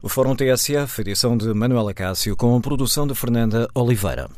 O 0.00 0.08
Fórum 0.08 0.36
TSF, 0.36 1.00
edição 1.00 1.36
de 1.36 1.52
Manuela 1.52 1.92
Cássio, 1.92 2.36
com 2.36 2.60
produção 2.60 3.04
de 3.04 3.16
Fernanda 3.16 3.68
Oliveira. 3.74 4.30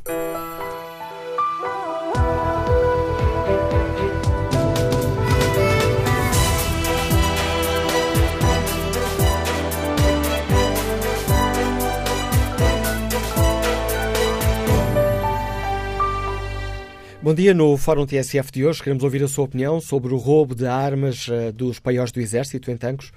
Bom 17.22 17.34
dia. 17.34 17.52
No 17.52 17.76
Fórum 17.76 18.06
TSF 18.06 18.50
de 18.50 18.64
hoje 18.64 18.82
queremos 18.82 19.04
ouvir 19.04 19.22
a 19.22 19.28
sua 19.28 19.44
opinião 19.44 19.78
sobre 19.78 20.14
o 20.14 20.16
roubo 20.16 20.54
de 20.54 20.66
armas 20.66 21.28
uh, 21.28 21.52
dos 21.52 21.78
paióis 21.78 22.10
do 22.10 22.18
Exército 22.18 22.70
em 22.70 22.78
Tancos. 22.78 23.12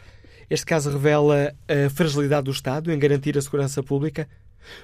Este 0.50 0.66
caso 0.66 0.92
revela 0.92 1.56
a 1.68 1.90
fragilidade 1.90 2.46
do 2.46 2.52
Estado 2.52 2.92
em 2.92 3.00
garantir 3.00 3.38
a 3.38 3.42
segurança 3.42 3.82
pública. 3.82 4.28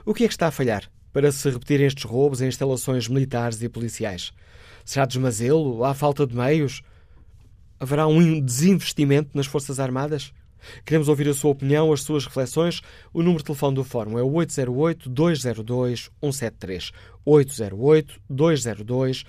O 0.05 0.13
que 0.13 0.23
é 0.23 0.27
que 0.27 0.33
está 0.33 0.47
a 0.47 0.51
falhar 0.51 0.89
para 1.11 1.31
se 1.31 1.49
repetirem 1.49 1.87
estes 1.87 2.03
roubos 2.03 2.41
em 2.41 2.47
instalações 2.47 3.07
militares 3.07 3.61
e 3.61 3.69
policiais? 3.69 4.31
Será 4.85 5.05
desmazelo? 5.05 5.83
Há 5.83 5.93
falta 5.93 6.25
de 6.25 6.35
meios? 6.35 6.81
Haverá 7.79 8.07
um 8.07 8.41
desinvestimento 8.41 9.31
nas 9.33 9.45
Forças 9.45 9.79
Armadas? 9.79 10.33
Queremos 10.85 11.07
ouvir 11.07 11.29
a 11.29 11.33
sua 11.33 11.51
opinião, 11.51 11.93
as 11.93 12.01
suas 12.01 12.25
reflexões. 12.25 12.81
O 13.13 13.19
número 13.19 13.37
de 13.39 13.45
telefone 13.45 13.75
do 13.75 13.83
Fórum 13.83 14.19
é 14.19 14.23
o 14.23 14.31
808-202-173. 14.31 16.91
808-202-173. 17.25 19.25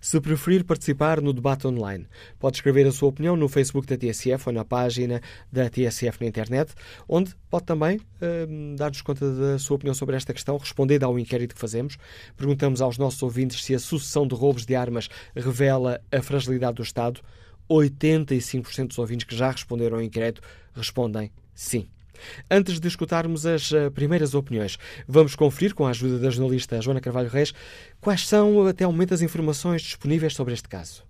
Se 0.00 0.20
preferir 0.20 0.64
participar 0.64 1.20
no 1.20 1.32
debate 1.32 1.66
online, 1.66 2.06
pode 2.38 2.56
escrever 2.56 2.86
a 2.86 2.90
sua 2.90 3.08
opinião 3.08 3.36
no 3.36 3.48
Facebook 3.48 3.86
da 3.86 3.96
TSF 3.96 4.48
ou 4.48 4.52
na 4.52 4.64
página 4.64 5.20
da 5.52 5.70
TSF 5.70 6.20
na 6.20 6.26
internet, 6.26 6.74
onde 7.08 7.34
pode 7.48 7.64
também 7.64 7.98
uh, 7.98 8.76
dar-nos 8.76 9.02
conta 9.02 9.30
da 9.32 9.58
sua 9.58 9.76
opinião 9.76 9.94
sobre 9.94 10.16
esta 10.16 10.32
questão, 10.32 10.56
respondendo 10.56 11.04
ao 11.04 11.16
inquérito 11.18 11.54
que 11.54 11.60
fazemos. 11.60 11.96
Perguntamos 12.36 12.80
aos 12.80 12.98
nossos 12.98 13.22
ouvintes 13.22 13.64
se 13.64 13.74
a 13.74 13.78
sucessão 13.78 14.26
de 14.26 14.34
roubos 14.34 14.66
de 14.66 14.74
armas 14.74 15.08
revela 15.36 16.00
a 16.10 16.20
fragilidade 16.20 16.74
do 16.74 16.82
Estado. 16.82 17.20
85% 17.70 18.88
dos 18.88 18.98
ouvintes 18.98 19.26
que 19.26 19.36
já 19.36 19.50
responderam 19.50 19.96
ao 19.96 20.02
inquérito 20.02 20.42
respondem 20.74 21.30
sim. 21.54 21.88
Antes 22.50 22.80
de 22.80 22.88
escutarmos 22.88 23.46
as 23.46 23.72
eh, 23.72 23.90
primeiras 23.90 24.34
opiniões, 24.34 24.78
vamos 25.06 25.34
conferir, 25.34 25.74
com 25.74 25.86
a 25.86 25.90
ajuda 25.90 26.18
da 26.18 26.30
jornalista 26.30 26.80
Joana 26.80 27.00
Carvalho 27.00 27.28
Reis, 27.28 27.52
quais 28.00 28.26
são 28.26 28.66
até 28.66 28.84
ao 28.84 28.92
momento 28.92 29.14
as 29.14 29.22
informações 29.22 29.82
disponíveis 29.82 30.34
sobre 30.34 30.54
este 30.54 30.68
caso. 30.68 31.04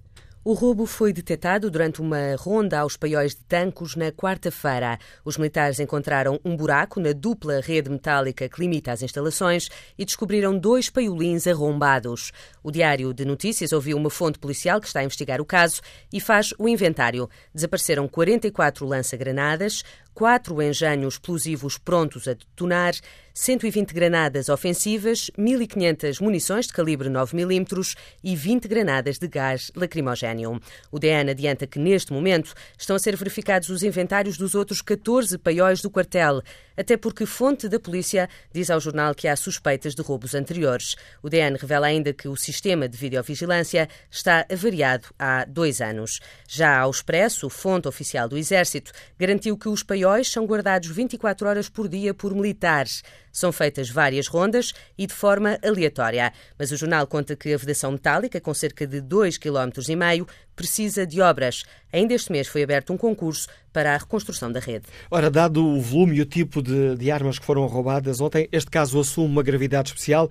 O 0.46 0.52
roubo 0.52 0.84
foi 0.84 1.11
detectado 1.11 1.70
durante 1.70 2.02
uma 2.02 2.36
ronda 2.36 2.80
aos 2.80 2.98
paióis 2.98 3.34
de 3.34 3.41
Tancos 3.44 3.96
na 3.96 4.12
quarta-feira. 4.12 4.98
Os 5.24 5.38
militares 5.38 5.80
encontraram 5.80 6.38
um 6.44 6.55
buraco 6.55 7.00
na 7.00 7.12
dupla 7.12 7.62
rede 7.62 7.89
metálica 7.89 8.46
que 8.46 8.61
limita 8.61 8.92
as 8.92 9.00
instalações 9.00 9.70
e 9.96 10.05
descobriram 10.05 10.58
dois 10.58 10.91
paiolins 10.91 11.46
arrombados. 11.46 12.30
O 12.62 12.70
Diário 12.70 13.14
de 13.14 13.24
Notícias 13.24 13.72
ouviu 13.72 13.96
uma 13.96 14.11
fonte 14.11 14.39
policial 14.39 14.83
que 14.83 14.86
está 14.86 15.00
a 15.00 15.05
investigar 15.05 15.41
o 15.41 15.46
caso 15.46 15.80
e 16.12 16.20
faz 16.20 16.52
o 16.58 16.68
inventário. 16.68 17.27
Desapareceram 17.55 18.06
44 18.06 18.84
lança-granadas, 18.84 19.83
quatro 20.15 20.62
engenhos 20.62 21.15
explosivos 21.15 21.77
prontos 21.77 22.29
a 22.29 22.34
detonar, 22.34 22.95
120 23.37 23.93
granadas 23.93 24.48
ofensivas, 24.48 25.29
1.500 25.37 26.23
munições 26.23 26.69
de 26.69 26.73
calibre 26.73 27.11
9mm 27.11 27.97
e 28.23 28.37
20 28.37 28.69
granadas 28.69 29.19
de 29.19 29.27
gás 29.27 29.73
lacrimogéneo. 29.75 30.61
O 30.92 31.01
DN 31.01 31.33
adianta 31.33 31.67
que, 31.67 31.81
neste 31.81 32.12
momento, 32.12 32.55
estão 32.79 32.95
a 32.95 32.98
ser 32.98 33.17
verificados 33.17 33.70
os 33.70 33.83
inventários 33.83 34.39
dos 34.39 34.55
outros 34.55 34.81
14 34.81 35.37
paióis 35.37 35.83
do 35.83 35.91
quartel, 35.91 36.42
até 36.77 36.97
porque 36.97 37.27
fonte 37.27 37.69
da 37.69 37.81
polícia 37.81 38.29
diz 38.53 38.70
ao 38.70 38.81
jornal 38.81 39.15
que 39.17 39.27
há 39.27 39.35
suspeitas 39.35 39.97
de 39.97 40.03
roubos 40.03 40.33
anteriores. 40.35 40.95
O 41.20 41.29
DN 41.29 41.57
revela 41.57 41.89
ainda 41.89 42.12
que 42.12 42.29
o 42.29 42.37
sistema 42.37 42.89
de 42.89 42.97
videovigilância 42.97 43.89
está 44.08 44.47
avariado 44.48 45.08
há 45.19 45.45
dois 45.45 45.80
anos. 45.80 46.20
Já 46.48 46.79
ao 46.79 46.91
Expresso, 46.91 47.51
fonte 47.51 47.89
oficial 47.89 48.29
do 48.29 48.39
Exército, 48.39 48.92
garantiu 49.19 49.58
que 49.58 49.69
os 49.69 49.83
paióis 49.83 50.04
são 50.29 50.47
guardados 50.47 50.89
24 50.89 51.48
horas 51.48 51.69
por 51.69 51.89
dia 51.89 52.13
por 52.13 52.35
militares. 52.35 53.03
São 53.33 53.51
feitas 53.51 53.89
várias 53.89 54.27
rondas 54.27 54.73
e 54.98 55.07
de 55.07 55.15
forma 55.15 55.59
aleatória, 55.65 56.33
mas 56.59 56.70
o 56.70 56.77
jornal 56.77 57.07
conta 57.07 57.35
que 57.35 57.53
a 57.53 57.57
vedação 57.57 57.92
metálica, 57.92 58.41
com 58.41 58.53
cerca 58.53 58.87
de 58.87 59.01
2,5 59.01 59.41
km, 59.41 60.27
precisa 60.55 61.07
de 61.07 61.20
obras. 61.20 61.65
Ainda 61.92 62.15
este 62.15 62.31
mês 62.31 62.47
foi 62.47 62.63
aberto 62.63 62.92
um 62.92 62.97
concurso 62.97 63.48
para 63.73 63.95
a 63.95 63.97
reconstrução 63.97 64.53
da 64.53 64.61
rede. 64.61 64.87
Ora, 65.11 65.31
dado 65.31 65.65
o 65.65 65.81
volume 65.81 66.17
e 66.17 66.21
o 66.21 66.27
tipo 66.27 66.63
de, 66.63 66.97
de 66.97 67.11
armas 67.11 67.39
que 67.39 67.47
foram 67.47 67.67
roubadas 67.67 68.21
ontem, 68.21 68.48
este 68.53 68.71
caso 68.71 69.01
assume 69.01 69.29
uma 69.29 69.42
gravidade 69.42 69.89
especial. 69.89 70.31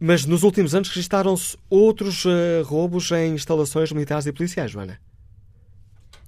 Mas 0.00 0.24
nos 0.24 0.42
últimos 0.42 0.74
anos 0.74 0.88
registaram-se 0.88 1.56
outros 1.70 2.24
uh, 2.24 2.62
roubos 2.64 3.10
em 3.12 3.34
instalações 3.34 3.92
militares 3.92 4.26
e 4.26 4.32
policiais, 4.32 4.70
Joana. 4.70 4.98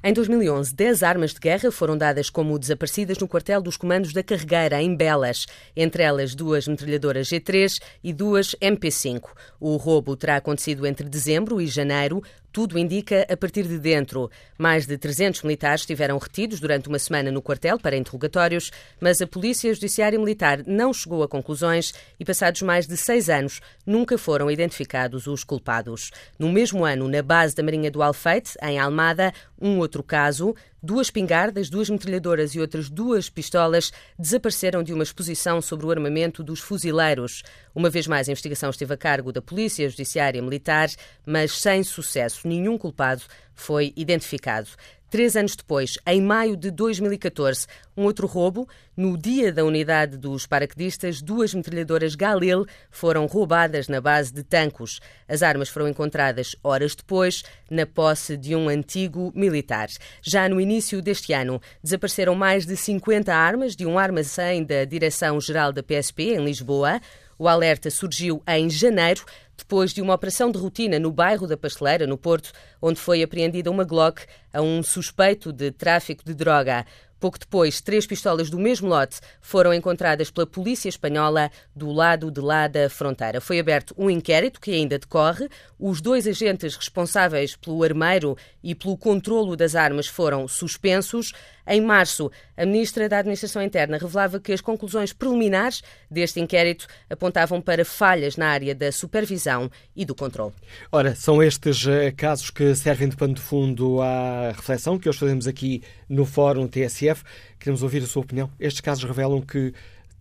Em 0.07 0.13
2011, 0.13 0.75
10 0.75 1.03
armas 1.03 1.33
de 1.33 1.41
guerra 1.41 1.73
foram 1.73 1.97
dadas 1.97 2.29
como 2.29 2.59
desaparecidas 2.59 3.17
no 3.17 3.27
quartel 3.27 3.63
dos 3.63 3.79
comandos 3.79 4.13
da 4.13 4.23
Carregueira, 4.23 4.83
em 4.83 4.95
Belas, 4.95 5.47
entre 5.75 6.03
elas 6.03 6.35
duas 6.35 6.69
metralhadoras 6.69 7.27
G3 7.29 7.81
e 8.03 8.13
duas 8.13 8.55
MP5. 8.61 9.31
O 9.59 9.77
roubo 9.77 10.15
terá 10.15 10.37
acontecido 10.37 10.87
entre 10.87 11.09
dezembro 11.09 11.59
e 11.59 11.67
janeiro, 11.67 12.23
tudo 12.55 12.79
indica 12.79 13.27
a 13.29 13.37
partir 13.37 13.67
de 13.67 13.81
dentro. 13.81 14.31
Mais 14.57 14.87
de 14.87 14.97
300 14.97 15.43
militares 15.43 15.81
estiveram 15.81 16.17
retidos 16.19 16.61
durante 16.61 16.89
uma 16.89 17.01
semana 17.01 17.33
no 17.33 17.43
quartel 17.43 17.81
para 17.81 17.97
interrogatórios, 17.97 18.71
mas 19.01 19.21
a 19.21 19.27
Polícia 19.27 19.75
Judiciária 19.75 20.17
Militar 20.17 20.63
não 20.65 20.93
chegou 20.93 21.25
a 21.25 21.29
conclusões 21.29 21.93
e, 22.19 22.25
passados 22.25 22.63
mais 22.63 22.87
de 22.87 22.97
seis 22.97 23.29
anos, 23.29 23.61
nunca 23.85 24.17
foram 24.17 24.49
identificados 24.49 25.27
os 25.27 25.43
culpados. 25.43 26.13
No 26.39 26.49
mesmo 26.49 26.85
ano, 26.85 27.09
na 27.09 27.23
base 27.23 27.57
da 27.57 27.63
Marinha 27.65 27.91
do 27.91 28.05
Alfeite, 28.05 28.57
em 28.63 28.79
Almada, 28.79 29.35
um 29.61 29.79
outro 29.81 30.05
caso, 30.05 30.55
duas 30.85 31.11
pingardas, 31.11 31.71
duas 31.71 31.89
metralhadoras 31.89 32.55
e 32.55 32.61
outras 32.61 32.91
duas 32.91 33.31
pistolas 33.31 33.91
desapareceram 34.19 34.83
de 34.83 34.93
uma 34.93 35.03
exposição 35.03 35.63
sobre 35.63 35.87
o 35.87 35.91
armamento 35.91 36.43
dos 36.43 36.61
fuzileiros. 36.61 37.43
Uma 37.75 37.89
vez 37.89 38.07
mais, 38.07 38.29
a 38.29 38.33
investigação 38.33 38.69
esteve 38.69 38.93
a 38.93 38.97
cargo 38.97 39.33
da 39.33 39.41
Polícia 39.41 39.89
Judiciária 39.89 40.43
Militar, 40.43 40.91
mas 41.25 41.59
sem 41.59 41.83
sucesso. 41.83 42.47
Nenhum 42.47 42.77
culpado 42.77 43.23
foi 43.55 43.95
identificado. 43.97 44.69
Três 45.15 45.37
anos 45.37 45.55
depois, 45.55 45.97
em 46.09 46.21
maio 46.21 46.57
de 46.57 46.73
2014, 46.73 47.69
um 47.97 48.03
outro 48.03 48.27
roubo. 48.27 48.69
No 48.97 49.17
dia 49.17 49.53
da 49.53 49.65
unidade 49.65 50.17
dos 50.17 50.45
paraquedistas, 50.45 51.23
duas 51.23 51.55
metralhadoras 51.55 52.17
Galil 52.17 52.67
foram 52.91 53.25
roubadas 53.27 53.87
na 53.87 54.01
base 54.01 54.35
de 54.35 54.43
Tancos. 54.43 54.99
As 55.29 55.41
armas 55.41 55.69
foram 55.69 55.87
encontradas 55.87 56.57
horas 56.65 56.97
depois 56.97 57.45
na 57.71 57.87
posse 57.87 58.37
de 58.37 58.57
um 58.57 58.69
antigo 58.69 59.31
militar. 59.37 59.87
Já 60.21 60.49
no 60.49 60.61
início 60.61 61.01
deste 61.01 61.33
ano, 61.33 61.63
desapareceram 61.81 62.35
mais 62.35 62.67
de 62.67 62.77
50 62.77 63.33
armas 63.33 63.77
de 63.77 63.87
um 63.87 63.97
armazém 63.97 64.65
da 64.65 64.85
Direção-Geral 64.85 65.73
da 65.73 65.81
PSP, 65.81 66.35
em 66.35 66.45
Lisboa. 66.45 67.01
O 67.39 67.49
alerta 67.49 67.91
surgiu 67.91 68.43
em 68.47 68.71
janeiro, 68.71 69.25
depois 69.57 69.93
de 69.93 70.03
uma 70.03 70.15
operação 70.15 70.51
de 70.51 70.59
rotina 70.59 70.99
no 70.99 71.13
bairro 71.13 71.47
da 71.47 71.57
Pasteleira, 71.57 72.07
no 72.07 72.19
Porto, 72.19 72.53
onde 72.81 72.99
foi 72.99 73.23
apreendida 73.23 73.71
uma 73.71 73.85
Glock 73.85 74.23
a 74.53 74.61
um 74.61 74.83
suspeito 74.83 75.53
de 75.53 75.71
tráfico 75.71 76.25
de 76.25 76.35
droga. 76.35 76.85
Pouco 77.25 77.39
depois, 77.39 77.81
três 77.81 78.07
pistolas 78.07 78.51
do 78.51 78.59
mesmo 78.59 78.87
lote 78.87 79.19
foram 79.41 79.73
encontradas 79.73 80.31
pela 80.31 80.47
polícia 80.47 80.91
espanhola 80.91 81.51
do 81.75 81.91
lado 81.91 82.31
de 82.31 82.39
lá 82.39 82.69
da 82.69 82.91
fronteira. 82.91 83.41
Foi 83.41 83.59
aberto 83.59 83.95
um 83.97 84.11
inquérito 84.11 84.61
que 84.61 84.73
ainda 84.73 84.99
decorre. 84.99 85.49
Os 85.79 86.03
dois 86.03 86.27
agentes 86.27 86.77
responsáveis 86.77 87.57
pelo 87.57 87.83
armeiro 87.83 88.37
e 88.63 88.75
pelo 88.75 88.99
controlo 88.99 89.57
das 89.57 89.75
armas 89.75 90.07
foram 90.07 90.47
suspensos. 90.47 91.33
Em 91.67 91.81
março, 91.81 92.31
a 92.57 92.67
ministra 92.67 93.09
da 93.09 93.19
Administração 93.19 93.63
Interna 93.63 93.97
revelava 93.97 94.39
que 94.39 94.53
as 94.53 94.61
conclusões 94.61 95.13
preliminares 95.13 95.83
deste 96.11 96.41
inquérito 96.41 96.87
apontavam 97.09 97.61
para 97.61 97.85
falhas 97.85 98.37
na 98.37 98.49
área 98.49 98.75
da 98.75 98.93
supervisão 98.93 99.71
e 99.97 100.05
do 100.05 100.15
controle. 100.15 100.53
Ora, 100.93 101.15
são 101.15 101.43
estes 101.43 101.87
eh, 101.87 102.11
casos 102.11 102.51
que 102.51 102.75
servem 102.75 103.09
de 103.09 103.17
pano 103.17 103.35
de 103.35 103.41
fundo 103.41 104.03
à 104.03 104.53
reflexão 104.53 104.99
que 104.99 105.09
hoje 105.09 105.19
fazemos 105.19 105.47
aqui 105.47 105.83
no 106.09 106.27
Fórum 106.27 106.67
TSF. 106.67 107.23
Queremos 107.59 107.83
ouvir 107.83 108.03
a 108.03 108.07
sua 108.07 108.23
opinião. 108.23 108.51
Estes 108.61 108.81
casos 108.81 109.05
revelam 109.05 109.41
que 109.41 109.73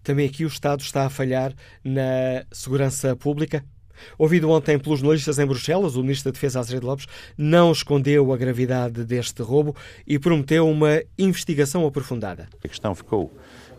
também 0.03 0.27
aqui 0.27 0.43
o 0.43 0.47
Estado 0.47 0.81
está 0.81 1.05
a 1.05 1.09
falhar 1.09 1.53
na 1.83 2.45
segurança 2.51 3.15
pública, 3.15 3.63
Ouvido 4.17 4.49
ontem 4.49 4.77
pelos 4.77 4.99
jornalistas 4.99 5.39
em 5.39 5.45
Bruxelas, 5.45 5.95
o 5.95 6.01
Ministro 6.01 6.31
da 6.31 6.33
Defesa, 6.33 6.59
Azevedo 6.59 6.87
Lopes, 6.87 7.07
não 7.37 7.71
escondeu 7.71 8.31
a 8.33 8.37
gravidade 8.37 9.03
deste 9.03 9.41
roubo 9.41 9.75
e 10.05 10.19
prometeu 10.19 10.67
uma 10.67 11.01
investigação 11.17 11.85
aprofundada. 11.85 12.47
A 12.63 12.67
questão 12.67 12.93
ficou 12.95 13.31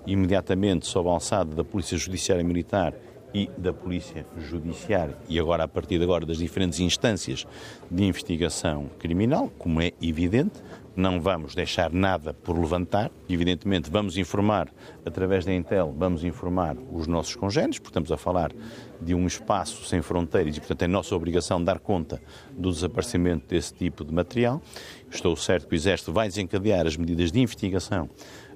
imediatamente 0.06 0.86
sob 0.86 1.08
a 1.08 1.12
alçada 1.12 1.54
da 1.54 1.64
Polícia 1.64 1.96
Judiciária 1.96 2.44
Militar 2.44 2.94
e 3.34 3.50
da 3.58 3.72
Polícia 3.72 4.24
Judiciária 4.48 5.16
e 5.28 5.40
agora 5.40 5.64
a 5.64 5.68
partir 5.68 5.98
de 5.98 6.04
agora 6.04 6.24
das 6.24 6.38
diferentes 6.38 6.78
instâncias 6.78 7.44
de 7.90 8.04
investigação 8.04 8.88
criminal, 8.98 9.50
como 9.58 9.80
é 9.80 9.92
evidente, 10.00 10.62
não 10.96 11.20
vamos 11.20 11.54
deixar 11.54 11.92
nada 11.92 12.32
por 12.32 12.58
levantar. 12.58 13.10
Evidentemente, 13.28 13.90
vamos 13.90 14.16
informar, 14.16 14.72
através 15.04 15.44
da 15.44 15.52
Intel, 15.52 15.94
vamos 15.96 16.24
informar 16.24 16.76
os 16.92 17.06
nossos 17.06 17.34
congêneres, 17.34 17.78
porque 17.78 17.90
estamos 17.90 18.12
a 18.12 18.16
falar 18.16 18.52
de 19.00 19.14
um 19.14 19.26
espaço 19.26 19.84
sem 19.84 20.00
fronteiras 20.02 20.56
e, 20.56 20.60
portanto, 20.60 20.82
é 20.82 20.86
nossa 20.86 21.14
obrigação 21.14 21.62
dar 21.62 21.78
conta 21.78 22.20
do 22.52 22.70
desaparecimento 22.70 23.46
desse 23.48 23.74
tipo 23.74 24.04
de 24.04 24.12
material. 24.12 24.62
Estou 25.10 25.36
certo 25.36 25.66
que 25.68 25.74
o 25.74 25.76
Exército 25.76 26.12
vai 26.12 26.28
desencadear 26.28 26.86
as 26.86 26.96
medidas 26.96 27.30
de 27.32 27.40
investigação 27.40 28.08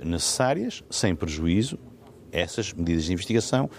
necessárias, 0.03 0.83
sem 0.91 1.15
prejuízo. 1.15 1.79
Essas 2.31 2.73
medidas 2.75 3.05
de 3.05 3.13
investigação 3.13 3.71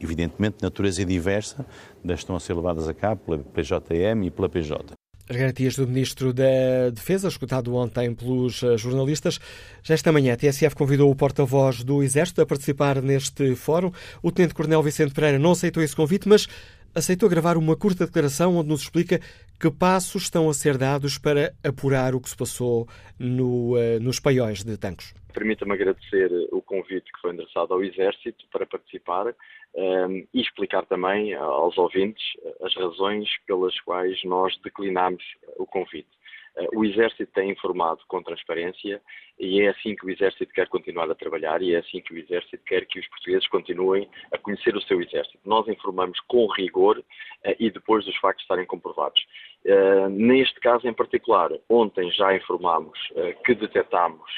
evidentemente, 0.00 0.58
de 0.58 0.64
natureza 0.64 1.04
diversa 1.04 1.66
das 2.04 2.16
que 2.16 2.24
estão 2.24 2.36
a 2.36 2.40
ser 2.40 2.54
levadas 2.54 2.88
a 2.88 2.94
cabo 2.94 3.22
pela 3.24 3.38
PJM 3.38 4.26
e 4.26 4.30
pela 4.30 4.48
PJ. 4.48 5.03
As 5.26 5.36
garantias 5.36 5.74
do 5.74 5.86
Ministro 5.86 6.34
da 6.34 6.90
Defesa, 6.92 7.28
escutado 7.28 7.74
ontem 7.74 8.14
pelos 8.14 8.62
eh, 8.62 8.76
jornalistas. 8.76 9.40
Já 9.82 9.94
esta 9.94 10.12
manhã, 10.12 10.34
a 10.34 10.36
TSF 10.36 10.76
convidou 10.76 11.10
o 11.10 11.16
porta-voz 11.16 11.82
do 11.82 12.02
Exército 12.02 12.42
a 12.42 12.46
participar 12.46 13.00
neste 13.00 13.54
fórum. 13.54 13.90
O 14.22 14.30
Tenente-Coronel 14.30 14.82
Vicente 14.82 15.14
Pereira 15.14 15.38
não 15.38 15.52
aceitou 15.52 15.82
esse 15.82 15.96
convite, 15.96 16.28
mas 16.28 16.46
aceitou 16.94 17.26
gravar 17.26 17.56
uma 17.56 17.74
curta 17.74 18.04
declaração 18.04 18.56
onde 18.56 18.68
nos 18.68 18.82
explica 18.82 19.18
que 19.58 19.70
passos 19.70 20.24
estão 20.24 20.50
a 20.50 20.52
ser 20.52 20.76
dados 20.76 21.16
para 21.16 21.54
apurar 21.62 22.14
o 22.14 22.20
que 22.20 22.28
se 22.28 22.36
passou 22.36 22.86
no, 23.18 23.76
uh, 23.76 23.98
nos 24.00 24.20
paióis 24.20 24.62
de 24.62 24.76
Tancos. 24.76 25.14
Permita-me 25.34 25.72
agradecer 25.72 26.30
o 26.52 26.62
convite 26.62 27.12
que 27.12 27.20
foi 27.20 27.32
endereçado 27.32 27.74
ao 27.74 27.82
Exército 27.82 28.46
para 28.52 28.64
participar 28.64 29.34
um, 29.74 30.26
e 30.32 30.40
explicar 30.40 30.86
também 30.86 31.34
aos 31.34 31.76
ouvintes 31.76 32.24
as 32.62 32.72
razões 32.76 33.28
pelas 33.44 33.78
quais 33.80 34.22
nós 34.24 34.56
declinamos 34.62 35.22
o 35.58 35.66
convite. 35.66 36.08
Uh, 36.56 36.78
o 36.78 36.84
Exército 36.84 37.26
tem 37.32 37.50
informado 37.50 38.00
com 38.06 38.22
transparência 38.22 39.00
e 39.38 39.60
é 39.62 39.68
assim 39.68 39.96
que 39.96 40.06
o 40.06 40.10
Exército 40.10 40.52
quer 40.52 40.68
continuar 40.68 41.10
a 41.10 41.14
trabalhar 41.14 41.60
e 41.62 41.74
é 41.74 41.78
assim 41.78 42.00
que 42.00 42.14
o 42.14 42.18
Exército 42.18 42.62
quer 42.64 42.86
que 42.86 43.00
os 43.00 43.08
portugueses 43.08 43.48
continuem 43.48 44.08
a 44.32 44.38
conhecer 44.38 44.76
o 44.76 44.82
seu 44.82 45.00
Exército. 45.00 45.38
Nós 45.44 45.66
informamos 45.66 46.20
com 46.28 46.46
rigor 46.46 46.98
uh, 46.98 47.56
e 47.58 47.70
depois 47.70 48.04
dos 48.04 48.16
factos 48.18 48.44
estarem 48.44 48.66
comprovados. 48.66 49.20
Uh, 49.64 50.08
neste 50.10 50.60
caso 50.60 50.86
em 50.86 50.92
particular, 50.92 51.50
ontem 51.68 52.10
já 52.12 52.36
informámos 52.36 52.98
que 53.44 53.54
detectámos 53.54 54.30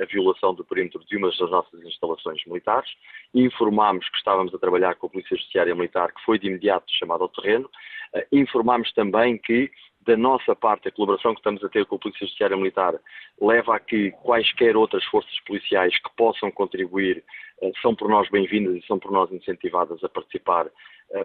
a 0.00 0.04
violação 0.06 0.54
do 0.54 0.64
perímetro 0.64 1.04
de 1.04 1.16
uma 1.16 1.28
das 1.28 1.50
nossas 1.50 1.82
instalações 1.82 2.44
militares, 2.46 2.90
informámos 3.34 4.08
que 4.08 4.16
estávamos 4.16 4.54
a 4.54 4.58
trabalhar 4.58 4.94
com 4.96 5.06
a 5.06 5.10
Polícia 5.10 5.36
Judiciária 5.36 5.74
Militar, 5.74 6.12
que 6.12 6.22
foi 6.24 6.38
de 6.38 6.46
imediato 6.46 6.86
chamada 6.98 7.24
ao 7.24 7.28
terreno, 7.28 7.70
informámos 8.32 8.92
também 8.92 9.38
que, 9.38 9.70
da 10.06 10.16
nossa 10.16 10.54
parte, 10.54 10.88
a 10.88 10.92
colaboração 10.92 11.34
que 11.34 11.40
estamos 11.40 11.62
a 11.64 11.68
ter 11.68 11.84
com 11.84 11.96
a 11.96 11.98
Polícia 11.98 12.24
Judiciária 12.26 12.56
Militar 12.56 12.94
leva 13.40 13.74
a 13.74 13.80
que 13.80 14.12
quaisquer 14.22 14.76
outras 14.76 15.04
forças 15.06 15.38
policiais 15.40 15.98
que 15.98 16.10
possam 16.16 16.50
contribuir 16.50 17.24
são 17.82 17.94
por 17.94 18.08
nós 18.08 18.28
bem-vindas 18.30 18.76
e 18.76 18.86
são 18.86 18.98
por 18.98 19.10
nós 19.10 19.32
incentivadas 19.32 20.02
a 20.04 20.08
participar 20.08 20.66
eh, 20.66 20.70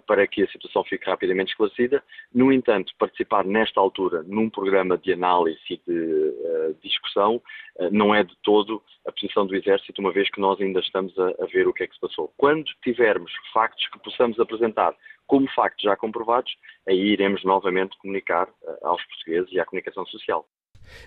para 0.05 0.27
que 0.27 0.43
a 0.43 0.47
situação 0.47 0.83
fique 0.83 1.05
rapidamente 1.05 1.51
esclarecida. 1.51 2.03
No 2.33 2.51
entanto, 2.51 2.93
participar 2.97 3.45
nesta 3.45 3.79
altura 3.79 4.23
num 4.23 4.49
programa 4.49 4.97
de 4.97 5.13
análise 5.13 5.59
e 5.69 5.77
de 5.77 5.99
uh, 5.99 6.77
discussão 6.83 7.41
uh, 7.77 7.89
não 7.91 8.13
é 8.13 8.23
de 8.23 8.35
todo 8.43 8.81
a 9.05 9.11
posição 9.11 9.45
do 9.45 9.55
Exército, 9.55 10.01
uma 10.01 10.11
vez 10.11 10.29
que 10.29 10.39
nós 10.39 10.59
ainda 10.61 10.79
estamos 10.79 11.17
a, 11.17 11.29
a, 11.43 11.45
ver 11.47 11.67
o 11.67 11.73
que 11.73 11.83
é 11.83 11.87
que 11.87 11.95
se 11.95 11.99
passou. 11.99 12.31
Quando 12.37 12.65
tivermos 12.83 13.31
factos 13.53 13.87
que 13.87 13.99
possamos 13.99 14.39
apresentar 14.39 14.95
como 15.25 15.49
factos 15.51 15.83
já 15.83 15.95
comprovados, 15.95 16.53
aí 16.87 16.99
iremos 16.99 17.43
novamente 17.43 17.97
comunicar 17.97 18.47
uh, 18.47 18.87
aos 18.87 19.03
portugueses 19.05 19.51
e 19.51 19.59
à 19.59 19.65
comunicação 19.65 20.05
social. 20.05 20.45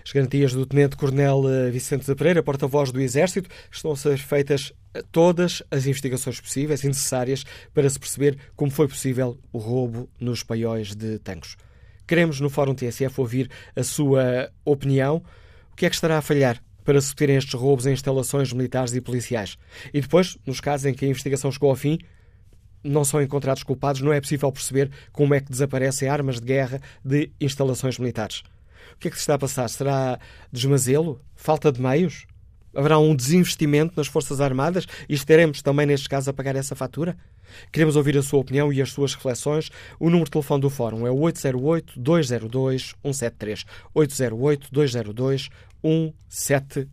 As 0.05 0.11
garantias 0.11 0.53
do 0.53 0.65
Tenente-Coronel 0.65 1.43
eh, 1.49 1.71
Vicente 1.71 2.05
de 2.05 2.15
Pereira, 2.15 2.43
porta-voz 2.43 2.91
do 2.91 3.01
Exército, 3.01 3.49
estão 3.71 3.91
a 3.91 3.95
ser 3.95 4.17
feitas 4.17 4.73
todas 5.11 5.63
as 5.71 5.85
investigações 5.85 6.39
possíveis 6.39 6.83
e 6.83 6.87
necessárias 6.87 7.43
para 7.73 7.89
se 7.89 7.99
perceber 7.99 8.37
como 8.55 8.71
foi 8.71 8.87
possível 8.87 9.37
o 9.51 9.57
roubo 9.57 10.09
nos 10.19 10.43
paióis 10.43 10.95
de 10.95 11.19
Tancos. 11.19 11.57
Queremos, 12.07 12.39
no 12.39 12.49
Fórum 12.49 12.75
TSF, 12.75 13.19
ouvir 13.19 13.49
a 13.75 13.83
sua 13.83 14.51
opinião. 14.63 15.23
O 15.71 15.75
que 15.75 15.85
é 15.85 15.89
que 15.89 15.95
estará 15.95 16.17
a 16.17 16.21
falhar 16.21 16.61
para 16.83 17.01
se 17.01 17.15
terem 17.15 17.35
estes 17.35 17.55
roubos 17.55 17.87
em 17.87 17.93
instalações 17.93 18.53
militares 18.53 18.93
e 18.93 19.01
policiais? 19.01 19.57
E 19.93 20.01
depois, 20.01 20.37
nos 20.45 20.61
casos 20.61 20.85
em 20.85 20.93
que 20.93 21.05
a 21.05 21.07
investigação 21.07 21.51
chegou 21.51 21.71
ao 21.71 21.75
fim, 21.75 21.97
não 22.83 23.03
são 23.03 23.21
encontrados 23.21 23.63
culpados, 23.63 24.01
não 24.01 24.13
é 24.13 24.21
possível 24.21 24.51
perceber 24.51 24.91
como 25.11 25.33
é 25.33 25.39
que 25.39 25.49
desaparecem 25.49 26.07
armas 26.07 26.39
de 26.39 26.45
guerra 26.45 26.79
de 27.03 27.31
instalações 27.41 27.97
militares. 27.97 28.43
O 28.93 28.97
que 28.97 29.07
é 29.07 29.11
que 29.11 29.17
se 29.17 29.21
está 29.21 29.35
a 29.35 29.39
passar? 29.39 29.69
Será 29.69 30.19
desmazelo? 30.51 31.21
Falta 31.35 31.71
de 31.71 31.81
meios? 31.81 32.25
Haverá 32.75 32.99
um 32.99 33.15
desinvestimento 33.15 33.93
nas 33.95 34.07
Forças 34.07 34.41
Armadas 34.41 34.85
e 35.07 35.13
estaremos 35.13 35.61
também, 35.61 35.85
neste 35.85 36.09
caso, 36.09 36.29
a 36.29 36.33
pagar 36.33 36.57
essa 36.57 36.75
fatura? 36.75 37.15
Queremos 37.71 37.95
ouvir 37.95 38.17
a 38.17 38.21
sua 38.21 38.39
opinião 38.39 38.73
e 38.73 38.81
as 38.81 38.91
suas 38.91 39.15
reflexões. 39.15 39.71
O 39.99 40.09
número 40.09 40.25
de 40.25 40.31
telefone 40.31 40.61
do 40.61 40.69
Fórum 40.69 41.07
é 41.07 41.09
808-202-173. 41.09 43.65
808-202-173. 43.95 46.89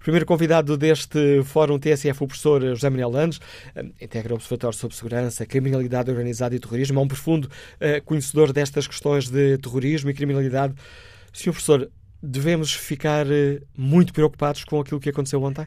Primeiro 0.00 0.26
convidado 0.26 0.76
deste 0.76 1.42
Fórum 1.42 1.78
TSF, 1.78 2.22
o 2.22 2.26
professor 2.26 2.60
José 2.60 2.90
Manuel 2.90 3.10
Landes, 3.10 3.40
eh, 3.74 3.82
integra 4.00 4.32
o 4.32 4.36
Observatório 4.36 4.76
sobre 4.76 4.94
Segurança, 4.94 5.46
Criminalidade 5.46 6.10
Organizada 6.10 6.54
e 6.54 6.60
Terrorismo, 6.60 7.00
é 7.00 7.02
um 7.02 7.08
profundo 7.08 7.46
uh, 7.46 8.04
conhecedor 8.04 8.52
destas 8.52 8.86
questões 8.86 9.30
de 9.30 9.58
terrorismo 9.58 10.10
e 10.10 10.14
criminalidade. 10.14 10.74
Senhor 11.32 11.52
professor, 11.52 11.90
devemos 12.22 12.74
ficar 12.74 13.26
uh, 13.26 13.60
muito 13.76 14.12
preocupados 14.12 14.64
com 14.64 14.80
aquilo 14.80 15.00
que 15.00 15.10
aconteceu 15.10 15.42
ontem? 15.42 15.64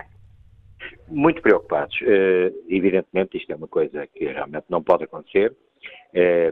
muito 1.08 1.42
preocupados. 1.42 1.98
Evidentemente, 2.70 3.36
isto 3.36 3.52
é 3.52 3.56
uma 3.56 3.68
coisa 3.68 4.06
que 4.06 4.26
realmente 4.26 4.66
não 4.70 4.84
pode 4.84 5.06
acontecer. 5.06 5.52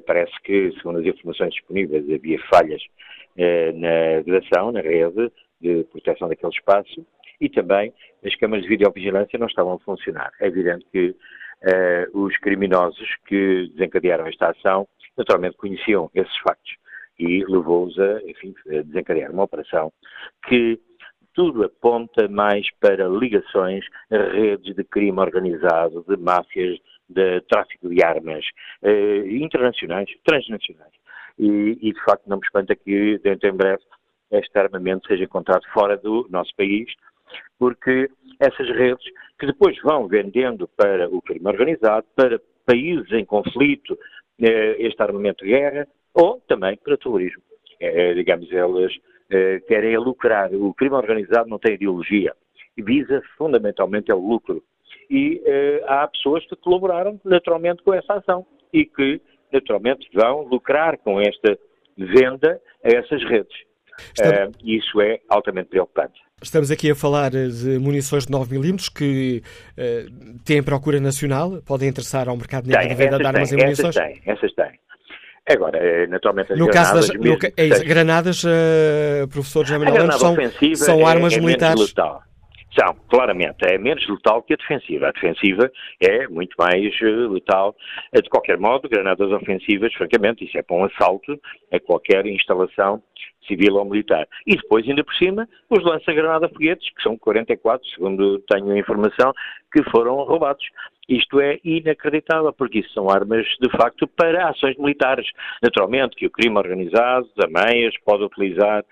Parece 0.08 0.32
que, 0.44 0.72
segundo 0.78 0.98
as 0.98 1.06
informações 1.06 1.54
disponíveis, 1.54 2.04
havia 2.10 2.40
falhas 2.50 2.82
na 3.76 4.22
vedação, 4.26 4.72
na 4.72 4.82
rede 4.82 5.32
de 5.62 5.83
proteção 5.86 6.27
daquele 6.27 6.51
espaço 6.51 7.06
e 7.39 7.50
também 7.50 7.94
as 8.25 8.36
câmaras 8.36 8.63
de 8.63 8.69
videovigilância 8.69 9.38
não 9.38 9.48
estavam 9.48 9.74
a 9.74 9.80
funcionar. 9.80 10.31
É 10.39 10.48
evidente 10.48 10.86
que 10.92 11.15
os 12.13 12.38
criminosos 12.38 13.07
que 13.25 13.68
desencadearam 13.74 14.27
esta 14.27 14.51
ação 14.51 14.88
naturalmente 15.18 15.57
conheciam 15.57 16.09
esses 16.13 16.38
factos 16.38 16.75
e 17.19 17.44
levou-os 17.45 17.98
a, 17.98 18.21
enfim, 18.27 18.54
a 18.68 18.83
desencadear 18.83 19.31
uma 19.31 19.44
operação 19.44 19.92
que 20.48 20.80
tudo 21.33 21.63
aponta 21.63 22.27
mais 22.27 22.68
para 22.80 23.07
ligações 23.07 23.86
a 24.12 24.18
redes 24.18 24.75
de 24.75 24.83
crime 24.83 25.19
organizado, 25.19 26.03
de 26.08 26.17
máfias, 26.17 26.79
de 27.08 27.41
tráfico 27.41 27.89
de 27.89 28.03
armas 28.03 28.43
eh, 28.82 29.24
internacionais, 29.27 30.10
transnacionais. 30.25 30.91
E, 31.38 31.77
e, 31.79 31.93
de 31.93 32.03
facto 32.03 32.27
não 32.27 32.38
me 32.38 32.43
espanta 32.43 32.75
que 32.75 33.20
dentro 33.20 33.48
em 33.48 33.53
breve 33.53 33.84
este 34.31 34.57
armamento 34.57 35.07
seja 35.07 35.24
encontrado 35.24 35.63
fora 35.74 35.98
do 35.98 36.27
nosso 36.29 36.53
país, 36.55 36.89
porque 37.57 38.10
essas 38.39 38.69
redes 38.69 39.05
que 39.39 39.46
depois 39.46 39.77
vão 39.81 40.07
vendendo 40.07 40.67
para 40.75 41.10
o 41.10 41.22
crime 41.22 41.48
organizado, 41.48 42.05
para 42.15 42.39
países 42.65 43.12
em 43.12 43.25
conflito, 43.25 43.98
eh, 44.39 44.75
este 44.79 45.01
armamento 45.01 45.43
de 45.43 45.51
guerra, 45.51 45.88
ou 46.13 46.41
também 46.48 46.77
para 46.77 46.98
terrorismo. 46.98 47.41
Eh, 47.79 48.13
digamos, 48.13 48.51
elas 48.51 48.93
eh, 49.29 49.60
querem 49.67 49.93
é 49.93 50.00
lucrar. 50.00 50.53
O 50.53 50.74
crime 50.74 50.96
organizado 50.96 51.50
não 51.50 51.60
tem 51.60 51.75
ideologia. 51.75 52.34
Visa 52.77 53.22
fundamentalmente 53.38 54.12
é 54.12 54.15
o 54.15 54.19
lucro. 54.19 54.63
E 55.10 55.41
há 55.88 56.05
pessoas 56.07 56.46
que 56.48 56.55
colaboraram 56.57 57.19
naturalmente 57.24 57.81
com 57.81 57.93
essa 57.93 58.15
ação 58.15 58.46
e 58.74 58.86
que 58.86 59.22
naturalmente 59.51 60.07
vão 60.13 60.41
lucrar 60.41 60.98
com 60.98 61.19
esta 61.19 61.57
venda 61.98 62.62
a 62.84 62.89
essas 62.89 63.24
redes. 63.24 63.57
Uh, 64.20 64.51
isso 64.63 65.01
é 65.01 65.20
altamente 65.30 65.70
preocupante. 65.70 66.20
Estamos 66.42 66.70
aqui 66.70 66.92
a 66.92 66.96
falar 66.96 67.32
de 67.32 67.80
munições 67.80 68.25
de 68.27 68.32
9mm 68.32 68.94
que 68.94 69.42
uh, 69.75 70.39
têm 70.46 70.62
procura 70.62 71.00
nacional, 71.00 71.62
podem 71.66 71.89
interessar 71.89 72.30
ao 72.30 72.38
mercado 72.38 72.68
negro 72.68 72.88
de 72.88 72.96
venda 72.96 73.18
de 73.18 73.25
armas 73.25 73.50
têm, 73.50 73.60
e 73.60 73.63
munições? 73.63 73.98
Essas 73.98 74.22
têm, 74.22 74.34
essas 74.34 74.54
têm. 74.54 74.80
Agora, 75.50 75.77
eh, 75.77 76.08
naturalmente, 76.08 76.51
as 76.51 76.60
no 76.60 76.66
granadas... 76.66 77.08
Caso 77.08 77.13
das, 77.13 77.25
no, 77.25 77.38
é 77.56 77.66
isso, 77.66 77.86
granadas, 77.86 78.44
uh, 78.44 79.27
professor 79.30 79.66
José 79.66 79.77
Manuel 79.77 80.12
são, 80.12 80.36
são 80.75 81.08
armas 81.08 81.34
é, 81.34 81.38
é 81.38 81.39
militares... 81.39 81.94
São, 82.77 82.96
claramente. 83.10 83.56
É 83.63 83.77
menos 83.77 84.08
letal 84.08 84.44
que 84.44 84.54
a 84.54 84.58
defensiva. 84.58 85.08
A 85.08 85.12
defensiva 85.12 85.72
é 86.00 86.27
muito 86.27 86.54
mais 86.60 86.94
uh, 87.01 87.34
letal. 87.34 87.75
De 88.13 88.30
qualquer 88.30 88.58
modo, 88.58 88.88
granadas 88.89 89.32
ofensivas, 89.32 89.92
francamente, 89.96 90.46
isso 90.46 90.58
é 90.58 90.62
para 90.62 90.75
um 90.75 90.84
assalto 90.84 91.39
a 91.72 91.80
qualquer 91.80 92.25
instalação 92.27 93.01
civil 93.48 93.75
ou 93.75 93.86
militar. 93.86 94.27
E 94.46 94.56
depois, 94.56 94.88
ainda 94.88 95.04
por 95.04 95.16
cima, 95.16 95.48
os 95.70 95.84
lança-granada 95.84 96.50
foguetes, 96.50 96.89
que 96.94 97.01
são 97.01 97.18
44, 97.18 97.88
segundo 97.89 98.39
tenho 98.50 98.72
a 98.72 98.77
informação, 98.80 99.34
que 99.72 99.84
foram 99.89 100.16
roubados. 100.24 100.66
Isto 101.08 101.39
é 101.39 101.60
inacreditável, 101.63 102.51
porque 102.51 102.80
isso 102.80 102.94
são 102.94 103.10
armas, 103.10 103.46
de 103.62 103.70
facto, 103.72 104.08
para 104.08 104.50
ações 104.50 104.77
militares. 104.77 105.27
Naturalmente, 105.63 106.16
que 106.16 106.25
o 106.25 106.32
crime 106.32 106.58
organizado, 106.58 107.27
também 107.38 107.88
as 107.88 107.98
pode 108.00 108.24
utilizar 108.24 108.84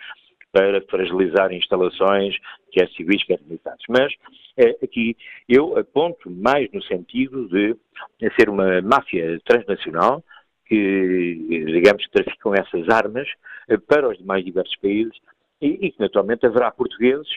para 0.52 0.82
fragilizar 0.90 1.52
instalações, 1.52 2.38
quer 2.72 2.88
civis, 2.92 3.22
quer 3.26 3.40
militares. 3.42 3.84
Mas 3.90 4.14
é, 4.58 4.70
aqui 4.82 5.18
eu 5.50 5.78
aponto 5.78 6.32
mais 6.32 6.72
no 6.72 6.82
sentido 6.84 7.50
de 7.50 7.76
ser 8.40 8.50
uma 8.50 8.82
máfia 8.82 9.38
transnacional 9.44 10.24
que, 10.66 11.66
digamos, 11.68 12.08
traficam 12.10 12.56
essas 12.56 12.88
armas 12.90 13.28
para 13.88 14.10
os 14.10 14.18
demais 14.18 14.44
diversos 14.44 14.76
países 14.78 15.18
e, 15.62 15.92
que, 15.92 16.00
naturalmente, 16.00 16.46
haverá 16.46 16.72
portugueses 16.72 17.28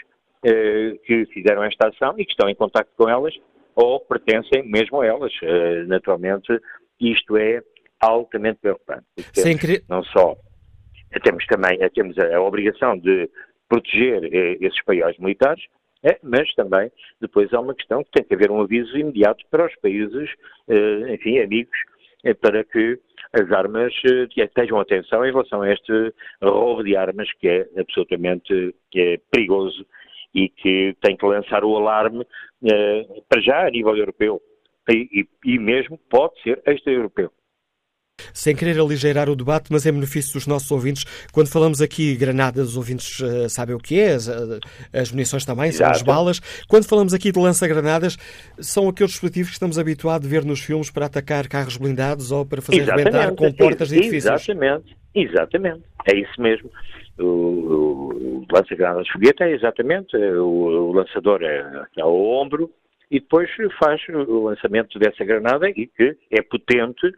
eh, 0.45 0.99
que 1.05 1.27
fizeram 1.27 1.63
esta 1.65 1.89
ação 1.89 2.15
e 2.19 2.25
que 2.25 2.33
estão 2.33 2.49
em 2.49 2.55
contato 2.55 2.89
com 2.97 3.09
elas 3.09 3.35
ou 3.75 4.01
pertencem 4.01 4.63
mesmo 4.69 5.01
a 5.01 5.07
elas. 5.07 5.33
Eh, 5.43 5.85
naturalmente, 5.87 6.59
isto 7.01 7.37
é 7.37 7.63
altamente 8.01 8.59
preocupante. 8.61 9.05
Crer... 9.59 9.83
Não 9.89 10.03
só 10.05 10.37
temos 11.23 11.47
também 11.47 11.79
temos 11.91 12.19
a, 12.19 12.37
a 12.37 12.43
obrigação 12.43 12.99
de 12.99 13.31
proteger 13.69 14.25
eh, 14.25 14.59
esses 14.61 14.83
paióis 14.85 15.17
militares, 15.19 15.63
mas 16.23 16.53
também 16.55 16.91
depois 17.21 17.53
há 17.53 17.61
uma 17.61 17.75
questão 17.75 18.03
que 18.05 18.11
tem 18.13 18.25
que 18.25 18.35
haver 18.35 18.51
um 18.51 18.61
aviso 18.61 18.97
imediato 18.97 19.45
para 19.51 19.67
os 19.67 19.75
países, 19.77 20.31
eh, 20.69 21.15
enfim, 21.15 21.39
amigos, 21.39 21.77
eh, 22.25 22.35
para 22.35 22.65
que 22.65 22.99
as 23.33 23.51
armas 23.53 23.93
eh, 24.05 24.47
tenham 24.55 24.81
atenção 24.81 25.25
em 25.25 25.31
relação 25.31 25.63
a 25.63 25.73
este 25.73 26.15
roubo 26.43 26.83
de 26.83 26.97
armas 26.97 27.31
que 27.41 27.49
é 27.49 27.69
absolutamente 27.79 28.75
é 28.95 29.19
perigoso 29.31 29.87
e 30.35 30.49
que 30.49 30.97
tem 31.01 31.17
que 31.17 31.27
lançar 31.27 31.65
o 31.65 31.77
alarme 31.77 32.27
eh, 32.65 33.07
para 33.29 33.41
já 33.41 33.67
a 33.67 33.71
nível 33.71 33.97
europeu 33.97 34.41
e, 34.91 35.27
e, 35.45 35.53
e 35.55 35.59
mesmo 35.59 35.99
pode 36.11 36.41
ser 36.43 36.63
extra-europeu. 36.67 37.31
Sem 38.33 38.55
querer 38.55 38.79
aligeirar 38.79 39.29
o 39.29 39.37
debate, 39.37 39.69
mas 39.71 39.87
em 39.87 39.93
benefício 39.93 40.33
dos 40.35 40.47
nossos 40.47 40.71
ouvintes, 40.71 41.05
quando 41.33 41.49
falamos 41.49 41.81
aqui 41.81 42.17
granadas, 42.17 42.71
os 42.71 42.77
ouvintes 42.77 43.21
uh, 43.21 43.49
sabem 43.49 43.75
o 43.75 43.79
que 43.79 43.99
é, 44.01 44.15
as, 44.15 44.29
uh, 44.29 44.61
as 44.93 45.11
munições 45.11 45.45
também, 45.45 45.73
são 45.73 45.89
as 45.89 46.03
balas. 46.03 46.41
Quando 46.69 46.89
falamos 46.89 47.15
aqui 47.15 47.33
de 47.33 47.39
lança-granadas, 47.39 48.17
são 48.59 48.89
aqueles 48.89 49.13
dispositivos 49.13 49.51
que 49.51 49.55
estamos 49.55 49.79
habituados 49.79 50.27
a 50.27 50.31
ver 50.31 50.45
nos 50.45 50.61
filmes 50.61 50.91
para 50.91 51.07
atacar 51.07 51.49
carros 51.49 51.77
blindados 51.77 52.33
ou 52.33 52.45
para 52.45 52.61
fazer 52.61 52.83
Exatamente. 52.83 53.05
rebentar 53.07 53.35
com 53.35 53.53
portas 53.53 53.89
de 53.89 53.97
edifícios. 53.97 54.25
Exatamente, 54.25 54.97
exatamente. 55.15 55.83
É 56.07 56.17
isso 56.17 56.41
mesmo. 56.41 56.71
O, 57.19 57.25
o, 57.25 58.43
o 58.43 58.47
lança-granadas 58.53 59.09
foguete 59.09 59.43
é 59.43 59.53
exatamente, 59.53 60.17
o, 60.17 60.91
o 60.91 60.93
lançador 60.93 61.43
é, 61.43 61.87
é 61.97 62.03
ao 62.03 62.15
ombro, 62.15 62.71
e 63.11 63.21
depois 63.21 63.49
faz 63.79 64.01
o 64.09 64.45
lançamento 64.45 64.99
dessa 64.99 65.25
granada 65.25 65.69
e 65.71 65.87
que 65.87 66.17
é 66.31 66.43
potente, 66.43 67.07
é, 67.07 67.11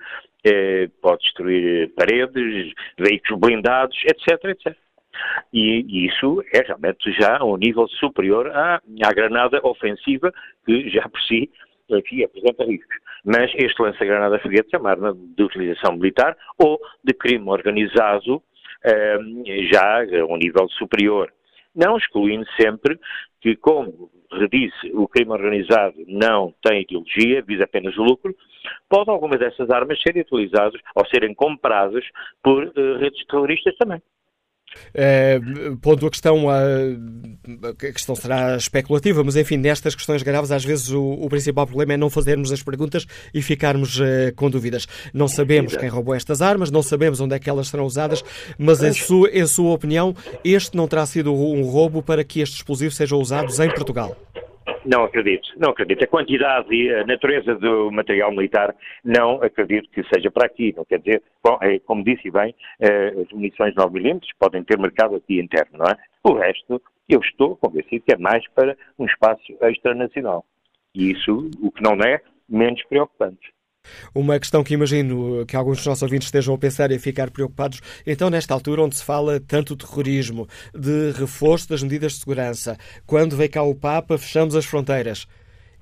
pode 1.01 1.23
destruir 1.23 1.93
paredes, 1.95 2.73
veículos 2.99 3.41
blindados, 3.41 3.97
etc, 4.05 4.45
etc. 4.45 4.77
E, 5.53 6.07
isso 6.07 6.43
é 6.53 6.63
realmente 6.63 7.13
já 7.13 7.43
um 7.45 7.57
nível 7.57 7.87
superior 7.89 8.49
à, 8.49 8.81
à 9.05 9.13
granada 9.13 9.61
ofensiva, 9.63 10.33
que 10.65 10.89
já 10.91 11.09
por 11.09 11.21
si 11.23 11.51
aqui 11.93 12.25
apresenta 12.25 12.65
riscos. 12.65 12.97
Mas 13.25 13.51
este 13.57 13.83
lança-granada 13.83 14.39
foguete 14.39 14.75
é 14.75 14.79
uma 14.79 14.91
arma 14.91 15.15
de 15.15 15.43
utilização 15.43 15.97
militar 15.97 16.37
ou 16.57 16.81
de 17.03 17.13
crime 17.13 17.49
organizado, 17.49 18.43
eh, 18.85 19.19
já 19.71 20.03
a 20.03 20.25
um 20.27 20.37
nível 20.37 20.69
superior. 20.71 21.33
Não 21.75 21.97
excluindo 21.97 22.47
sempre 22.61 22.99
que, 23.41 23.57
como 23.57 24.11
redisse, 24.33 24.93
o 24.95 25.09
crime 25.09 25.33
organizado 25.33 25.95
não 26.07 26.55
tem 26.63 26.83
ideologia, 26.83 27.43
visa 27.43 27.65
apenas 27.65 27.97
o 27.97 28.03
lucro, 28.03 28.35
pode 28.89 29.11
alguma 29.11 29.37
dessas 29.37 29.71
armas 29.71 30.01
serem 30.03 30.23
utilizadas 30.23 30.81
ou 30.95 31.07
serem 31.07 31.35
compradas 31.35 32.05
por 32.43 32.65
uh, 32.65 32.99
redes 32.99 33.25
terroristas 33.27 33.77
também. 33.77 34.01
É, 34.95 35.41
pondo 35.81 36.07
a 36.07 36.11
questão, 36.11 36.49
a, 36.49 36.61
a, 37.69 37.75
questão 37.75 38.15
será 38.15 38.57
especulativa, 38.57 39.23
mas 39.23 39.37
enfim, 39.37 39.57
nestas 39.57 39.95
questões 39.95 40.23
graves, 40.23 40.51
às 40.51 40.65
vezes 40.65 40.91
o, 40.91 41.03
o 41.03 41.29
principal 41.29 41.67
problema 41.67 41.95
é 41.95 41.97
não 41.97 42.11
fazermos 42.11 42.53
as 42.53 42.63
perguntas 42.63 43.07
e 43.33 43.43
ficarmos 43.43 43.99
uh, 43.99 44.33
com 44.37 44.51
dúvidas. 44.51 44.87
Não 45.13 45.29
sabemos 45.29 45.77
quem 45.77 45.89
roubou 45.89 46.15
estas 46.15 46.43
armas, 46.43 46.71
não 46.71 46.83
sabemos 46.83 47.21
onde 47.21 47.35
é 47.35 47.39
que 47.39 47.49
elas 47.49 47.69
serão 47.69 47.85
usadas, 47.85 48.23
mas 48.59 48.83
em 48.83 48.93
sua, 48.93 49.31
em 49.31 49.47
sua 49.47 49.73
opinião, 49.73 50.15
este 50.45 50.77
não 50.77 50.89
terá 50.89 51.07
sido 51.07 51.33
um 51.33 51.63
roubo 51.63 52.03
para 52.03 52.25
que 52.25 52.41
estes 52.41 52.59
explosivos 52.59 52.97
sejam 52.97 53.19
usados 53.19 53.59
em 53.59 53.69
Portugal? 53.71 54.17
Não 54.85 55.05
acredito, 55.05 55.51
não 55.59 55.71
acredito. 55.71 56.05
A 56.05 56.07
quantidade 56.07 56.75
e 56.75 56.93
a 56.95 57.05
natureza 57.05 57.55
do 57.55 57.91
material 57.91 58.31
militar 58.31 58.75
não 59.05 59.43
acredito 59.43 59.91
que 59.91 60.03
seja 60.05 60.31
para 60.31 60.47
aqui. 60.47 60.73
Não 60.75 60.85
quer 60.85 60.99
dizer, 61.01 61.23
bom, 61.45 61.59
é, 61.61 61.79
como 61.81 62.03
disse 62.03 62.31
bem, 62.31 62.55
eh, 62.81 63.15
as 63.21 63.31
munições 63.31 63.75
9mm 63.75 64.21
podem 64.39 64.65
ter 64.65 64.79
mercado 64.79 65.17
aqui 65.17 65.39
interno, 65.39 65.79
não 65.79 65.87
é? 65.87 65.97
O 66.25 66.33
resto, 66.33 66.81
eu 67.09 67.21
estou 67.21 67.57
convencido 67.57 68.05
que 68.07 68.15
é 68.15 68.17
mais 68.17 68.43
para 68.55 68.77
um 68.99 69.05
espaço 69.05 69.43
extranacional. 69.63 70.47
E 70.95 71.11
isso, 71.11 71.51
o 71.61 71.71
que 71.71 71.83
não 71.83 71.95
é, 72.03 72.21
menos 72.49 72.83
preocupante. 72.85 73.53
Uma 74.15 74.39
questão 74.39 74.65
que 74.65 74.75
imagino 74.75 75.47
que 75.47 75.57
alguns 75.57 75.79
dos 75.79 75.87
nossos 75.87 76.03
ouvintes 76.03 76.27
estejam 76.27 76.55
a 76.55 76.59
pensar 76.59 76.91
e 76.91 76.97
a 76.97 77.01
ficar 77.01 77.31
preocupados. 77.31 77.81
Então, 78.07 78.29
nesta 78.29 78.53
altura, 78.53 78.83
onde 78.83 78.97
se 78.97 79.05
fala 79.05 79.39
tanto 79.41 79.77
de 79.77 79.87
terrorismo, 79.87 80.47
de 80.75 81.13
reforço 81.13 81.69
das 81.69 81.83
medidas 81.83 82.13
de 82.13 82.19
segurança, 82.19 82.77
quando 83.07 83.37
vem 83.37 83.49
cá 83.49 83.63
o 83.63 83.75
Papa, 83.75 84.19
fechamos 84.19 84.57
as 84.57 84.65
fronteiras 84.65 85.27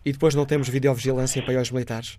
e 0.04 0.12
depois 0.12 0.34
não 0.34 0.44
temos 0.44 0.68
videovigilância 0.68 1.42
para 1.42 1.60
os 1.60 1.70
militares? 1.70 2.18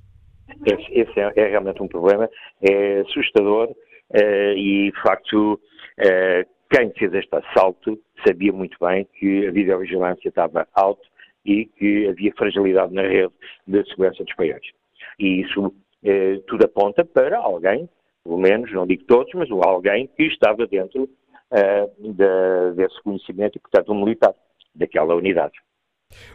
Esse, 0.66 1.00
esse 1.00 1.20
é, 1.20 1.32
é, 1.36 1.48
realmente 1.50 1.82
um 1.82 1.88
problema, 1.88 2.28
é 2.62 3.02
assustador 3.02 3.70
é, 4.12 4.54
e, 4.56 4.92
de 4.92 5.02
facto, 5.02 5.60
é, 6.00 6.44
quem 6.72 6.92
fez 6.98 7.14
este 7.14 7.36
assalto 7.36 8.00
sabia 8.26 8.52
muito 8.52 8.76
bem 8.82 9.08
que 9.20 9.48
a 9.48 9.52
videovigilância 9.52 10.28
estava 10.28 10.68
alta 10.74 11.08
e 11.46 11.66
que 11.66 12.08
havia 12.08 12.34
fragilidade 12.36 12.94
na 12.94 13.04
rede 13.04 13.32
de 13.68 13.84
segurança 13.90 14.24
dos 14.24 14.36
países. 14.36 14.79
E 15.20 15.42
isso 15.42 15.74
eh, 16.04 16.42
tudo 16.48 16.66
aponta 16.66 17.04
para 17.04 17.38
alguém, 17.38 17.90
pelo 18.24 18.38
menos, 18.38 18.72
não 18.72 18.88
digo 18.88 19.04
todos, 19.06 19.32
mas 19.34 19.50
alguém 19.52 20.08
que 20.16 20.24
estava 20.24 20.66
dentro 20.66 21.10
eh, 21.52 21.90
de, 22.00 22.76
desse 22.76 23.02
conhecimento 23.04 23.58
e, 23.58 23.60
portanto, 23.60 23.92
um 23.92 24.00
militar 24.04 24.34
daquela 24.74 25.16
unidade. 25.16 25.54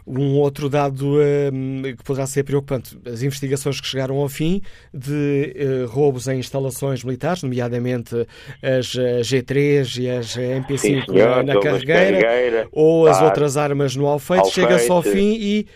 Um 0.07 0.37
outro 0.37 0.69
dado 0.69 1.17
um, 1.51 1.81
que 1.83 2.03
poderá 2.03 2.25
ser 2.25 2.43
preocupante, 2.43 2.97
as 3.05 3.21
investigações 3.23 3.81
que 3.81 3.87
chegaram 3.87 4.17
ao 4.17 4.29
fim 4.29 4.61
de 4.93 5.53
uh, 5.83 5.87
roubos 5.87 6.27
em 6.29 6.39
instalações 6.39 7.03
militares, 7.03 7.43
nomeadamente 7.43 8.15
as 8.61 8.95
eh, 8.95 9.19
G3 9.19 10.01
e 10.01 10.09
as 10.09 10.37
MP5 10.37 10.77
Sim, 10.77 11.01
senhor, 11.01 11.43
na, 11.43 11.55
na 11.55 11.59
carregueira, 11.59 12.21
carregueira, 12.21 12.67
ou 12.71 13.05
as 13.07 13.21
outras 13.21 13.57
armas 13.57 13.95
no 13.97 14.07
Alfeite, 14.07 14.49
chega-se 14.51 14.89
ao 14.89 15.01
fim 15.01 15.37
e, 15.39 15.67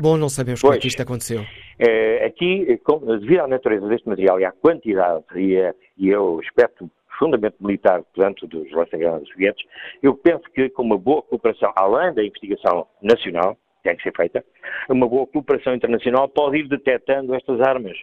bom, 0.00 0.16
não 0.16 0.28
sabemos 0.28 0.60
pois, 0.60 0.70
como 0.70 0.78
é 0.78 0.80
que 0.80 0.88
isto 0.88 1.02
aconteceu. 1.02 1.44
É, 1.78 2.26
aqui, 2.26 2.78
devido 3.20 3.40
à 3.40 3.48
natureza 3.48 3.86
deste 3.88 4.08
material 4.08 4.40
e 4.40 4.44
à 4.44 4.52
quantidade 4.52 5.24
e, 5.36 5.60
a, 5.60 5.74
e 5.96 6.12
ao 6.12 6.40
aspecto 6.40 6.90
fundamento 7.18 7.56
militar, 7.60 8.02
portanto, 8.14 8.46
dos 8.46 8.70
lança-granadas 8.72 9.28
soviéticos, 9.28 9.70
eu 10.02 10.14
penso 10.14 10.44
que 10.54 10.70
com 10.70 10.82
uma 10.82 10.98
boa 10.98 11.22
cooperação, 11.22 11.72
além 11.76 12.14
da 12.14 12.24
investigação 12.24 12.86
nacional, 13.02 13.56
que 13.82 13.88
tem 13.88 13.96
que 13.96 14.02
ser 14.02 14.16
feita, 14.16 14.44
uma 14.88 15.06
boa 15.06 15.26
cooperação 15.26 15.74
internacional 15.74 16.28
pode 16.28 16.58
ir 16.58 16.68
detectando 16.68 17.34
estas 17.34 17.60
armas, 17.60 17.96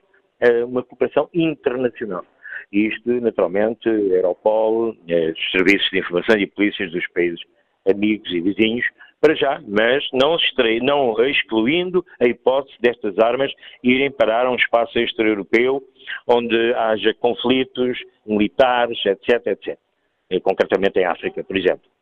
uma 0.68 0.84
cooperação 0.84 1.30
internacional. 1.34 2.24
E 2.72 2.88
isto, 2.88 3.10
naturalmente, 3.22 3.88
Europol, 3.88 4.90
os 4.90 5.52
serviços 5.52 5.90
de 5.92 6.00
informação 6.00 6.38
e 6.38 6.46
polícias 6.46 6.92
dos 6.92 7.08
países 7.08 7.40
amigos 7.90 8.30
e 8.32 8.42
vizinhos, 8.42 8.86
para 9.20 9.36
já, 9.36 9.62
mas 9.68 10.08
não, 10.14 10.38
não 10.82 11.26
excluindo 11.26 12.06
a 12.20 12.26
hipótese 12.26 12.78
destas 12.80 13.18
armas 13.20 13.52
irem 13.84 14.12
parar 14.12 14.46
a 14.46 14.52
um 14.52 14.56
espaço 14.56 14.98
extra-europeu 15.00 15.82
onde 16.28 16.74
haja 16.74 17.14
conflitos 17.16 17.98
militares, 18.26 18.98
etc, 19.06 19.48
etc. 19.48 19.78
Concretamente 20.44 21.00
em 21.00 21.06
África, 21.06 21.44
por 21.44 21.58
exemplo. 21.58 21.97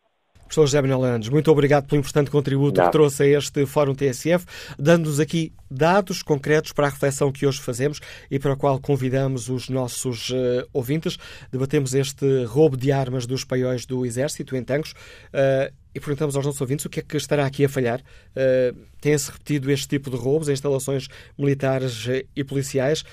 Professor 0.46 0.68
José 0.68 0.82
Manuel 0.82 1.04
Andes, 1.04 1.30
muito 1.30 1.52
obrigado 1.52 1.88
pelo 1.88 2.00
importante 2.00 2.30
contributo 2.30 2.80
Não. 2.80 2.86
que 2.86 2.92
trouxe 2.92 3.24
a 3.24 3.40
este 3.40 3.66
Fórum 3.66 3.96
TSF, 3.96 4.46
dando-nos 4.78 5.20
aqui 5.20 5.52
dados 5.70 6.22
concretos 6.22 6.72
para 6.72 6.88
a 6.88 6.90
reflexão 6.90 7.32
que 7.32 7.48
hoje 7.48 7.60
fazemos 7.60 8.00
e 8.30 8.38
para 8.38 8.54
a 8.54 8.56
qual 8.56 8.80
convidamos 8.80 9.50
os 9.50 9.70
nossos 9.70 10.30
uh, 10.30 10.68
ouvintes. 10.72 11.18
Debatemos 11.52 11.94
este 11.96 12.46
roubo 12.46 12.78
de 12.78 12.92
armas 12.92 13.26
dos 13.26 13.44
paióis 13.44 13.86
do 13.86 14.06
Exército 14.06 14.56
em 14.56 14.64
Tancos 14.64 14.92
uh, 14.92 15.74
e 15.94 16.00
perguntamos 16.00 16.36
aos 16.36 16.46
nossos 16.46 16.62
ouvintes 16.62 16.86
o 16.86 16.90
que 16.90 17.00
é 17.00 17.04
que 17.04 17.18
estará 17.18 17.46
aqui 17.46 17.66
a 17.66 17.70
falhar. 17.70 18.00
Uh, 18.00 18.78
Tem-se 19.02 19.32
repetido 19.32 19.72
este 19.72 19.88
tipo 19.88 20.12
de 20.12 20.16
roubos 20.16 20.48
em 20.48 20.54
instalações 20.54 21.08
militares 21.38 22.08
e 22.36 22.44
policiais? 22.44 23.04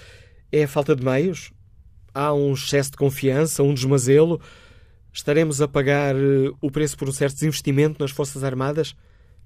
É 0.52 0.64
a 0.64 0.68
falta 0.68 0.94
de 0.94 1.02
meios? 1.02 1.50
Há 2.14 2.34
um 2.34 2.52
excesso 2.52 2.90
de 2.90 2.98
confiança, 2.98 3.62
um 3.62 3.72
desmazelo? 3.72 4.38
Estaremos 5.12 5.60
a 5.60 5.68
pagar 5.68 6.16
eh, 6.16 6.50
o 6.58 6.70
preço 6.70 6.96
por 6.96 7.06
um 7.06 7.12
certo 7.12 7.34
desinvestimento 7.34 8.00
nas 8.00 8.10
Forças 8.10 8.42
Armadas? 8.42 8.96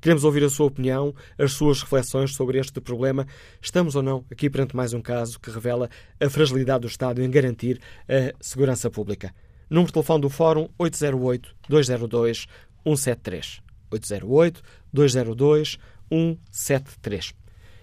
Queremos 0.00 0.22
ouvir 0.22 0.44
a 0.44 0.48
sua 0.48 0.66
opinião, 0.66 1.12
as 1.36 1.54
suas 1.54 1.82
reflexões 1.82 2.36
sobre 2.36 2.60
este 2.60 2.80
problema. 2.80 3.26
Estamos 3.60 3.96
ou 3.96 4.02
não 4.02 4.24
aqui 4.30 4.48
perante 4.48 4.76
mais 4.76 4.92
um 4.92 5.00
caso 5.00 5.40
que 5.40 5.50
revela 5.50 5.90
a 6.20 6.30
fragilidade 6.30 6.82
do 6.82 6.86
Estado 6.86 7.20
em 7.20 7.28
garantir 7.28 7.80
a 8.08 8.32
segurança 8.40 8.88
pública. 8.88 9.34
Número 9.68 9.88
de 9.88 9.94
telefone 9.94 10.20
do 10.20 10.30
Fórum 10.30 10.68
808-202-173. 10.78 13.60
808-202-173. 14.94 17.34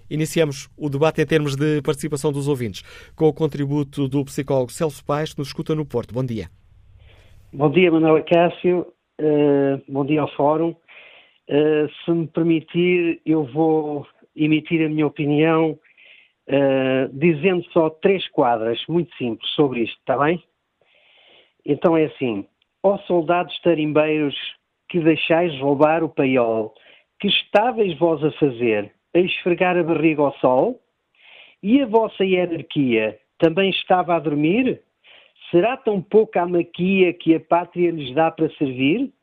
Iniciamos 0.09 0.69
o 0.77 0.89
debate 0.89 1.21
em 1.21 1.25
termos 1.25 1.57
de 1.57 1.81
participação 1.81 2.31
dos 2.31 2.47
ouvintes 2.47 2.81
com 3.13 3.27
o 3.27 3.33
contributo 3.33 4.07
do 4.07 4.23
psicólogo 4.23 4.71
Celso 4.71 5.03
Paes, 5.03 5.33
que 5.33 5.39
nos 5.39 5.49
escuta 5.49 5.75
no 5.75 5.85
Porto. 5.85 6.13
Bom 6.13 6.23
dia. 6.23 6.49
Bom 7.55 7.69
dia, 7.69 7.91
Manuel 7.91 8.23
Cássio. 8.23 8.87
Uh, 9.21 9.79
bom 9.87 10.03
dia 10.03 10.21
ao 10.21 10.27
Fórum. 10.29 10.71
Uh, 11.47 11.87
se 12.03 12.09
me 12.09 12.25
permitir, 12.25 13.21
eu 13.27 13.43
vou 13.43 14.07
emitir 14.35 14.83
a 14.83 14.89
minha 14.89 15.05
opinião 15.05 15.77
uh, 16.49 17.09
dizendo 17.13 17.63
só 17.65 17.91
três 17.91 18.27
quadras 18.29 18.83
muito 18.89 19.15
simples 19.17 19.47
sobre 19.51 19.81
isto, 19.81 19.95
está 19.99 20.17
bem? 20.17 20.43
Então 21.63 21.95
é 21.95 22.05
assim: 22.05 22.43
ó 22.81 22.97
soldados 23.05 23.55
tarimbeiros 23.61 24.35
que 24.89 24.99
deixais 25.01 25.55
roubar 25.59 26.03
o 26.03 26.09
paiol, 26.09 26.73
que 27.19 27.27
estáveis 27.27 27.95
vós 27.99 28.23
a 28.23 28.31
fazer, 28.31 28.91
a 29.13 29.19
esfregar 29.19 29.77
a 29.77 29.83
barriga 29.83 30.23
ao 30.23 30.33
sol? 30.39 30.81
E 31.61 31.83
a 31.83 31.85
vossa 31.85 32.25
hierarquia 32.25 33.19
também 33.37 33.69
estava 33.69 34.15
a 34.15 34.19
dormir? 34.19 34.81
Será 35.53 35.77
tão 35.77 36.01
pouca 36.01 36.41
a 36.41 36.47
maquia 36.47 37.13
que 37.13 37.35
a 37.35 37.39
pátria 37.39 37.91
lhes 37.91 38.11
dá 38.15 38.31
para 38.31 38.49
servir? 38.57 39.13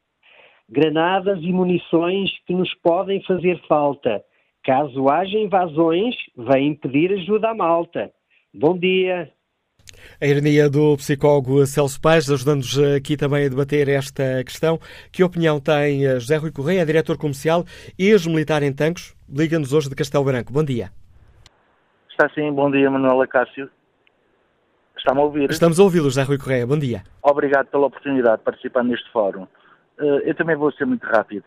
Granadas 0.68 1.40
e 1.42 1.52
munições 1.52 2.30
que 2.46 2.54
nos 2.54 2.72
podem 2.75 3.20
fazer 3.25 3.60
falta. 3.66 4.22
Caso 4.62 5.08
haja 5.08 5.37
invasões, 5.37 6.14
vem 6.37 6.76
pedir 6.76 7.12
ajuda 7.14 7.50
à 7.50 7.54
malta. 7.54 8.12
Bom 8.54 8.78
dia. 8.78 9.28
A 10.20 10.26
ironia 10.26 10.70
do 10.70 10.96
psicólogo 10.99 11.66
Celso 11.66 12.00
Paz, 12.00 12.30
ajudando-nos 12.30 12.78
aqui 12.96 13.16
também 13.16 13.46
a 13.46 13.49
debater 13.49 13.88
esta 13.88 14.44
questão. 14.44 14.78
Que 15.10 15.25
opinião 15.25 15.58
tem 15.58 16.02
José 16.20 16.37
Rui 16.37 16.52
Correia, 16.52 16.87
diretor 16.87 17.18
comercial 17.18 17.64
e 17.99 18.08
ex-militar 18.08 18.62
em 18.62 18.72
Tancos? 18.72 19.16
Liga-nos 19.28 19.72
hoje 19.72 19.88
de 19.88 19.96
Castelo 19.96 20.22
Branco. 20.22 20.52
Bom 20.52 20.62
dia. 20.62 20.90
Está 22.08 22.28
sim, 22.28 22.52
bom 22.52 22.70
dia, 22.70 22.88
Manuela 22.88 23.26
Cássio. 23.26 23.68
Está-me 25.00 25.21
a 25.21 25.23
ouvir? 25.23 25.50
Estamos 25.50 25.80
a 25.80 25.83
ouvi-lo, 25.83 26.04
José 26.04 26.23
Rui 26.23 26.37
Correia. 26.37 26.66
Bom 26.66 26.78
dia. 26.78 27.02
Obrigado 27.23 27.69
pela 27.69 27.87
oportunidade 27.87 28.38
de 28.38 28.45
participar 28.45 28.85
neste 28.85 29.11
fórum. 29.11 29.47
Eh, 29.99 30.30
eu 30.30 30.35
também 30.35 30.54
vou 30.54 30.71
ser 30.73 30.85
muito 30.85 31.07
rápido. 31.07 31.45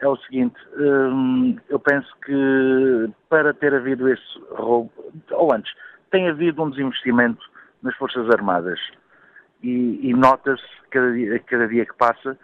É 0.00 0.08
o 0.08 0.16
seguinte, 0.16 0.56
eh, 0.78 1.60
eu 1.68 1.78
penso 1.78 2.08
que 2.24 3.10
para 3.28 3.52
ter 3.52 3.74
havido 3.74 4.08
esse 4.08 4.22
roubo, 4.50 4.90
ou 5.30 5.52
antes, 5.52 5.70
tem 6.10 6.28
havido 6.28 6.62
um 6.62 6.70
desinvestimento 6.70 7.44
nas 7.82 7.94
Forças 7.96 8.30
Armadas 8.30 8.80
e, 9.62 10.00
e 10.02 10.14
nota-se 10.14 10.64
cada 10.90 11.12
dia, 11.12 11.38
cada 11.40 11.68
dia 11.68 11.84
que 11.84 11.94
passa 11.94 12.38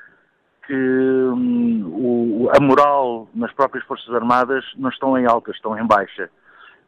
que 0.66 0.74
um, 0.74 2.44
o, 2.44 2.50
a 2.54 2.60
moral 2.60 3.26
nas 3.34 3.52
próprias 3.54 3.84
Forças 3.86 4.14
Armadas 4.14 4.64
não 4.76 4.90
estão 4.90 5.16
em 5.16 5.24
alta, 5.24 5.50
estão 5.50 5.78
em 5.78 5.86
baixa. 5.86 6.28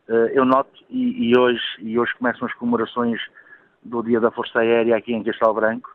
Uh, 0.07 0.29
eu 0.35 0.45
noto, 0.45 0.71
e, 0.91 1.31
e, 1.31 1.39
hoje, 1.39 1.65
e 1.79 1.99
hoje 1.99 2.13
começam 2.19 2.47
as 2.47 2.53
comemorações 2.55 3.19
do 3.85 4.03
Dia 4.03 4.21
da 4.21 4.31
Força 4.31 4.61
Aérea 4.61 4.97
aqui 4.97 5.13
em 5.13 5.23
Castelo 5.23 5.55
Branco. 5.55 5.95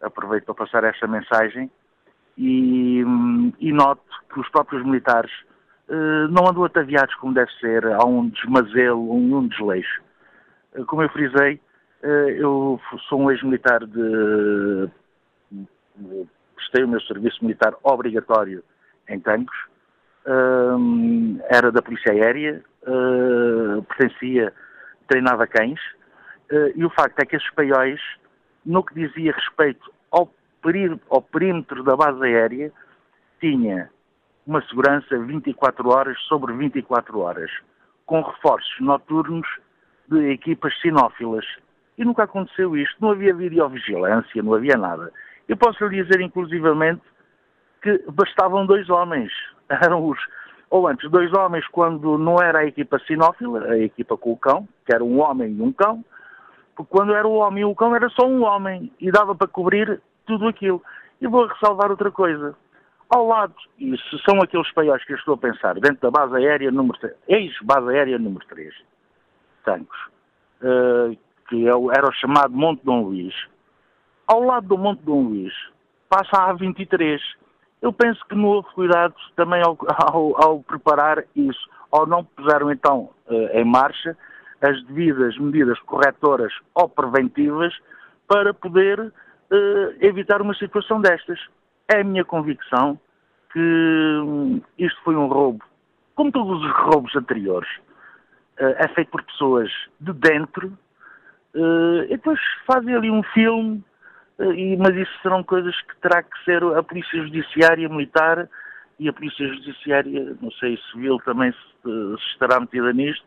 Aproveito 0.00 0.44
para 0.44 0.54
passar 0.54 0.84
esta 0.84 1.06
mensagem 1.06 1.70
e, 2.36 3.02
e 3.60 3.72
noto 3.72 4.02
que 4.32 4.40
os 4.40 4.48
próprios 4.48 4.84
militares 4.84 5.30
uh, 5.88 6.28
não 6.28 6.48
andam 6.48 6.64
ataviados 6.64 7.14
como 7.16 7.34
deve 7.34 7.50
ser, 7.60 7.86
há 7.86 8.04
um 8.04 8.28
desmazelo, 8.28 9.12
um, 9.12 9.36
um 9.36 9.48
desleixo. 9.48 10.02
Uh, 10.74 10.84
como 10.86 11.02
eu 11.02 11.08
frisei, 11.10 11.60
uh, 12.02 12.06
eu 12.06 12.80
sou 13.08 13.20
um 13.20 13.30
ex-militar 13.30 13.86
de. 13.86 14.88
prestei 16.56 16.84
o 16.84 16.88
meu 16.88 17.00
serviço 17.02 17.44
militar 17.44 17.74
obrigatório 17.82 18.62
em 19.08 19.18
Tancos, 19.20 19.56
era 21.48 21.72
da 21.72 21.82
Polícia 21.82 22.12
Aérea, 22.12 22.62
pertencia, 23.88 24.52
treinava 25.08 25.46
cães, 25.46 25.80
e 26.74 26.84
o 26.84 26.90
facto 26.90 27.18
é 27.20 27.24
que 27.24 27.36
esses 27.36 27.50
paióis, 27.54 28.00
no 28.64 28.84
que 28.84 28.94
dizia 28.94 29.32
respeito 29.32 29.92
ao, 30.10 30.32
ao 31.10 31.22
perímetro 31.22 31.82
da 31.82 31.96
base 31.96 32.22
aérea, 32.22 32.72
tinha 33.40 33.90
uma 34.46 34.62
segurança 34.62 35.18
24 35.18 35.88
horas 35.88 36.18
sobre 36.22 36.52
24 36.52 37.18
horas, 37.18 37.50
com 38.06 38.20
reforços 38.20 38.80
noturnos 38.80 39.46
de 40.08 40.30
equipas 40.30 40.78
sinófilas. 40.80 41.46
E 41.96 42.04
nunca 42.04 42.24
aconteceu 42.24 42.76
isto. 42.76 42.96
Não 43.00 43.10
havia 43.10 43.34
videovigilância, 43.34 44.42
não 44.42 44.54
havia 44.54 44.76
nada. 44.76 45.12
Eu 45.48 45.56
posso 45.56 45.84
lhe 45.86 46.02
dizer, 46.02 46.20
inclusivamente, 46.20 47.02
que 47.82 48.04
bastavam 48.10 48.66
dois 48.66 48.88
homens. 48.90 49.32
Eram 49.68 50.06
os, 50.06 50.18
ou 50.70 50.88
antes, 50.88 51.10
dois 51.10 51.32
homens 51.32 51.66
quando 51.68 52.16
não 52.18 52.36
era 52.42 52.60
a 52.60 52.66
equipa 52.66 52.98
sinófila, 53.00 53.64
a 53.64 53.78
equipa 53.78 54.16
com 54.16 54.32
o 54.32 54.36
cão, 54.36 54.68
que 54.86 54.94
era 54.94 55.04
um 55.04 55.20
homem 55.20 55.52
e 55.52 55.62
um 55.62 55.72
cão, 55.72 56.04
porque 56.82 56.90
quando 56.90 57.14
era 57.14 57.26
o 57.26 57.34
homem 57.34 57.64
o 57.64 57.74
cão 57.74 57.94
era 57.94 58.08
só 58.10 58.26
um 58.26 58.42
homem 58.42 58.92
e 59.00 59.10
dava 59.10 59.34
para 59.34 59.46
cobrir 59.46 60.00
tudo 60.26 60.48
aquilo. 60.48 60.82
E 61.20 61.26
vou 61.26 61.46
ressalvar 61.46 61.90
outra 61.90 62.10
coisa. 62.10 62.54
Ao 63.08 63.26
lado, 63.26 63.54
e 63.78 63.96
se 63.96 64.18
são 64.24 64.40
aqueles 64.42 64.70
paióis 64.72 65.04
que 65.04 65.12
eu 65.12 65.16
estou 65.16 65.34
a 65.34 65.38
pensar, 65.38 65.74
dentro 65.74 66.00
da 66.00 66.10
base 66.10 66.34
aérea 66.34 66.70
número 66.70 66.98
3, 66.98 67.14
ex-base 67.28 67.88
aérea 67.90 68.18
número 68.18 68.44
3, 68.46 68.74
Tancos, 69.64 69.98
uh, 70.62 71.16
que 71.48 71.68
é 71.68 71.70
era 71.70 72.08
o 72.08 72.12
chamado 72.12 72.54
Monte 72.54 72.82
Dom 72.84 73.02
Luís, 73.02 73.34
ao 74.26 74.42
lado 74.42 74.66
do 74.66 74.78
Monte 74.78 75.02
Dom 75.02 75.24
Luís 75.24 75.52
passa 76.08 76.42
a 76.42 76.54
A23. 76.54 77.20
Eu 77.82 77.92
penso 77.92 78.24
que 78.26 78.34
não 78.34 78.48
houve 78.48 78.68
cuidado 78.70 79.14
também 79.36 79.62
ao, 79.62 79.76
ao, 80.10 80.42
ao 80.42 80.60
preparar 80.60 81.24
isso, 81.36 81.68
ou 81.90 82.06
não 82.06 82.24
puseram 82.24 82.72
então 82.72 83.10
uh, 83.26 83.58
em 83.58 83.64
marcha 83.64 84.16
as 84.62 84.82
devidas 84.84 85.36
medidas 85.38 85.78
corretoras 85.80 86.52
ou 86.74 86.88
preventivas 86.88 87.74
para 88.28 88.54
poder 88.54 89.00
uh, 89.00 89.12
evitar 90.00 90.40
uma 90.40 90.54
situação 90.54 91.00
destas. 91.00 91.38
É 91.88 92.00
a 92.00 92.04
minha 92.04 92.24
convicção 92.24 92.98
que 93.52 93.58
um, 93.58 94.62
isto 94.78 94.98
foi 95.02 95.16
um 95.16 95.26
roubo, 95.26 95.62
como 96.14 96.32
todos 96.32 96.64
os 96.64 96.72
roubos 96.86 97.14
anteriores, 97.16 97.68
uh, 98.60 98.74
é 98.78 98.88
feito 98.88 99.10
por 99.10 99.22
pessoas 99.24 99.70
de 100.00 100.12
dentro 100.12 100.68
uh, 101.54 102.04
e 102.04 102.10
depois 102.10 102.40
fazem 102.66 102.94
ali 102.94 103.10
um 103.10 103.22
filme, 103.34 103.84
e, 104.56 104.76
mas 104.76 104.96
isso 104.96 105.12
serão 105.22 105.44
coisas 105.44 105.78
que 105.82 105.96
terá 105.96 106.22
que 106.22 106.44
ser 106.44 106.62
a 106.64 106.82
Polícia 106.82 107.22
Judiciária 107.22 107.88
Militar 107.88 108.48
e 108.98 109.08
a 109.08 109.12
Polícia 109.12 109.46
Judiciária, 109.46 110.36
não 110.40 110.50
sei, 110.52 110.78
Civil 110.90 111.18
também 111.24 111.52
se, 111.52 111.58
se 111.84 112.30
estará 112.32 112.58
metida 112.58 112.92
nisto, 112.92 113.24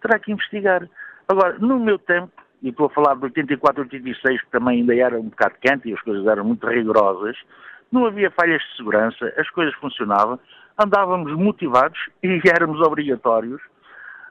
terá 0.00 0.18
que 0.18 0.32
investigar. 0.32 0.88
Agora, 1.28 1.58
no 1.58 1.78
meu 1.78 1.98
tempo, 1.98 2.32
e 2.62 2.70
estou 2.70 2.86
a 2.86 2.90
falar 2.90 3.14
de 3.14 3.24
84, 3.24 3.82
86, 3.82 4.40
que 4.40 4.50
também 4.50 4.80
ainda 4.80 4.94
era 4.94 5.18
um 5.18 5.28
bocado 5.28 5.54
quente 5.60 5.88
e 5.88 5.94
as 5.94 6.00
coisas 6.00 6.26
eram 6.26 6.44
muito 6.44 6.66
rigorosas, 6.66 7.36
não 7.90 8.06
havia 8.06 8.30
falhas 8.30 8.60
de 8.62 8.76
segurança, 8.76 9.32
as 9.36 9.48
coisas 9.50 9.74
funcionavam, 9.76 10.38
andávamos 10.78 11.32
motivados 11.36 11.98
e 12.22 12.40
éramos 12.48 12.80
obrigatórios. 12.80 13.60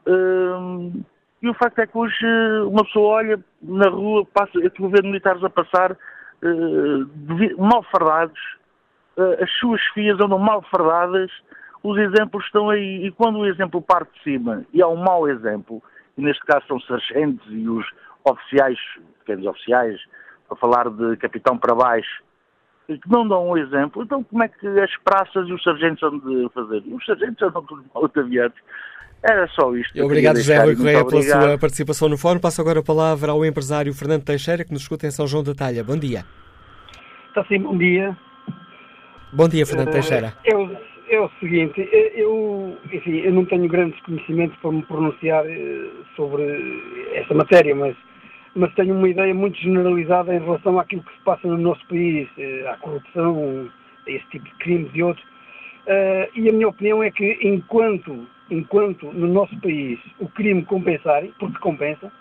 Hum, 0.05 1.03
e 1.41 1.49
o 1.49 1.53
facto 1.53 1.79
é 1.79 1.87
que 1.87 1.97
hoje 1.97 2.25
uma 2.65 2.83
pessoa 2.83 3.17
olha 3.17 3.39
na 3.61 3.89
rua, 3.89 4.25
passa, 4.33 4.51
eu 4.55 4.67
estou 4.67 4.87
a 4.87 4.89
ver 4.89 5.03
militares 5.03 5.43
a 5.43 5.49
passar 5.49 5.91
uh, 5.91 7.61
mal 7.61 7.83
fardados, 7.83 8.39
uh, 9.17 9.43
as 9.43 9.51
suas 9.59 9.81
filhas 9.93 10.19
andam 10.19 10.39
mal 10.39 10.63
fardadas, 10.63 11.31
os 11.87 11.97
exemplos 11.97 12.43
estão 12.43 12.69
aí. 12.69 13.05
E 13.05 13.11
quando 13.11 13.39
o 13.39 13.45
exemplo 13.45 13.81
parte 13.81 14.11
de 14.17 14.23
cima 14.23 14.65
e 14.73 14.81
há 14.81 14.87
um 14.87 14.97
mau 14.97 15.27
exemplo, 15.29 15.81
e 16.17 16.21
neste 16.21 16.43
caso 16.45 16.65
são 16.67 16.79
sargentos 16.81 17.47
e 17.49 17.67
os 17.69 17.85
oficiais, 18.25 18.77
pequenos 19.19 19.45
oficiais, 19.45 19.97
para 20.49 20.57
falar 20.57 20.89
de 20.89 21.15
capitão 21.17 21.57
para 21.57 21.73
baixo, 21.73 22.23
que 22.87 22.99
não 23.07 23.27
dão 23.27 23.49
um 23.49 23.57
exemplo, 23.57 24.03
então 24.03 24.23
como 24.23 24.43
é 24.43 24.47
que 24.47 24.67
as 24.67 24.95
praças 24.97 25.47
e 25.47 25.53
os 25.53 25.63
sargentos 25.63 26.03
andam 26.03 26.19
de 26.19 26.49
fazer? 26.53 26.83
Os 26.87 27.05
sargentos 27.05 27.41
andam 27.41 27.63
tudo 27.63 27.85
mal 27.93 28.09
aviados. 28.15 28.57
Era 29.23 29.47
só 29.47 29.75
isto. 29.75 29.99
Obrigado, 30.03 30.37
José 30.37 30.57
Rui 30.63 30.75
Correia, 30.75 31.05
pela 31.05 31.21
sua 31.21 31.57
participação 31.57 32.07
no 32.07 32.17
fórum. 32.17 32.39
Passo 32.39 32.61
agora 32.61 32.79
a 32.79 32.83
palavra 32.83 33.31
ao 33.31 33.43
empresário 33.43 33.93
Fernando 33.93 34.23
Teixeira, 34.23 34.63
que 34.63 34.71
nos 34.71 34.83
escuta 34.83 35.07
em 35.07 35.11
São 35.11 35.25
João 35.25 35.43
da 35.43 35.55
Talha. 35.55 35.83
Bom 35.83 35.97
dia. 35.97 36.23
Está 37.29 37.43
sim, 37.45 37.59
bom 37.59 37.77
dia. 37.77 38.15
Bom 39.33 39.49
dia, 39.49 39.65
Fernando 39.65 39.89
uh, 39.89 39.91
Teixeira. 39.91 40.33
O, 40.53 40.96
é 41.09 41.19
o 41.19 41.29
seguinte, 41.39 41.87
eu, 42.15 42.77
enfim, 42.91 43.17
eu 43.17 43.31
não 43.31 43.45
tenho 43.45 43.67
grandes 43.67 43.99
conhecimentos 44.01 44.57
para 44.57 44.71
me 44.71 44.81
pronunciar 44.83 45.45
eh, 45.45 45.89
sobre 46.15 46.43
esta 47.13 47.33
matéria, 47.33 47.75
mas, 47.75 47.95
mas 48.55 48.73
tenho 48.75 48.95
uma 48.95 49.07
ideia 49.07 49.33
muito 49.33 49.57
generalizada 49.57 50.33
em 50.33 50.39
relação 50.39 50.79
àquilo 50.79 51.03
que 51.03 51.13
se 51.13 51.21
passa 51.23 51.47
no 51.47 51.57
nosso 51.57 51.85
país, 51.87 52.27
eh, 52.37 52.67
à 52.67 52.77
corrupção, 52.77 53.69
a 54.07 54.11
esse 54.11 54.25
tipo 54.27 54.45
de 54.45 54.55
crimes 54.55 54.91
e 54.93 55.03
outros. 55.03 55.25
Uh, 55.87 56.27
e 56.35 56.49
a 56.49 56.51
minha 56.51 56.67
opinião 56.67 57.01
é 57.01 57.09
que 57.09 57.39
enquanto 57.41 58.27
enquanto 58.49 59.11
no 59.13 59.27
nosso 59.27 59.57
país 59.59 59.99
o 60.19 60.27
crime 60.27 60.63
compensar, 60.63 61.23
porque 61.39 61.59
compensa, 61.59 62.11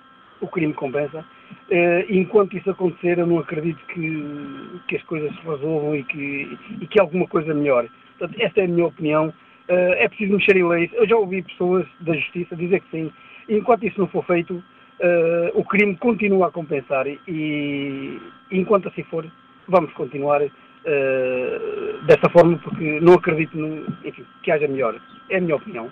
o 0.40 0.46
crime 0.46 0.74
compensa, 0.74 1.24
eh, 1.70 2.06
enquanto 2.08 2.56
isso 2.56 2.70
acontecer 2.70 3.18
eu 3.18 3.26
não 3.26 3.38
acredito 3.38 3.80
que, 3.86 4.80
que 4.88 4.96
as 4.96 5.02
coisas 5.04 5.34
se 5.34 5.40
resolvam 5.46 5.96
e 5.96 6.02
que, 6.04 6.58
e 6.80 6.86
que 6.86 7.00
alguma 7.00 7.26
coisa 7.26 7.54
melhore. 7.54 7.90
Portanto, 8.18 8.40
esta 8.40 8.60
é 8.60 8.64
a 8.64 8.68
minha 8.68 8.86
opinião. 8.86 9.32
Eh, 9.68 10.04
é 10.04 10.08
preciso 10.08 10.34
mexer 10.34 10.56
em 10.56 10.68
leis. 10.68 10.90
Eu 10.94 11.08
já 11.08 11.16
ouvi 11.16 11.42
pessoas 11.42 11.86
da 12.00 12.14
justiça 12.14 12.56
dizer 12.56 12.80
que 12.80 12.90
sim. 12.90 13.12
E 13.48 13.56
enquanto 13.56 13.84
isso 13.84 13.98
não 13.98 14.08
for 14.08 14.24
feito, 14.24 14.62
eh, 15.00 15.52
o 15.54 15.64
crime 15.64 15.96
continua 15.96 16.48
a 16.48 16.50
compensar 16.50 17.06
e, 17.06 18.20
enquanto 18.50 18.88
assim 18.88 19.02
for, 19.04 19.26
vamos 19.68 19.92
continuar 19.94 20.40
uh, 20.86 22.06
dessa 22.06 22.30
forma, 22.30 22.56
porque 22.58 23.00
não 23.00 23.14
acredito 23.14 23.56
no, 23.56 23.84
enfim, 24.04 24.24
que 24.42 24.50
haja 24.50 24.68
melhor. 24.68 25.00
É 25.28 25.38
a 25.38 25.40
minha 25.40 25.56
opinião. 25.56 25.90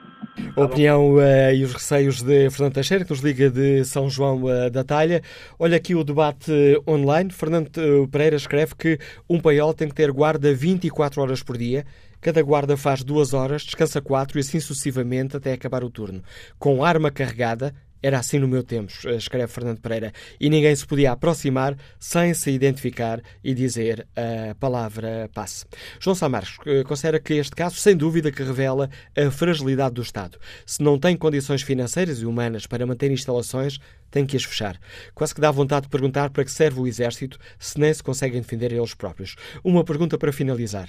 A 0.56 0.60
opinião 0.62 1.14
uh, 1.14 1.52
e 1.52 1.64
os 1.64 1.72
receios 1.72 2.22
de 2.22 2.48
Fernando 2.50 2.74
Teixeira, 2.74 3.04
que 3.04 3.10
nos 3.10 3.20
liga 3.20 3.50
de 3.50 3.84
São 3.84 4.08
João 4.08 4.40
da 4.70 4.84
Talha. 4.84 5.22
Olha 5.58 5.76
aqui 5.76 5.94
o 5.94 6.04
debate 6.04 6.52
online. 6.86 7.30
Fernando 7.32 7.70
Pereira 8.10 8.36
escreve 8.36 8.74
que 8.76 8.98
um 9.28 9.40
paiol 9.40 9.74
tem 9.74 9.88
que 9.88 9.94
ter 9.94 10.12
guarda 10.12 10.54
24 10.54 11.20
horas 11.20 11.42
por 11.42 11.58
dia. 11.58 11.84
Cada 12.24 12.40
guarda 12.40 12.74
faz 12.74 13.04
duas 13.04 13.34
horas, 13.34 13.64
descansa 13.64 14.00
quatro 14.00 14.38
e 14.38 14.40
assim 14.40 14.58
sucessivamente 14.58 15.36
até 15.36 15.52
acabar 15.52 15.84
o 15.84 15.90
turno. 15.90 16.22
Com 16.58 16.82
arma 16.82 17.10
carregada, 17.10 17.74
era 18.02 18.18
assim 18.18 18.38
no 18.38 18.48
meu 18.48 18.62
tempo, 18.62 18.90
escreve 19.10 19.52
Fernando 19.52 19.78
Pereira, 19.78 20.10
e 20.40 20.48
ninguém 20.48 20.74
se 20.74 20.86
podia 20.86 21.12
aproximar 21.12 21.76
sem 22.00 22.32
se 22.32 22.50
identificar 22.50 23.20
e 23.44 23.52
dizer 23.52 24.08
a 24.16 24.54
palavra 24.54 25.28
passe. 25.34 25.66
João 26.00 26.14
Samarcos 26.14 26.56
eh, 26.64 26.82
considera 26.84 27.20
que 27.20 27.34
este 27.34 27.54
caso, 27.54 27.76
sem 27.76 27.94
dúvida, 27.94 28.32
que 28.32 28.42
revela 28.42 28.88
a 29.14 29.30
fragilidade 29.30 29.96
do 29.96 30.00
Estado. 30.00 30.38
Se 30.64 30.82
não 30.82 30.98
tem 30.98 31.18
condições 31.18 31.60
financeiras 31.60 32.22
e 32.22 32.24
humanas 32.24 32.66
para 32.66 32.86
manter 32.86 33.10
instalações, 33.10 33.78
tem 34.10 34.24
que 34.24 34.34
as 34.34 34.44
fechar. 34.44 34.80
Quase 35.14 35.34
que 35.34 35.42
dá 35.42 35.50
vontade 35.50 35.82
de 35.82 35.90
perguntar 35.90 36.30
para 36.30 36.42
que 36.42 36.50
serve 36.50 36.80
o 36.80 36.86
Exército 36.86 37.38
se 37.58 37.78
nem 37.78 37.92
se 37.92 38.02
conseguem 38.02 38.40
defender 38.40 38.72
eles 38.72 38.94
próprios. 38.94 39.36
Uma 39.62 39.84
pergunta 39.84 40.16
para 40.16 40.32
finalizar. 40.32 40.88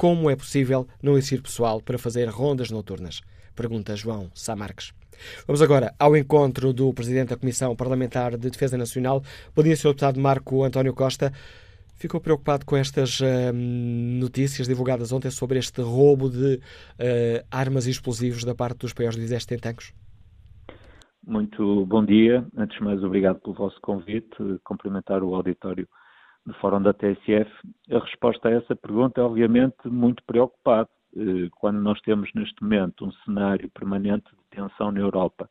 Como 0.00 0.30
é 0.30 0.34
possível 0.34 0.86
não 1.02 1.18
existir 1.18 1.42
pessoal 1.42 1.78
para 1.78 1.98
fazer 1.98 2.26
rondas 2.30 2.70
noturnas? 2.70 3.20
Pergunta 3.54 3.94
João 3.94 4.30
Samarques. 4.32 4.94
Vamos 5.46 5.60
agora 5.60 5.94
ao 5.98 6.16
encontro 6.16 6.72
do 6.72 6.90
Presidente 6.94 7.28
da 7.28 7.36
Comissão 7.36 7.76
Parlamentar 7.76 8.38
de 8.38 8.48
Defesa 8.48 8.78
Nacional. 8.78 9.22
Bom 9.54 9.62
dia, 9.62 9.76
Sr. 9.76 9.88
Deputado 9.88 10.18
Marco 10.18 10.64
António 10.64 10.94
Costa. 10.94 11.30
Ficou 11.96 12.18
preocupado 12.18 12.64
com 12.64 12.78
estas 12.78 13.20
uh, 13.20 13.52
notícias 13.52 14.66
divulgadas 14.66 15.12
ontem 15.12 15.30
sobre 15.30 15.58
este 15.58 15.82
roubo 15.82 16.30
de 16.30 16.54
uh, 16.54 17.46
armas 17.50 17.86
e 17.86 17.90
explosivos 17.90 18.42
da 18.42 18.54
parte 18.54 18.78
dos 18.78 18.94
países 18.94 19.16
do 19.16 19.22
Exército 19.22 19.52
em 19.52 19.58
Tancos? 19.58 19.92
Muito 21.26 21.84
bom 21.84 22.02
dia. 22.02 22.42
Antes 22.56 22.78
de 22.78 22.84
mais, 22.84 23.04
obrigado 23.04 23.38
pelo 23.40 23.54
vosso 23.54 23.78
convite. 23.82 24.34
Cumprimentar 24.64 25.22
o 25.22 25.34
auditório 25.34 25.86
do 26.50 26.58
Fórum 26.58 26.82
da 26.82 26.92
TSF. 26.92 27.50
A 27.90 27.98
resposta 27.98 28.48
a 28.48 28.52
essa 28.52 28.76
pergunta 28.76 29.20
é, 29.20 29.24
obviamente, 29.24 29.76
muito 29.86 30.22
preocupado. 30.24 30.88
Eh, 31.16 31.48
quando 31.58 31.80
nós 31.80 32.00
temos 32.02 32.30
neste 32.34 32.62
momento 32.62 33.04
um 33.04 33.12
cenário 33.24 33.70
permanente 33.70 34.30
de 34.30 34.56
tensão 34.56 34.90
na 34.90 35.00
Europa, 35.00 35.48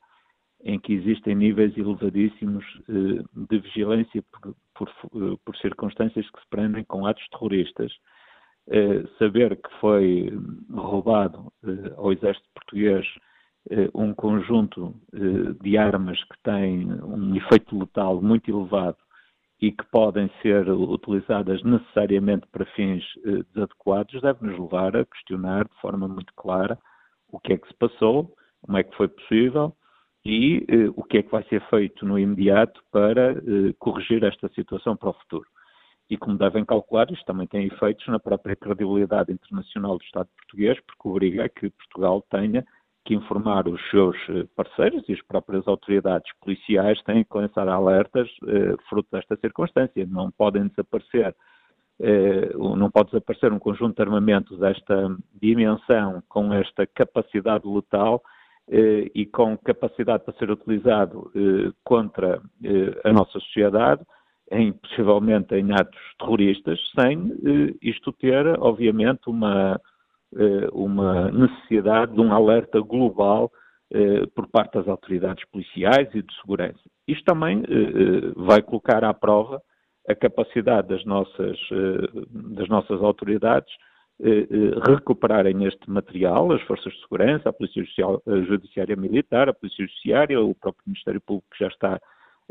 em 0.62 0.80
que 0.80 0.94
existem 0.94 1.36
níveis 1.36 1.76
elevadíssimos 1.78 2.66
eh, 2.90 3.24
de 3.50 3.60
vigilância 3.60 4.24
por, 4.32 4.56
por, 4.76 4.90
eh, 4.90 5.38
por 5.44 5.58
circunstâncias 5.58 6.30
que 6.30 6.40
se 6.40 6.48
prendem 6.50 6.84
com 6.84 7.06
atos 7.06 7.28
terroristas, 7.30 7.92
saber 9.18 9.56
que 9.56 9.80
foi 9.80 10.32
roubado 10.72 11.52
ao 11.98 12.14
exército 12.14 12.48
português 12.54 13.04
um 13.96 14.14
conjunto 14.14 14.94
de 15.60 15.76
armas 15.76 16.24
que 16.26 16.40
têm 16.44 16.86
um 17.02 17.36
efeito 17.36 17.80
letal 17.80 18.22
muito 18.22 18.52
elevado 18.52 18.98
e 19.62 19.72
que 19.72 19.86
podem 19.92 20.30
ser 20.42 20.70
utilizadas 20.70 21.62
necessariamente 21.64 22.48
para 22.48 22.66
fins 22.68 23.04
eh, 23.26 23.44
desadequados, 23.54 24.22
deve-nos 24.22 24.58
levar 24.58 24.96
a 24.96 25.06
questionar 25.06 25.66
de 25.66 25.82
forma 25.82 26.08
muito 26.08 26.34
clara 26.34 26.78
o 27.32 27.40
que 27.40 27.54
é 27.54 27.58
que 27.58 27.68
se 27.68 27.74
passou, 27.74 28.34
como 28.62 28.78
é 28.78 28.84
que 28.84 28.96
foi 28.96 29.08
possível 29.08 29.76
e 30.26 30.66
eh, 30.68 30.90
o 30.96 31.04
que 31.04 31.18
é 31.18 31.24
que 31.24 31.32
vai 31.32 31.44
ser 31.46 31.62
feito 31.70 32.06
no 32.06 32.18
imediato 32.18 32.82
para 32.92 33.32
eh, 33.32 33.74
corrigir 33.80 34.24
esta 34.24 34.48
situação 34.50 34.96
para 34.96 35.10
o 35.10 35.14
futuro. 35.14 35.48
E 36.10 36.18
como 36.18 36.38
devem 36.38 36.66
calcular, 36.66 37.12
isto 37.12 37.26
também 37.26 37.46
tem 37.46 37.68
efeitos 37.68 38.08
na 38.08 38.20
própria 38.20 38.56
credibilidade 38.56 39.32
internacional 39.32 39.98
do 39.98 40.04
Estado 40.04 40.30
português, 40.38 40.80
porque 40.88 41.08
obriga 41.08 41.46
a 41.46 41.50
que 41.50 41.70
Portugal 41.70 42.26
tenha 42.30 42.66
que 43.06 43.14
informar 43.14 43.68
os 43.68 43.82
seus 43.90 44.16
eh, 44.30 44.46
parceiros 44.56 45.08
e 45.08 45.14
as 45.14 45.22
próprias 45.24 45.68
autoridades 45.68 46.32
policiais 46.42 47.02
têm 47.04 47.24
que 47.24 47.38
lançar 47.38 47.68
alertas 47.68 48.30
eh, 48.48 48.76
fruto 48.90 49.10
desta 49.12 49.36
circunstância. 49.38 50.06
Não 50.06 50.32
podem 50.32 50.68
desaparecer, 50.68 51.36
eh, 52.00 52.52
não 52.56 52.92
pode 52.92 53.12
desaparecer 53.12 53.52
um 53.52 53.60
conjunto 53.60 53.96
de 53.96 54.02
armamentos 54.02 54.60
desta 54.60 55.16
dimensão, 55.42 56.22
com 56.28 56.54
esta 56.54 56.86
capacidade 56.88 57.68
letal 57.68 58.22
eh, 58.72 59.10
e 59.16 59.26
com 59.26 59.58
capacidade 59.58 60.24
para 60.24 60.38
ser 60.38 60.52
utilizado 60.52 61.32
eh, 61.36 61.72
contra 61.84 62.40
eh, 62.64 63.02
a 63.04 63.12
nossa 63.12 63.40
sociedade, 63.40 64.04
em, 64.52 64.74
possivelmente 64.74 65.56
em 65.56 65.72
atos 65.72 66.00
terroristas, 66.20 66.80
sem 67.00 67.34
isto 67.82 68.12
ter, 68.14 68.46
obviamente, 68.60 69.22
uma 69.28 69.80
uma 70.74 71.32
necessidade 71.32 72.14
de 72.14 72.22
um 72.22 72.32
alerta 72.34 72.80
global 72.80 73.52
eh, 73.92 74.28
por 74.36 74.48
parte 74.48 74.74
das 74.74 74.88
autoridades 74.88 75.44
policiais 75.50 76.08
e 76.14 76.22
de 76.22 76.36
segurança. 76.42 76.80
Isto 77.08 77.26
também 77.26 77.64
eh, 77.64 78.32
vai 78.36 78.62
colocar 78.62 79.04
à 79.04 79.14
prova 79.14 79.62
a 80.08 80.14
capacidade 80.14 80.88
das 80.88 81.06
nossas, 81.06 81.60
das 82.32 82.68
nossas 82.68 83.00
autoridades 83.04 83.72
recuperarem 84.88 85.66
este 85.66 85.88
material, 85.88 86.52
as 86.52 86.62
forças 86.64 86.92
de 86.92 87.02
segurança, 87.02 87.50
a 87.50 87.54
Polícia 87.54 87.84
Judiciária 88.48 88.96
Militar, 88.96 89.50
a 89.50 89.54
Polícia 89.54 89.86
Judiciária, 89.86 90.42
o 90.42 90.56
próprio 90.56 90.84
Ministério 90.88 91.22
Público 91.22 91.48
já 91.60 91.68
está 91.68 92.02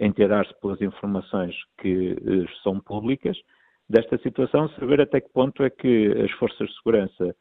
a 0.01 0.07
inteirar-se 0.07 0.55
pelas 0.61 0.81
informações 0.81 1.53
que 1.81 2.17
são 2.63 2.79
públicas 2.79 3.37
desta 3.89 4.19
situação, 4.19 4.69
saber 4.71 5.01
até 5.01 5.21
que 5.21 5.33
ponto 5.33 5.63
é 5.65 5.71
que 5.71 6.13
as 6.25 6.31
forças 6.33 6.69
de 6.69 6.77
segurança 6.77 7.25
eh, 7.25 7.35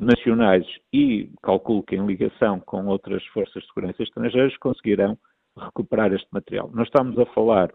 nacionais 0.00 0.66
e, 0.92 1.30
calculo 1.42 1.82
que 1.82 1.94
em 1.94 2.06
ligação 2.06 2.60
com 2.60 2.86
outras 2.86 3.24
forças 3.26 3.62
de 3.62 3.68
segurança 3.68 4.02
estrangeiras, 4.02 4.56
conseguirão 4.56 5.18
recuperar 5.58 6.12
este 6.12 6.28
material. 6.32 6.70
Nós 6.72 6.86
estamos 6.86 7.18
a 7.18 7.26
falar, 7.26 7.70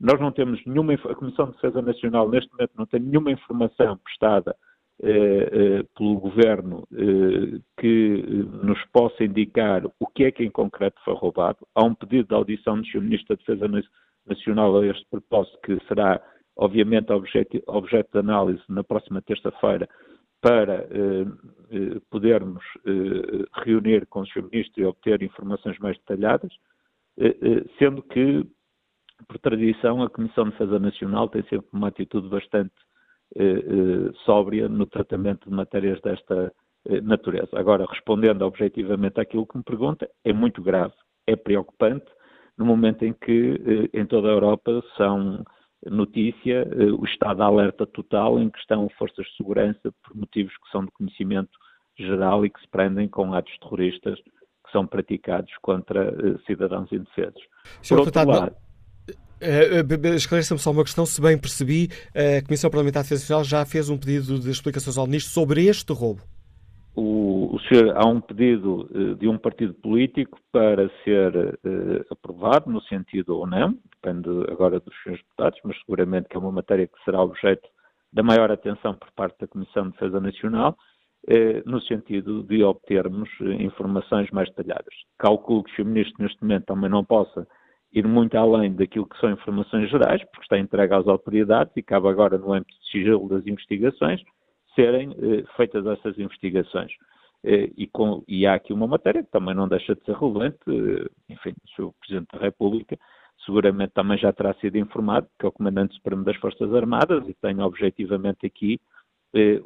nós 0.00 0.20
não 0.20 0.32
temos 0.32 0.60
nenhuma, 0.66 0.94
a 0.94 1.14
Comissão 1.14 1.46
de 1.46 1.52
Defesa 1.52 1.82
Nacional 1.82 2.28
neste 2.28 2.50
momento 2.52 2.72
não 2.76 2.86
tem 2.86 3.00
nenhuma 3.00 3.30
informação 3.30 3.96
prestada 3.98 4.56
eh, 5.00 5.48
eh, 5.52 5.82
pelo 5.96 6.18
Governo 6.18 6.86
eh, 6.92 7.60
que 7.78 8.24
eh, 8.26 8.66
nos 8.66 8.82
possa 8.92 9.22
indicar 9.22 9.84
o 10.00 10.06
que 10.06 10.24
é 10.24 10.32
que 10.32 10.44
em 10.44 10.50
concreto 10.50 11.00
foi 11.04 11.14
roubado. 11.14 11.58
Há 11.74 11.84
um 11.84 11.94
pedido 11.94 12.28
de 12.28 12.34
audição 12.34 12.80
do 12.80 12.86
Sr. 12.86 13.00
Ministro 13.00 13.36
da 13.36 13.40
Defesa 13.40 13.84
Nacional 14.26 14.76
a 14.76 14.86
este 14.86 15.06
propósito 15.10 15.58
que 15.62 15.78
será, 15.86 16.20
obviamente, 16.56 17.12
objeto, 17.12 17.62
objeto 17.66 18.10
de 18.12 18.18
análise 18.18 18.62
na 18.68 18.82
próxima 18.82 19.22
terça-feira 19.22 19.88
para 20.40 20.86
eh, 20.90 21.26
eh, 21.70 22.00
podermos 22.10 22.62
eh, 22.86 23.44
reunir 23.64 24.06
com 24.06 24.20
o 24.20 24.26
Sr. 24.26 24.44
Ministro 24.50 24.82
e 24.82 24.86
obter 24.86 25.22
informações 25.22 25.78
mais 25.78 25.96
detalhadas, 25.98 26.52
eh, 27.18 27.36
eh, 27.42 27.64
sendo 27.78 28.02
que, 28.02 28.46
por 29.26 29.38
tradição, 29.38 30.02
a 30.02 30.10
Comissão 30.10 30.44
de 30.44 30.50
Defesa 30.52 30.78
Nacional 30.78 31.28
tem 31.28 31.42
sempre 31.42 31.68
uma 31.72 31.88
atitude 31.88 32.28
bastante 32.28 32.74
eh, 33.36 34.10
sóbria 34.24 34.68
no 34.68 34.86
tratamento 34.86 35.48
de 35.48 35.54
matérias 35.54 36.00
desta 36.00 36.52
natureza. 37.02 37.50
Agora, 37.58 37.84
respondendo 37.90 38.42
objetivamente 38.42 39.20
àquilo 39.20 39.46
que 39.46 39.58
me 39.58 39.64
pergunta, 39.64 40.08
é 40.24 40.32
muito 40.32 40.62
grave, 40.62 40.94
é 41.26 41.36
preocupante, 41.36 42.06
no 42.56 42.64
momento 42.64 43.04
em 43.04 43.12
que 43.12 43.90
em 43.92 44.06
toda 44.06 44.28
a 44.28 44.30
Europa 44.30 44.82
são 44.96 45.44
notícia 45.86 46.66
o 46.98 47.04
estado 47.04 47.36
de 47.36 47.42
alerta 47.42 47.86
total 47.86 48.38
em 48.38 48.50
que 48.50 48.58
estão 48.58 48.88
forças 48.98 49.26
de 49.26 49.36
segurança 49.36 49.92
por 50.02 50.16
motivos 50.16 50.52
que 50.52 50.70
são 50.70 50.84
de 50.84 50.90
conhecimento 50.92 51.50
geral 51.96 52.44
e 52.44 52.50
que 52.50 52.60
se 52.60 52.68
prendem 52.68 53.08
com 53.08 53.32
atos 53.32 53.56
terroristas 53.58 54.18
que 54.20 54.72
são 54.72 54.86
praticados 54.86 55.52
contra 55.62 56.12
cidadãos 56.46 56.90
indefesos. 56.92 57.42
Senhor 57.82 58.00
por 58.00 58.06
outro 58.06 58.30
lado, 58.30 58.56
Uh, 59.40 60.16
Esclareça-me 60.16 60.58
só 60.58 60.72
uma 60.72 60.82
questão, 60.82 61.06
se 61.06 61.20
bem 61.20 61.38
percebi, 61.38 61.88
a 62.12 62.42
Comissão 62.44 62.68
Parlamentar 62.68 63.04
de 63.04 63.08
Defesa 63.08 63.22
Nacional 63.22 63.44
já 63.44 63.64
fez 63.64 63.88
um 63.88 63.96
pedido 63.96 64.38
de 64.40 64.50
explicações 64.50 64.98
ao 64.98 65.06
Ministro 65.06 65.32
sobre 65.32 65.66
este 65.66 65.92
roubo. 65.92 66.22
O, 67.00 67.54
o 67.54 67.60
senhor, 67.60 67.96
há 67.96 68.04
um 68.08 68.20
pedido 68.20 68.88
uh, 68.90 69.14
de 69.14 69.28
um 69.28 69.38
partido 69.38 69.72
político 69.72 70.36
para 70.50 70.90
ser 71.04 71.32
uh, 71.36 72.04
aprovado, 72.10 72.68
no 72.68 72.82
sentido 72.82 73.36
ou 73.36 73.46
não, 73.46 73.78
depende 74.02 74.28
agora 74.50 74.80
dos 74.80 74.92
senhores 75.04 75.22
deputados, 75.22 75.60
mas 75.62 75.78
seguramente 75.78 76.28
que 76.28 76.36
é 76.36 76.40
uma 76.40 76.50
matéria 76.50 76.88
que 76.88 77.04
será 77.04 77.22
objeto 77.22 77.68
da 78.12 78.24
maior 78.24 78.50
atenção 78.50 78.94
por 78.94 79.12
parte 79.12 79.38
da 79.38 79.46
Comissão 79.46 79.84
de 79.84 79.92
Defesa 79.92 80.18
Nacional, 80.18 80.76
no 81.66 81.80
sentido 81.82 82.42
de 82.42 82.64
obtermos 82.64 83.28
informações 83.60 84.30
mais 84.30 84.48
detalhadas. 84.48 84.94
Calculo 85.18 85.62
que 85.62 85.82
o 85.82 85.84
Ministro 85.84 86.22
neste 86.22 86.42
momento 86.42 86.64
também 86.64 86.88
não 86.88 87.04
possa 87.04 87.46
ir 87.92 88.08
muito 88.08 88.34
além 88.36 88.72
daquilo 88.72 89.06
que 89.06 89.20
são 89.20 89.30
informações 89.30 89.90
gerais, 89.90 90.22
porque 90.30 90.42
está 90.42 90.58
entregue 90.58 90.94
às 90.94 91.06
autoridades 91.06 91.72
e 91.76 91.82
cabe 91.82 92.08
agora, 92.08 92.38
no 92.38 92.54
âmbito 92.54 92.74
de 92.80 92.90
sigilo 92.90 93.28
das 93.28 93.46
investigações, 93.46 94.22
serem 94.78 95.10
eh, 95.10 95.44
feitas 95.56 95.84
essas 95.84 96.16
investigações. 96.18 96.92
Eh, 97.44 97.70
e, 97.76 97.86
com, 97.88 98.22
e, 98.28 98.46
há 98.46 98.54
aqui 98.54 98.72
uma 98.72 98.86
matéria 98.86 99.24
que 99.24 99.30
também 99.30 99.54
não 99.54 99.68
deixa 99.68 99.96
de 99.96 100.04
ser 100.04 100.14
relevante, 100.14 100.58
eh, 100.68 101.08
enfim, 101.28 101.50
o 101.50 101.68
Sr. 101.74 101.92
Presidente 102.00 102.28
da 102.32 102.38
República 102.38 102.96
seguramente 103.44 103.92
também 103.94 104.18
já 104.18 104.32
terá 104.32 104.52
sido 104.54 104.76
informado, 104.76 105.26
que 105.38 105.46
é 105.46 105.48
o 105.48 105.52
Comandante 105.52 105.94
Supremo 105.94 106.24
das 106.24 106.36
Forças 106.36 106.74
Armadas, 106.74 107.26
e 107.28 107.34
tem 107.34 107.60
objetivamente 107.60 108.44
aqui 108.44 108.80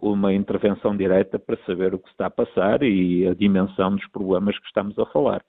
uma 0.01 0.33
intervenção 0.33 0.94
direta 0.96 1.38
para 1.38 1.57
saber 1.64 1.94
o 1.94 1.98
que 1.98 2.11
está 2.11 2.27
a 2.27 2.31
passar 2.31 2.83
e 2.83 3.27
a 3.27 3.33
dimensão 3.33 3.96
dos 3.96 4.07
problemas 4.11 4.57
que 4.59 4.66
estamos 4.66 4.96
a 4.98 5.07
falar. 5.07 5.42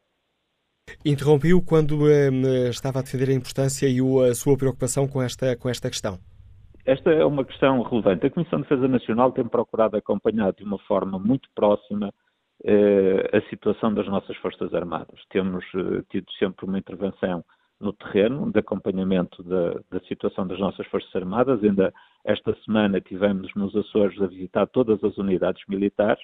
Interrompiu 1.05 1.61
quando 1.61 2.09
estava 2.69 2.99
a 2.99 3.01
defender 3.01 3.29
a 3.29 3.33
importância 3.33 3.87
e 3.87 3.99
a 3.99 4.33
sua 4.33 4.57
preocupação 4.57 5.07
com 5.07 5.21
esta, 5.21 5.55
com 5.57 5.69
esta 5.69 5.89
questão. 5.89 6.17
Esta 6.85 7.11
é 7.11 7.23
uma 7.23 7.45
questão 7.45 7.81
relevante. 7.81 8.25
A 8.25 8.29
Comissão 8.29 8.59
de 8.59 8.67
Defesa 8.67 8.87
Nacional 8.89 9.31
tem 9.31 9.47
procurado 9.47 9.95
acompanhar 9.95 10.51
de 10.51 10.63
uma 10.63 10.77
forma 10.79 11.17
muito 11.17 11.47
próxima 11.55 12.13
eh, 12.65 13.29
a 13.31 13.41
situação 13.49 13.93
das 13.93 14.05
nossas 14.07 14.35
Forças 14.37 14.73
Armadas. 14.73 15.21
Temos 15.29 15.63
eh, 15.75 16.03
tido 16.09 16.29
sempre 16.33 16.65
uma 16.65 16.77
intervenção 16.77 17.41
no 17.79 17.93
terreno 17.93 18.51
de 18.51 18.59
acompanhamento 18.59 19.41
da, 19.43 19.79
da, 19.89 19.99
situação 20.07 20.45
das 20.45 20.59
nossas 20.59 20.85
Forças 20.87 21.15
Armadas. 21.15 21.63
Ainda 21.63 21.93
esta 22.25 22.53
semana 22.65 22.99
tivemos 22.99 23.49
nos 23.55 23.73
Açores 23.77 24.21
a 24.21 24.27
visitar 24.27 24.67
todas 24.67 25.01
as 25.05 25.17
unidades 25.17 25.63
militares 25.69 26.21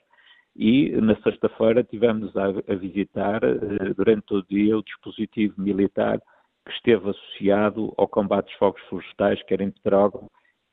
e 0.58 0.92
na 0.92 1.16
sexta-feira 1.22 1.86
tivemos 1.86 2.36
a, 2.36 2.48
a 2.48 2.76
visitar 2.76 3.42
eh, 3.46 3.94
durante 3.96 4.34
o 4.34 4.44
dia 4.44 4.78
o 4.78 4.84
dispositivo 4.84 5.54
militar 5.58 6.20
que 6.66 6.72
esteve 6.74 7.12
associado 7.12 7.94
ao 7.98 8.10
combate 8.10 8.48
dos 8.48 8.56
fogos 8.56 8.82
florestais, 8.90 9.42
quer 9.44 9.62
em 9.62 9.72
Petrógão, 9.72 10.30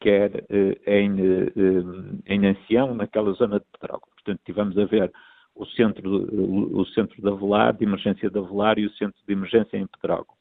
quer 0.07 0.45
eh, 0.49 0.79
em, 0.87 1.17
eh, 1.21 2.35
em 2.35 2.47
Ancião, 2.47 2.95
naquela 2.95 3.33
zona 3.33 3.59
de 3.59 3.67
Petrógão. 3.73 4.09
Portanto, 4.15 4.41
tivemos 4.45 4.79
a 4.79 4.85
ver 4.85 5.13
o 5.55 5.67
centro, 5.67 6.09
o 6.79 6.85
centro 6.87 7.17
de 7.17 7.79
de 7.79 7.85
emergência 7.85 8.31
de 8.31 8.39
Avelar 8.39 8.79
e 8.79 8.87
o 8.87 8.93
centro 8.93 9.19
de 9.27 9.33
emergência 9.33 9.77
em 9.77 9.87
Petrógão. 9.87 10.35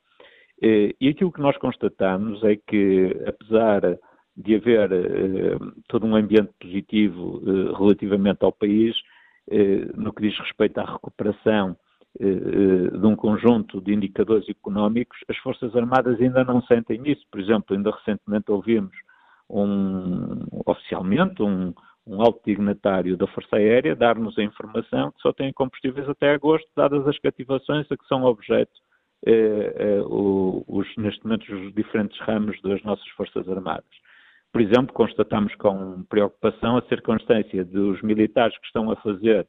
E 0.62 1.10
aquilo 1.10 1.32
que 1.32 1.42
nós 1.42 1.58
constatamos 1.58 2.44
é 2.44 2.56
que, 2.56 3.16
apesar 3.26 3.98
de 4.36 4.56
haver 4.56 4.90
todo 5.88 6.06
um 6.06 6.16
ambiente 6.16 6.52
positivo 6.60 7.42
relativamente 7.78 8.44
ao 8.44 8.52
país, 8.52 8.96
eh, 9.50 9.92
no 9.96 10.12
que 10.12 10.24
diz 10.24 10.38
respeito 10.40 10.80
à 10.80 10.86
recuperação 10.86 11.78
eh, 12.20 12.26
eh, 12.26 12.98
de 12.98 13.06
um 13.06 13.16
conjunto 13.16 13.80
de 13.80 13.94
indicadores 13.94 14.50
económicos, 14.50 15.20
as 15.30 15.38
Forças 15.38 15.76
Armadas 15.76 16.20
ainda 16.20 16.44
não 16.44 16.62
sentem 16.64 17.02
isso. 17.06 17.24
Por 17.30 17.40
exemplo, 17.40 17.76
ainda 17.76 17.92
recentemente 17.92 18.52
ouvimos 18.52 18.96
um, 19.50 20.46
oficialmente 20.66 21.42
um, 21.42 21.74
um 22.06 22.22
alto 22.22 22.42
dignatário 22.46 23.18
da 23.18 23.28
Força 23.28 23.56
Aérea 23.56 23.96
dar-nos 23.96 24.38
a 24.38 24.44
informação 24.44 25.12
que 25.12 25.22
só 25.22 25.34
tem 25.34 25.52
combustíveis 25.54 26.08
até 26.08 26.34
agosto, 26.34 26.68
dadas 26.76 27.08
as 27.08 27.18
cativações 27.20 27.92
a 27.92 27.98
que 27.98 28.08
são 28.08 28.24
objeto 28.24 28.72
eh, 29.26 29.74
eh, 29.76 30.04
os, 30.06 30.88
neste 30.98 31.24
momento 31.24 31.52
os 31.52 31.74
diferentes 31.74 32.20
ramos 32.20 32.62
das 32.62 32.82
nossas 32.84 33.08
Forças 33.10 33.48
Armadas. 33.50 33.90
Por 34.52 34.62
exemplo, 34.62 34.94
constatamos 34.94 35.54
com 35.56 36.04
preocupação 36.04 36.78
a 36.78 36.82
circunstância 36.84 37.66
dos 37.66 38.02
militares 38.02 38.58
que 38.58 38.68
estão 38.68 38.92
a 38.92 38.96
fazer 38.98 39.48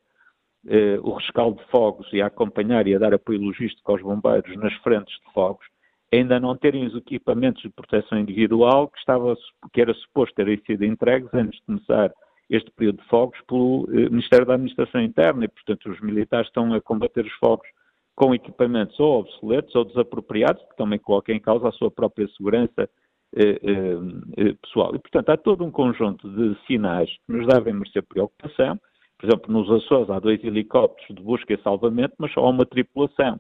eh, 0.67 0.99
o 1.03 1.13
rescaldo 1.13 1.59
de 1.59 1.71
fogos 1.71 2.11
e 2.13 2.23
a 2.23 2.27
acompanhar 2.27 2.87
e 2.87 2.95
a 2.95 2.99
dar 2.99 3.15
apoio 3.15 3.41
logístico 3.41 3.93
aos 3.93 4.03
bombeiros 4.03 4.57
nas 4.57 4.75
frentes 4.79 5.15
de 5.15 5.33
fogos, 5.33 5.67
ainda 6.13 6.39
não 6.41 6.57
terem 6.57 6.87
os 6.87 6.95
equipamentos 6.95 7.63
de 7.63 7.71
proteção 7.71 8.19
individual 8.19 8.89
que, 8.89 8.99
estava, 8.99 9.37
que 9.73 9.81
era 9.81 9.93
suposto 9.95 10.35
terem 10.35 10.61
sido 10.67 10.85
entregues 10.85 11.33
antes 11.35 11.59
de 11.61 11.67
começar 11.67 12.13
este 12.49 12.71
período 12.71 13.03
de 13.03 13.09
fogos 13.09 13.39
pelo 13.49 13.89
eh, 13.91 14.09
Ministério 14.09 14.47
da 14.47 14.55
Administração 14.55 15.01
Interna 15.01 15.45
e, 15.45 15.49
portanto, 15.49 15.91
os 15.91 16.01
militares 16.01 16.47
estão 16.47 16.73
a 16.73 16.81
combater 16.81 17.25
os 17.25 17.33
fogos 17.35 17.67
com 18.15 18.35
equipamentos 18.35 18.99
ou 18.99 19.21
obsoletos 19.21 19.75
ou 19.75 19.85
desapropriados, 19.85 20.63
que 20.63 20.77
também 20.77 20.99
colocam 20.99 21.35
em 21.35 21.41
causa 21.41 21.69
a 21.69 21.73
sua 21.73 21.91
própria 21.91 22.27
segurança 22.29 22.89
eh, 23.35 23.61
eh, 23.63 23.99
eh, 24.39 24.55
pessoal. 24.63 24.95
E, 24.95 24.99
portanto, 24.99 25.29
há 25.29 25.37
todo 25.37 25.63
um 25.65 25.71
conjunto 25.71 26.29
de 26.31 26.57
sinais 26.67 27.11
que 27.11 27.33
nos 27.33 27.47
devem 27.47 27.75
merecer 27.75 28.03
preocupação. 28.03 28.81
Por 29.19 29.27
exemplo, 29.27 29.53
nos 29.53 29.71
Açores 29.71 30.09
há 30.09 30.19
dois 30.19 30.43
helicópteros 30.43 31.15
de 31.15 31.23
busca 31.23 31.53
e 31.53 31.63
salvamento, 31.63 32.15
mas 32.19 32.33
só 32.33 32.41
há 32.41 32.49
uma 32.49 32.65
tripulação. 32.65 33.39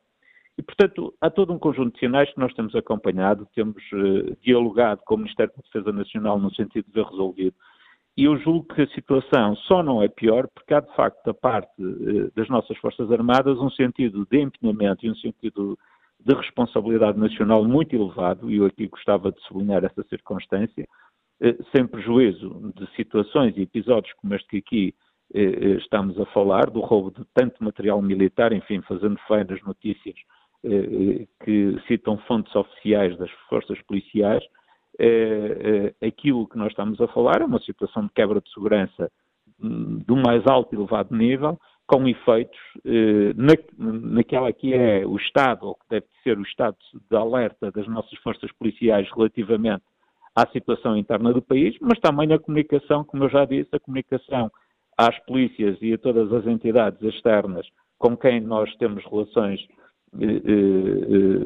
E, 0.58 0.62
portanto, 0.62 1.12
há 1.20 1.28
todo 1.28 1.52
um 1.52 1.58
conjunto 1.58 1.94
de 1.94 2.00
sinais 2.00 2.32
que 2.32 2.40
nós 2.40 2.52
temos 2.54 2.74
acompanhado, 2.74 3.46
temos 3.54 3.82
uh, 3.92 4.36
dialogado 4.42 5.02
com 5.04 5.14
o 5.14 5.18
Ministério 5.18 5.52
da 5.54 5.62
Defesa 5.62 5.92
Nacional 5.92 6.38
no 6.38 6.54
sentido 6.54 6.86
de 6.86 6.92
ver 6.92 7.04
resolvido. 7.04 7.54
E 8.16 8.24
eu 8.24 8.38
julgo 8.38 8.74
que 8.74 8.80
a 8.80 8.88
situação 8.88 9.54
só 9.56 9.82
não 9.82 10.02
é 10.02 10.08
pior 10.08 10.48
porque 10.54 10.72
há, 10.72 10.80
de 10.80 10.94
facto, 10.94 11.22
da 11.26 11.34
parte 11.34 11.70
uh, 11.78 12.32
das 12.34 12.48
nossas 12.48 12.76
Forças 12.78 13.12
Armadas 13.12 13.58
um 13.58 13.68
sentido 13.68 14.26
de 14.30 14.40
empenhamento 14.40 15.04
e 15.04 15.10
um 15.10 15.16
sentido 15.16 15.78
de 16.18 16.34
responsabilidade 16.34 17.18
nacional 17.18 17.62
muito 17.62 17.94
elevado, 17.94 18.50
e 18.50 18.56
eu 18.56 18.64
aqui 18.64 18.86
gostava 18.86 19.30
de 19.30 19.40
sublinhar 19.42 19.84
essa 19.84 20.02
circunstância, 20.08 20.88
eh, 21.40 21.56
sem 21.70 21.86
prejuízo 21.86 22.72
de 22.74 22.90
situações 22.96 23.56
e 23.56 23.62
episódios 23.62 24.12
como 24.14 24.34
este 24.34 24.48
que 24.48 24.56
aqui 24.56 24.94
estamos 25.78 26.18
a 26.18 26.24
falar, 26.26 26.70
do 26.70 26.80
roubo 26.80 27.10
de 27.10 27.24
tanto 27.34 27.62
material 27.62 28.00
militar, 28.00 28.52
enfim, 28.52 28.80
fazendo 28.82 29.18
fé 29.28 29.44
nas 29.44 29.62
notícias 29.62 30.16
que 31.44 31.76
citam 31.86 32.18
fontes 32.26 32.54
oficiais 32.54 33.16
das 33.18 33.30
forças 33.48 33.80
policiais, 33.82 34.42
aquilo 36.06 36.48
que 36.48 36.58
nós 36.58 36.68
estamos 36.68 37.00
a 37.00 37.08
falar 37.08 37.40
é 37.42 37.44
uma 37.44 37.60
situação 37.60 38.04
de 38.04 38.12
quebra 38.12 38.40
de 38.40 38.50
segurança 38.52 39.10
hum, 39.62 40.02
do 40.06 40.16
mais 40.16 40.46
alto 40.46 40.74
e 40.74 40.78
elevado 40.78 41.14
nível, 41.14 41.58
com 41.86 42.06
efeitos 42.08 42.58
eh, 42.84 43.32
na, 43.36 43.54
naquela 43.78 44.52
que 44.52 44.74
é 44.74 45.06
o 45.06 45.16
estado, 45.16 45.66
ou 45.66 45.74
que 45.76 45.84
deve 45.88 46.06
ser 46.22 46.36
o 46.36 46.42
estado 46.42 46.76
de 47.08 47.16
alerta 47.16 47.70
das 47.70 47.86
nossas 47.86 48.18
forças 48.18 48.50
policiais 48.52 49.08
relativamente 49.14 49.84
à 50.34 50.46
situação 50.48 50.96
interna 50.96 51.32
do 51.32 51.40
país, 51.40 51.76
mas 51.80 51.98
também 52.00 52.32
a 52.32 52.38
comunicação, 52.38 53.04
como 53.04 53.24
eu 53.24 53.30
já 53.30 53.44
disse, 53.44 53.68
a 53.72 53.80
comunicação 53.80 54.50
às 54.98 55.16
polícias 55.26 55.78
e 55.80 55.94
a 55.94 55.98
todas 55.98 56.32
as 56.32 56.46
entidades 56.46 57.00
externas 57.02 57.66
com 57.98 58.16
quem 58.16 58.40
nós 58.40 58.74
temos 58.76 59.04
relações 59.04 59.60
eh, 59.60 59.64
eh, 59.64 59.85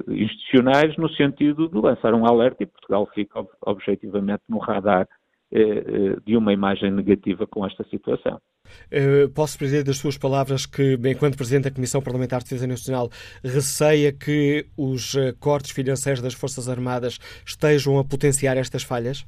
institucionais, 0.09 0.97
no 0.97 1.09
sentido 1.11 1.69
de 1.69 1.79
lançar 1.79 2.15
um 2.15 2.27
alerta 2.27 2.63
e 2.63 2.67
Portugal 2.67 3.09
fica 3.15 3.45
objetivamente 3.63 4.43
no 4.49 4.59
radar 4.59 5.07
eh, 5.53 5.59
eh, 5.59 6.17
de 6.25 6.37
uma 6.37 6.53
imagem 6.53 6.93
negativa 6.93 7.45
com 7.45 7.67
esta 7.67 7.83
situação. 7.91 8.41
Eh, 8.89 9.27
posso 9.35 9.59
prever 9.59 9.83
das 9.83 9.97
suas 9.97 10.17
palavras 10.17 10.65
que, 10.65 10.97
enquanto 11.05 11.37
Presidente 11.37 11.65
da 11.65 11.75
Comissão 11.75 12.01
Parlamentar 12.01 12.39
de 12.39 12.45
Defesa 12.45 12.69
Nacional, 12.69 13.09
receia 13.43 14.13
que 14.13 14.67
os 14.79 15.17
cortes 15.41 15.73
financeiros 15.73 16.23
das 16.23 16.35
Forças 16.35 16.69
Armadas 16.69 17.19
estejam 17.45 17.99
a 17.99 18.05
potenciar 18.05 18.57
estas 18.57 18.85
falhas? 18.85 19.27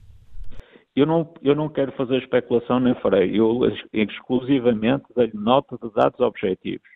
Eu 0.95 1.07
não, 1.07 1.35
eu 1.43 1.57
não 1.57 1.69
quero 1.69 1.91
fazer 1.97 2.19
especulação 2.19 2.79
nem 2.79 2.95
farei. 3.01 3.37
Eu 3.37 3.63
exclusivamente 3.93 5.07
dei 5.17 5.29
nota 5.35 5.77
de 5.83 5.93
dados 5.93 6.21
objetivos. 6.21 6.92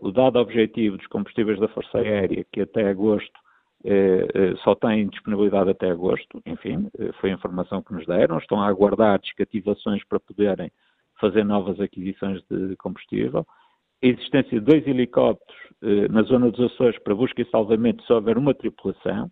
O 0.00 0.10
dado 0.10 0.38
objetivo 0.38 0.96
dos 0.96 1.06
combustíveis 1.06 1.58
da 1.60 1.68
Força 1.68 1.98
Aérea, 1.98 2.44
que 2.52 2.62
até 2.62 2.88
agosto 2.88 3.38
eh, 3.84 4.26
eh, 4.34 4.54
só 4.62 4.74
têm 4.74 5.08
disponibilidade 5.08 5.70
até 5.70 5.90
agosto, 5.90 6.42
enfim, 6.44 6.88
eh, 6.98 7.12
foi 7.20 7.30
a 7.30 7.34
informação 7.34 7.82
que 7.82 7.94
nos 7.94 8.04
deram, 8.06 8.36
estão 8.38 8.60
a 8.60 8.68
aguardar 8.68 9.18
descativações 9.20 10.04
para 10.04 10.20
poderem 10.20 10.70
fazer 11.18 11.44
novas 11.44 11.80
aquisições 11.80 12.42
de 12.50 12.76
combustível. 12.76 13.46
A 14.02 14.06
existência 14.06 14.58
de 14.58 14.64
dois 14.64 14.86
helicópteros 14.86 15.60
na 16.10 16.22
zona 16.22 16.50
dos 16.50 16.72
Açores 16.72 16.98
para 17.02 17.14
busca 17.14 17.40
e 17.42 17.50
salvamento, 17.50 18.04
se 18.04 18.12
houver 18.12 18.36
uma 18.38 18.54
tripulação, 18.54 19.30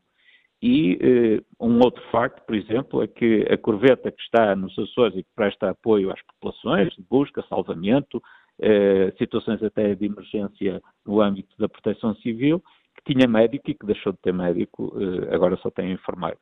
E 0.61 0.99
eh, 1.01 1.43
um 1.61 1.79
outro 1.81 2.03
facto, 2.11 2.45
por 2.45 2.55
exemplo, 2.57 3.03
é 3.03 3.07
que 3.07 3.47
a 3.51 3.57
corveta 3.57 4.11
que 4.11 4.21
está 4.23 4.57
nos 4.57 4.77
Açores 4.79 5.17
e 5.17 5.23
que 5.23 5.31
presta 5.35 5.71
apoio 5.71 6.11
às 6.13 6.21
populações, 6.23 6.93
de 6.95 7.03
busca, 7.09 7.45
salvamento, 7.49 8.21
eh, 8.61 9.13
situações 9.19 9.63
até 9.63 9.95
de 9.95 10.07
emergência 10.07 10.83
no 11.07 11.21
âmbito 11.21 11.55
da 11.59 11.69
proteção 11.69 12.15
civil, 12.17 12.63
que 12.97 13.15
tinha 13.15 13.29
médico 13.29 13.71
e 13.71 13.75
que 13.75 13.87
deixou 13.87 14.13
de 14.13 14.19
ter 14.19 14.33
médico, 14.33 14.93
eh, 14.97 15.35
agora 15.35 15.57
só 15.57 15.71
tem 15.71 15.93
enfermeiro. 15.93 16.39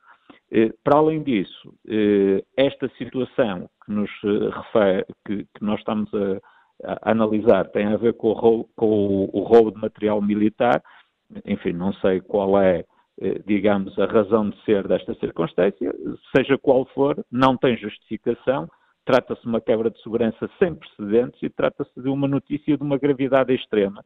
Eh, 0.50 0.72
para 0.84 0.98
além 0.98 1.22
disso, 1.22 1.74
eh, 1.88 2.44
esta 2.56 2.88
situação 2.96 3.68
que, 3.84 3.92
nos 3.92 4.10
eh, 4.24 4.50
refere, 4.50 5.06
que, 5.24 5.44
que 5.44 5.64
nós 5.64 5.78
estamos 5.80 6.08
a, 6.14 6.92
a, 6.92 7.10
analisar 7.10 7.68
tem 7.70 7.86
a 7.86 7.96
ver 7.96 8.14
com, 8.14 8.28
o 8.28 8.32
roubo, 8.32 8.68
com 8.76 8.86
o, 8.86 9.30
o 9.32 9.42
roubo 9.42 9.72
de 9.72 9.80
material 9.80 10.22
militar. 10.22 10.82
Enfim, 11.44 11.72
não 11.72 11.92
sei 11.94 12.20
qual 12.20 12.60
é 12.60 12.84
digamos, 13.46 13.98
a 13.98 14.04
razão 14.04 14.50
de 14.50 14.62
ser 14.64 14.86
desta 14.86 15.14
circunstância, 15.14 15.90
seja 16.36 16.58
qual 16.58 16.84
for, 16.92 17.16
não 17.32 17.56
tem 17.56 17.74
justificação, 17.78 18.68
trata-se 19.06 19.40
de 19.40 19.48
uma 19.48 19.60
quebra 19.60 19.88
de 19.88 20.02
segurança 20.02 20.50
sem 20.58 20.74
precedentes 20.74 21.40
e 21.42 21.48
trata-se 21.48 22.02
de 22.02 22.08
uma 22.08 22.26
notícia 22.26 22.76
de 22.76 22.82
uma 22.82 22.98
gravidade 22.98 23.54
extrema 23.54 24.04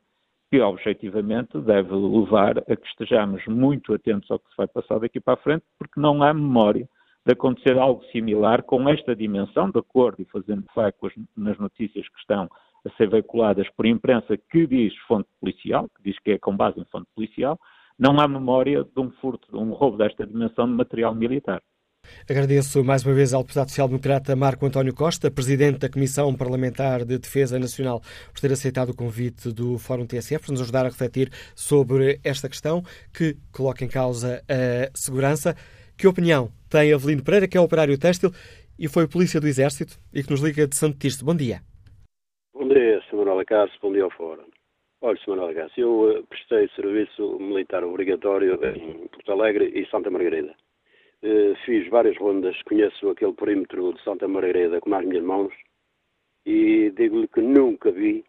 que, 0.50 0.60
objetivamente, 0.60 1.58
deve 1.58 1.94
levar 1.94 2.58
a 2.58 2.76
que 2.76 2.86
estejamos 2.86 3.44
muito 3.46 3.94
atentos 3.94 4.30
ao 4.30 4.38
que 4.38 4.50
se 4.50 4.56
vai 4.56 4.66
passar 4.68 4.98
daqui 4.98 5.18
para 5.18 5.34
a 5.34 5.42
frente, 5.42 5.64
porque 5.78 5.98
não 5.98 6.22
há 6.22 6.34
memória 6.34 6.88
de 7.24 7.32
acontecer 7.32 7.78
algo 7.78 8.04
similar 8.06 8.62
com 8.62 8.88
esta 8.88 9.16
dimensão, 9.16 9.70
de 9.70 9.78
acordo 9.78 10.20
e 10.20 10.24
fazendo 10.26 10.64
fé 10.74 10.92
nas 11.36 11.58
notícias 11.58 12.06
que 12.08 12.18
estão 12.18 12.48
a 12.84 12.90
ser 12.96 13.08
veiculadas 13.08 13.68
por 13.70 13.86
imprensa 13.86 14.36
que 14.36 14.66
diz 14.66 14.94
fonte 15.06 15.28
policial, 15.40 15.88
que 15.96 16.02
diz 16.10 16.18
que 16.18 16.32
é 16.32 16.38
com 16.38 16.56
base 16.56 16.78
em 16.80 16.84
fonte 16.86 17.08
policial, 17.14 17.58
não 17.98 18.18
há 18.18 18.26
memória 18.26 18.84
de 18.84 19.00
um 19.00 19.10
furto, 19.12 19.50
de 19.50 19.56
um 19.56 19.72
roubo 19.72 19.98
desta 19.98 20.26
dimensão 20.26 20.66
de 20.66 20.72
material 20.72 21.14
militar. 21.14 21.62
Agradeço 22.28 22.84
mais 22.84 23.04
uma 23.04 23.14
vez 23.14 23.34
ao 23.34 23.42
deputado 23.42 23.68
social-democrata 23.68 24.36
Marco 24.36 24.64
António 24.66 24.94
Costa, 24.94 25.30
presidente 25.30 25.78
da 25.78 25.88
Comissão 25.88 26.34
Parlamentar 26.34 27.04
de 27.04 27.18
Defesa 27.18 27.58
Nacional, 27.58 28.00
por 28.32 28.40
ter 28.40 28.52
aceitado 28.52 28.90
o 28.90 28.96
convite 28.96 29.52
do 29.52 29.78
Fórum 29.78 30.06
TSF, 30.06 30.46
para 30.46 30.52
nos 30.52 30.62
ajudar 30.62 30.86
a 30.86 30.88
refletir 30.88 31.30
sobre 31.54 32.20
esta 32.24 32.48
questão 32.48 32.82
que 33.12 33.36
coloca 33.52 33.84
em 33.84 33.88
causa 33.88 34.42
a 34.48 34.90
segurança. 34.94 35.54
Que 35.96 36.06
opinião 36.06 36.50
tem 36.68 36.92
Avelino 36.92 37.22
Pereira, 37.22 37.46
que 37.46 37.58
é 37.58 37.60
operário 37.60 37.98
têxtil 37.98 38.30
e 38.78 38.88
foi 38.88 39.06
polícia 39.06 39.38
do 39.38 39.46
Exército 39.46 39.98
e 40.14 40.22
que 40.22 40.30
nos 40.30 40.40
liga 40.40 40.66
de 40.66 40.74
Santo 40.74 40.98
Tirso? 40.98 41.22
Bom 41.24 41.34
dia. 41.36 41.60
Bom 42.54 42.66
dia, 42.66 43.02
Sr. 43.10 43.16
Manuel 43.16 43.40
Acácio. 43.40 43.78
Bom 43.82 43.92
dia 43.92 44.04
ao 44.04 44.10
Fórum. 44.10 44.44
Olha, 45.02 45.18
Sr. 45.18 45.30
Manuel 45.30 45.50
Acácio, 45.50 45.80
eu 45.82 46.20
uh, 46.20 46.26
prestei 46.26 46.68
serviço 46.74 47.38
militar 47.38 47.84
obrigatório 47.84 48.58
em 48.64 49.08
Porto 49.08 49.32
Alegre 49.32 49.66
e 49.78 49.86
Santa 49.90 50.10
Margarida. 50.10 50.54
Uh, 51.22 51.54
fiz 51.66 51.86
várias 51.88 52.16
rondas, 52.16 52.60
conheço 52.62 53.10
aquele 53.10 53.34
perímetro 53.34 53.92
de 53.92 54.02
Santa 54.02 54.26
Margarida 54.26 54.80
com 54.80 54.94
as 54.94 55.04
minhas 55.04 55.22
mãos 55.22 55.52
e 56.46 56.90
digo-lhe 56.96 57.28
que 57.28 57.42
nunca 57.42 57.90
vi 57.90 58.24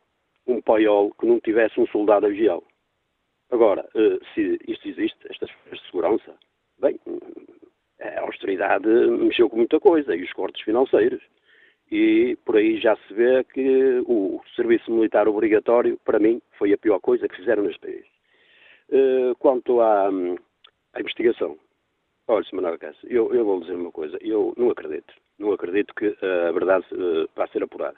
um 0.46 0.62
paiol 0.62 1.12
que 1.12 1.26
não 1.26 1.40
tivesse 1.40 1.80
um 1.80 1.88
soldado 1.88 2.26
a 2.26 2.30
vigiá-lo. 2.30 2.66
Agora, 3.50 3.88
uh, 3.96 4.26
se 4.34 4.60
isto 4.68 4.90
existe, 4.90 5.18
de 5.30 5.86
segurança, 5.86 6.36
bem, 6.80 7.00
a 8.02 8.22
austeridade 8.22 8.88
mexeu 8.88 9.50
com 9.50 9.58
muita 9.58 9.80
coisa 9.80 10.14
e 10.16 10.24
os 10.24 10.34
cortes 10.34 10.62
financeiros 10.64 11.22
e 11.92 12.38
por 12.46 12.56
aí 12.56 12.80
já 12.80 12.96
se 12.96 13.14
vê 13.14 13.44
que 13.44 14.02
o 14.06 14.42
serviço 14.56 14.92
militar 14.92 15.28
obrigatório, 15.28 16.00
para 16.06 16.20
mim, 16.20 16.42
foi 16.58 16.74
a 16.74 16.78
pior 16.78 17.00
coisa 17.00 17.28
que 17.28 17.36
fizeram 17.36 17.64
neste 17.64 17.80
país. 17.80 18.06
Quanto 19.40 19.82
à, 19.82 20.08
à, 20.08 21.00
investigação, 21.00 21.58
olha, 22.34 22.44
Sr. 22.46 22.56
Manuel 22.56 22.78
eu, 23.04 23.34
eu 23.34 23.46
vou 23.46 23.60
dizer 23.62 23.76
uma 23.76 23.92
coisa, 23.92 24.18
eu 24.22 24.54
não 24.58 24.70
acredito, 24.70 25.14
não 25.38 25.52
acredito 25.52 25.94
que 25.96 26.08
uh, 26.08 26.48
a 26.50 26.52
verdade 26.52 26.86
uh, 26.94 27.30
vá 27.36 27.48
ser 27.48 27.64
apurada. 27.64 27.98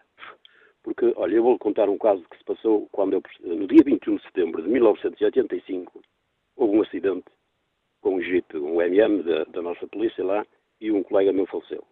Porque, 0.83 1.13
olha, 1.15 1.35
eu 1.35 1.43
vou 1.43 1.57
contar 1.57 1.87
um 1.87 1.97
caso 1.97 2.23
que 2.29 2.37
se 2.37 2.43
passou 2.43 2.89
quando 2.91 3.13
eu, 3.13 3.23
no 3.41 3.67
dia 3.67 3.83
21 3.85 4.17
de 4.17 4.23
setembro 4.23 4.61
de 4.61 4.69
1985, 4.69 6.01
houve 6.57 6.77
um 6.77 6.81
acidente 6.81 7.25
com 8.01 8.15
um 8.15 8.21
Jeep, 8.21 8.57
um 8.57 8.81
MM 8.81 9.23
da, 9.23 9.45
da 9.45 9.61
nossa 9.61 9.87
polícia 9.87 10.23
lá, 10.25 10.45
e 10.81 10.91
um 10.91 11.01
colega 11.01 11.31
meu 11.31 11.45
faleceu. 11.45 11.85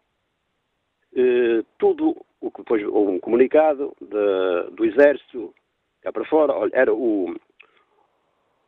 Eh, 1.15 1.63
tudo 1.77 2.15
o 2.39 2.51
que 2.51 2.59
depois 2.59 2.83
houve 2.85 3.11
um 3.13 3.19
comunicado 3.19 3.93
de, 4.01 4.75
do 4.75 4.85
Exército, 4.85 5.53
cá 6.01 6.11
para 6.11 6.25
fora, 6.25 6.53
olha, 6.53 6.71
era 6.73 6.93
o, 6.93 7.33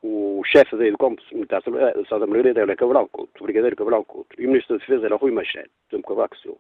o 0.04 0.44
chefe 0.44 0.76
da 0.76 0.86
Edcomp 0.86 1.20
Militar 1.32 1.62
de 1.62 1.70
eh, 1.70 2.28
Margarida 2.28 2.62
era 2.62 2.76
Cabral 2.76 3.08
Couto, 3.08 3.32
o 3.40 3.44
Brigadeiro 3.46 3.76
Cabral 3.76 4.04
Couto, 4.04 4.40
e 4.40 4.46
o 4.46 4.50
Ministro 4.50 4.78
da 4.78 4.82
Defesa 4.82 5.06
era 5.06 5.16
Rui 5.16 5.32
Machete, 5.32 5.72
tempo 5.90 6.08
Cavaco 6.08 6.38
Silva. 6.38 6.60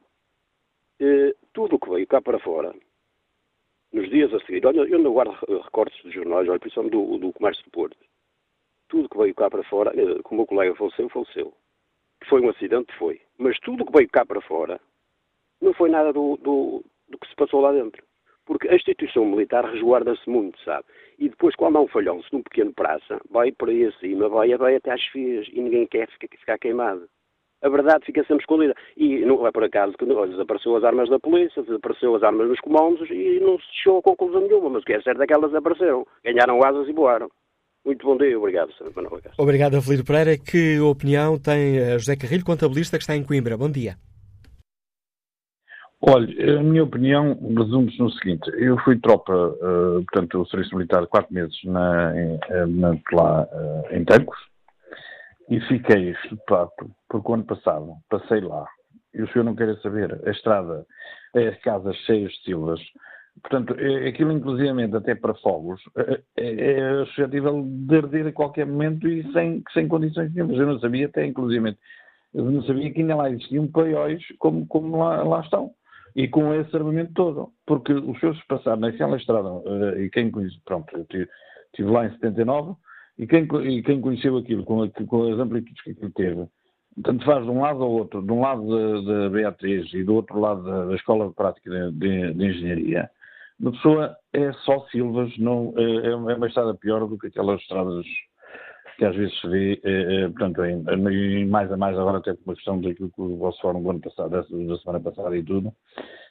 E, 0.99 1.35
tudo 1.51 1.75
o 1.75 1.79
que 1.79 1.89
veio 1.89 2.07
cá 2.07 2.21
para 2.21 2.39
fora, 2.39 2.73
nos 3.91 4.09
dias 4.09 4.33
a 4.33 4.39
seguir, 4.45 4.65
olha, 4.65 4.79
eu 4.81 4.97
não 4.97 5.11
guardo 5.11 5.37
recortes 5.63 6.01
dos 6.03 6.13
jornais, 6.13 6.47
olha, 6.47 6.59
principalmente 6.59 6.93
do, 6.93 7.17
do 7.17 7.33
Comércio 7.33 7.63
do 7.65 7.71
Porto, 7.71 7.97
tudo 8.87 9.09
que 9.09 9.17
veio 9.17 9.35
cá 9.35 9.49
para 9.49 9.63
fora, 9.63 9.91
eh, 9.91 10.21
como 10.23 10.41
o 10.41 10.43
meu 10.43 10.47
colega 10.47 10.75
faleceu, 10.75 11.09
faleceu. 11.09 11.53
Foi 12.29 12.41
um 12.41 12.49
acidente, 12.49 12.93
foi. 12.97 13.19
Mas 13.37 13.59
tudo 13.59 13.83
o 13.83 13.85
que 13.85 13.91
veio 13.91 14.09
cá 14.09 14.25
para 14.25 14.39
fora 14.39 14.79
não 15.59 15.73
foi 15.73 15.89
nada 15.89 16.13
do, 16.13 16.37
do, 16.37 16.83
do 17.09 17.17
que 17.17 17.27
se 17.27 17.35
passou 17.35 17.59
lá 17.59 17.73
dentro. 17.73 18.03
Porque 18.45 18.67
a 18.67 18.75
instituição 18.75 19.25
militar 19.25 19.65
resguarda-se 19.65 20.29
muito, 20.29 20.59
sabe? 20.63 20.85
E 21.17 21.29
depois, 21.29 21.55
quando 21.55 21.77
há 21.77 21.81
um 21.81 21.87
falhão-se 21.87 22.27
num 22.33 22.41
pequeno 22.41 22.73
praça, 22.73 23.19
vai 23.29 23.51
por 23.51 23.69
aí 23.69 23.85
acima, 23.85 24.27
vai, 24.27 24.55
vai 24.57 24.75
até 24.75 24.91
às 24.91 25.03
fias 25.07 25.47
e 25.51 25.61
ninguém 25.61 25.87
quer 25.87 26.09
ficar, 26.09 26.27
ficar 26.37 26.57
queimado. 26.57 27.07
A 27.61 27.69
verdade 27.69 28.05
fica 28.05 28.21
sempre 28.23 28.43
escondida. 28.43 28.75
E 28.97 29.19
não 29.19 29.47
é 29.47 29.51
por 29.51 29.63
acaso 29.63 29.93
que 29.93 30.03
olha, 30.03 30.31
desapareceu 30.31 30.75
as 30.75 30.83
armas 30.83 31.09
da 31.09 31.17
polícia, 31.17 31.63
desapareceu 31.63 32.13
as 32.13 32.21
armas 32.21 32.49
dos 32.49 32.59
comandos 32.59 33.09
e 33.09 33.39
não 33.39 33.57
se 33.57 33.65
chegou 33.81 33.99
a 33.99 34.03
conclusão 34.03 34.41
nenhuma. 34.41 34.69
Mas 34.69 34.83
o 34.83 34.85
que 34.85 34.93
é 34.93 35.01
certo 35.01 35.21
é 35.21 35.25
que 35.25 35.33
elas 35.33 35.51
desapareceram. 35.51 36.05
Ganharam 36.25 36.61
asas 36.61 36.89
e 36.89 36.91
voaram. 36.91 37.29
Muito 37.85 38.05
bom 38.05 38.17
dia, 38.17 38.37
obrigado, 38.37 38.71
Sr. 38.73 38.91
Manuel 38.95 39.21
Obrigado, 39.37 39.75
Avelino 39.75 40.05
Pereira. 40.05 40.37
Que 40.37 40.79
opinião 40.79 41.37
tem 41.37 41.77
eh, 41.77 41.99
José 41.99 42.15
Carrilho, 42.15 42.45
contabilista 42.45 42.97
que 42.97 43.03
está 43.03 43.15
em 43.15 43.23
Coimbra? 43.23 43.57
Bom 43.57 43.69
dia. 43.69 43.95
Olha, 46.05 46.59
a 46.59 46.61
minha 46.61 46.83
opinião 46.83 47.33
resume-se 47.57 47.97
no 47.97 48.11
seguinte: 48.11 48.51
eu 48.57 48.77
fui 48.79 48.99
tropa, 48.99 49.33
uh, 49.33 50.03
portanto, 50.03 50.41
o 50.41 50.45
serviço 50.47 50.75
militar 50.75 51.07
quatro 51.07 51.33
meses 51.33 51.57
na, 51.63 52.13
em, 52.13 52.39
eh, 52.49 52.65
na, 52.65 52.89
lá 53.13 53.43
uh, 53.43 53.95
em 53.95 54.03
Tancos 54.03 54.37
e 55.49 55.61
fiquei 55.61 56.09
estupefacto 56.09 56.91
porque 57.07 57.31
o 57.31 57.33
ano 57.35 57.45
passado 57.45 57.93
passei 58.09 58.41
lá. 58.41 58.67
E 59.13 59.21
o 59.21 59.31
senhor 59.31 59.45
não 59.45 59.55
quer 59.55 59.73
saber, 59.77 60.19
a 60.27 60.31
estrada, 60.31 60.85
as 61.33 61.57
casas 61.61 61.95
cheias 62.05 62.33
de 62.33 62.43
silvas, 62.43 62.81
portanto, 63.41 63.73
é, 63.79 64.09
aquilo 64.09 64.33
inclusivamente 64.33 64.97
até 64.97 65.15
para 65.15 65.35
fogos 65.35 65.81
é, 65.95 66.21
é 66.37 67.05
suscetível 67.05 67.63
de 67.65 67.95
arder 67.95 68.27
a 68.27 68.33
qualquer 68.33 68.65
momento 68.65 69.07
e 69.07 69.31
sem, 69.31 69.63
sem 69.73 69.87
condições 69.87 70.33
nenhumas. 70.33 70.57
Eu 70.57 70.67
não 70.67 70.79
sabia 70.81 71.05
até 71.05 71.25
inclusivamente, 71.25 71.79
eu 72.33 72.43
não 72.43 72.61
sabia 72.63 72.91
que 72.91 72.99
ainda 72.99 73.15
lá 73.15 73.29
existiam 73.29 73.67
paióis 73.67 74.21
como, 74.37 74.67
como 74.67 74.97
lá, 74.97 75.23
lá 75.23 75.39
estão 75.39 75.71
e 76.15 76.27
com 76.27 76.53
esse 76.53 76.75
armamento 76.75 77.13
todo. 77.13 77.49
Porque 77.65 77.93
os 77.93 78.19
seus 78.19 78.41
passaram 78.45 78.81
naquela 78.81 79.17
estrada, 79.17 79.49
uh, 79.49 79.99
e 79.99 80.09
quem 80.09 80.31
conhece, 80.31 80.59
pronto, 80.65 80.95
eu 80.95 81.27
estive 81.67 81.89
lá 81.89 82.05
em 82.05 82.11
79, 82.11 82.75
e 83.17 83.27
quem, 83.27 83.43
e 83.43 83.83
quem 83.83 84.01
conheceu 84.01 84.37
aquilo, 84.37 84.63
com, 84.63 84.89
com 84.89 85.33
as 85.33 85.39
amplitudes 85.39 85.81
que 85.83 85.91
aquilo 85.91 86.11
teve, 86.11 86.47
tanto 87.03 87.25
faz 87.25 87.43
de 87.43 87.49
um 87.49 87.61
lado 87.61 87.83
ao 87.83 87.91
outro, 87.91 88.21
de 88.21 88.31
um 88.31 88.41
lado 88.41 89.05
da 89.05 89.29
Beatriz 89.29 89.91
e 89.93 90.03
do 90.03 90.15
outro 90.15 90.39
lado 90.39 90.63
da, 90.63 90.85
da 90.85 90.95
Escola 90.95 91.27
de 91.27 91.33
Prática 91.33 91.69
de, 91.69 91.91
de, 91.91 92.33
de, 92.33 92.45
Engenharia, 92.45 93.09
uma 93.59 93.71
pessoa 93.71 94.15
é 94.33 94.51
só 94.65 94.85
Silvas, 94.87 95.35
não, 95.37 95.73
é, 95.77 96.07
é 96.07 96.15
uma 96.15 96.47
estrada 96.47 96.73
pior 96.75 97.07
do 97.07 97.17
que 97.17 97.27
aquelas 97.27 97.61
estradas 97.61 98.05
que 98.97 99.05
às 99.05 99.15
vezes 99.15 99.39
se 99.39 99.47
vê, 99.47 99.81
eh, 99.83 100.23
eh, 100.23 100.29
portanto, 100.29 100.63
em, 100.65 100.83
em, 100.87 101.45
mais 101.47 101.71
a 101.71 101.77
mais 101.77 101.97
agora 101.97 102.19
até 102.19 102.33
por 102.33 102.43
uma 102.47 102.55
questão 102.55 102.79
daquilo 102.79 103.11
que 103.11 103.21
o 103.21 103.37
vosso 103.37 103.59
fórum 103.61 103.81
do 103.81 103.89
ano 103.89 104.01
passado, 104.01 104.29
da, 104.29 104.43
semana 104.43 104.99
passada 104.99 105.35
e 105.35 105.43
tudo, 105.43 105.73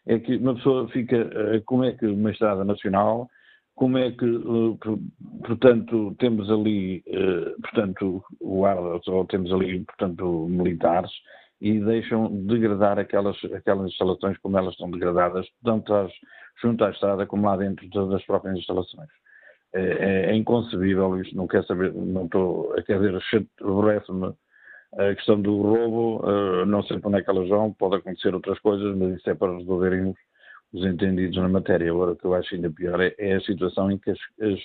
é 0.06 0.18
que 0.18 0.36
uma 0.36 0.54
pessoa 0.54 0.88
fica, 0.88 1.16
eh, 1.16 1.62
como 1.64 1.84
é 1.84 1.92
que 1.92 2.06
uma 2.06 2.30
estrada 2.30 2.64
nacional, 2.64 3.28
como 3.74 3.98
é 3.98 4.10
que, 4.12 4.24
eh, 4.24 5.46
portanto, 5.46 6.14
temos 6.18 6.50
ali, 6.50 7.02
eh, 7.06 7.54
portanto, 7.62 8.22
guardas 8.40 9.06
ou 9.08 9.24
temos 9.26 9.52
ali, 9.52 9.80
portanto, 9.84 10.46
militares 10.48 11.10
e 11.60 11.78
deixam 11.80 12.28
degradar 12.46 12.98
aquelas, 12.98 13.36
aquelas 13.54 13.90
instalações 13.90 14.36
como 14.38 14.58
elas 14.58 14.72
estão 14.72 14.90
degradadas, 14.90 15.46
tanto 15.64 15.94
às, 15.94 16.12
junto 16.60 16.84
à 16.84 16.90
estrada 16.90 17.26
como 17.26 17.46
lá 17.46 17.56
dentro 17.56 17.88
das 18.08 18.24
próprias 18.24 18.58
instalações 18.58 19.08
é, 19.74 19.80
é, 19.80 20.30
é, 20.30 20.34
inconcebível 20.34 21.18
isto, 21.20 21.36
não 21.36 21.46
quer 21.46 21.64
saber, 21.64 21.92
não 21.94 22.26
estou, 22.26 22.74
quer 22.86 23.00
dizer, 23.00 23.22
aborrece-me 23.60 24.34
a 24.98 25.14
questão 25.14 25.40
do 25.40 25.62
roubo, 25.62 26.26
uh, 26.26 26.66
não 26.66 26.82
sei 26.82 26.98
para 26.98 27.08
onde 27.08 27.18
é 27.20 27.22
que 27.22 27.30
elas 27.30 27.48
vão, 27.48 27.72
pode 27.72 27.96
acontecer 27.96 28.34
outras 28.34 28.58
coisas, 28.58 28.94
mas 28.96 29.16
isso 29.18 29.30
é 29.30 29.34
para 29.34 29.56
resolverem 29.56 30.10
os, 30.10 30.16
os 30.74 30.84
entendidos 30.84 31.36
na 31.38 31.48
matéria. 31.48 31.90
Agora, 31.90 32.12
o 32.12 32.16
que 32.16 32.26
eu 32.26 32.34
acho 32.34 32.54
ainda 32.54 32.70
pior 32.70 33.00
é, 33.00 33.14
é 33.18 33.34
a 33.34 33.40
situação 33.40 33.90
em 33.90 33.96
que 33.96 34.10
as, 34.10 34.18
as, 34.42 34.58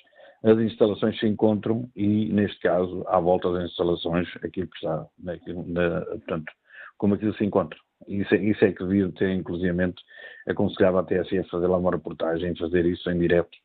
as 0.52 0.60
instalações 0.60 1.18
se 1.18 1.26
encontram 1.26 1.90
e, 1.96 2.26
neste 2.26 2.60
caso, 2.60 3.06
à 3.08 3.20
volta 3.20 3.52
das 3.54 3.70
instalações, 3.70 4.28
aquilo 4.44 4.68
que 4.68 4.76
está, 4.76 5.06
naquilo, 5.18 5.66
na, 5.66 6.02
portanto, 6.02 6.52
como 6.98 7.14
aquilo 7.14 7.34
se 7.36 7.46
encontra. 7.46 7.80
Isso 8.08 8.36
é, 8.36 8.38
isso 8.38 8.66
é 8.66 8.74
que 8.74 8.84
devia 8.84 9.10
ter, 9.14 9.30
inclusivamente, 9.30 10.02
aconselhava 10.48 11.00
a 11.00 11.04
TSF 11.04 11.50
fazer 11.50 11.68
lá 11.68 11.78
uma 11.78 11.92
reportagem, 11.92 12.56
fazer 12.56 12.86
isso 12.86 13.10
em 13.10 13.18
direto. 13.18 13.58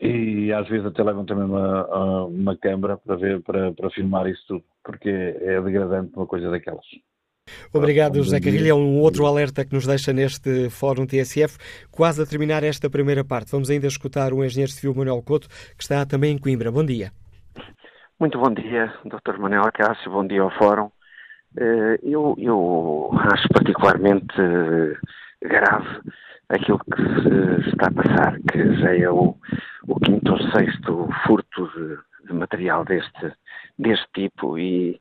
E 0.00 0.52
às 0.52 0.68
vezes 0.68 0.86
até 0.86 1.02
levam 1.02 1.24
também 1.24 1.44
uma, 1.44 2.24
uma 2.26 2.56
câmara 2.56 2.96
para 2.96 3.16
ver, 3.16 3.42
para, 3.42 3.72
para 3.72 3.90
filmar 3.90 4.26
isso 4.26 4.42
tudo, 4.48 4.64
porque 4.82 5.08
é 5.08 5.60
degradante 5.60 6.12
uma 6.16 6.26
coisa 6.26 6.50
daquelas. 6.50 6.84
Obrigado, 7.72 8.22
José 8.22 8.40
Carrilho. 8.40 8.68
É 8.68 8.74
um 8.74 9.00
outro 9.00 9.26
alerta 9.26 9.64
que 9.64 9.74
nos 9.74 9.86
deixa 9.86 10.12
neste 10.12 10.70
Fórum 10.70 11.06
TSF. 11.06 11.58
Quase 11.90 12.22
a 12.22 12.26
terminar 12.26 12.64
esta 12.64 12.88
primeira 12.88 13.24
parte. 13.24 13.52
Vamos 13.52 13.70
ainda 13.70 13.86
escutar 13.86 14.32
o 14.32 14.44
engenheiro 14.44 14.72
civil 14.72 14.94
Manuel 14.94 15.22
Couto, 15.22 15.48
que 15.76 15.82
está 15.82 16.04
também 16.06 16.32
em 16.32 16.38
Coimbra. 16.38 16.72
Bom 16.72 16.84
dia. 16.84 17.12
Muito 18.18 18.38
bom 18.38 18.52
dia, 18.54 18.92
Dr. 19.04 19.38
Manuel 19.38 19.70
Cássio. 19.72 20.10
Bom 20.10 20.26
dia 20.26 20.42
ao 20.42 20.50
Fórum. 20.52 20.90
Eh, 21.58 21.98
eu, 22.02 22.34
eu 22.38 23.10
acho 23.32 23.48
particularmente 23.48 24.34
eh, 24.38 24.96
grave 25.42 26.00
aquilo 26.54 26.78
que 26.78 27.02
se 27.62 27.68
está 27.70 27.88
a 27.88 27.92
passar, 27.92 28.38
que 28.50 28.74
já 28.76 28.96
é 28.96 29.10
o, 29.10 29.36
o 29.86 30.00
quinto 30.00 30.32
ou 30.32 30.38
sexto 30.52 31.08
furto 31.26 31.70
de, 31.74 32.26
de 32.26 32.32
material 32.32 32.84
deste, 32.84 33.32
deste 33.78 34.06
tipo 34.14 34.58
e 34.58 35.00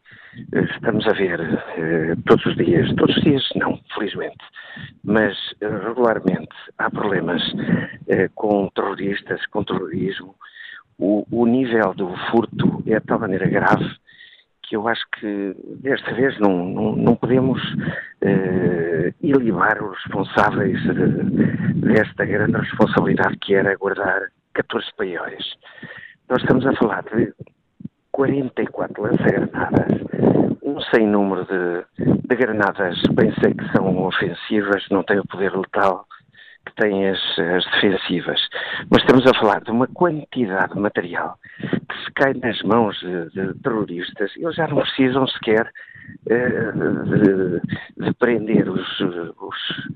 eh, 0.53 0.61
estamos 0.71 1.05
a 1.07 1.13
ver 1.13 1.39
eh, 1.77 2.15
todos 2.25 2.45
os 2.45 2.55
dias, 2.55 2.93
todos 2.95 3.15
os 3.15 3.23
dias 3.23 3.43
não, 3.55 3.79
felizmente, 3.93 4.43
mas 5.03 5.37
eh, 5.61 5.67
regularmente 5.67 6.55
há 6.77 6.89
problemas 6.89 7.41
com 8.35 8.69
terroristas, 8.69 9.45
com 9.47 9.63
terrorismo. 9.63 10.35
O, 10.99 11.25
o 11.31 11.45
nível 11.45 11.93
do 11.95 12.15
furto 12.29 12.83
é 12.85 12.99
de 12.99 13.05
tal 13.05 13.19
maneira 13.19 13.47
grave 13.47 13.89
que 14.73 14.77
eu 14.77 14.87
acho 14.87 15.05
que 15.19 15.55
desta 15.83 16.11
vez 16.15 16.39
não, 16.39 16.65
não, 16.65 16.95
não 16.95 17.15
podemos 17.15 17.61
uh, 17.61 19.13
ilibar 19.21 19.83
os 19.83 19.95
responsáveis 20.03 20.81
de, 20.81 21.83
desta 21.93 22.25
grande 22.25 22.57
responsabilidade 22.57 23.37
que 23.37 23.53
era 23.53 23.75
guardar 23.75 24.31
14 24.55 24.87
paióis. 24.97 25.53
Nós 26.27 26.41
estamos 26.41 26.65
a 26.65 26.73
falar 26.73 27.03
de 27.03 27.31
44 28.11 29.03
lança-granadas, 29.03 30.01
um 30.63 30.81
sem 30.81 31.05
número 31.07 31.45
de, 31.45 32.25
de 32.27 32.35
granadas, 32.35 32.99
bem 33.11 33.31
sei 33.41 33.53
que 33.53 33.71
são 33.77 34.03
ofensivas, 34.03 34.83
não 34.89 35.03
têm 35.03 35.19
o 35.19 35.27
poder 35.27 35.55
letal 35.55 36.07
que 36.65 36.75
têm 36.75 37.09
as, 37.09 37.19
as, 37.39 37.65
defensivas. 37.65 38.47
Mas 38.89 39.01
estamos 39.01 39.25
a 39.27 39.39
falar 39.39 39.61
de 39.61 39.71
uma 39.71 39.87
quantidade 39.87 40.73
de 40.73 40.79
material 40.79 41.37
que 41.59 42.03
se 42.03 42.11
cai 42.13 42.33
nas 42.33 42.61
mãos 42.63 42.97
de, 42.99 43.29
de 43.31 43.53
terroristas, 43.61 44.31
eles 44.37 44.55
já 44.55 44.67
não 44.67 44.77
precisam 44.77 45.27
sequer 45.27 45.69
uh, 46.27 47.03
de, 47.05 48.05
de, 48.05 48.13
prender 48.15 48.69
os, 48.69 48.99
os 48.99 49.87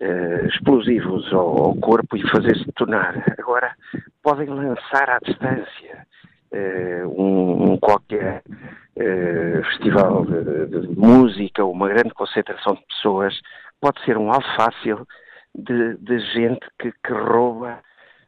uh, 0.00 0.46
explosivos 0.46 1.32
ao, 1.32 1.64
ao, 1.64 1.74
corpo 1.76 2.16
e 2.16 2.28
fazer-se 2.28 2.64
detonar. 2.66 3.24
Agora 3.38 3.74
podem 4.22 4.48
lançar 4.48 5.10
à 5.10 5.18
distância 5.18 6.06
uh, 6.52 7.22
um, 7.22 7.72
um, 7.72 7.76
qualquer 7.78 8.42
festival 9.70 10.26
de, 10.26 10.66
de 10.66 11.00
música 11.00 11.64
uma 11.64 11.88
grande 11.88 12.12
concentração 12.12 12.74
de 12.74 12.84
pessoas, 12.86 13.34
pode 13.80 14.04
ser 14.04 14.18
um 14.18 14.30
alvo 14.30 14.46
fácil 14.54 15.06
de, 15.54 15.96
de 15.98 16.18
gente 16.32 16.66
que, 16.78 16.92
que 17.04 17.12
rouba 17.12 17.80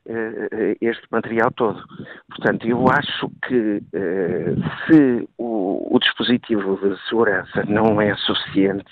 uh, 0.07 0.77
este 0.81 1.07
material 1.11 1.51
todo. 1.53 1.83
Portanto, 2.29 2.66
eu 2.66 2.87
acho 2.89 3.31
que 3.47 3.77
uh, 3.79 4.87
se 4.87 5.29
o, 5.39 5.95
o, 5.95 5.99
dispositivo 5.99 6.77
de 6.77 7.01
segurança 7.09 7.64
não 7.66 8.01
é 8.01 8.14
suficiente, 8.16 8.91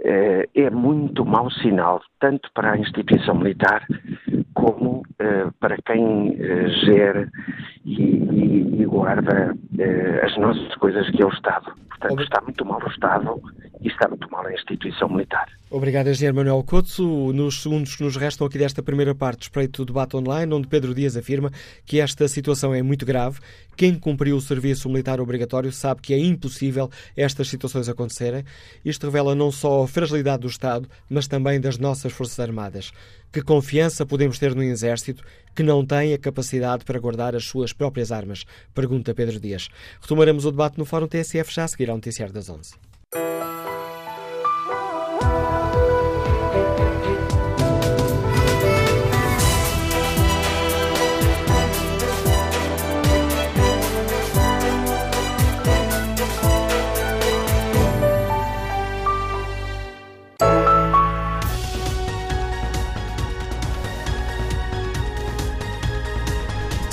uh, 0.00 0.48
é 0.54 0.70
muito 0.70 1.24
mau 1.24 1.50
sinal, 1.50 2.02
tanto 2.20 2.50
para 2.54 2.72
a 2.72 2.78
instituição 2.78 3.34
militar 3.34 3.86
como 4.54 5.02
para 5.60 5.76
quem 5.82 6.36
gera 6.84 7.28
e, 7.84 8.02
e, 8.02 8.82
e 8.82 8.86
guarda 8.86 9.54
as 10.22 10.36
nossas 10.38 10.74
coisas, 10.76 11.08
que 11.10 11.22
é 11.22 11.26
o 11.26 11.30
Estado. 11.30 11.72
Portanto, 11.88 12.22
está 12.22 12.40
muito 12.40 12.64
mal 12.64 12.82
o 12.82 12.88
Estado 12.88 13.40
e 13.80 13.88
está 13.88 14.08
muito 14.08 14.28
mal 14.30 14.46
a 14.46 14.52
instituição 14.52 15.08
militar. 15.08 15.46
Obrigado, 15.70 16.08
Engenheiro 16.08 16.36
Manuel 16.36 16.62
Couto. 16.64 17.32
Nos 17.32 17.62
segundos 17.62 17.96
que 17.96 18.02
nos 18.02 18.16
restam 18.16 18.46
aqui 18.46 18.58
desta 18.58 18.82
primeira 18.82 19.14
parte, 19.14 19.42
espreito 19.42 19.84
do 19.84 19.92
debate 19.92 20.16
online, 20.16 20.52
onde 20.52 20.68
Pedro 20.68 20.94
Dias 20.94 21.16
afirma 21.16 21.50
que 21.86 22.00
esta 22.00 22.26
situação 22.28 22.74
é 22.74 22.82
muito 22.82 23.06
grave. 23.06 23.40
Quem 23.76 23.98
cumpriu 23.98 24.36
o 24.36 24.40
serviço 24.40 24.88
militar 24.88 25.20
obrigatório 25.20 25.72
sabe 25.72 26.00
que 26.02 26.12
é 26.12 26.18
impossível 26.18 26.90
estas 27.16 27.48
situações 27.48 27.88
acontecerem. 27.88 28.44
Isto 28.84 29.06
revela 29.06 29.34
não 29.34 29.50
só 29.50 29.84
a 29.84 29.88
fragilidade 29.88 30.42
do 30.42 30.48
Estado, 30.48 30.88
mas 31.08 31.26
também 31.26 31.60
das 31.60 31.78
nossas 31.78 32.12
Forças 32.12 32.38
Armadas. 32.38 32.92
Que 33.32 33.40
confiança 33.40 34.04
podemos 34.04 34.38
ter 34.38 34.54
no 34.54 34.62
Exército 34.62 35.24
que 35.54 35.62
não 35.62 35.86
tem 35.86 36.12
a 36.12 36.18
capacidade 36.18 36.84
para 36.84 37.00
guardar 37.00 37.34
as 37.34 37.44
suas 37.44 37.72
próprias 37.72 38.12
armas? 38.12 38.44
Pergunta 38.74 39.14
Pedro 39.14 39.40
Dias. 39.40 39.70
Retomaremos 40.02 40.44
o 40.44 40.50
debate 40.50 40.76
no 40.76 40.84
Fórum 40.84 41.08
TSF 41.08 41.50
já 41.50 41.64
a 41.64 41.68
seguir 41.68 41.88
ao 41.88 41.96
Noticiário 41.96 42.34
das 42.34 42.50
11. 42.50 42.91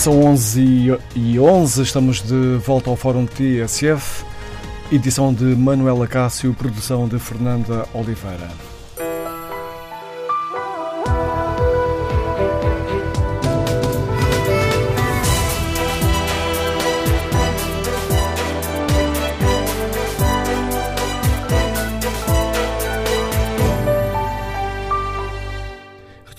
São 0.09 0.23
11 0.23 0.97
e 1.15 1.39
11, 1.39 1.83
estamos 1.83 2.19
de 2.23 2.57
volta 2.65 2.89
ao 2.89 2.95
Fórum 2.95 3.27
TSF, 3.27 4.25
edição 4.91 5.31
de 5.31 5.43
Manuela 5.43 6.07
Cássio, 6.07 6.51
produção 6.51 7.07
de 7.07 7.19
Fernanda 7.19 7.85
Oliveira. 7.93 8.68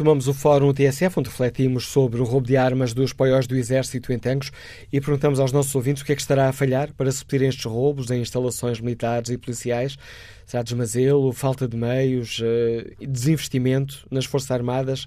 Retomamos 0.01 0.29
o 0.29 0.33
Fórum 0.33 0.73
TSF, 0.73 1.21
onde 1.21 1.29
refletimos 1.29 1.89
sobre 1.89 2.23
o 2.23 2.25
roubo 2.25 2.47
de 2.47 2.57
armas 2.57 2.95
dos 2.95 3.13
paióis 3.13 3.47
do 3.47 3.55
Exército 3.55 4.11
em 4.15 4.19
Tancos 4.19 4.51
e 4.91 4.99
perguntamos 4.99 5.39
aos 5.39 5.53
nossos 5.53 5.75
ouvintes 5.75 6.03
o 6.03 6.07
que 6.07 6.13
é 6.13 6.15
que 6.15 6.23
estará 6.23 6.49
a 6.49 6.53
falhar 6.55 6.91
para 6.95 7.13
suprir 7.13 7.43
estes 7.43 7.67
roubos 7.67 8.11
em 8.11 8.23
instalações 8.23 8.81
militares 8.81 9.29
e 9.29 9.37
policiais. 9.37 9.99
Será 10.47 10.63
desmazelo, 10.63 11.31
falta 11.35 11.69
de 11.69 11.77
meios, 11.77 12.41
eh, 12.43 12.95
desinvestimento 12.99 14.07
nas 14.11 14.25
Forças 14.25 14.51
Armadas? 14.51 15.07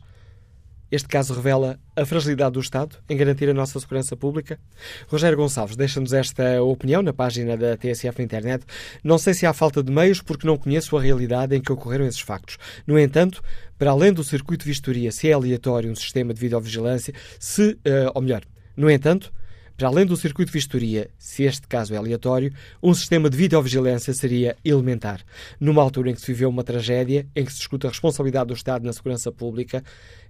Este 0.93 1.07
caso 1.07 1.33
revela 1.33 1.79
a 1.95 2.05
fragilidade 2.05 2.53
do 2.53 2.59
Estado 2.59 2.97
em 3.09 3.17
garantir 3.17 3.49
a 3.49 3.53
nossa 3.53 3.79
segurança 3.79 4.15
pública? 4.15 4.59
Rogério 5.07 5.35
Gonçalves 5.35 5.75
deixa-nos 5.75 6.13
esta 6.13 6.61
opinião 6.61 7.01
na 7.01 7.11
página 7.11 7.57
da 7.57 7.75
TSF 7.75 8.19
na 8.19 8.23
internet. 8.23 8.63
Não 9.03 9.17
sei 9.17 9.33
se 9.33 9.43
há 9.43 9.53
falta 9.53 9.81
de 9.81 9.91
meios 9.91 10.21
porque 10.21 10.45
não 10.45 10.55
conheço 10.55 10.95
a 10.95 11.01
realidade 11.01 11.55
em 11.55 11.61
que 11.63 11.71
ocorreram 11.71 12.05
esses 12.05 12.19
factos. 12.19 12.59
No 12.85 12.99
entanto, 12.99 13.41
para 13.75 13.89
além 13.89 14.13
do 14.13 14.23
circuito 14.23 14.65
de 14.65 14.69
vistoria, 14.69 15.11
se 15.11 15.27
é 15.27 15.33
aleatório 15.33 15.89
um 15.89 15.95
sistema 15.95 16.31
de 16.31 16.39
videovigilância, 16.39 17.11
se, 17.39 17.71
uh, 17.71 18.11
ou 18.13 18.21
melhor, 18.21 18.43
no 18.77 18.87
entanto, 18.87 19.33
para 19.75 19.87
além 19.87 20.05
do 20.05 20.15
circuito 20.15 20.51
de 20.51 20.57
vistoria, 20.57 21.09
se 21.17 21.43
este 21.43 21.67
caso 21.67 21.95
é 21.95 21.97
aleatório, 21.97 22.53
um 22.81 22.93
sistema 22.93 23.27
de 23.27 23.35
videovigilância 23.35 24.13
seria 24.13 24.55
elementar. 24.63 25.21
Numa 25.59 25.81
altura 25.81 26.11
em 26.11 26.13
que 26.13 26.21
se 26.21 26.27
viveu 26.27 26.47
uma 26.47 26.63
tragédia, 26.63 27.27
em 27.35 27.43
que 27.43 27.51
se 27.51 27.57
discute 27.57 27.87
a 27.87 27.89
responsabilidade 27.89 28.49
do 28.49 28.53
Estado 28.53 28.85
na 28.85 28.93
segurança 28.93 29.31
pública, 29.31 29.83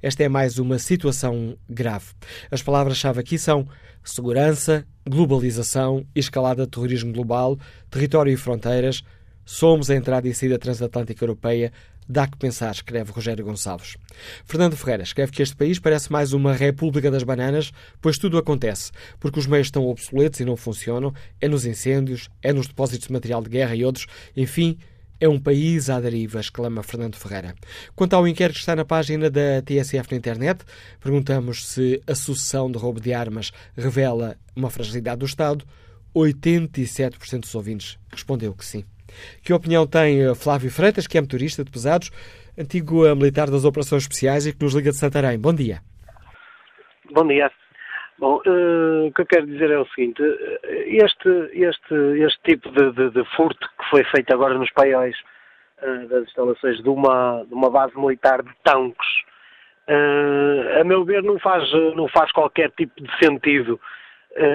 esta 0.03 0.21
é 0.21 0.29
mais 0.29 0.59
uma 0.59 0.77
situação 0.77 1.57
grave. 1.67 2.07
As 2.51 2.61
palavras-chave 2.61 3.21
aqui 3.21 3.39
são 3.39 3.67
segurança, 4.03 4.85
globalização, 5.09 6.05
escalada 6.13 6.65
de 6.65 6.71
terrorismo 6.71 7.13
global, 7.13 7.57
território 7.89 8.31
e 8.31 8.37
fronteiras. 8.37 9.01
Somos 9.45 9.89
a 9.89 9.95
entrada 9.95 10.27
e 10.27 10.33
saída 10.33 10.59
transatlântica 10.59 11.23
europeia 11.23 11.71
Dá 12.07 12.27
que 12.27 12.37
pensar, 12.37 12.71
escreve 12.71 13.11
Rogério 13.11 13.45
Gonçalves. 13.45 13.95
Fernando 14.45 14.75
Ferreira 14.75 15.03
escreve 15.03 15.31
que 15.31 15.41
este 15.41 15.55
país 15.55 15.79
parece 15.79 16.11
mais 16.11 16.33
uma 16.33 16.53
república 16.53 17.09
das 17.09 17.23
bananas, 17.23 17.71
pois 18.01 18.17
tudo 18.17 18.37
acontece, 18.37 18.91
porque 19.19 19.39
os 19.39 19.47
meios 19.47 19.67
estão 19.67 19.87
obsoletos 19.87 20.39
e 20.39 20.45
não 20.45 20.57
funcionam, 20.57 21.13
é 21.39 21.47
nos 21.47 21.65
incêndios, 21.65 22.29
é 22.41 22.51
nos 22.51 22.67
depósitos 22.67 23.07
de 23.07 23.13
material 23.13 23.41
de 23.41 23.49
guerra 23.49 23.75
e 23.75 23.85
outros, 23.85 24.05
enfim, 24.35 24.77
é 25.23 25.29
um 25.29 25.39
país 25.39 25.89
à 25.89 26.01
deriva, 26.01 26.41
exclama 26.41 26.83
Fernando 26.83 27.15
Ferreira. 27.15 27.55
Quanto 27.95 28.13
ao 28.13 28.27
inquérito 28.27 28.55
que 28.55 28.59
está 28.59 28.75
na 28.75 28.83
página 28.83 29.29
da 29.29 29.61
TSF 29.61 30.11
na 30.11 30.17
internet, 30.17 30.65
perguntamos 30.99 31.65
se 31.65 32.03
a 32.05 32.13
sucessão 32.13 32.69
de 32.69 32.77
roubo 32.77 32.99
de 32.99 33.13
armas 33.13 33.53
revela 33.73 34.35
uma 34.53 34.69
fragilidade 34.69 35.19
do 35.19 35.25
Estado. 35.25 35.63
87% 36.13 37.39
dos 37.39 37.55
ouvintes 37.55 37.97
respondeu 38.11 38.53
que 38.53 38.65
sim. 38.65 38.83
Que 39.41 39.53
opinião 39.53 39.87
tem 39.87 40.21
eh, 40.21 40.35
Flávio 40.35 40.69
Freitas, 40.69 41.07
que 41.07 41.17
é 41.17 41.21
motorista 41.21 41.63
de 41.63 41.71
pesados, 41.71 42.11
antigo 42.57 43.05
eh, 43.05 43.15
militar 43.15 43.49
das 43.49 43.63
operações 43.63 44.03
especiais 44.03 44.45
e 44.45 44.51
que 44.51 44.61
nos 44.61 44.73
liga 44.73 44.91
de 44.91 44.97
Santarém? 44.97 45.39
Bom 45.39 45.53
dia. 45.53 45.81
Bom 47.13 47.25
dia. 47.25 47.49
Bom, 48.19 48.39
uh, 48.45 49.07
o 49.07 49.11
que 49.11 49.21
eu 49.21 49.25
quero 49.25 49.47
dizer 49.47 49.71
é 49.71 49.77
o 49.77 49.87
seguinte: 49.87 50.21
este, 50.85 51.29
este, 51.53 51.95
este 52.21 52.39
tipo 52.43 52.69
de, 52.69 52.91
de, 52.91 53.09
de 53.09 53.25
furto 53.35 53.67
que 53.77 53.89
foi 53.89 54.03
feito 54.05 54.31
agora 54.33 54.57
nos 54.57 54.71
paióis 54.71 55.15
uh, 55.81 56.07
das 56.07 56.23
instalações 56.23 56.81
de 56.81 56.89
uma, 56.89 57.43
de 57.47 57.53
uma 57.53 57.71
base 57.71 57.97
militar 57.97 58.43
de 58.43 58.51
tanques, 58.63 59.07
uh, 59.89 60.79
a 60.79 60.83
meu 60.83 61.03
ver, 61.03 61.23
não 61.23 61.39
faz, 61.39 61.69
não 61.95 62.07
faz 62.07 62.31
qualquer 62.31 62.71
tipo 62.71 63.01
de 63.01 63.17
sentido 63.17 63.79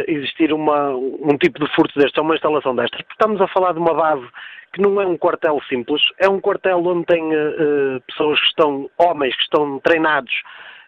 existir 0.08 0.52
uma, 0.52 0.90
um 0.90 1.38
tipo 1.40 1.64
de 1.64 1.72
furto 1.72 1.96
deste, 2.00 2.18
uma 2.18 2.34
instalação 2.34 2.74
destas, 2.74 3.00
porque 3.00 3.12
estamos 3.12 3.40
a 3.40 3.46
falar 3.46 3.72
de 3.72 3.78
uma 3.78 3.94
base 3.94 4.26
que 4.72 4.82
não 4.82 5.00
é 5.00 5.06
um 5.06 5.16
quartel 5.16 5.60
simples, 5.68 6.02
é 6.18 6.28
um 6.28 6.40
quartel 6.40 6.84
onde 6.84 7.06
tem 7.06 7.30
pessoas 8.08 8.40
que 8.40 8.46
estão, 8.48 8.90
homens 8.98 9.36
que 9.36 9.42
estão 9.42 9.78
treinados 9.78 10.34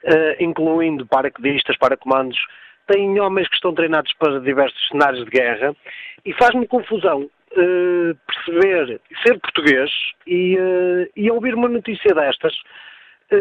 uh, 0.05 0.43
incluindo 0.43 1.07
paraquedistas, 1.07 1.77
paracomandos, 1.77 2.39
têm 2.87 3.19
homens 3.21 3.49
que 3.49 3.55
estão 3.55 3.75
treinados 3.75 4.13
para 4.15 4.41
diversos 4.41 4.89
cenários 4.89 5.25
de 5.25 5.31
guerra 5.31 5.75
e 6.25 6.33
faz-me 6.35 6.67
confusão 6.67 7.23
uh, 7.23 8.17
perceber, 8.27 9.01
ser 9.25 9.39
português 9.39 9.91
e, 10.27 10.57
uh, 10.59 11.11
e 11.17 11.31
ouvir 11.31 11.55
uma 11.55 11.69
notícia 11.69 12.15
destas. 12.15 12.55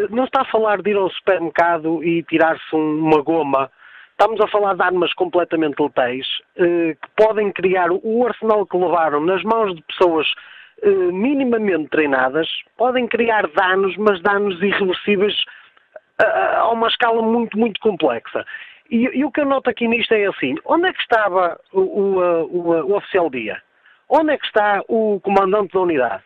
não 0.10 0.26
está 0.26 0.42
a 0.42 0.52
falar 0.52 0.82
de 0.82 0.92
ir 0.92 0.98
ao 0.98 1.10
supermercado 1.10 2.04
e 2.04 2.24
tirar-se 2.24 2.76
uma 2.76 3.22
goma. 3.22 3.72
Estamos 4.12 4.40
a 4.42 4.48
falar 4.48 4.76
de 4.76 4.84
armas 4.84 5.14
completamente 5.14 5.80
letais 5.82 6.28
que 6.58 7.10
podem 7.16 7.54
criar 7.54 7.90
o 7.90 8.28
arsenal 8.28 8.66
que 8.66 8.76
levaram 8.76 9.22
nas 9.22 9.42
mãos 9.44 9.74
de 9.74 9.82
pessoas 9.84 10.28
minimamente 11.14 11.88
treinadas, 11.88 12.50
podem 12.78 13.08
criar 13.08 13.48
danos, 13.48 13.96
mas 13.96 14.22
danos 14.22 14.62
irreversíveis 14.62 15.34
a 16.24 16.70
uma 16.72 16.88
escala 16.88 17.22
muito, 17.22 17.58
muito 17.58 17.80
complexa. 17.80 18.46
E, 18.90 19.06
e, 19.20 19.24
o 19.24 19.32
que 19.32 19.42
eu 19.42 19.46
noto 19.46 19.70
aqui 19.70 19.88
nisto 19.88 20.14
é 20.14 20.26
assim: 20.26 20.56
onde 20.66 20.88
é 20.88 20.94
que 20.94 21.02
estava 21.02 21.60
o, 21.72 21.80
o, 21.80 22.20
o, 22.46 22.92
o 22.92 22.98
oficial 22.98 23.30
dia? 23.30 23.62
Onde 24.10 24.34
é 24.34 24.38
que 24.38 24.46
está 24.46 24.82
o 24.88 25.20
comandante 25.22 25.74
da 25.74 25.80
unidade? 25.82 26.24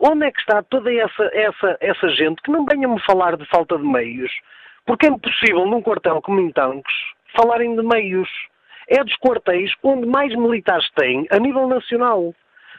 Onde 0.00 0.26
é 0.26 0.30
que 0.30 0.40
está 0.40 0.62
toda 0.62 0.92
essa, 0.92 1.30
essa, 1.32 1.76
essa 1.80 2.08
gente 2.10 2.40
que 2.42 2.50
não 2.50 2.64
venha-me 2.64 3.00
falar 3.00 3.36
de 3.36 3.44
falta 3.46 3.76
de 3.76 3.84
meios? 3.84 4.30
Porque 4.86 5.06
é 5.06 5.08
impossível 5.08 5.66
num 5.66 5.82
quartel 5.82 6.20
como 6.22 6.40
em 6.40 6.52
Tancos 6.52 6.92
falarem 7.36 7.74
de 7.74 7.82
meios. 7.82 8.28
É 8.88 9.02
dos 9.02 9.16
quartéis 9.16 9.72
onde 9.82 10.06
mais 10.06 10.34
militares 10.34 10.88
têm 10.94 11.26
a 11.30 11.38
nível 11.38 11.66
nacional. 11.66 12.34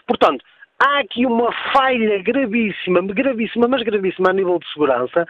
Portanto, 0.07 0.45
há 0.79 0.99
aqui 0.99 1.25
uma 1.25 1.51
falha 1.73 2.21
gravíssima, 2.21 3.01
gravíssima, 3.01 3.67
mas 3.67 3.81
gravíssima 3.81 4.29
a 4.29 4.33
nível 4.33 4.59
de 4.59 4.71
segurança, 4.71 5.25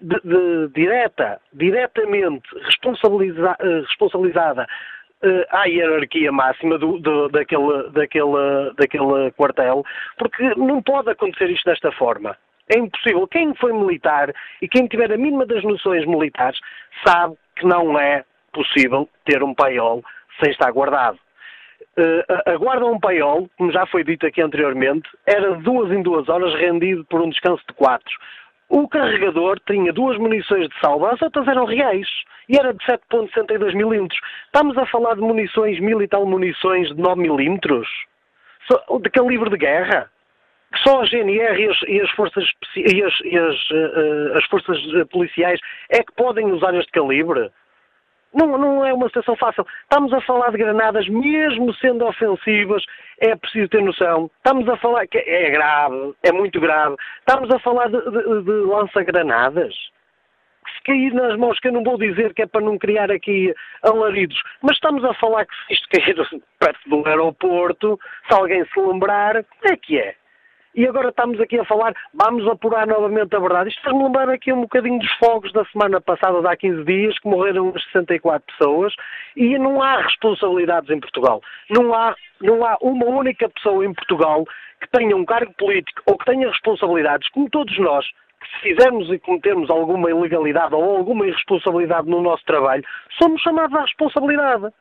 de, 0.00 0.20
de, 0.22 0.68
direta, 0.74 1.40
diretamente 1.52 2.48
responsabiliza, 2.64 3.56
eh, 3.60 3.80
responsabilizada 3.80 4.66
uh, 5.24 5.44
à 5.50 5.64
hierarquia 5.64 6.30
máxima 6.30 6.78
do, 6.78 6.98
do, 6.98 7.28
daquele, 7.28 7.90
daquele, 7.90 8.72
daquele 8.76 9.30
quartel, 9.32 9.84
porque 10.18 10.54
não 10.56 10.82
pode 10.82 11.10
acontecer 11.10 11.50
isto 11.50 11.64
desta 11.64 11.90
forma. 11.92 12.36
É 12.74 12.78
impossível. 12.78 13.26
Quem 13.26 13.54
foi 13.54 13.72
militar 13.72 14.32
e 14.60 14.68
quem 14.68 14.86
tiver 14.86 15.12
a 15.12 15.16
mínima 15.16 15.44
das 15.44 15.62
noções 15.64 16.06
militares 16.06 16.58
sabe 17.06 17.36
que 17.56 17.66
não 17.66 17.98
é 17.98 18.24
possível 18.52 19.08
ter 19.24 19.42
um 19.42 19.54
paiol 19.54 20.02
sem 20.40 20.50
estar 20.50 20.70
guardado. 20.70 21.18
Uh, 21.98 22.50
a 22.50 22.56
guarda 22.56 22.86
um 22.86 22.98
paiol, 22.98 23.50
como 23.58 23.72
já 23.72 23.84
foi 23.86 24.02
dito 24.04 24.26
aqui 24.26 24.40
anteriormente, 24.40 25.08
era 25.26 25.56
de 25.56 25.62
duas 25.62 25.90
em 25.92 26.02
duas 26.02 26.28
horas 26.28 26.54
rendido 26.54 27.04
por 27.04 27.20
um 27.20 27.28
descanso 27.28 27.62
de 27.68 27.74
quatro. 27.74 28.12
O 28.72 28.88
carregador 28.88 29.60
tinha 29.66 29.92
duas 29.92 30.16
munições 30.16 30.66
de 30.66 30.80
salva, 30.80 31.12
as 31.12 31.20
outras 31.20 31.46
eram 31.46 31.66
reais. 31.66 32.08
E 32.48 32.56
era 32.56 32.72
de 32.72 32.82
7.62 32.86 33.74
milímetros. 33.74 34.18
Estamos 34.46 34.78
a 34.78 34.86
falar 34.86 35.14
de 35.14 35.20
munições, 35.20 35.78
mil 35.78 36.00
e 36.00 36.08
tal 36.08 36.24
munições 36.24 36.88
de 36.88 36.94
9 36.94 37.20
milímetros? 37.20 37.86
De 39.02 39.10
calibre 39.10 39.50
de 39.50 39.58
guerra? 39.58 40.10
Que 40.72 40.82
só 40.88 41.02
a 41.02 41.04
GNR 41.04 41.62
e 41.62 41.68
as, 41.68 41.82
e 41.82 42.00
as 42.00 42.10
forças, 42.12 42.48
e 42.74 43.02
as, 43.02 43.20
e 43.20 43.38
as, 43.38 43.70
uh, 43.72 44.38
as 44.38 44.44
forças 44.46 44.78
policiais 45.10 45.60
é 45.90 46.02
que 46.02 46.14
podem 46.16 46.50
usar 46.50 46.74
este 46.74 46.90
calibre? 46.92 47.50
Não, 48.34 48.46
não 48.58 48.84
é 48.84 48.94
uma 48.94 49.08
situação 49.08 49.36
fácil. 49.36 49.66
Estamos 49.82 50.12
a 50.12 50.20
falar 50.22 50.50
de 50.50 50.58
granadas, 50.58 51.06
mesmo 51.08 51.74
sendo 51.74 52.06
ofensivas, 52.06 52.82
é 53.20 53.36
preciso 53.36 53.68
ter 53.68 53.82
noção. 53.82 54.30
Estamos 54.38 54.68
a 54.68 54.76
falar 54.78 55.06
que 55.06 55.18
é 55.18 55.50
grave, 55.50 56.14
é 56.22 56.32
muito 56.32 56.58
grave. 56.60 56.96
Estamos 57.20 57.50
a 57.50 57.58
falar 57.58 57.88
de, 57.88 57.98
de, 57.98 58.42
de 58.42 58.52
lança-granadas. 58.66 59.74
Se 59.74 60.82
cair 60.84 61.12
nas 61.12 61.36
mãos, 61.36 61.58
que 61.58 61.68
eu 61.68 61.72
não 61.72 61.82
vou 61.82 61.98
dizer 61.98 62.32
que 62.32 62.42
é 62.42 62.46
para 62.46 62.60
não 62.60 62.78
criar 62.78 63.10
aqui 63.10 63.52
alaridos, 63.82 64.40
mas 64.62 64.76
estamos 64.76 65.04
a 65.04 65.12
falar 65.14 65.44
que 65.44 65.54
se 65.66 65.74
isto 65.74 65.88
cair 65.90 66.16
perto 66.58 66.88
do 66.88 67.06
aeroporto, 67.06 67.98
se 68.28 68.34
alguém 68.34 68.64
se 68.64 68.80
lembrar, 68.80 69.36
é 69.36 69.76
que 69.76 69.98
é. 69.98 70.14
E 70.74 70.86
agora 70.86 71.10
estamos 71.10 71.38
aqui 71.38 71.58
a 71.58 71.64
falar, 71.66 71.94
vamos 72.14 72.48
apurar 72.48 72.86
novamente 72.86 73.36
a 73.36 73.38
verdade. 73.38 73.68
Isto 73.68 73.82
faz-me 73.82 74.04
lembrar 74.04 74.30
aqui 74.30 74.50
um 74.50 74.62
bocadinho 74.62 74.98
dos 74.98 75.12
fogos 75.18 75.52
da 75.52 75.66
semana 75.66 76.00
passada, 76.00 76.40
de 76.40 76.46
há 76.46 76.56
15 76.56 76.84
dias, 76.84 77.18
que 77.18 77.28
morreram 77.28 77.68
umas 77.68 77.84
64 77.84 78.42
pessoas, 78.46 78.94
e 79.36 79.58
não 79.58 79.82
há 79.82 80.00
responsabilidades 80.00 80.88
em 80.88 80.98
Portugal. 80.98 81.42
Não 81.68 81.94
há, 81.94 82.14
não 82.40 82.64
há 82.64 82.78
uma 82.80 83.04
única 83.04 83.50
pessoa 83.50 83.84
em 83.84 83.92
Portugal 83.92 84.46
que 84.80 84.88
tenha 84.90 85.14
um 85.14 85.26
cargo 85.26 85.52
político 85.58 86.02
ou 86.06 86.16
que 86.16 86.24
tenha 86.24 86.48
responsabilidades, 86.48 87.28
como 87.30 87.50
todos 87.50 87.78
nós, 87.78 88.06
que 88.40 88.48
se 88.48 88.74
fizermos 88.74 89.10
e 89.10 89.18
cometermos 89.18 89.68
alguma 89.68 90.10
ilegalidade 90.10 90.74
ou 90.74 90.96
alguma 90.96 91.26
irresponsabilidade 91.26 92.08
no 92.08 92.22
nosso 92.22 92.44
trabalho, 92.46 92.82
somos 93.18 93.42
chamados 93.42 93.76
à 93.76 93.82
responsabilidade. 93.82 94.72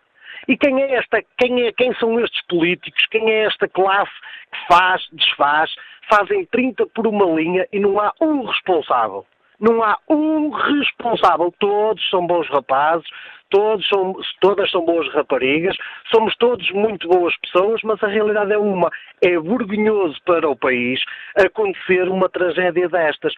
E 0.48 0.58
quem 0.58 0.82
é 0.82 0.96
esta, 0.96 1.24
quem, 1.38 1.64
é, 1.64 1.72
quem 1.72 1.94
são 1.96 2.20
estes 2.20 2.42
políticos? 2.48 3.06
Quem 3.10 3.30
é 3.30 3.46
esta 3.46 3.68
classe 3.68 4.12
que 4.52 4.68
faz, 4.68 5.08
desfaz, 5.14 5.72
fazem 6.10 6.46
30 6.46 6.86
por 6.88 7.08
uma 7.08 7.26
linha 7.26 7.68
e 7.72 7.80
não 7.80 8.00
há 8.00 8.14
um 8.22 8.46
responsável? 8.46 9.26
Não 9.60 9.84
há 9.84 9.98
um 10.10 10.50
responsável. 10.50 11.54
Todos 11.60 12.10
são 12.10 12.26
bons 12.26 12.50
rapazes, 12.50 13.08
todos 13.52 13.88
são, 13.88 14.16
todas 14.40 14.72
são 14.72 14.84
boas 14.84 15.08
raparigas, 15.14 15.78
somos 16.10 16.36
todos 16.38 16.68
muito 16.72 17.08
boas 17.08 17.38
pessoas, 17.38 17.80
mas 17.84 18.02
a 18.02 18.08
realidade 18.08 18.52
é 18.52 18.58
uma. 18.58 18.90
É 19.22 19.40
vergonhoso 19.40 20.18
para 20.26 20.50
o 20.50 20.56
país 20.56 21.00
acontecer 21.38 22.10
uma 22.10 22.28
tragédia 22.28 22.90
destas 22.90 23.34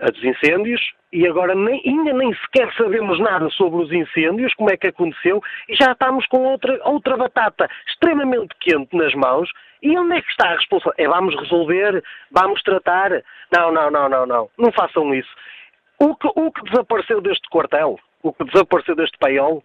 a 0.00 0.10
dos 0.10 0.22
incêndios 0.22 0.80
e 1.12 1.26
agora 1.28 1.54
nem, 1.54 1.80
ainda 1.86 2.12
nem 2.12 2.34
sequer 2.34 2.72
sabemos 2.76 3.20
nada 3.20 3.48
sobre 3.50 3.82
os 3.82 3.92
incêndios, 3.92 4.52
como 4.54 4.70
é 4.70 4.76
que 4.76 4.88
aconteceu, 4.88 5.40
e 5.68 5.76
já 5.76 5.92
estamos 5.92 6.26
com 6.26 6.38
outra, 6.38 6.80
outra 6.84 7.16
batata 7.16 7.70
extremamente 7.86 8.54
quente 8.60 8.96
nas 8.96 9.14
mãos. 9.14 9.48
E 9.80 9.96
onde 9.96 10.16
é 10.16 10.22
que 10.22 10.30
está 10.30 10.48
a 10.48 10.56
responsabilidade? 10.56 11.02
É 11.02 11.08
vamos 11.08 11.36
resolver, 11.36 12.02
vamos 12.32 12.62
tratar. 12.62 13.10
Não, 13.52 13.70
não, 13.70 13.90
não, 13.90 14.08
não, 14.08 14.26
não. 14.26 14.50
Não 14.58 14.72
façam 14.72 15.14
isso. 15.14 15.30
O 16.00 16.16
que, 16.16 16.26
o 16.34 16.50
que 16.50 16.64
desapareceu 16.64 17.20
deste 17.20 17.48
quartel, 17.48 17.98
o 18.22 18.32
que 18.32 18.44
desapareceu 18.44 18.96
deste 18.96 19.16
paiol, 19.18 19.62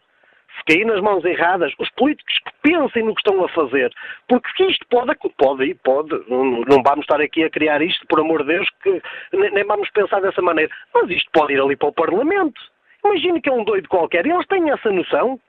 cair 0.66 0.86
nas 0.86 1.02
mãos 1.02 1.24
erradas, 1.26 1.74
os 1.80 1.90
políticos 1.92 2.38
que 2.40 2.70
pensem 2.70 3.04
no 3.04 3.16
que 3.16 3.22
estão 3.22 3.44
a 3.44 3.50
fazer, 3.50 3.92
porque 4.28 4.64
isto 4.66 4.86
pode, 4.90 5.16
pode, 5.38 5.74
pode, 5.84 6.10
não, 6.28 6.84
vamos 6.84 7.02
estar 7.02 7.20
aqui 7.22 7.44
a 7.44 7.50
criar 7.50 7.82
isto, 7.82 8.06
por 8.08 8.20
amor 8.20 8.44
de 8.44 8.54
Deus, 8.54 8.70
que 8.84 9.02
nem, 9.34 9.52
nem 9.52 9.64
vamos 9.64 9.90
pensar 9.92 10.22
dessa 10.22 10.42
maneira, 10.42 10.72
mas 10.94 11.10
isto 11.10 11.30
pode 11.32 11.54
ir 11.54 11.62
ali 11.62 11.76
para 11.76 11.90
o 11.90 11.94
Parlamento. 11.94 12.60
Imagine 13.04 13.42
que 13.42 13.50
é 13.50 13.54
um 13.54 13.64
doido 13.64 13.88
qualquer, 13.88 14.26
eles 14.26 14.46
têm 14.48 14.70
essa 14.70 14.92
noção. 14.92 15.40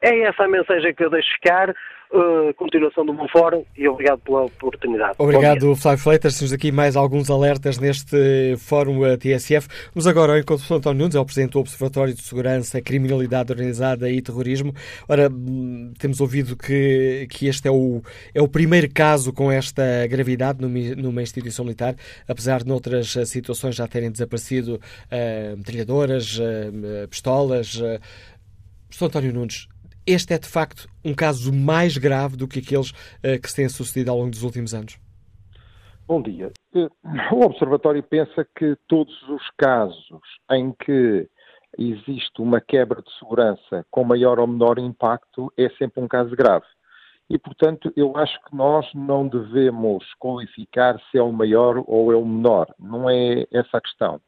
É 0.00 0.20
essa 0.22 0.44
a 0.44 0.48
mensagem 0.48 0.94
que 0.94 1.04
eu 1.04 1.10
deixo 1.10 1.28
ficar. 1.34 1.74
Uh, 2.08 2.54
continuação 2.54 3.04
do 3.04 3.12
bom 3.12 3.26
fórum 3.26 3.64
e 3.76 3.88
obrigado 3.88 4.20
pela 4.20 4.44
oportunidade. 4.44 5.16
Obrigado, 5.18 5.74
Flávio 5.74 6.04
Fleitas. 6.04 6.38
Temos 6.38 6.52
aqui 6.52 6.70
mais 6.70 6.94
alguns 6.94 7.28
alertas 7.28 7.78
neste 7.78 8.56
fórum 8.58 9.00
uh, 9.00 9.18
TSF. 9.18 9.66
Vamos 9.92 10.06
agora 10.06 10.34
ao 10.34 10.38
encontro 10.38 10.64
de 10.64 10.72
António 10.72 11.00
Nunes, 11.00 11.16
é 11.16 11.18
o 11.18 11.24
Presidente 11.24 11.52
do 11.54 11.58
Observatório 11.58 12.14
de 12.14 12.22
Segurança, 12.22 12.80
Criminalidade 12.80 13.50
Organizada 13.50 14.08
e 14.08 14.22
Terrorismo. 14.22 14.72
Ora, 15.08 15.28
hum, 15.28 15.92
temos 15.98 16.20
ouvido 16.20 16.56
que, 16.56 17.26
que 17.28 17.48
este 17.48 17.66
é 17.66 17.72
o, 17.72 18.00
é 18.32 18.40
o 18.40 18.46
primeiro 18.46 18.88
caso 18.88 19.32
com 19.32 19.50
esta 19.50 20.06
gravidade 20.06 20.60
numa, 20.62 21.22
instituição 21.22 21.64
militar, 21.64 21.96
apesar 22.28 22.62
de 22.62 22.68
noutras 22.68 23.16
uh, 23.16 23.26
situações 23.26 23.74
já 23.74 23.88
terem 23.88 24.12
desaparecido 24.12 24.76
uh, 24.76 25.56
metralhadoras, 25.56 26.38
uh, 26.38 27.08
pistolas. 27.08 27.80
Uh, 27.80 27.98
António 29.04 29.32
Nunes, 29.32 29.68
este 30.06 30.34
é 30.34 30.38
de 30.38 30.46
facto 30.46 30.88
um 31.04 31.14
caso 31.14 31.52
mais 31.52 31.96
grave 31.98 32.36
do 32.36 32.46
que 32.46 32.60
aqueles 32.60 32.90
uh, 32.90 33.40
que 33.42 33.48
se 33.48 33.56
têm 33.56 33.68
sucedido 33.68 34.10
ao 34.10 34.18
longo 34.18 34.30
dos 34.30 34.42
últimos 34.42 34.72
anos? 34.72 34.98
Bom 36.06 36.22
dia. 36.22 36.52
Eh, 36.74 36.88
o 37.32 37.44
Observatório 37.44 38.02
pensa 38.02 38.46
que 38.56 38.76
todos 38.86 39.20
os 39.28 39.42
casos 39.58 40.22
em 40.52 40.72
que 40.72 41.28
existe 41.76 42.40
uma 42.40 42.60
quebra 42.60 43.02
de 43.02 43.12
segurança 43.18 43.84
com 43.90 44.04
maior 44.04 44.38
ou 44.38 44.46
menor 44.46 44.78
impacto 44.78 45.52
é 45.56 45.68
sempre 45.70 46.00
um 46.02 46.06
caso 46.06 46.34
grave. 46.36 46.64
E, 47.28 47.36
portanto, 47.38 47.92
eu 47.96 48.16
acho 48.16 48.40
que 48.44 48.54
nós 48.54 48.86
não 48.94 49.26
devemos 49.26 50.04
qualificar 50.20 50.96
se 51.10 51.18
é 51.18 51.22
o 51.22 51.32
maior 51.32 51.82
ou 51.86 52.12
é 52.12 52.16
o 52.16 52.24
menor. 52.24 52.72
Não 52.78 53.10
é 53.10 53.44
essa 53.52 53.78
a 53.78 53.80
questão. 53.80 54.20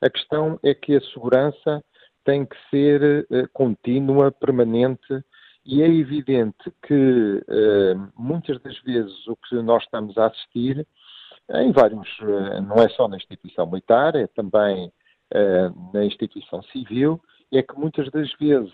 A 0.00 0.08
questão 0.08 0.58
é 0.62 0.72
que 0.72 0.96
a 0.96 1.00
segurança 1.12 1.84
tem 2.24 2.44
que 2.44 2.56
ser 2.70 3.26
uh, 3.30 3.48
contínua, 3.52 4.30
permanente, 4.30 5.24
e 5.64 5.82
é 5.82 5.88
evidente 5.88 6.72
que 6.86 6.94
uh, 6.94 8.12
muitas 8.16 8.60
das 8.62 8.78
vezes 8.80 9.26
o 9.26 9.36
que 9.36 9.56
nós 9.56 9.82
estamos 9.84 10.16
a 10.16 10.26
assistir 10.26 10.86
em 11.50 11.72
vários, 11.72 12.08
uh, 12.20 12.62
não 12.62 12.76
é 12.76 12.88
só 12.90 13.08
na 13.08 13.16
instituição 13.16 13.66
militar, 13.66 14.14
é 14.14 14.26
também 14.28 14.92
na 15.94 16.04
instituição 16.04 16.60
civil, 16.72 17.20
é 17.52 17.62
que 17.62 17.78
muitas 17.78 18.10
das 18.10 18.32
vezes 18.34 18.72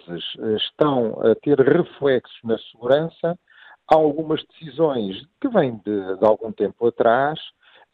estão 0.57 1.21
a 1.21 1.35
ter 1.35 1.59
reflexos 1.61 2.39
na 2.43 2.57
segurança 2.71 3.39
algumas 3.87 4.43
decisões 4.47 5.23
que 5.39 5.49
vêm 5.51 5.77
de, 5.85 6.17
de 6.17 6.25
algum 6.25 6.51
tempo 6.51 6.87
atrás 6.87 7.39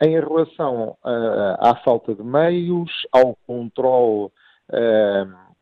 em 0.00 0.12
relação 0.12 0.96
à 1.02 1.74
falta 1.84 2.14
de 2.14 2.22
meios, 2.22 2.90
ao 3.10 3.36
controle 3.48 4.30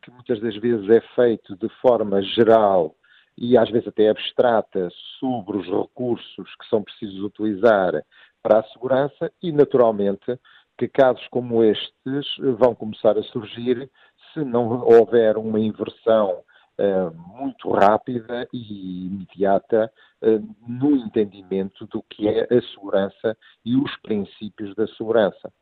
que 0.03 0.11
muitas 0.11 0.40
das 0.40 0.57
vezes 0.57 0.88
é 0.88 1.01
feito 1.14 1.57
de 1.57 1.68
forma 1.80 2.22
geral 2.22 2.94
e 3.36 3.57
às 3.57 3.70
vezes 3.70 3.88
até 3.88 4.09
abstrata 4.09 4.88
sobre 5.18 5.57
os 5.57 5.66
recursos 5.66 6.55
que 6.57 6.68
são 6.68 6.82
precisos 6.82 7.22
utilizar 7.22 8.05
para 8.42 8.61
a 8.61 8.64
segurança 8.64 9.32
e, 9.42 9.53
naturalmente, 9.53 10.38
que 10.78 10.88
casos 10.88 11.26
como 11.28 11.62
estes 11.62 12.26
vão 12.59 12.74
começar 12.74 13.16
a 13.18 13.22
surgir 13.22 13.90
se 14.32 14.44
não 14.44 14.82
houver 14.82 15.36
uma 15.36 15.61
inversão 15.61 16.42
uh, 16.78 17.14
muito 17.36 17.70
rápida 17.70 18.48
e 18.53 19.07
imediata 19.07 19.92
uh, 20.22 20.57
no 20.66 20.96
entendimento 20.96 21.86
do 21.86 22.03
que 22.03 22.28
é 22.28 22.42
a 22.44 22.62
segurança 22.72 23.36
e 23.64 23.76
os 23.76 23.94
princípios 23.98 24.74
da 24.74 24.86
segurança. 24.86 25.53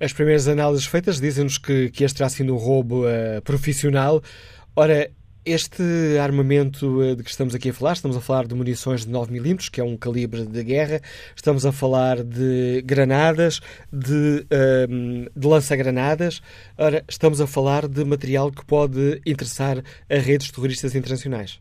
As 0.00 0.12
primeiras 0.12 0.48
análises 0.48 0.86
feitas 0.86 1.20
dizem-nos 1.20 1.58
que, 1.58 1.90
que 1.90 2.04
este 2.04 2.18
terá 2.18 2.28
sido 2.28 2.54
um 2.54 2.58
roubo 2.58 3.06
uh, 3.06 3.42
profissional. 3.42 4.22
Ora, 4.76 5.10
este 5.46 6.18
armamento 6.18 7.02
eh, 7.02 7.14
de 7.14 7.22
que 7.22 7.28
estamos 7.28 7.54
aqui 7.54 7.68
a 7.68 7.74
falar, 7.74 7.92
estamos 7.92 8.16
a 8.16 8.20
falar 8.20 8.46
de 8.46 8.54
munições 8.54 9.04
de 9.04 9.12
9mm, 9.12 9.70
que 9.70 9.80
é 9.80 9.84
um 9.84 9.96
calibre 9.96 10.46
de 10.46 10.64
guerra, 10.64 11.00
estamos 11.36 11.66
a 11.66 11.72
falar 11.72 12.22
de 12.22 12.82
granadas, 12.82 13.60
de, 13.92 14.46
ehm, 14.50 15.26
de 15.36 15.46
lança-granadas, 15.46 16.40
ora, 16.78 17.04
estamos 17.08 17.42
a 17.42 17.46
falar 17.46 17.86
de 17.86 18.04
material 18.04 18.50
que 18.50 18.64
pode 18.64 19.20
interessar 19.26 19.78
a 20.10 20.14
redes 20.14 20.50
terroristas 20.50 20.94
internacionais. 20.94 21.60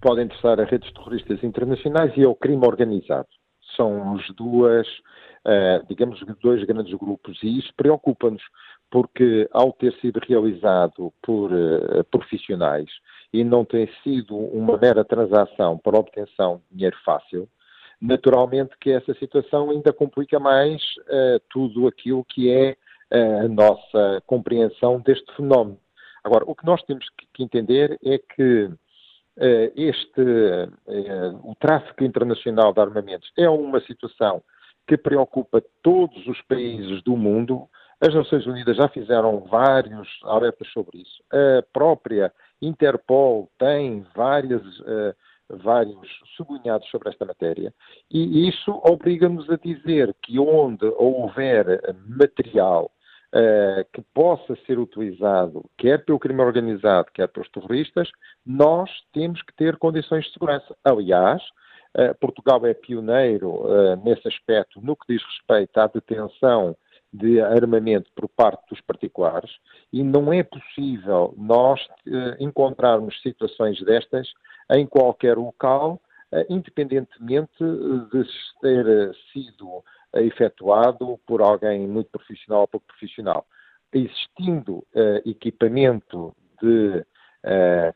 Pode 0.00 0.22
interessar 0.22 0.60
a 0.60 0.64
redes 0.64 0.92
terroristas 0.92 1.42
internacionais 1.42 2.12
e 2.16 2.24
ao 2.24 2.34
crime 2.34 2.66
organizado. 2.66 3.28
São 3.74 4.16
as 4.16 4.26
duas 4.36 4.86
uh, 5.46 5.84
digamos, 5.88 6.22
dois 6.40 6.64
grandes 6.64 6.94
grupos, 6.94 7.38
e 7.42 7.58
isso 7.58 7.72
preocupa-nos, 7.76 8.42
porque 8.90 9.48
ao 9.52 9.72
ter 9.72 9.92
sido 10.00 10.20
realizado 10.26 11.12
por 11.22 11.50
uh, 11.52 12.04
profissionais 12.10 12.88
e 13.32 13.42
não 13.42 13.64
tem 13.64 13.88
sido 14.02 14.36
uma 14.36 14.76
mera 14.76 15.04
transação 15.04 15.78
para 15.78 15.98
obtenção 15.98 16.60
de 16.70 16.76
dinheiro 16.76 16.96
fácil, 17.04 17.48
naturalmente 18.00 18.76
que 18.80 18.90
essa 18.90 19.14
situação 19.14 19.70
ainda 19.70 19.92
complica 19.92 20.38
mais 20.38 20.82
uh, 21.08 21.40
tudo 21.50 21.86
aquilo 21.86 22.24
que 22.24 22.50
é 22.50 22.76
a 23.44 23.46
nossa 23.46 24.22
compreensão 24.26 24.98
deste 24.98 25.30
fenómeno. 25.36 25.78
Agora, 26.24 26.44
o 26.46 26.54
que 26.54 26.64
nós 26.64 26.82
temos 26.84 27.04
que 27.34 27.42
entender 27.42 27.98
é 28.02 28.16
que 28.16 28.70
este, 29.76 30.22
o 31.44 31.54
tráfico 31.56 32.04
internacional 32.04 32.72
de 32.72 32.80
armamentos 32.80 33.30
é 33.36 33.50
uma 33.50 33.82
situação 33.82 34.42
que 34.86 34.96
preocupa 34.96 35.62
todos 35.82 36.26
os 36.26 36.40
países 36.42 37.02
do 37.02 37.16
mundo. 37.16 37.68
As 38.00 38.14
Nações 38.14 38.46
Unidas 38.46 38.76
já 38.76 38.88
fizeram 38.88 39.40
vários 39.40 40.08
alertas 40.24 40.68
sobre 40.72 40.98
isso. 40.98 41.22
A 41.32 41.62
própria 41.72 42.32
Interpol 42.60 43.50
tem 43.58 44.04
várias, 44.14 44.62
uh, 44.80 45.14
vários 45.48 46.08
sublinhados 46.36 46.88
sobre 46.90 47.10
esta 47.10 47.24
matéria. 47.24 47.72
E 48.10 48.48
isso 48.48 48.80
obriga-nos 48.84 49.48
a 49.50 49.56
dizer 49.56 50.14
que 50.22 50.38
onde 50.38 50.86
houver 50.96 51.80
material 52.08 52.90
uh, 53.32 53.84
que 53.92 54.02
possa 54.14 54.56
ser 54.66 54.78
utilizado, 54.78 55.64
quer 55.78 56.04
pelo 56.04 56.18
crime 56.18 56.42
organizado, 56.42 57.08
quer 57.12 57.28
pelos 57.28 57.48
terroristas, 57.50 58.10
nós 58.44 58.90
temos 59.12 59.42
que 59.42 59.54
ter 59.54 59.76
condições 59.76 60.24
de 60.24 60.32
segurança. 60.32 60.76
Aliás, 60.84 61.42
Portugal 62.20 62.64
é 62.64 62.72
pioneiro 62.72 63.50
uh, 63.50 63.96
nesse 64.02 64.26
aspecto 64.26 64.80
no 64.80 64.96
que 64.96 65.12
diz 65.12 65.22
respeito 65.22 65.78
à 65.78 65.86
detenção 65.86 66.74
de 67.12 67.40
armamento 67.40 68.10
por 68.16 68.26
parte 68.28 68.66
dos 68.70 68.80
particulares 68.80 69.50
e 69.92 70.02
não 70.02 70.32
é 70.32 70.42
possível 70.42 71.34
nós 71.36 71.80
uh, 72.06 72.42
encontrarmos 72.42 73.20
situações 73.20 73.78
destas 73.82 74.28
em 74.70 74.86
qualquer 74.86 75.36
local, 75.36 76.00
independentemente 76.48 77.52
de 77.58 78.24
ter 78.62 79.14
sido 79.30 79.84
efetuado 80.14 81.20
por 81.26 81.42
alguém 81.42 81.86
muito 81.86 82.08
profissional 82.10 82.62
ou 82.62 82.68
pouco 82.68 82.86
profissional. 82.86 83.44
Existindo 83.92 84.82
equipamento 85.26 86.34
de, 86.62 87.04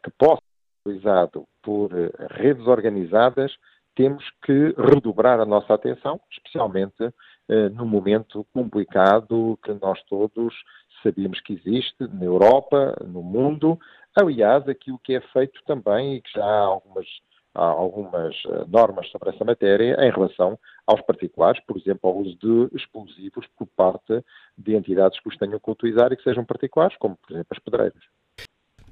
que 0.03 0.11
possa 0.18 0.42
ser 0.42 0.90
utilizado 0.90 1.49
por 1.62 1.90
redes 2.32 2.66
organizadas, 2.66 3.57
temos 3.97 4.22
que 4.44 4.74
redobrar 4.76 5.40
a 5.40 5.47
nossa 5.47 5.74
atenção, 5.74 6.20
especialmente 6.30 7.12
eh, 7.49 7.68
no 7.70 7.86
momento 7.86 8.47
complicado 8.53 9.59
que 9.64 9.72
nós 9.72 10.01
todos 10.05 10.55
sabemos 11.03 11.40
que 11.40 11.55
existe 11.55 12.07
na 12.07 12.24
Europa, 12.24 12.94
no 13.05 13.22
mundo. 13.22 13.78
Aliás, 14.14 14.68
aquilo 14.68 15.01
que 15.03 15.14
é 15.14 15.20
feito 15.32 15.59
também, 15.66 16.16
e 16.16 16.20
que 16.20 16.30
já 16.32 16.44
há 16.44 16.61
algumas, 16.61 17.07
há 17.55 17.64
algumas 17.64 18.36
eh, 18.47 18.64
normas 18.68 19.09
sobre 19.11 19.30
essa 19.30 19.44
matéria, 19.44 19.97
em 20.07 20.11
relação 20.11 20.59
aos 20.86 21.01
particulares, 21.01 21.61
por 21.66 21.78
exemplo, 21.78 22.11
ao 22.11 22.18
uso 22.18 22.36
de 22.36 22.76
explosivos 22.76 23.47
por 23.57 23.66
parte 23.68 24.22
de 24.59 24.76
entidades 24.76 25.18
que 25.20 25.28
os 25.28 25.36
tenham 25.38 25.59
que 25.59 25.70
utilizar 25.70 26.12
e 26.12 26.16
que 26.16 26.22
sejam 26.22 26.44
particulares, 26.44 26.97
como, 26.99 27.16
por 27.16 27.32
exemplo, 27.32 27.49
as 27.51 27.59
pedreiras. 27.59 28.03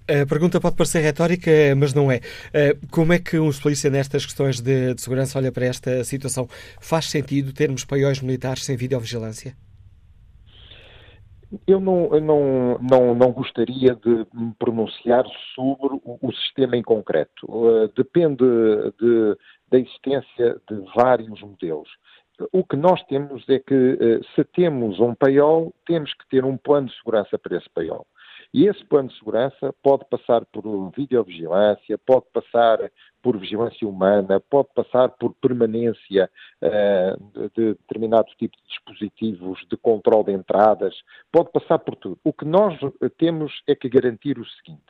A 0.07 0.27
pergunta 0.27 0.61
pode 0.61 0.77
parecer 0.77 1.01
retórica, 1.01 1.51
mas 1.79 1.95
não 1.95 2.13
é. 2.13 2.21
Eh, 2.53 2.77
como 2.91 3.15
é 3.15 3.19
que 3.19 3.39
um 3.39 3.49
especialista 3.49 3.89
nestas 3.89 4.27
questões 4.27 4.61
de, 4.61 4.93
de, 4.93 5.01
segurança 5.01 5.39
olha 5.39 5.51
para 5.51 5.65
esta 5.65 6.05
situação? 6.05 6.47
Faz 6.79 7.07
sentido 7.07 7.55
termos 7.55 7.87
paióis 7.87 8.21
militares 8.21 8.67
sem 8.67 8.77
videovigilância? 8.77 9.57
Eu 11.67 11.81
não, 11.81 12.11
não, 12.21 12.79
não, 12.83 13.15
não 13.15 13.33
gostaria 13.33 13.95
de 13.95 14.27
me 14.35 14.53
pronunciar 14.59 15.25
sobre 15.55 15.95
o, 16.05 16.19
o 16.21 16.33
sistema 16.33 16.77
em 16.77 16.83
concreto. 16.83 17.47
Uh, 17.49 17.89
depende 17.97 18.45
de, 19.01 19.39
da 19.71 19.79
existência 19.79 20.61
de 20.69 20.85
vários 20.95 21.41
modelos. 21.41 21.89
O 22.53 22.63
que 22.63 22.77
nós 22.77 23.03
temos 23.05 23.49
é 23.49 23.59
que, 23.59 23.75
uh, 23.75 24.25
se 24.35 24.45
temos 24.45 25.01
um 25.01 25.15
paiol, 25.15 25.73
temos 25.87 26.13
que 26.13 26.29
ter 26.29 26.45
um 26.45 26.59
plano 26.59 26.89
de 26.89 26.97
segurança 26.97 27.39
para 27.39 27.57
esse 27.57 27.71
paiol. 27.71 28.07
E 28.55 28.69
esse 28.69 28.85
plano 28.85 29.09
de 29.09 29.19
segurança 29.19 29.75
pode 29.83 30.05
passar 30.05 30.47
por 30.47 30.63
videovigilância, 30.97 31.99
pode 31.99 32.27
passar 32.33 32.79
por 33.21 33.37
vigilância 33.37 33.87
humana, 33.87 34.39
pode 34.39 34.69
passar 34.73 35.09
por 35.09 35.35
permanência 35.35 36.31
uh, 36.63 37.49
de 37.51 37.75
determinado 37.75 38.29
tipo 38.39 38.57
de 38.57 38.63
dispositivos 38.69 39.59
de 39.69 39.77
controle 39.77 40.27
de 40.27 40.33
entradas, 40.35 40.95
pode 41.33 41.51
passar 41.51 41.81
por 41.81 41.97
tudo. 41.97 42.17
O 42.23 42.33
que 42.33 42.45
nós 42.45 42.79
temos 43.19 43.53
é 43.67 43.75
que 43.75 43.89
garantir 43.89 44.39
o 44.39 44.47
seguinte: 44.47 44.87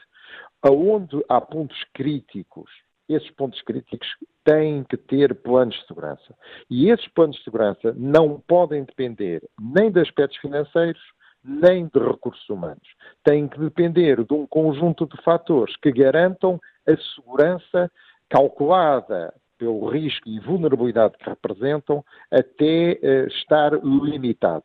aonde 0.63 1.25
há 1.27 1.41
pontos 1.41 1.83
críticos 1.95 2.71
esses 3.09 3.31
pontos 3.31 3.61
críticos 3.63 4.09
têm 4.45 4.85
que 4.85 4.97
ter 4.97 5.35
planos 5.35 5.75
de 5.75 5.87
segurança. 5.87 6.35
E 6.71 6.91
esses 6.91 7.07
planos 7.09 7.37
de 7.37 7.45
segurança 7.45 7.95
não 7.97 8.43
podem 8.47 8.85
depender 8.85 9.43
nem 9.61 9.91
de 9.91 10.01
aspectos 10.01 10.39
financeiros, 10.39 11.03
nem 11.45 11.87
de 11.87 11.99
recursos 11.99 12.49
humanos. 12.49 12.89
Tem 13.23 13.47
que 13.47 13.59
depender 13.59 14.25
de 14.25 14.33
um 14.33 14.47
conjunto 14.47 15.07
de 15.07 15.21
fatores 15.23 15.77
que 15.77 15.93
garantam 15.93 16.59
a 16.87 16.97
segurança 17.15 17.91
calculada 18.31 19.35
pelo 19.59 19.89
risco 19.89 20.29
e 20.29 20.41
vulnerabilidade 20.41 21.17
que 21.19 21.29
representam 21.29 22.05
até 22.31 22.99
uh, 23.03 23.27
estar 23.29 23.73
limitado. 23.85 24.65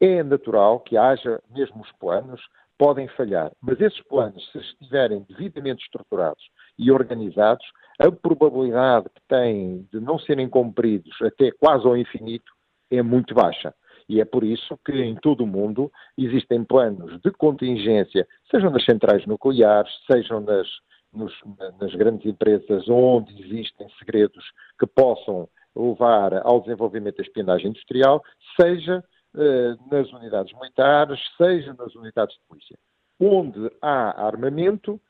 É 0.00 0.22
natural 0.22 0.80
que 0.80 0.96
haja, 0.96 1.40
mesmo 1.50 1.82
os 1.82 1.92
planos, 1.92 2.40
podem 2.78 3.06
falhar, 3.08 3.52
mas 3.60 3.78
esses 3.78 4.00
planos, 4.04 4.42
se 4.50 4.58
estiverem 4.58 5.26
devidamente 5.28 5.84
estruturados 5.84 6.42
e 6.78 6.90
organizados, 6.90 7.66
a 7.98 8.10
probabilidade 8.10 9.10
que 9.14 9.20
têm 9.28 9.86
de 9.92 10.00
não 10.00 10.18
serem 10.18 10.48
cumpridos 10.48 11.14
até 11.20 11.50
quase 11.50 11.86
ao 11.86 11.94
infinito 11.94 12.50
é 12.90 13.02
muito 13.02 13.34
baixa. 13.34 13.74
E 14.08 14.20
é 14.20 14.24
por 14.24 14.42
isso 14.42 14.76
que 14.84 14.92
em 14.92 15.14
todo 15.14 15.44
o 15.44 15.46
mundo 15.46 15.90
existem 16.18 16.64
planos 16.64 17.20
de 17.20 17.30
contingência, 17.30 18.26
sejam 18.50 18.70
nas 18.70 18.84
centrais 18.84 19.24
nucleares, 19.24 19.90
sejam 20.10 20.40
nas, 20.40 20.66
nos, 21.12 21.32
nas 21.80 21.94
grandes 21.94 22.26
empresas 22.26 22.88
onde 22.88 23.40
existem 23.40 23.88
segredos 23.98 24.44
que 24.78 24.86
possam 24.86 25.48
levar 25.76 26.44
ao 26.44 26.60
desenvolvimento 26.60 27.18
da 27.18 27.22
espionagem 27.22 27.68
industrial, 27.68 28.22
seja 28.60 29.04
eh, 29.36 29.76
nas 29.90 30.12
unidades 30.12 30.52
militares, 30.58 31.20
seja 31.36 31.72
nas 31.74 31.94
unidades 31.94 32.34
de 32.34 32.42
polícia. 32.48 32.76
Onde 33.20 33.70
há 33.80 34.26
armamento, 34.26 35.00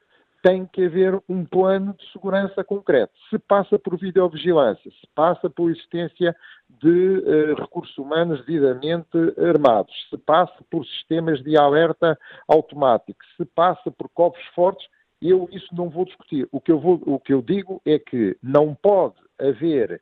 tem 0.42 0.66
que 0.66 0.84
haver 0.84 1.20
um 1.28 1.44
plano 1.44 1.94
de 1.94 2.12
segurança 2.12 2.64
concreto. 2.64 3.12
Se 3.28 3.38
passa 3.38 3.78
por 3.78 3.98
videovigilância, 3.98 4.90
se 4.90 5.06
passa 5.14 5.50
por 5.50 5.70
existência 5.70 6.34
de 6.68 6.88
uh, 6.88 7.54
recursos 7.54 7.96
humanos 7.98 8.44
devidamente 8.46 9.08
armados, 9.38 9.94
se 10.08 10.16
passa 10.18 10.54
por 10.70 10.84
sistemas 10.86 11.42
de 11.42 11.58
alerta 11.58 12.18
automático, 12.48 13.18
se 13.36 13.44
passa 13.44 13.90
por 13.90 14.08
copos 14.10 14.42
fortes, 14.54 14.86
eu 15.20 15.48
isso 15.52 15.68
não 15.74 15.90
vou 15.90 16.04
discutir. 16.04 16.48
O 16.50 16.60
que 16.60 16.72
eu, 16.72 16.80
vou, 16.80 17.00
o 17.04 17.18
que 17.18 17.34
eu 17.34 17.42
digo 17.42 17.80
é 17.84 17.98
que 17.98 18.36
não 18.42 18.74
pode 18.74 19.16
haver 19.38 20.00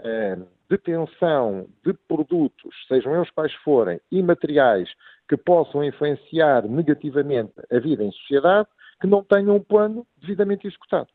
uh, 0.00 0.46
detenção 0.68 1.66
de 1.84 1.92
produtos, 2.06 2.74
sejam 2.86 3.16
eles 3.16 3.30
quais 3.30 3.52
forem, 3.64 4.00
e 4.12 4.22
materiais 4.22 4.88
que 5.28 5.36
possam 5.36 5.82
influenciar 5.82 6.62
negativamente 6.68 7.52
a 7.72 7.78
vida 7.80 8.04
em 8.04 8.12
sociedade, 8.12 8.68
que 9.00 9.06
não 9.06 9.24
tenham 9.24 9.56
um 9.56 9.62
plano 9.62 10.06
devidamente 10.20 10.66
executado. 10.66 11.08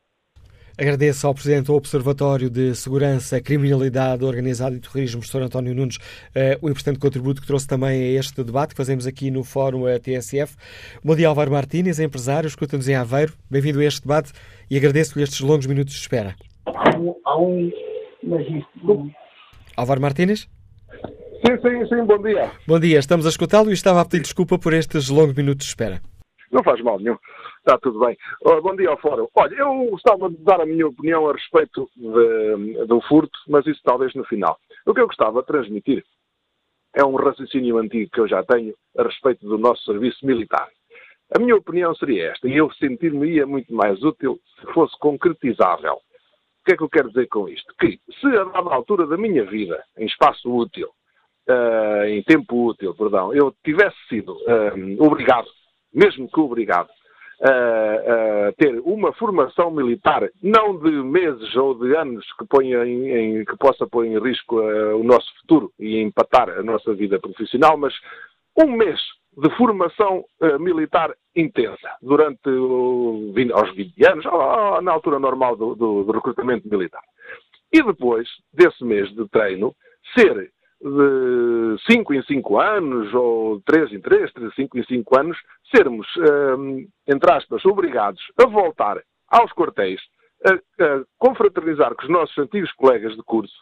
Agradeço 0.78 1.26
ao 1.26 1.32
Presidente 1.32 1.66
do 1.66 1.74
Observatório 1.74 2.50
de 2.50 2.74
Segurança, 2.74 3.40
Criminalidade 3.40 4.22
Organizada 4.22 4.76
e 4.76 4.78
Terrorismo, 4.78 5.22
Sr. 5.22 5.44
António 5.44 5.74
Nunes, 5.74 5.96
uh, 5.96 6.58
o 6.60 6.68
importante 6.68 6.98
contributo 6.98 7.40
que 7.40 7.46
trouxe 7.46 7.66
também 7.66 8.02
a 8.02 8.20
este 8.20 8.44
debate 8.44 8.74
que 8.74 8.76
fazemos 8.76 9.06
aqui 9.06 9.30
no 9.30 9.42
Fórum 9.42 9.88
eh, 9.88 9.98
TSF. 9.98 10.54
Bom 11.02 11.16
dia, 11.16 11.28
Álvaro 11.28 11.50
Martínez, 11.50 11.98
empresário, 11.98 12.46
escuta-nos 12.46 12.86
em 12.88 12.94
Aveiro. 12.94 13.32
Bem-vindo 13.50 13.80
a 13.80 13.84
este 13.84 14.02
debate 14.02 14.32
e 14.70 14.76
agradeço-lhe 14.76 15.24
estes 15.24 15.40
longos 15.40 15.64
minutos 15.64 15.94
de 15.94 16.00
espera. 16.00 16.36
Há 16.66 17.38
um, 17.38 17.72
Álvaro 19.74 20.00
Martínez? 20.02 20.46
Sim, 21.46 21.56
sim, 21.62 21.86
sim, 21.88 22.04
bom 22.04 22.20
dia. 22.20 22.50
Bom 22.66 22.78
dia, 22.78 22.98
estamos 22.98 23.24
a 23.24 23.30
escutá-lo 23.30 23.70
e 23.70 23.72
estava 23.72 24.02
a 24.02 24.04
pedir 24.04 24.24
desculpa 24.24 24.58
por 24.58 24.74
estes 24.74 25.08
longos 25.08 25.34
minutos 25.34 25.64
de 25.64 25.70
espera. 25.70 26.02
Não 26.56 26.62
faz 26.62 26.80
mal 26.80 26.98
nenhum. 26.98 27.18
Está 27.58 27.76
tudo 27.76 28.00
bem. 28.00 28.16
Oh, 28.40 28.62
bom 28.62 28.74
dia 28.74 28.88
ao 28.88 28.96
Fórum. 28.96 29.28
Olha, 29.34 29.54
eu 29.56 29.90
gostava 29.90 30.30
de 30.30 30.38
dar 30.38 30.58
a 30.58 30.64
minha 30.64 30.86
opinião 30.86 31.28
a 31.28 31.34
respeito 31.34 31.86
de, 31.94 32.86
do 32.86 32.98
furto, 33.02 33.38
mas 33.46 33.66
isso 33.66 33.82
talvez 33.84 34.14
no 34.14 34.24
final. 34.24 34.58
O 34.86 34.94
que 34.94 35.00
eu 35.02 35.06
gostava 35.06 35.42
de 35.42 35.46
transmitir 35.46 36.02
é 36.94 37.04
um 37.04 37.14
raciocínio 37.14 37.76
antigo 37.76 38.10
que 38.10 38.20
eu 38.20 38.26
já 38.26 38.42
tenho 38.42 38.74
a 38.96 39.02
respeito 39.02 39.46
do 39.46 39.58
nosso 39.58 39.84
serviço 39.84 40.24
militar. 40.24 40.66
A 41.36 41.38
minha 41.38 41.56
opinião 41.56 41.94
seria 41.94 42.30
esta, 42.30 42.48
e 42.48 42.56
eu 42.56 42.72
sentir-me-ia 42.72 43.46
muito 43.46 43.74
mais 43.74 44.02
útil 44.02 44.40
se 44.58 44.72
fosse 44.72 44.98
concretizável. 44.98 45.96
O 45.96 46.64
que 46.64 46.72
é 46.72 46.76
que 46.78 46.82
eu 46.84 46.88
quero 46.88 47.08
dizer 47.08 47.26
com 47.26 47.46
isto? 47.50 47.70
Que 47.78 48.00
se 48.18 48.26
a 48.28 48.44
dada 48.44 48.74
altura 48.74 49.06
da 49.06 49.18
minha 49.18 49.44
vida, 49.44 49.84
em 49.98 50.06
espaço 50.06 50.50
útil, 50.50 50.88
uh, 51.50 52.04
em 52.06 52.22
tempo 52.22 52.68
útil, 52.68 52.94
perdão, 52.94 53.34
eu 53.34 53.54
tivesse 53.62 53.96
sido 54.08 54.32
uh, 54.32 55.04
obrigado, 55.04 55.48
mesmo 55.96 56.28
que 56.28 56.38
obrigado, 56.38 56.90
a, 57.42 58.52
ter 58.56 58.78
uma 58.80 59.12
formação 59.14 59.70
militar, 59.70 60.28
não 60.42 60.78
de 60.78 60.90
meses 60.90 61.54
ou 61.56 61.74
de 61.74 61.96
anos 61.96 62.24
que, 62.38 62.46
ponha 62.46 62.84
em, 62.84 63.40
em 63.40 63.44
que 63.44 63.56
possa 63.56 63.86
pôr 63.86 64.06
em 64.06 64.18
risco 64.18 64.60
uh, 64.60 64.98
o 64.98 65.02
nosso 65.02 65.26
futuro 65.40 65.72
e 65.78 66.00
empatar 66.00 66.50
a 66.50 66.62
nossa 66.62 66.94
vida 66.94 67.18
profissional, 67.18 67.76
mas 67.76 67.94
um 68.56 68.70
mês 68.70 69.00
de 69.36 69.50
formação 69.56 70.24
uh, 70.40 70.58
militar 70.58 71.14
intensa 71.34 71.90
durante 72.00 72.48
uh, 72.48 73.32
20, 73.34 73.52
aos 73.52 73.74
20 73.74 74.06
anos, 74.06 74.26
ou, 74.26 74.80
na 74.82 74.92
altura 74.92 75.18
normal 75.18 75.56
do, 75.56 75.74
do, 75.74 76.04
do 76.04 76.12
recrutamento 76.12 76.68
militar. 76.68 77.02
E 77.72 77.82
depois 77.82 78.26
desse 78.52 78.82
mês 78.84 79.12
de 79.14 79.28
treino, 79.28 79.74
ser 80.16 80.50
de 80.80 81.76
5 81.90 82.14
em 82.14 82.22
5 82.22 82.60
anos, 82.60 83.14
ou 83.14 83.60
3 83.62 83.92
em 83.92 84.00
3, 84.00 84.30
5 84.54 84.78
em 84.78 84.84
5 84.84 85.18
anos, 85.18 85.38
sermos, 85.74 86.06
um, 86.16 86.86
entre 87.06 87.32
aspas, 87.32 87.64
obrigados 87.64 88.20
a 88.38 88.46
voltar 88.46 89.02
aos 89.28 89.52
quartéis, 89.52 90.00
a, 90.44 90.52
a 90.52 91.04
confraternizar 91.18 91.94
com 91.94 92.02
os 92.02 92.08
nossos 92.08 92.38
antigos 92.38 92.72
colegas 92.72 93.16
de 93.16 93.22
curso, 93.22 93.54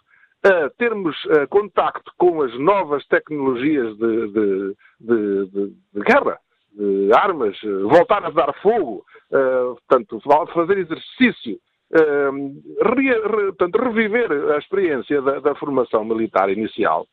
a 0.42 0.68
termos 0.76 1.16
uh, 1.26 1.48
contacto 1.48 2.12
com 2.18 2.42
as 2.42 2.52
novas 2.58 3.06
tecnologias 3.06 3.96
de, 3.96 4.28
de, 4.28 4.76
de, 5.00 5.74
de 5.94 6.00
guerra, 6.02 6.38
de 6.72 7.10
armas, 7.14 7.60
uh, 7.62 7.88
voltar 7.88 8.24
a 8.24 8.30
dar 8.30 8.52
fogo, 8.60 9.04
uh, 9.30 9.74
portanto, 9.86 10.20
fazer 10.52 10.78
exercício 10.78 11.58
re, 11.94 13.10
re, 13.12 13.52
portanto, 13.52 13.78
reviver 13.78 14.30
a 14.52 14.58
experiência 14.58 15.22
da, 15.22 15.40
da, 15.40 15.54
formação 15.54 16.04
militar 16.04 16.50
inicial 16.50 17.06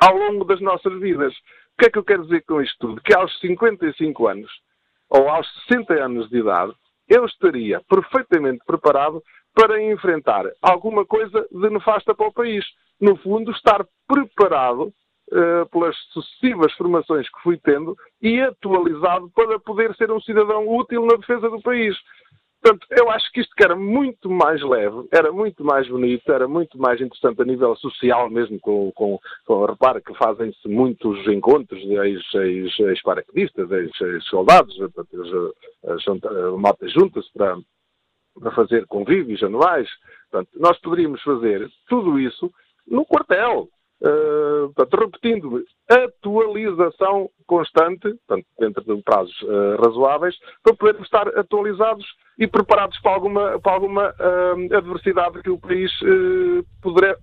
ao 0.00 0.16
longo 0.16 0.44
das 0.44 0.60
nossas 0.60 0.98
vidas. 1.00 1.34
O 1.34 1.78
que 1.78 1.86
é 1.86 1.90
que 1.90 1.98
eu 1.98 2.04
quero 2.04 2.22
dizer 2.22 2.44
com 2.44 2.60
isto 2.60 2.76
tudo? 2.78 3.02
Que 3.02 3.14
aos 3.14 3.38
55 3.40 4.26
anos 4.28 4.50
ou 5.10 5.28
aos 5.28 5.46
60 5.68 5.94
anos 5.94 6.28
de 6.30 6.38
idade 6.38 6.72
eu 7.08 7.24
estaria 7.24 7.80
perfeitamente 7.88 8.62
preparado 8.66 9.22
para 9.54 9.82
enfrentar 9.82 10.44
alguma 10.62 11.04
coisa 11.04 11.46
de 11.50 11.70
nefasta 11.70 12.14
para 12.14 12.28
o 12.28 12.32
país. 12.32 12.64
No 13.00 13.16
fundo, 13.16 13.50
estar 13.50 13.84
preparado 14.06 14.92
uh, 15.32 15.66
pelas 15.70 15.96
sucessivas 16.12 16.72
formações 16.74 17.28
que 17.28 17.42
fui 17.42 17.58
tendo 17.58 17.96
e 18.20 18.40
atualizado 18.40 19.30
para 19.34 19.58
poder 19.58 19.94
ser 19.96 20.10
um 20.10 20.20
cidadão 20.20 20.68
útil 20.68 21.06
na 21.06 21.16
defesa 21.16 21.48
do 21.48 21.60
país. 21.62 21.96
Portanto, 22.60 22.86
eu 22.90 23.08
acho 23.10 23.30
que 23.32 23.40
isto 23.40 23.54
que 23.54 23.62
era 23.62 23.76
muito 23.76 24.28
mais 24.28 24.60
leve, 24.62 25.06
era 25.12 25.30
muito 25.30 25.64
mais 25.64 25.88
bonito, 25.88 26.30
era 26.32 26.48
muito 26.48 26.76
mais 26.76 27.00
interessante 27.00 27.40
a 27.40 27.44
nível 27.44 27.76
social 27.76 28.28
mesmo, 28.28 28.58
com, 28.58 28.90
com, 28.92 29.18
com 29.46 29.64
repara 29.64 30.00
que 30.00 30.12
fazem-se 30.14 30.68
muitos 30.68 31.24
encontros 31.28 31.80
de 31.80 31.94
ex-paraquedistas, 31.94 33.70
ex 33.70 34.00
ex-soldados, 34.00 34.76
a 34.82 36.56
malta 36.58 36.88
junta-se 36.88 37.32
para, 37.32 37.56
para 38.40 38.50
fazer 38.50 38.86
convívios 38.86 39.42
anuais. 39.42 39.88
Portanto, 40.30 40.50
nós 40.58 40.76
poderíamos 40.80 41.22
fazer 41.22 41.70
tudo 41.88 42.18
isso 42.18 42.52
no 42.86 43.06
quartel, 43.06 43.68
Uh, 44.00 44.72
portanto, 44.74 45.00
repetindo, 45.00 45.64
atualização 45.88 47.28
constante, 47.46 48.14
portanto, 48.26 48.46
dentro 48.58 48.84
de 48.84 49.02
prazos 49.02 49.34
uh, 49.42 49.76
razoáveis, 49.84 50.36
para 50.62 50.76
podermos 50.76 51.04
estar 51.04 51.26
atualizados 51.36 52.06
e 52.38 52.46
preparados 52.46 52.96
para 53.00 53.12
alguma, 53.12 53.58
para 53.58 53.72
alguma 53.72 54.10
uh, 54.10 54.76
adversidade 54.76 55.42
que 55.42 55.50
o 55.50 55.58
país 55.58 55.90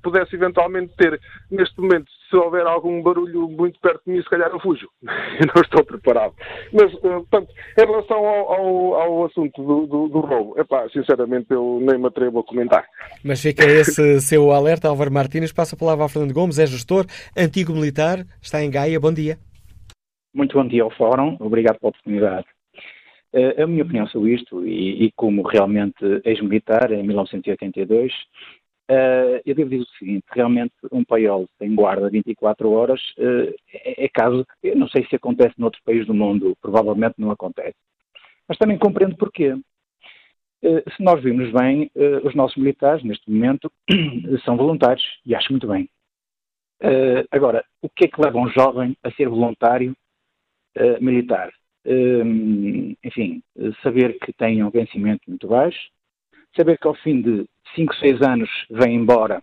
pudesse 0.04 0.36
eventualmente 0.36 0.94
ter. 0.98 1.18
Neste 1.50 1.80
momento, 1.80 2.12
se 2.30 2.36
houver 2.36 2.66
algum 2.66 3.02
barulho 3.02 3.48
muito 3.48 3.80
perto 3.80 4.02
de 4.06 4.12
mim, 4.12 4.22
se 4.22 4.30
calhar 4.30 4.50
eu 4.52 4.60
fujo. 4.60 4.90
eu 5.40 5.48
não 5.56 5.62
estou 5.62 5.86
preparado. 5.86 6.34
Mas, 6.74 6.92
portanto, 6.96 7.48
em 7.78 7.86
relação 7.86 8.18
ao, 8.18 8.54
ao, 8.54 8.94
ao 8.96 9.26
assunto 9.26 9.64
do, 9.64 9.88
do, 9.88 10.08
do 10.10 10.20
roubo, 10.20 10.60
epá, 10.60 10.90
sinceramente 10.90 11.48
eu 11.52 11.80
nem 11.82 11.98
me 11.98 12.08
atrevo 12.08 12.40
a 12.40 12.44
comentar. 12.44 12.86
Mas 13.24 13.42
fica 13.42 13.64
esse 13.64 14.20
seu 14.20 14.52
alerta, 14.52 14.90
Álvaro 14.90 15.14
Martínez, 15.14 15.54
passa 15.54 15.76
a 15.76 15.80
palavra 15.80 16.04
ao 16.04 16.10
Fernando 16.10 16.34
Gomes, 16.34 16.60
é 16.60 16.65
gestor, 16.66 17.06
antigo 17.38 17.74
militar, 17.74 18.26
está 18.42 18.64
em 18.64 18.70
Gaia. 18.70 19.00
Bom 19.00 19.14
dia. 19.14 19.38
Muito 20.36 20.58
bom 20.58 20.68
dia 20.68 20.84
ao 20.84 20.92
Fórum, 20.92 21.38
obrigado 21.40 21.80
pela 21.80 21.92
oportunidade. 21.92 22.46
Uh, 23.36 23.64
a 23.64 23.68
minha 23.68 23.84
opinião 23.84 24.08
sobre 24.08 24.34
isto, 24.34 24.66
e, 24.68 25.06
e 25.06 25.12
como 25.14 25.42
realmente 25.44 25.98
ex-militar, 26.26 26.92
em 26.92 27.04
1982, 27.04 28.12
uh, 28.14 28.16
eh, 28.90 29.42
eu 29.46 29.56
devo 29.56 29.70
dizer 29.70 29.84
o 29.84 29.98
seguinte: 29.98 30.26
realmente 30.32 30.74
um 30.92 31.04
paiol 31.04 31.46
sem 31.58 31.74
guarda 31.76 32.10
24 32.10 32.70
horas 32.72 33.02
uh, 33.18 33.54
é, 33.74 34.06
é, 34.06 34.10
caso, 34.10 34.46
eu 34.62 34.78
não 34.78 34.88
sei 34.88 35.06
se 35.06 35.16
acontece 35.16 35.54
noutros 35.58 35.84
países 35.84 36.08
do 36.08 36.14
mundo, 36.14 36.56
provavelmente 36.62 37.16
não 37.18 37.32
acontece. 37.32 37.76
Mas 38.48 38.58
também 38.58 38.78
compreendo 38.78 39.18
porquê. 39.18 39.56
se 40.62 41.04
nós 41.04 41.22
vimos 41.24 41.52
bem, 41.52 41.90
os 42.24 42.36
nossos 42.36 42.58
militares, 42.58 43.04
neste 43.04 43.30
momento, 43.30 43.72
são 44.46 44.56
voluntários, 44.56 45.06
e 45.26 45.34
acho 45.34 45.52
muito 45.52 45.68
bem. 45.68 45.90
Uh, 46.82 47.26
agora, 47.32 47.64
o 47.82 47.90
que 47.90 48.06
é 48.06 48.08
que 48.08 48.22
leva 48.22 48.38
um 48.38 48.50
jovem 48.50 48.98
a 49.04 49.12
ser 49.12 49.30
voluntário 49.30 49.96
uh, 50.78 51.04
militar? 51.04 51.50
Uh, 51.86 52.96
enfim, 53.04 53.42
saber 53.82 54.18
que 54.20 54.34
tem 54.34 54.64
um 54.64 54.70
vencimento 54.70 55.22
muito 55.28 55.48
baixo, 55.48 55.90
saber 56.56 56.78
que 56.78 56.88
ao 56.88 56.96
fim 56.96 57.22
de 57.22 57.46
5, 57.76 57.96
6 57.96 58.22
anos 58.22 58.50
vem 58.70 58.96
embora 58.96 59.42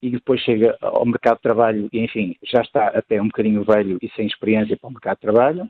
e 0.00 0.10
depois 0.10 0.40
chega 0.40 0.76
ao 0.80 1.06
mercado 1.06 1.36
de 1.36 1.42
trabalho 1.42 1.88
e, 1.92 2.00
enfim, 2.00 2.36
já 2.44 2.60
está 2.60 2.88
até 2.88 3.20
um 3.20 3.26
bocadinho 3.26 3.64
velho 3.64 3.98
e 4.02 4.08
sem 4.10 4.26
experiência 4.26 4.76
para 4.76 4.88
o 4.88 4.92
mercado 4.92 5.16
de 5.16 5.22
trabalho, 5.22 5.68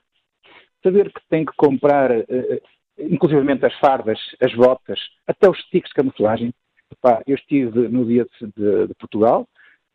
saber 0.83 1.13
que 1.13 1.21
tem 1.29 1.45
que 1.45 1.53
comprar, 1.57 2.11
uh, 2.11 2.61
inclusivamente 2.99 3.65
as 3.65 3.75
fardas, 3.79 4.19
as 4.43 4.53
botas, 4.55 5.01
até 5.27 5.49
os 5.49 5.59
sticks 5.67 5.91
de 5.91 5.95
camuflagem. 5.95 6.53
Epá, 6.91 7.23
eu 7.27 7.37
estive 7.37 7.89
no 7.89 8.05
dia 8.05 8.27
de, 8.41 8.47
de, 8.49 8.89
de 8.89 8.95
Portugal, 8.95 9.49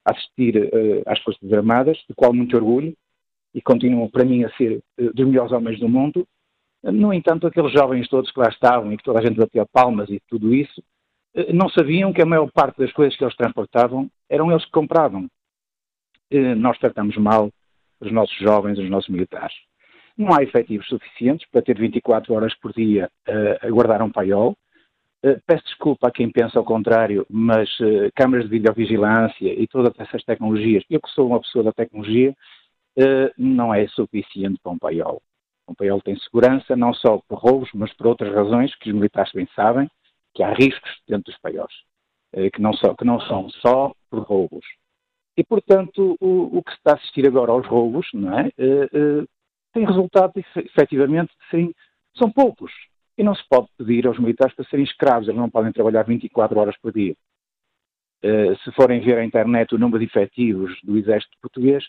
assistir 0.07 0.55
uh, 0.57 1.03
às 1.05 1.19
Forças 1.19 1.51
Armadas, 1.51 1.97
de 2.07 2.15
qual 2.15 2.33
muito 2.33 2.55
orgulho, 2.55 2.95
e 3.53 3.61
continuam 3.61 4.09
para 4.09 4.25
mim 4.25 4.43
a 4.43 4.49
ser 4.51 4.81
uh, 4.99 5.13
dos 5.13 5.27
melhores 5.27 5.51
homens 5.51 5.79
do 5.79 5.89
mundo. 5.89 6.25
No 6.83 7.13
entanto, 7.13 7.47
aqueles 7.47 7.73
jovens 7.73 8.07
todos 8.07 8.31
que 8.31 8.39
lá 8.39 8.47
estavam 8.49 8.93
e 8.93 8.97
que 8.97 9.03
toda 9.03 9.19
a 9.19 9.21
gente 9.21 9.37
batia 9.37 9.65
palmas 9.65 10.09
e 10.09 10.21
tudo 10.29 10.53
isso, 10.53 10.81
uh, 11.35 11.53
não 11.53 11.67
sabiam 11.69 12.13
que 12.13 12.21
a 12.21 12.25
maior 12.25 12.49
parte 12.51 12.77
das 12.77 12.91
coisas 12.93 13.17
que 13.17 13.23
eles 13.23 13.35
transportavam 13.35 14.09
eram 14.29 14.51
eles 14.51 14.65
que 14.65 14.71
compravam. 14.71 15.27
nós 16.57 16.77
tratamos 16.77 17.15
mal 17.17 17.49
os 17.99 18.11
nossos 18.11 18.37
jovens, 18.37 18.77
os 18.77 18.89
nossos 18.89 19.09
militares. 19.09 19.55
Não 20.17 20.33
há 20.33 20.43
efetivos 20.43 20.87
suficientes 20.87 21.47
para 21.51 21.61
ter 21.61 21.77
24 21.77 22.33
horas 22.33 22.53
por 22.55 22.73
dia 22.73 23.09
a 23.61 23.69
guardar 23.69 24.01
um 24.01 24.11
paiol, 24.11 24.57
peço 25.45 25.63
desculpa 25.65 26.07
a 26.07 26.11
quem 26.11 26.29
pensa 26.29 26.59
ao 26.59 26.65
contrário, 26.65 27.25
mas 27.29 27.69
uh, 27.79 28.11
câmaras 28.15 28.45
de 28.45 28.51
videovigilância 28.51 29.47
e 29.47 29.67
todas 29.67 29.93
essas 29.97 30.23
tecnologias, 30.23 30.83
eu 30.89 31.01
que 31.01 31.09
sou 31.09 31.27
uma 31.27 31.39
pessoa 31.39 31.63
da 31.63 31.71
tecnologia, 31.73 32.35
uh, 32.97 33.31
não 33.37 33.73
é 33.73 33.87
suficiente 33.87 34.59
para 34.61 34.71
um 34.71 34.77
paiol. 34.77 35.21
Um 35.67 35.73
paiol 35.73 36.01
tem 36.01 36.17
segurança 36.17 36.75
não 36.75 36.93
só 36.93 37.19
por 37.27 37.39
roubos, 37.39 37.69
mas 37.73 37.91
por 37.93 38.07
outras 38.07 38.33
razões 38.33 38.73
que 38.75 38.89
os 38.89 38.95
militares 38.95 39.31
bem 39.33 39.47
sabem, 39.55 39.89
que 40.33 40.43
há 40.43 40.53
riscos 40.53 41.01
dentro 41.07 41.31
dos 41.31 41.41
paióis, 41.41 41.73
que, 42.53 42.61
não 42.61 42.71
que 42.71 43.03
não 43.03 43.19
são 43.21 43.49
só 43.49 43.91
por 44.09 44.19
roubos. 44.19 44.65
E, 45.35 45.43
portanto, 45.43 46.15
o, 46.21 46.57
o, 46.57 46.63
que 46.63 46.71
se 46.71 46.77
está 46.77 46.91
a 46.91 46.95
assistir 46.95 47.27
agora 47.27 47.51
aos 47.51 47.67
roubos, 47.67 48.07
não 48.13 48.39
é? 48.39 48.49
tem 49.73 49.85
resultado, 49.85 50.31
efetivamente, 50.37 51.33
sim, 51.51 51.73
são 52.15 52.31
poucos. 52.31 52.71
E 53.17 53.23
não 53.23 53.33
se 53.33 53.43
pode 53.49 53.67
pedir 53.77 54.05
aos 54.05 54.19
militares 54.19 54.55
para 54.55 54.65
serem 54.65 54.85
escravos, 54.85 55.27
eles 55.27 55.39
não 55.39 55.49
podem 55.49 55.71
trabalhar 55.71 56.03
24 56.03 56.59
horas 56.59 56.77
por 56.77 56.93
dia. 56.93 57.15
Uh, 58.23 58.55
se 58.63 58.71
forem 58.73 58.99
ver 58.99 59.17
a 59.17 59.25
internet 59.25 59.73
o 59.73 59.77
número 59.77 59.99
de 59.99 60.05
efetivos 60.05 60.79
do 60.83 60.97
Exército 60.97 61.37
Português, 61.41 61.83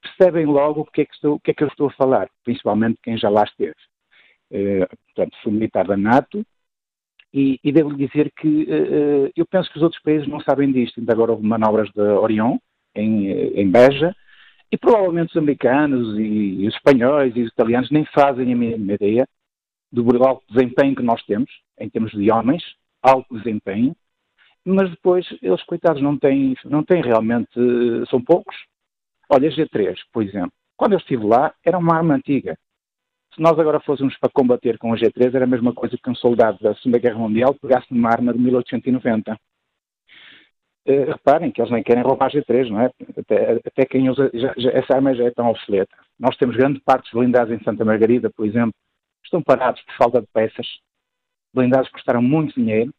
percebem 0.00 0.46
logo 0.46 0.80
o 0.80 0.84
que, 0.84 1.02
é 1.02 1.04
que, 1.04 1.14
estou, 1.14 1.34
o 1.34 1.40
que 1.40 1.50
é 1.50 1.54
que 1.54 1.62
eu 1.64 1.68
estou 1.68 1.88
a 1.88 1.92
falar, 1.92 2.28
principalmente 2.44 2.98
quem 3.02 3.16
já 3.16 3.28
lá 3.28 3.44
esteve. 3.44 3.74
Uh, 4.50 4.86
portanto, 5.06 5.36
sou 5.42 5.52
militar 5.52 5.86
da 5.86 5.96
NATO 5.96 6.44
e, 7.32 7.58
e 7.64 7.72
devo 7.72 7.96
dizer 7.96 8.30
que 8.36 8.64
uh, 8.64 9.32
eu 9.34 9.46
penso 9.46 9.70
que 9.70 9.78
os 9.78 9.82
outros 9.82 10.02
países 10.02 10.28
não 10.28 10.40
sabem 10.40 10.70
disto. 10.70 11.00
Ainda 11.00 11.12
agora 11.12 11.32
houve 11.32 11.46
manobras 11.46 11.90
da 11.92 12.20
Orion, 12.20 12.58
em, 12.94 13.30
em 13.30 13.70
Beja, 13.70 14.14
e 14.70 14.76
provavelmente 14.76 15.30
os 15.30 15.36
americanos 15.36 16.18
e, 16.18 16.22
e 16.62 16.68
os 16.68 16.74
espanhóis 16.74 17.34
e 17.36 17.42
os 17.42 17.50
italianos 17.50 17.90
nem 17.90 18.04
fazem 18.06 18.52
a 18.52 18.56
mínima 18.56 18.94
ideia 18.94 19.28
do 19.92 20.24
alto 20.24 20.42
desempenho 20.48 20.96
que 20.96 21.02
nós 21.02 21.22
temos, 21.24 21.50
em 21.78 21.88
termos 21.88 22.12
de 22.12 22.30
homens, 22.30 22.62
alto 23.02 23.36
desempenho, 23.36 23.94
mas 24.64 24.90
depois 24.90 25.26
eles, 25.42 25.62
coitados, 25.64 26.00
não 26.00 26.16
têm, 26.16 26.56
não 26.64 26.82
têm 26.82 27.02
realmente, 27.02 27.50
são 28.08 28.22
poucos. 28.22 28.56
Olha, 29.28 29.50
G3, 29.50 29.96
por 30.12 30.22
exemplo, 30.22 30.52
quando 30.76 30.92
eu 30.92 30.98
estive 30.98 31.24
lá, 31.24 31.54
era 31.64 31.78
uma 31.78 31.96
arma 31.96 32.14
antiga. 32.14 32.56
Se 33.34 33.40
nós 33.40 33.58
agora 33.58 33.80
fôssemos 33.80 34.16
para 34.18 34.30
combater 34.30 34.78
com 34.78 34.92
a 34.92 34.96
G3, 34.96 35.34
era 35.34 35.44
a 35.44 35.48
mesma 35.48 35.72
coisa 35.72 35.96
que 35.96 36.10
um 36.10 36.14
soldado 36.14 36.58
da 36.60 36.74
Segunda 36.76 36.98
Guerra 36.98 37.18
Mundial 37.18 37.54
pegasse 37.54 37.86
numa 37.92 38.10
arma 38.10 38.32
de 38.32 38.38
1890. 38.38 39.32
Uh, 39.32 39.36
eh, 40.84 41.04
reparem 41.04 41.50
que 41.50 41.60
eles 41.60 41.70
nem 41.70 41.82
querem 41.82 42.02
roubar 42.02 42.26
a 42.26 42.30
G3, 42.30 42.68
não 42.68 42.80
é? 42.80 42.90
Até, 43.16 43.52
até 43.64 43.86
quem 43.86 44.10
usa, 44.10 44.30
já, 44.34 44.52
já, 44.56 44.70
essa 44.70 44.94
arma 44.94 45.14
já 45.14 45.24
é 45.24 45.30
tão 45.30 45.48
obsoleta. 45.48 45.96
Nós 46.18 46.36
temos 46.36 46.56
grande 46.56 46.80
parte 46.80 47.04
dos 47.04 47.12
blindados 47.12 47.54
em 47.54 47.62
Santa 47.64 47.84
Margarida, 47.84 48.28
por 48.30 48.44
exemplo, 48.44 48.74
estão 49.32 49.42
parados 49.42 49.80
por 49.82 49.94
falta 49.96 50.20
de 50.20 50.26
peças, 50.26 50.66
blindados 51.54 51.88
custaram 51.90 52.20
muito 52.20 52.54
dinheiro, 52.54 52.92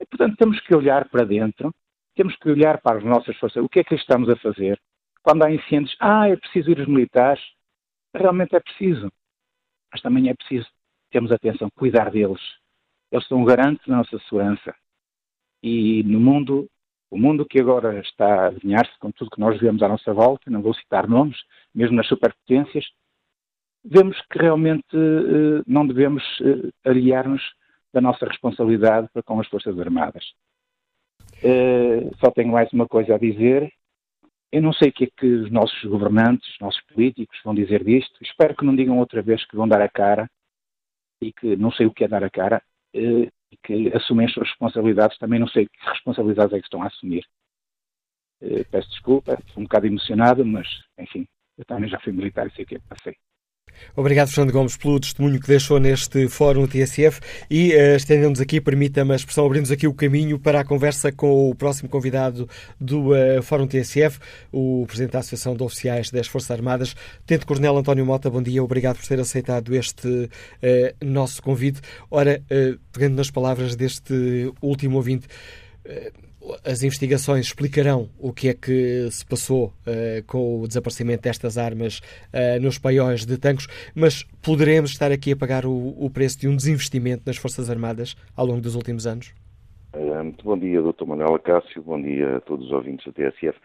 e, 0.00 0.06
portanto 0.06 0.36
temos 0.36 0.60
que 0.60 0.74
olhar 0.74 1.08
para 1.08 1.24
dentro, 1.24 1.74
temos 2.14 2.36
que 2.36 2.48
olhar 2.48 2.80
para 2.80 2.98
as 2.98 3.04
nossas 3.04 3.36
forças, 3.36 3.62
o 3.62 3.68
que 3.68 3.80
é 3.80 3.84
que 3.84 3.96
estamos 3.96 4.28
a 4.28 4.36
fazer? 4.36 4.80
Quando 5.22 5.44
há 5.44 5.50
incêndios, 5.50 5.96
ah, 5.98 6.28
é 6.28 6.36
preciso 6.36 6.70
ir 6.70 6.78
os 6.78 6.86
militares, 6.86 7.42
realmente 8.14 8.54
é 8.54 8.60
preciso, 8.60 9.10
mas 9.90 10.00
também 10.00 10.28
é 10.28 10.34
preciso 10.34 10.68
termos 11.10 11.32
atenção, 11.32 11.68
cuidar 11.76 12.10
deles. 12.10 12.40
Eles 13.10 13.26
são 13.26 13.38
um 13.38 13.44
garante 13.44 13.88
da 13.88 13.96
nossa 13.96 14.18
segurança. 14.28 14.74
E 15.62 16.02
no 16.02 16.20
mundo, 16.20 16.68
o 17.10 17.16
mundo 17.16 17.46
que 17.46 17.60
agora 17.60 18.00
está 18.00 18.26
a 18.26 18.46
alinhar-se 18.48 18.98
com 18.98 19.12
tudo 19.12 19.30
que 19.30 19.40
nós 19.40 19.58
vemos 19.60 19.82
à 19.82 19.88
nossa 19.88 20.12
volta, 20.12 20.50
não 20.50 20.60
vou 20.60 20.74
citar 20.74 21.08
nomes, 21.08 21.38
mesmo 21.72 21.96
nas 21.96 22.08
superpotências, 22.08 22.84
vemos 23.84 24.20
que 24.30 24.38
realmente 24.38 24.96
uh, 24.96 25.62
não 25.66 25.86
devemos 25.86 26.22
uh, 26.40 26.72
aliar-nos 26.84 27.42
da 27.92 28.00
nossa 28.00 28.26
responsabilidade 28.26 29.08
para 29.12 29.22
com 29.22 29.38
as 29.38 29.46
Forças 29.48 29.78
Armadas. 29.78 30.24
Uh, 31.42 32.10
só 32.18 32.30
tenho 32.30 32.52
mais 32.52 32.72
uma 32.72 32.88
coisa 32.88 33.14
a 33.14 33.18
dizer. 33.18 33.70
Eu 34.50 34.62
não 34.62 34.72
sei 34.72 34.88
o 34.88 34.92
que 34.92 35.04
é 35.04 35.08
que 35.16 35.26
os 35.26 35.50
nossos 35.50 35.82
governantes, 35.84 36.48
os 36.48 36.60
nossos 36.60 36.80
políticos 36.84 37.38
vão 37.44 37.54
dizer 37.54 37.84
disto. 37.84 38.16
Espero 38.22 38.56
que 38.56 38.64
não 38.64 38.74
digam 38.74 38.98
outra 38.98 39.20
vez 39.20 39.44
que 39.44 39.56
vão 39.56 39.68
dar 39.68 39.82
a 39.82 39.88
cara 39.88 40.28
e 41.20 41.32
que 41.32 41.56
não 41.56 41.72
sei 41.72 41.86
o 41.86 41.92
que 41.92 42.04
é 42.04 42.08
dar 42.08 42.22
a 42.22 42.30
cara 42.30 42.62
e 42.94 43.30
que 43.64 43.92
assumem 43.94 44.26
as 44.26 44.32
suas 44.32 44.48
responsabilidades. 44.48 45.18
Também 45.18 45.40
não 45.40 45.48
sei 45.48 45.66
que 45.66 45.90
responsabilidades 45.90 46.52
é 46.52 46.60
que 46.60 46.66
estão 46.66 46.82
a 46.82 46.86
assumir. 46.86 47.26
peço 48.70 48.88
desculpa, 48.90 49.34
estou 49.34 49.60
um 49.60 49.64
bocado 49.64 49.88
emocionado, 49.88 50.46
mas, 50.46 50.68
enfim, 50.98 51.26
eu 51.58 51.64
também 51.64 51.90
já 51.90 51.98
fui 51.98 52.12
militar 52.12 52.46
e 52.46 52.52
sei 52.52 52.64
o 52.64 52.68
que 52.68 52.76
é 52.76 52.78
que 52.78 52.88
passei. 52.88 53.16
Obrigado, 53.96 54.28
Fernando 54.28 54.52
Gomes, 54.52 54.76
pelo 54.76 54.98
testemunho 54.98 55.40
que 55.40 55.46
deixou 55.46 55.78
neste 55.78 56.28
Fórum 56.28 56.66
TSF 56.66 57.20
e 57.50 57.74
uh, 57.74 57.96
estendemos 57.96 58.40
aqui, 58.40 58.60
permita-me 58.60 59.12
a 59.12 59.16
expressão, 59.16 59.46
abrimos 59.46 59.70
aqui 59.70 59.86
o 59.86 59.94
caminho 59.94 60.38
para 60.38 60.60
a 60.60 60.64
conversa 60.64 61.12
com 61.12 61.50
o 61.50 61.54
próximo 61.54 61.88
convidado 61.88 62.48
do 62.80 63.10
uh, 63.10 63.42
Fórum 63.42 63.66
TSF, 63.66 64.18
o 64.52 64.84
Presidente 64.86 65.12
da 65.12 65.20
Associação 65.20 65.54
de 65.54 65.62
Oficiais 65.62 66.10
das 66.10 66.26
Forças 66.26 66.50
Armadas, 66.50 66.96
Tente 67.26 67.46
Coronel 67.46 67.76
António 67.76 68.04
Mota. 68.04 68.28
Bom 68.30 68.42
dia, 68.42 68.62
obrigado 68.62 68.96
por 68.96 69.06
ter 69.06 69.20
aceitado 69.20 69.74
este 69.74 70.08
uh, 70.08 70.30
nosso 71.04 71.42
convite. 71.42 71.80
Ora, 72.10 72.42
pegando 72.92 73.16
nas 73.16 73.30
palavras 73.30 73.76
deste 73.76 74.52
último 74.60 74.96
ouvinte, 74.96 75.26
as 76.64 76.82
investigações 76.82 77.46
explicarão 77.46 78.08
o 78.18 78.32
que 78.32 78.48
é 78.48 78.54
que 78.54 79.08
se 79.10 79.24
passou 79.24 79.66
uh, 79.86 80.24
com 80.26 80.60
o 80.60 80.68
desaparecimento 80.68 81.22
destas 81.22 81.56
armas 81.56 81.98
uh, 82.32 82.60
nos 82.60 82.78
paióis 82.78 83.24
de 83.24 83.38
tanques, 83.38 83.66
mas 83.94 84.24
poderemos 84.42 84.90
estar 84.90 85.10
aqui 85.10 85.32
a 85.32 85.36
pagar 85.36 85.64
o, 85.64 85.94
o, 85.98 86.10
preço 86.10 86.38
de 86.40 86.48
um 86.48 86.56
desinvestimento 86.56 87.22
nas 87.26 87.36
Forças 87.36 87.70
Armadas 87.70 88.14
ao 88.36 88.46
longo 88.46 88.60
dos 88.60 88.74
últimos 88.74 89.06
anos? 89.06 89.34
Uh, 89.94 90.24
muito 90.24 90.44
bom 90.44 90.58
dia, 90.58 90.82
Dr. 90.82 91.04
Manuel 91.06 91.34
Acácio, 91.34 91.82
bom 91.82 92.00
dia 92.00 92.36
a 92.36 92.40
todos 92.40 92.66
os 92.66 92.72
ouvintes 92.72 93.06
da 93.06 93.12
TSF. 93.12 93.58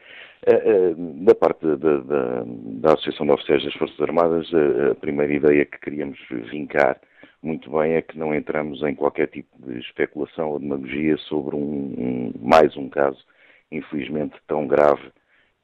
Da 1.26 1.36
parte 1.36 1.66
da, 1.66 1.76
da, 1.76 2.44
da 2.46 2.94
Associação 2.94 3.26
de 3.26 3.34
Oficiais 3.34 3.62
das 3.62 3.74
Forças 3.74 4.00
Armadas, 4.00 4.48
a 4.90 4.96
primeira 4.96 5.34
ideia 5.34 5.66
que 5.66 5.78
queríamos 5.80 6.18
vincar 6.50 6.98
muito 7.42 7.72
bem 7.72 7.94
é 7.94 8.02
que 8.02 8.18
não 8.18 8.36
entramos 8.36 8.84
em 8.84 8.94
qualquer 8.94 9.28
tipo 9.28 9.50
de 9.66 9.80
especulação 9.80 10.50
ou 10.50 10.60
demagogia 10.60 11.18
sobre 11.18 11.56
um, 11.56 11.60
um 11.60 12.34
mais 12.42 12.76
um 12.76 12.90
caso, 12.90 13.24
infelizmente 13.72 14.36
tão 14.48 14.68
grave 14.68 15.10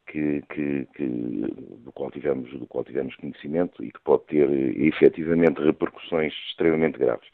que, 0.08 0.42
que, 0.54 0.88
que, 0.96 1.06
do, 1.06 1.92
qual 1.94 2.10
tivemos, 2.12 2.50
do 2.52 2.66
qual 2.68 2.84
tivemos 2.84 3.16
conhecimento 3.16 3.84
e 3.84 3.92
que 3.92 4.00
pode 4.02 4.24
ter 4.26 4.50
efetivamente 4.80 5.62
repercussões 5.62 6.34
extremamente 6.50 6.98
graves. 6.98 7.28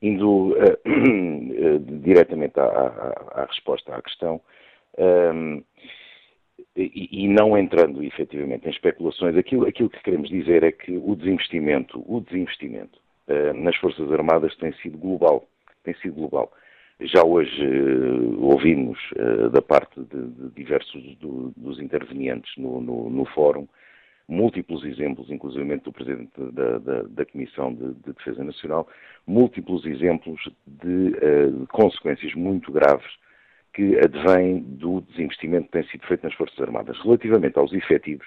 Indo 0.00 0.52
uh, 0.52 0.56
uh, 0.56 1.78
diretamente 2.02 2.58
à, 2.58 2.64
à, 2.64 3.42
à, 3.42 3.44
resposta 3.46 3.94
à 3.94 4.00
questão, 4.00 4.40
um, 4.98 5.62
e, 6.76 7.24
e, 7.24 7.28
não 7.28 7.56
entrando 7.56 8.02
efetivamente 8.02 8.66
em 8.66 8.70
especulações, 8.70 9.36
aquilo, 9.36 9.66
aquilo 9.66 9.90
que 9.90 10.02
queremos 10.02 10.28
dizer 10.28 10.62
é 10.62 10.72
que 10.72 10.96
o 10.96 11.14
desinvestimento, 11.14 12.02
o 12.06 12.20
desinvestimento 12.20 13.03
nas 13.54 13.76
Forças 13.76 14.10
Armadas 14.12 14.54
tem 14.56 14.72
sido 14.74 14.98
global. 14.98 15.48
Tem 15.82 15.94
sido 15.94 16.14
global. 16.14 16.52
Já 17.00 17.24
hoje 17.24 17.66
uh, 17.66 18.44
ouvimos 18.44 18.98
uh, 19.12 19.50
da 19.50 19.60
parte 19.60 20.00
de, 20.00 20.26
de 20.28 20.50
diversos 20.54 21.02
do, 21.16 21.52
dos 21.56 21.80
intervenientes 21.80 22.50
no, 22.56 22.80
no, 22.80 23.10
no, 23.10 23.24
fórum 23.26 23.66
múltiplos 24.28 24.84
exemplos, 24.84 25.28
inclusive 25.28 25.76
do 25.78 25.92
Presidente 25.92 26.30
da, 26.52 26.78
da, 26.78 27.02
da 27.02 27.26
Comissão 27.26 27.74
de, 27.74 27.94
de, 27.94 28.12
Defesa 28.12 28.42
Nacional, 28.44 28.88
múltiplos 29.26 29.84
exemplos 29.84 30.40
de 30.66 31.08
uh, 31.08 31.66
consequências 31.66 32.32
muito 32.34 32.70
graves 32.70 33.10
que 33.74 33.98
advêm 33.98 34.60
do 34.60 35.00
desinvestimento 35.00 35.66
que 35.66 35.72
tem 35.72 35.84
sido 35.88 36.06
feito 36.06 36.22
nas 36.22 36.34
Forças 36.34 36.60
Armadas. 36.60 36.96
Relativamente 37.00 37.58
aos 37.58 37.72
efetivos, 37.72 38.26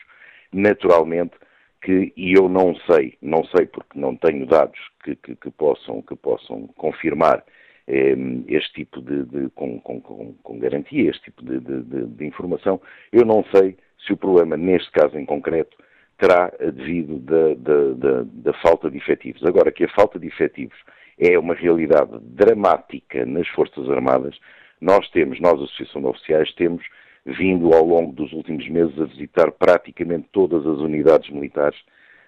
naturalmente, 0.52 1.34
que, 1.82 2.14
e 2.16 2.34
eu 2.34 2.50
não 2.50 2.76
sei, 2.90 3.18
não 3.22 3.44
sei 3.46 3.66
porque 3.66 4.00
não 4.00 4.16
tenho 4.16 4.46
dados 4.46 4.80
que, 5.04 5.16
que, 5.16 5.36
que 5.36 5.52
possam, 5.52 6.02
que 6.02 6.16
possam 6.16 6.68
confirmar 6.76 7.44
eh, 7.88 8.16
este 8.48 8.74
tipo 8.74 9.02
de, 9.02 9.24
de 9.26 9.50
com, 9.52 9.80
com, 9.80 10.02
com, 10.02 10.60
garantia, 10.60 11.10
este 11.10 11.26
tipo 11.26 11.44
de, 11.44 11.60
de, 11.60 12.26
informação, 12.26 12.82
eu 13.12 13.26
não 13.26 13.44
sei 13.56 13.78
se 14.06 14.14
o 14.14 14.18
problema, 14.18 14.58
neste 14.58 14.92
caso 14.92 15.18
em 15.18 15.26
concreto, 15.26 15.78
terá 16.18 16.52
devido 16.60 17.20
da 17.20 18.54
falta 18.54 18.90
de 18.90 18.98
efetivos. 18.98 19.44
Agora, 19.46 19.72
que 19.72 19.84
a 19.84 19.94
falta 19.94 20.18
de 20.18 20.28
efetivos 20.28 20.78
é 21.20 21.38
uma 21.38 21.54
realidade 21.54 22.18
dramática 22.22 23.26
nas 23.26 23.48
Forças 23.50 23.90
Armadas, 23.90 24.36
nós 24.82 25.10
temos, 25.12 25.40
nós, 25.40 25.54
Associação 25.54 26.02
de 26.02 26.08
Oficiais, 26.08 26.52
temos 26.54 26.84
vindo 27.28 27.74
ao 27.74 27.84
longo 27.84 28.14
dos 28.14 28.32
últimos 28.32 28.68
meses 28.70 29.00
a 29.00 29.06
visitar 29.06 29.52
praticamente 29.52 30.28
todas 30.32 30.66
as 30.66 30.80
unidades 30.80 31.30
militares, 31.30 31.78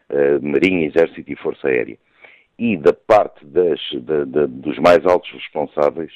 uh, 0.09 0.45
Marinha, 0.45 0.87
Exército 0.87 1.31
e 1.31 1.35
Força 1.37 1.67
Aérea. 1.67 1.97
E 2.57 2.75
da 2.75 2.91
parte 2.91 3.45
das, 3.45 3.79
da, 4.01 4.25
da, 4.25 4.45
dos 4.45 4.77
mais 4.79 5.05
altos 5.05 5.31
responsáveis, 5.31 6.11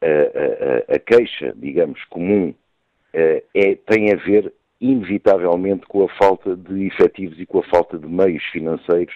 a, 0.00 0.92
a, 0.92 0.96
a 0.96 0.98
queixa, 0.98 1.52
digamos, 1.54 2.02
comum 2.06 2.48
uh, 2.48 3.42
é, 3.54 3.74
tem 3.86 4.12
a 4.12 4.16
ver 4.16 4.52
inevitavelmente 4.80 5.86
com 5.86 6.04
a 6.04 6.08
falta 6.16 6.56
de 6.56 6.86
efetivos 6.86 7.38
e 7.38 7.46
com 7.46 7.58
a 7.58 7.64
falta 7.64 7.98
de 7.98 8.06
meios 8.06 8.42
financeiros 8.46 9.14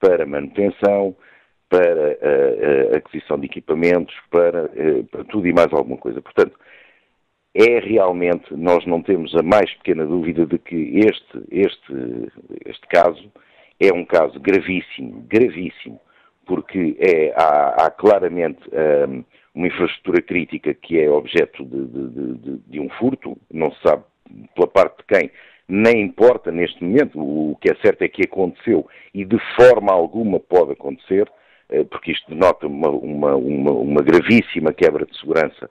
para 0.00 0.26
manutenção, 0.26 1.16
para 1.68 2.18
a, 2.20 2.94
a 2.94 2.98
aquisição 2.98 3.38
de 3.38 3.46
equipamentos, 3.46 4.14
para, 4.30 4.68
para, 5.10 5.24
tudo 5.24 5.46
e 5.46 5.52
mais 5.52 5.72
alguma 5.72 5.96
coisa. 5.96 6.20
Portanto, 6.20 6.58
é 7.54 7.78
realmente, 7.80 8.54
nós 8.54 8.84
não 8.86 9.02
temos 9.02 9.34
a 9.34 9.42
mais 9.42 9.72
pequena 9.74 10.04
dúvida 10.06 10.46
de 10.46 10.58
que 10.58 10.98
este, 10.98 11.42
este, 11.50 12.30
este 12.66 12.86
caso 12.88 13.30
é 13.80 13.92
um 13.92 14.04
caso 14.04 14.38
gravíssimo, 14.40 15.24
gravíssimo, 15.28 16.00
porque 16.46 16.96
é, 16.98 17.32
há, 17.36 17.86
há 17.86 17.90
claramente 17.90 18.60
um, 19.08 19.24
uma 19.54 19.66
infraestrutura 19.66 20.22
crítica 20.22 20.74
que 20.74 20.98
é 20.98 21.10
objeto 21.10 21.64
de, 21.64 21.86
de, 21.86 22.34
de, 22.34 22.58
de, 22.66 22.80
um 22.80 22.88
furto, 22.90 23.36
não 23.52 23.72
se 23.72 23.82
sabe 23.82 24.04
pela 24.54 24.68
parte 24.68 24.98
de 24.98 25.04
quem, 25.04 25.30
nem 25.68 26.02
importa 26.02 26.50
neste 26.50 26.82
momento, 26.82 27.18
o 27.18 27.56
que 27.60 27.70
é 27.70 27.74
certo 27.76 28.02
é 28.02 28.08
que 28.08 28.22
aconteceu 28.22 28.86
e 29.12 29.24
de 29.24 29.38
forma 29.56 29.92
alguma 29.92 30.40
pode 30.40 30.72
acontecer, 30.72 31.30
eh, 31.68 31.84
porque 31.84 32.12
isto 32.12 32.30
denota 32.30 32.66
uma, 32.66 32.88
uma, 32.88 33.36
uma, 33.36 33.72
uma 33.72 34.02
gravíssima 34.02 34.72
quebra 34.72 35.04
de 35.04 35.18
segurança 35.18 35.68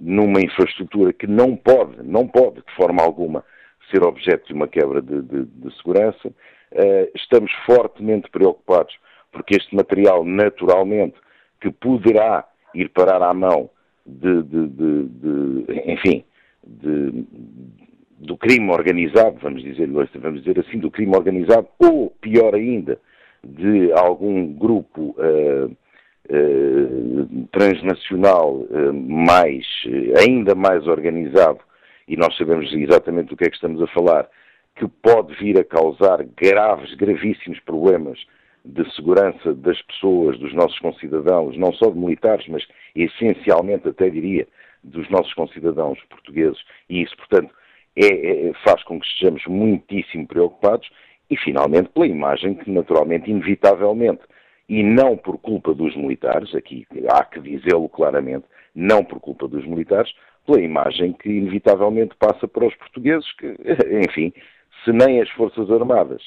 numa 0.00 0.40
infraestrutura 0.40 1.12
que 1.12 1.26
não 1.26 1.56
pode, 1.56 2.02
não 2.02 2.26
pode 2.26 2.56
de 2.56 2.74
forma 2.76 3.02
alguma 3.02 3.44
ser 3.90 4.02
objeto 4.02 4.46
de 4.46 4.52
uma 4.52 4.68
quebra 4.68 5.00
de, 5.00 5.22
de, 5.22 5.44
de 5.44 5.76
segurança. 5.76 6.28
Uh, 6.28 7.10
estamos 7.14 7.50
fortemente 7.64 8.28
preocupados 8.30 8.94
porque 9.32 9.56
este 9.56 9.74
material, 9.74 10.24
naturalmente, 10.24 11.16
que 11.60 11.70
poderá 11.70 12.46
ir 12.74 12.90
parar 12.90 13.22
à 13.22 13.32
mão 13.34 13.70
de, 14.06 14.42
de 14.42 15.92
enfim, 15.92 16.24
do 18.18 18.36
crime 18.36 18.70
organizado, 18.70 19.38
vamos 19.40 19.62
dizer, 19.62 19.88
vamos 19.88 20.42
dizer 20.42 20.58
assim, 20.60 20.78
do 20.78 20.90
crime 20.90 21.16
organizado, 21.16 21.68
ou 21.78 22.10
pior 22.20 22.54
ainda, 22.54 22.98
de 23.44 23.92
algum 23.92 24.52
grupo 24.52 25.14
uh, 25.18 25.76
transnacional 27.50 28.56
uh, 28.56 28.92
mais, 28.92 29.64
ainda 30.18 30.54
mais 30.54 30.86
organizado, 30.86 31.60
e 32.06 32.16
nós 32.16 32.36
sabemos 32.36 32.72
exatamente 32.72 33.28
do 33.28 33.36
que 33.36 33.44
é 33.44 33.48
que 33.48 33.56
estamos 33.56 33.82
a 33.82 33.86
falar, 33.88 34.28
que 34.76 34.86
pode 35.02 35.34
vir 35.34 35.58
a 35.58 35.64
causar 35.64 36.24
graves, 36.36 36.94
gravíssimos 36.94 37.58
problemas 37.60 38.18
de 38.64 38.84
segurança 38.94 39.54
das 39.54 39.80
pessoas, 39.82 40.38
dos 40.38 40.54
nossos 40.54 40.78
concidadãos, 40.78 41.56
não 41.56 41.72
só 41.72 41.90
de 41.90 41.98
militares, 41.98 42.46
mas 42.48 42.66
essencialmente, 42.94 43.88
até 43.88 44.08
diria, 44.10 44.46
dos 44.84 45.08
nossos 45.10 45.32
concidadãos 45.34 45.98
portugueses. 46.08 46.58
E 46.88 47.02
isso, 47.02 47.16
portanto, 47.16 47.52
é, 47.96 48.06
é, 48.48 48.52
faz 48.64 48.82
com 48.84 49.00
que 49.00 49.06
estejamos 49.06 49.44
muitíssimo 49.46 50.26
preocupados 50.26 50.88
e, 51.30 51.36
finalmente, 51.36 51.88
pela 51.90 52.06
imagem 52.06 52.54
que, 52.54 52.70
naturalmente, 52.70 53.30
inevitavelmente, 53.30 54.20
e 54.68 54.82
não 54.82 55.16
por 55.16 55.38
culpa 55.38 55.74
dos 55.74 55.96
militares, 55.96 56.54
aqui 56.54 56.86
há 57.10 57.24
que 57.24 57.40
dizê-lo 57.40 57.88
claramente, 57.88 58.44
não 58.74 59.02
por 59.02 59.18
culpa 59.20 59.48
dos 59.48 59.64
militares, 59.66 60.12
pela 60.46 60.60
imagem 60.60 61.12
que, 61.12 61.28
inevitavelmente, 61.28 62.14
passa 62.16 62.46
para 62.46 62.66
os 62.66 62.74
portugueses, 62.74 63.30
que, 63.32 63.46
enfim, 64.06 64.32
se 64.84 64.92
nem 64.92 65.20
as 65.20 65.30
Forças 65.30 65.70
Armadas 65.70 66.22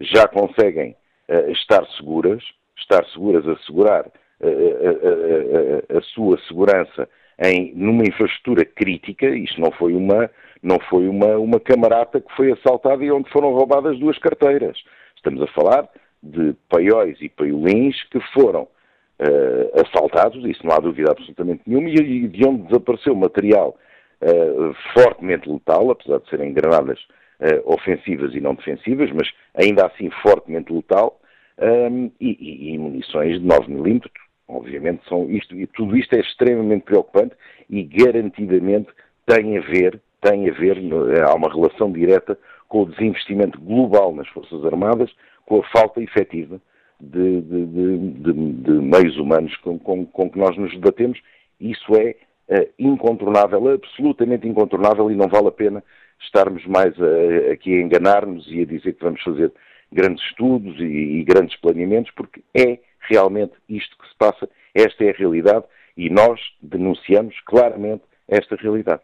já 0.00 0.28
conseguem 0.28 0.94
uh, 1.28 1.50
estar 1.50 1.84
seguras, 1.96 2.42
estar 2.76 3.04
seguras, 3.06 3.46
assegurar 3.48 4.06
uh, 4.06 5.94
a, 5.94 5.98
a 5.98 6.02
sua 6.02 6.38
segurança 6.46 7.08
em, 7.38 7.72
numa 7.74 8.02
infraestrutura 8.02 8.64
crítica, 8.64 9.26
isto 9.26 9.60
não 9.60 9.70
foi 9.72 9.94
uma 9.94 10.30
não 10.60 10.78
foi 10.90 11.08
uma, 11.08 11.36
uma 11.36 11.60
camarata 11.60 12.20
que 12.20 12.34
foi 12.34 12.50
assaltada 12.50 13.04
e 13.04 13.12
onde 13.12 13.30
foram 13.30 13.52
roubadas 13.52 13.96
duas 14.00 14.18
carteiras. 14.18 14.76
Estamos 15.16 15.40
a 15.40 15.46
falar 15.48 15.88
de 16.22 16.54
paióis 16.68 17.16
e 17.20 17.28
paiolins 17.28 18.02
que 18.10 18.20
foram 18.32 18.62
uh, 18.62 19.80
assaltados, 19.80 20.44
isso 20.44 20.66
não 20.66 20.74
há 20.74 20.78
dúvida 20.78 21.10
absolutamente 21.10 21.62
nenhuma, 21.66 21.88
e 21.88 22.28
de 22.28 22.46
onde 22.46 22.62
desapareceu 22.64 23.14
material 23.14 23.76
uh, 24.22 24.74
fortemente 24.94 25.48
letal, 25.48 25.90
apesar 25.90 26.18
de 26.18 26.28
serem 26.28 26.52
granadas 26.52 26.98
uh, 27.40 27.72
ofensivas 27.72 28.34
e 28.34 28.40
não 28.40 28.54
defensivas, 28.54 29.10
mas 29.12 29.28
ainda 29.54 29.86
assim 29.86 30.10
fortemente 30.22 30.72
letal, 30.72 31.20
um, 31.60 32.10
e, 32.20 32.36
e, 32.40 32.74
e, 32.74 32.78
munições 32.78 33.40
de 33.40 33.44
9 33.44 33.72
milímetros, 33.72 34.12
obviamente 34.46 35.02
são 35.08 35.28
isto, 35.28 35.56
e 35.56 35.66
tudo 35.66 35.96
isto 35.96 36.14
é 36.14 36.20
extremamente 36.20 36.84
preocupante 36.84 37.34
e 37.68 37.82
garantidamente 37.82 38.88
tem 39.26 39.58
a 39.58 39.60
ver 39.60 40.00
tem 40.20 40.48
a 40.48 40.52
ver, 40.52 40.76
há 41.24 41.34
uma 41.34 41.52
relação 41.52 41.92
direta 41.92 42.38
com 42.68 42.82
o 42.82 42.86
desinvestimento 42.86 43.60
global 43.60 44.14
nas 44.14 44.28
Forças 44.28 44.64
Armadas, 44.64 45.10
com 45.48 45.60
a 45.60 45.68
falta 45.70 46.02
efetiva 46.02 46.60
de, 47.00 47.40
de, 47.40 47.66
de, 47.66 48.52
de 48.52 48.70
meios 48.70 49.16
humanos 49.16 49.56
com, 49.56 49.78
com, 49.78 50.04
com, 50.04 50.30
que 50.30 50.38
nós 50.38 50.56
nos 50.58 50.70
debatemos. 50.72 51.18
Isso 51.58 51.96
é 51.96 52.14
uh, 52.50 52.68
incontornável, 52.78 53.66
absolutamente 53.68 54.46
incontornável, 54.46 55.10
e 55.10 55.16
não 55.16 55.26
vale 55.26 55.48
a 55.48 55.52
pena 55.52 55.82
estarmos 56.20 56.64
mais 56.66 56.94
a, 57.00 57.52
aqui 57.52 57.74
a 57.74 57.80
enganar-nos 57.80 58.46
e 58.52 58.60
a 58.60 58.66
dizer 58.66 58.92
que 58.92 59.04
vamos 59.04 59.22
fazer 59.22 59.50
grandes 59.90 60.22
estudos 60.26 60.78
e, 60.78 60.84
e 60.84 61.24
grandes 61.24 61.56
planeamentos, 61.56 62.12
porque 62.14 62.42
é 62.54 62.78
realmente 63.08 63.54
isto 63.68 63.96
que 63.96 64.06
se 64.06 64.14
passa, 64.18 64.48
esta 64.74 65.04
é 65.04 65.10
a 65.10 65.16
realidade, 65.16 65.64
e 65.96 66.10
nós 66.10 66.38
denunciamos 66.60 67.34
claramente 67.46 68.02
esta 68.28 68.54
realidade. 68.56 69.00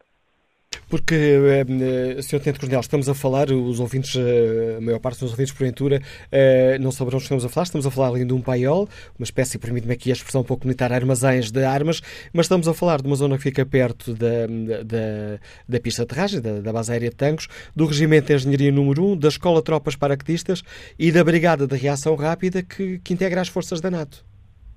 Porque, 0.88 1.14
eh, 1.14 2.22
Sr. 2.22 2.40
Tenente 2.40 2.60
Coronel, 2.60 2.80
estamos 2.80 3.08
a 3.08 3.14
falar, 3.14 3.50
os 3.50 3.80
ouvintes, 3.80 4.16
eh, 4.16 4.76
a 4.78 4.80
maior 4.80 5.00
parte 5.00 5.20
dos 5.20 5.30
ouvintes, 5.30 5.52
porventura, 5.52 6.00
eh, 6.30 6.78
não 6.78 6.90
saberão 6.90 7.18
o 7.18 7.20
que 7.20 7.24
estamos 7.24 7.44
a 7.44 7.48
falar. 7.48 7.64
Estamos 7.64 7.86
a 7.86 7.90
falar 7.90 8.08
ali 8.08 8.24
de 8.24 8.32
um 8.32 8.40
paiol, 8.40 8.88
uma 9.18 9.24
espécie, 9.24 9.58
permite-me 9.58 9.92
aqui 9.92 10.10
a 10.10 10.12
expressão 10.12 10.40
um 10.40 10.44
pouco 10.44 10.66
militar, 10.66 10.92
armazéns 10.92 11.50
de 11.50 11.64
armas, 11.64 12.02
mas 12.32 12.46
estamos 12.46 12.68
a 12.68 12.74
falar 12.74 13.00
de 13.00 13.06
uma 13.06 13.16
zona 13.16 13.36
que 13.36 13.42
fica 13.42 13.64
perto 13.64 14.14
da, 14.14 14.46
da, 14.84 15.38
da 15.68 15.80
pista 15.80 16.02
de 16.02 16.12
aterragem, 16.12 16.40
da, 16.40 16.60
da 16.60 16.72
base 16.72 16.92
aérea 16.92 17.10
de 17.10 17.16
Tancos, 17.16 17.48
do 17.74 17.86
Regimento 17.86 18.28
de 18.28 18.34
Engenharia 18.34 18.72
número 18.72 19.04
1, 19.12 19.16
da 19.18 19.28
Escola 19.28 19.62
Tropas 19.62 19.96
Paraquedistas 19.96 20.62
e 20.98 21.10
da 21.10 21.22
Brigada 21.24 21.66
de 21.66 21.76
Reação 21.76 22.14
Rápida 22.14 22.62
que, 22.62 22.98
que 22.98 23.14
integra 23.14 23.40
as 23.40 23.48
forças 23.48 23.80
da 23.80 23.90
NATO. 23.90 24.24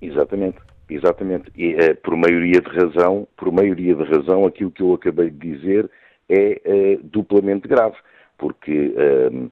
Exatamente. 0.02 0.58
Exatamente. 0.90 1.52
E, 1.56 1.74
é, 1.74 1.94
por 1.94 2.16
maioria 2.16 2.62
de 2.62 2.70
razão, 2.70 3.28
por 3.36 3.52
maioria 3.52 3.94
de 3.94 4.04
razão, 4.04 4.46
aquilo 4.46 4.72
que 4.72 4.82
eu 4.82 4.94
acabei 4.94 5.30
de 5.30 5.56
dizer 5.56 5.90
é, 6.30 6.62
é 6.64 7.00
duplamente 7.04 7.68
grave, 7.68 7.96
porque 8.38 8.94
um, 9.32 9.50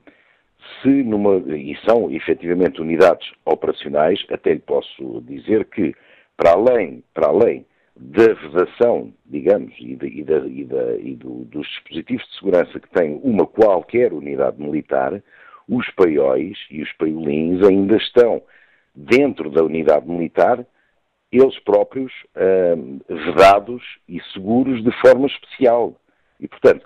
se 0.81 0.89
numa 1.03 1.37
e 1.55 1.77
são 1.87 2.09
efetivamente 2.11 2.81
unidades 2.81 3.31
operacionais, 3.45 4.25
até 4.29 4.53
lhe 4.53 4.59
posso 4.59 5.21
dizer 5.21 5.65
que 5.65 5.93
para 6.37 6.51
além, 6.51 7.03
para 7.13 7.27
além 7.27 7.65
da 7.95 8.33
vedação, 8.33 9.13
digamos, 9.25 9.73
e, 9.79 9.95
de, 9.95 10.07
e, 10.07 10.23
da, 10.23 10.37
e, 10.39 10.63
da, 10.65 10.97
e 10.97 11.15
do, 11.15 11.45
dos 11.45 11.65
dispositivos 11.67 12.25
de 12.27 12.37
segurança 12.37 12.79
que 12.79 12.89
tem 12.89 13.19
uma 13.23 13.45
qualquer 13.45 14.11
unidade 14.11 14.61
militar, 14.61 15.21
os 15.67 15.89
paióis 15.91 16.57
e 16.69 16.81
os 16.81 16.91
paiolins 16.93 17.65
ainda 17.65 17.95
estão 17.95 18.41
dentro 18.93 19.49
da 19.49 19.63
unidade 19.63 20.07
militar 20.07 20.65
eles 21.31 21.57
próprios 21.59 22.13
vedados 23.09 23.83
e 24.07 24.21
seguros 24.33 24.83
de 24.83 24.91
forma 25.01 25.27
especial. 25.27 25.95
E, 26.39 26.47
portanto, 26.47 26.85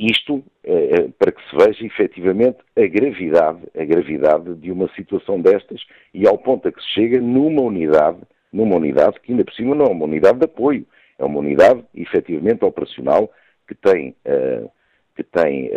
isto 0.00 0.36
uh, 0.36 1.12
para 1.18 1.30
que 1.30 1.42
se 1.50 1.56
veja 1.56 1.84
efetivamente 1.84 2.56
a 2.74 2.86
gravidade, 2.86 3.60
a 3.78 3.84
gravidade 3.84 4.54
de 4.54 4.72
uma 4.72 4.88
situação 4.94 5.38
destas 5.38 5.82
e 6.14 6.26
ao 6.26 6.38
ponto 6.38 6.66
a 6.66 6.72
que 6.72 6.80
se 6.80 6.88
chega 6.88 7.20
numa 7.20 7.60
unidade, 7.60 8.18
numa 8.50 8.76
unidade 8.76 9.20
que 9.20 9.30
ainda 9.30 9.44
por 9.44 9.52
cima 9.52 9.74
não 9.74 9.84
é 9.84 9.90
uma 9.90 10.06
unidade 10.06 10.38
de 10.38 10.46
apoio, 10.46 10.86
é 11.18 11.24
uma 11.24 11.38
unidade 11.38 11.84
efetivamente 11.94 12.64
operacional 12.64 13.30
que 13.68 13.74
tem, 13.74 14.16
uh, 14.24 14.70
que 15.14 15.22
tem 15.22 15.70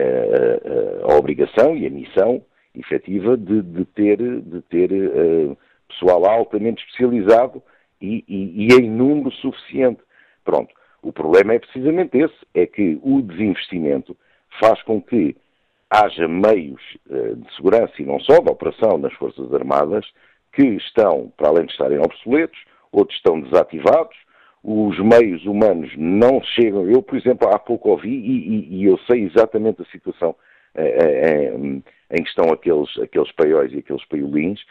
a 1.04 1.16
obrigação 1.18 1.76
e 1.76 1.86
a 1.86 1.90
missão 1.90 2.42
efetiva 2.74 3.36
de, 3.36 3.62
de 3.62 3.84
ter, 3.86 4.18
de 4.18 4.62
ter 4.64 4.90
pessoal 5.94 6.26
altamente 6.26 6.84
especializado 6.84 7.62
e, 8.02 8.24
e, 8.28 8.68
e 8.68 8.80
em 8.80 8.90
número 8.90 9.32
suficiente. 9.32 10.02
Pronto. 10.44 10.74
O 11.02 11.12
problema 11.12 11.54
é 11.54 11.60
precisamente 11.60 12.18
esse, 12.18 12.36
é 12.54 12.66
que 12.66 13.00
o 13.04 13.22
desinvestimento 13.22 14.16
faz 14.60 14.82
com 14.84 15.02
que 15.02 15.36
haja 15.90 16.28
meios 16.28 16.82
uh, 17.10 17.36
de 17.36 17.56
segurança 17.56 17.94
e 18.00 18.06
não 18.06 18.20
só 18.20 18.40
de 18.40 18.50
operação 18.50 18.98
nas 18.98 19.14
Forças 19.14 19.54
Armadas 19.54 20.06
que 20.54 20.64
estão, 20.64 21.32
para 21.36 21.50
além 21.50 21.66
de 21.66 21.72
estarem 21.72 22.00
obsoletos, 22.00 22.58
outros 22.92 23.18
estão 23.18 23.42
desativados, 23.42 24.16
os 24.64 24.98
meios 25.00 25.46
humanos 25.46 25.92
não 25.98 26.42
chegam. 26.42 26.90
Eu, 26.90 27.02
por 27.02 27.18
exemplo, 27.18 27.50
há 27.50 27.60
pouco 27.60 27.90
ouvi 27.90 28.10
e, 28.10 28.48
e, 28.48 28.78
e 28.78 28.86
eu 28.86 28.98
sei 29.00 29.24
exatamente 29.24 29.82
a 29.82 29.86
situação 29.86 30.36
em 30.76 32.24
que 32.24 32.30
estão 32.30 32.52
aqueles, 32.52 32.90
aqueles 33.00 33.32
paióis 33.34 33.74
e 33.74 33.80
aqueles 33.80 34.06
paiolins. 34.06 34.62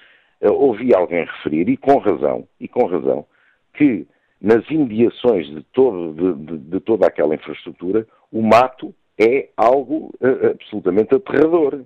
Ouvi 0.51 0.95
alguém 0.95 1.24
referir, 1.24 1.68
e 1.68 1.76
com 1.76 1.99
razão, 1.99 2.47
e 2.59 2.66
com 2.66 2.86
razão, 2.86 3.26
que 3.74 4.07
nas 4.40 4.68
imediações 4.68 5.47
de, 5.47 5.62
todo, 5.72 6.14
de, 6.14 6.45
de, 6.45 6.59
de 6.59 6.80
toda 6.80 7.07
aquela 7.07 7.34
infraestrutura, 7.34 8.07
o 8.32 8.43
mato 8.43 8.93
é 9.16 9.49
algo 9.57 10.12
uh, 10.20 10.47
absolutamente 10.51 11.14
aterrador. 11.14 11.84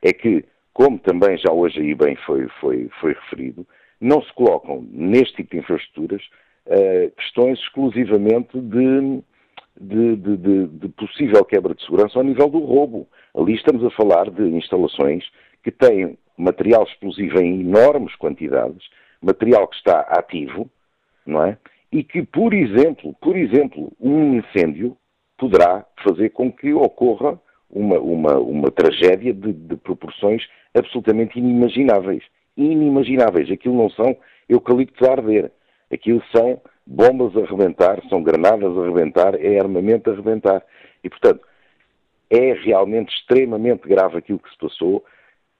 É 0.00 0.12
que, 0.12 0.44
como 0.72 0.98
também 0.98 1.36
já 1.36 1.52
hoje 1.52 1.78
aí 1.78 1.94
bem 1.94 2.16
foi, 2.24 2.48
foi, 2.58 2.88
foi 3.00 3.12
referido, 3.12 3.66
não 4.00 4.22
se 4.22 4.32
colocam 4.32 4.82
neste 4.90 5.36
tipo 5.36 5.50
de 5.50 5.58
infraestruturas 5.58 6.22
uh, 6.66 7.10
questões 7.16 7.58
exclusivamente 7.58 8.58
de, 8.58 9.22
de, 9.78 10.16
de, 10.16 10.66
de, 10.68 10.88
possível 10.88 11.44
quebra 11.44 11.74
de 11.74 11.84
segurança 11.84 12.18
ao 12.18 12.24
nível 12.24 12.48
do 12.48 12.60
roubo. 12.60 13.06
Ali 13.36 13.54
estamos 13.54 13.84
a 13.84 13.90
falar 13.90 14.30
de 14.30 14.42
instalações 14.42 15.22
que 15.62 15.70
têm 15.70 16.16
material 16.40 16.84
explosivo 16.84 17.40
em 17.40 17.60
enormes 17.60 18.14
quantidades, 18.16 18.88
material 19.20 19.68
que 19.68 19.76
está 19.76 20.00
ativo, 20.00 20.70
não 21.26 21.44
é? 21.44 21.58
E 21.92 22.02
que, 22.04 22.22
por 22.22 22.54
exemplo, 22.54 23.14
por 23.20 23.36
exemplo, 23.36 23.92
um 24.00 24.34
incêndio 24.38 24.96
poderá 25.36 25.84
fazer 26.04 26.30
com 26.30 26.52
que 26.52 26.72
ocorra 26.72 27.40
uma, 27.70 27.98
uma, 27.98 28.38
uma 28.38 28.70
tragédia 28.70 29.32
de, 29.32 29.52
de 29.52 29.76
proporções 29.76 30.46
absolutamente 30.74 31.38
inimagináveis. 31.38 32.22
Inimagináveis. 32.56 33.50
Aquilo 33.50 33.76
não 33.76 33.90
são 33.90 34.16
eucaliptos 34.48 35.06
a 35.08 35.12
arder. 35.12 35.50
Aquilo 35.92 36.22
são 36.34 36.60
bombas 36.86 37.36
a 37.36 37.40
arrebentar, 37.40 38.02
são 38.08 38.22
granadas 38.22 38.76
a 38.76 38.80
arrebentar, 38.80 39.34
é 39.34 39.58
armamento 39.58 40.10
a 40.10 40.12
arrebentar. 40.12 40.62
E, 41.02 41.08
portanto, 41.08 41.40
é 42.28 42.52
realmente 42.52 43.12
extremamente 43.14 43.88
grave 43.88 44.18
aquilo 44.18 44.38
que 44.38 44.50
se 44.50 44.58
passou. 44.58 45.04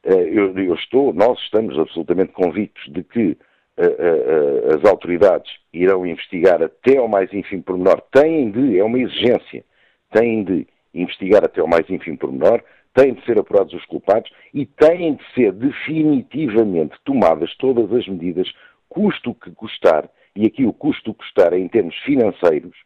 Eh, 0.05 0.31
eu, 0.33 0.57
eu 0.59 0.75
estou, 0.75 1.13
nós 1.13 1.39
estamos 1.41 1.79
absolutamente 1.79 2.33
convictos 2.33 2.91
de 2.93 3.03
que 3.03 3.37
eh, 3.77 3.97
eh, 3.99 4.75
as 4.75 4.85
autoridades 4.85 5.51
irão 5.73 6.07
investigar 6.07 6.63
até 6.63 6.97
ao 6.97 7.09
mais 7.09 7.33
ínfimo 7.33 7.63
pormenor, 7.63 8.01
têm 8.13 8.51
de, 8.51 8.79
é 8.79 8.85
uma 8.85 8.99
exigência, 8.99 9.65
têm 10.13 10.45
de 10.45 10.67
investigar 10.95 11.45
até 11.45 11.61
ao 11.61 11.69
mais 11.69 11.89
ínfimo 11.89 12.19
pormenor, 12.19 12.63
têm 12.95 13.15
de 13.15 13.25
ser 13.25 13.39
apurados 13.39 13.73
os 13.75 13.85
culpados 13.87 14.31
e 14.53 14.67
têm 14.67 15.15
de 15.15 15.25
ser 15.35 15.53
definitivamente 15.53 16.97
tomadas 17.05 17.55
todas 17.57 17.93
as 17.93 18.07
medidas, 18.09 18.51
custo 18.89 19.35
que 19.35 19.51
custar, 19.53 20.09
e 20.35 20.47
aqui 20.47 20.65
o 20.65 20.73
custo 20.73 21.15
custar 21.15 21.53
é 21.53 21.59
em 21.59 21.69
termos 21.69 21.97
financeiros, 22.05 22.77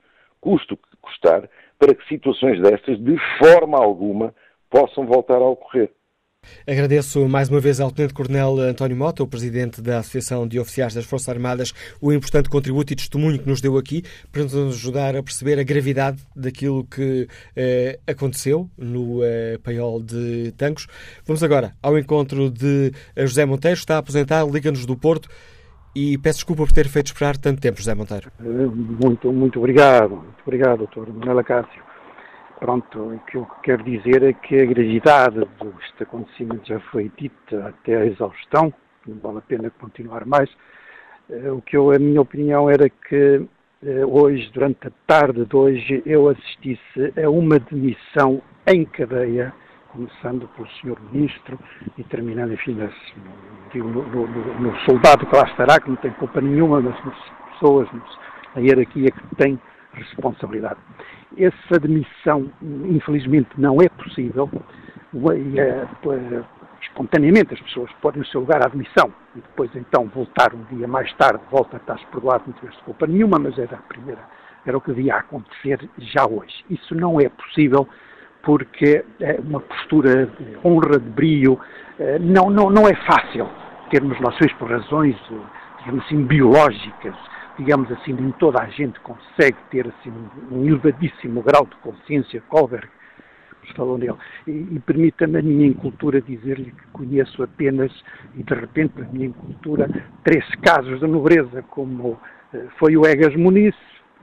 custo 0.40 0.76
que 0.76 0.96
custar, 1.00 1.48
para 1.78 1.94
que 1.94 2.06
situações 2.08 2.60
destas, 2.60 2.98
de 2.98 3.16
forma 3.38 3.78
alguma, 3.78 4.34
possam 4.70 5.06
voltar 5.06 5.38
a 5.38 5.46
ocorrer. 5.46 5.90
Agradeço 6.66 7.28
mais 7.28 7.48
uma 7.48 7.60
vez 7.60 7.80
ao 7.80 7.90
Tenente-Coronel 7.90 8.58
António 8.60 8.96
Mota, 8.96 9.22
o 9.22 9.26
Presidente 9.26 9.82
da 9.82 9.98
Associação 9.98 10.46
de 10.46 10.58
Oficiais 10.58 10.94
das 10.94 11.04
Forças 11.04 11.28
Armadas, 11.28 11.72
o 12.00 12.12
importante 12.12 12.48
contributo 12.48 12.92
e 12.92 12.96
testemunho 12.96 13.38
que 13.38 13.48
nos 13.48 13.60
deu 13.60 13.76
aqui 13.76 14.02
para 14.30 14.42
nos 14.42 14.54
ajudar 14.54 15.16
a 15.16 15.22
perceber 15.22 15.58
a 15.58 15.62
gravidade 15.62 16.22
daquilo 16.34 16.84
que 16.84 17.28
eh, 17.56 17.98
aconteceu 18.06 18.68
no 18.76 19.22
eh, 19.22 19.58
paiol 19.62 20.02
de 20.02 20.52
Tancos. 20.56 20.86
Vamos 21.26 21.42
agora 21.42 21.72
ao 21.82 21.98
encontro 21.98 22.50
de 22.50 22.92
José 23.16 23.44
Monteiro, 23.44 23.78
está 23.78 23.96
a 23.96 23.98
apresentar 23.98 24.46
Liga-nos 24.46 24.86
do 24.86 24.96
Porto 24.96 25.28
e 25.94 26.18
peço 26.18 26.38
desculpa 26.38 26.64
por 26.64 26.72
ter 26.72 26.88
feito 26.88 27.06
esperar 27.06 27.36
tanto 27.36 27.60
tempo, 27.60 27.78
José 27.78 27.94
Monteiro. 27.94 28.30
Muito, 28.40 29.32
muito 29.32 29.58
obrigado, 29.58 30.16
muito 30.16 30.42
obrigado, 30.44 30.78
doutor 30.78 31.12
Manuel 31.12 31.38
Acácio. 31.38 31.93
Pronto, 32.58 32.98
o 32.98 33.18
que 33.26 33.36
eu 33.36 33.46
quero 33.62 33.82
dizer 33.82 34.22
é 34.22 34.32
que 34.32 34.60
a 34.60 34.64
gravidade 34.64 35.38
deste 35.38 36.02
acontecimento 36.02 36.66
já 36.66 36.80
foi 36.80 37.10
dita 37.16 37.68
até 37.68 37.96
a 37.96 38.06
exaustão, 38.06 38.72
não 39.06 39.18
vale 39.18 39.38
a 39.38 39.42
pena 39.42 39.70
continuar 39.70 40.24
mais. 40.24 40.48
Eh, 41.28 41.50
o 41.50 41.60
que 41.60 41.76
eu, 41.76 41.90
a 41.90 41.98
minha 41.98 42.20
opinião 42.20 42.70
era 42.70 42.88
que 42.88 43.46
eh, 43.82 44.04
hoje, 44.06 44.50
durante 44.52 44.86
a 44.86 44.90
tarde 45.06 45.44
de 45.44 45.56
hoje, 45.56 46.02
eu 46.06 46.28
assistisse 46.28 47.12
a 47.22 47.28
uma 47.28 47.58
demissão 47.58 48.40
em 48.66 48.84
cadeia, 48.84 49.52
começando 49.88 50.48
pelo 50.56 50.68
Sr. 50.68 50.98
Ministro 51.12 51.58
e 51.98 52.04
terminando, 52.04 52.52
enfim, 52.52 52.78
no, 53.74 53.84
no, 53.84 54.26
no, 54.60 54.78
soldado 54.80 55.26
que 55.26 55.36
lá 55.36 55.44
estará, 55.44 55.78
que 55.80 55.88
não 55.90 55.96
tem 55.96 56.12
culpa 56.12 56.40
nenhuma, 56.40 56.80
mas 56.80 57.04
nas 57.04 57.18
pessoas, 57.52 57.88
na 58.54 58.62
hierarquia 58.62 59.10
que 59.10 59.36
tem 59.36 59.60
responsabilidade. 59.92 60.80
Essa 61.36 61.76
admissão, 61.76 62.50
infelizmente, 62.62 63.48
não 63.56 63.80
é 63.80 63.88
possível. 63.88 64.48
É, 65.32 65.86
espontaneamente 66.82 67.54
as 67.54 67.60
pessoas 67.60 67.90
podem 68.02 68.20
o 68.22 68.26
seu 68.26 68.40
lugar 68.40 68.62
à 68.62 68.66
admissão 68.66 69.12
e 69.34 69.40
depois 69.40 69.70
então 69.74 70.06
voltar 70.08 70.52
um 70.54 70.64
dia 70.76 70.86
mais 70.86 71.12
tarde, 71.14 71.40
volta 71.50 71.76
a 71.76 71.80
estar-se 71.80 72.04
perdoado, 72.06 72.44
não 72.46 72.52
tivesse 72.54 72.78
culpa 72.82 73.06
nenhuma, 73.06 73.38
mas 73.38 73.58
era 73.58 73.76
a 73.76 73.82
primeira, 73.82 74.20
era 74.66 74.76
o 74.76 74.80
que 74.80 74.92
devia 74.92 75.16
acontecer 75.16 75.88
já 75.98 76.26
hoje. 76.26 76.64
Isso 76.68 76.94
não 76.94 77.20
é 77.20 77.28
possível 77.28 77.88
porque 78.42 79.04
é 79.20 79.40
uma 79.40 79.60
postura 79.60 80.26
de 80.26 80.58
honra, 80.64 80.98
de 80.98 81.08
brio, 81.10 81.58
não, 82.20 82.50
não, 82.50 82.68
não 82.70 82.86
é 82.86 82.94
fácil 83.06 83.48
termos 83.90 84.18
relações 84.18 84.52
por 84.54 84.70
razões, 84.70 85.16
digamos 85.78 86.04
assim, 86.04 86.24
biológicas, 86.24 87.14
digamos 87.58 87.90
assim, 87.92 88.12
nem 88.12 88.32
toda 88.32 88.60
a 88.60 88.68
gente 88.68 88.98
consegue 89.00 89.58
ter 89.70 89.86
assim, 89.86 90.12
um 90.50 90.66
elevadíssimo 90.66 91.42
grau 91.42 91.66
de 91.66 91.76
consciência, 91.76 92.42
Colbert 92.48 92.88
falou 93.72 93.96
nele. 93.96 94.14
E, 94.46 94.50
e 94.50 94.82
permita-me 94.84 95.38
a 95.38 95.42
minha 95.42 95.66
incultura 95.66 96.20
dizer-lhe 96.20 96.70
que 96.70 96.86
conheço 96.92 97.42
apenas, 97.42 97.92
e 98.34 98.42
de 98.42 98.54
repente, 98.54 98.92
na 98.98 99.06
minha 99.08 99.26
incultura, 99.26 99.88
três 100.22 100.44
casos 100.56 101.00
de 101.00 101.06
nobreza, 101.06 101.62
como 101.70 102.18
eh, 102.52 102.66
foi 102.78 102.96
o 102.96 103.06
Egas 103.06 103.34
Muniz, 103.36 103.74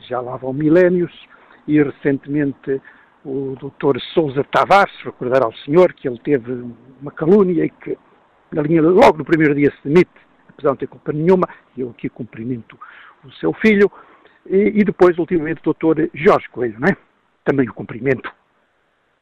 já 0.07 0.19
lá 0.19 0.37
vão 0.37 0.53
milénios, 0.53 1.11
e 1.67 1.81
recentemente 1.81 2.81
o 3.23 3.55
Dr. 3.55 3.99
Sousa 4.13 4.43
Tavares, 4.43 4.93
recordar 5.03 5.43
ao 5.43 5.53
senhor 5.53 5.93
que 5.93 6.07
ele 6.07 6.19
teve 6.19 6.65
uma 7.01 7.11
calúnia 7.11 7.65
e 7.65 7.69
que, 7.69 7.97
na 8.51 8.61
linha, 8.63 8.81
logo 8.81 9.17
no 9.17 9.25
primeiro 9.25 9.55
dia 9.55 9.71
se 9.71 9.87
demite, 9.87 10.09
apesar 10.49 10.61
de 10.61 10.65
não 10.65 10.75
ter 10.75 10.87
culpa 10.87 11.13
nenhuma, 11.13 11.47
e 11.77 11.81
eu 11.81 11.91
aqui 11.91 12.09
cumprimento 12.09 12.77
o 13.23 13.31
seu 13.33 13.53
filho, 13.53 13.91
e, 14.45 14.79
e 14.79 14.83
depois, 14.83 15.17
ultimamente, 15.17 15.59
o 15.59 15.63
doutor 15.63 16.09
Jorge 16.13 16.49
Coelho, 16.49 16.79
não 16.79 16.87
é? 16.87 16.97
Também 17.45 17.67
o 17.69 17.73
cumprimento. 17.73 18.31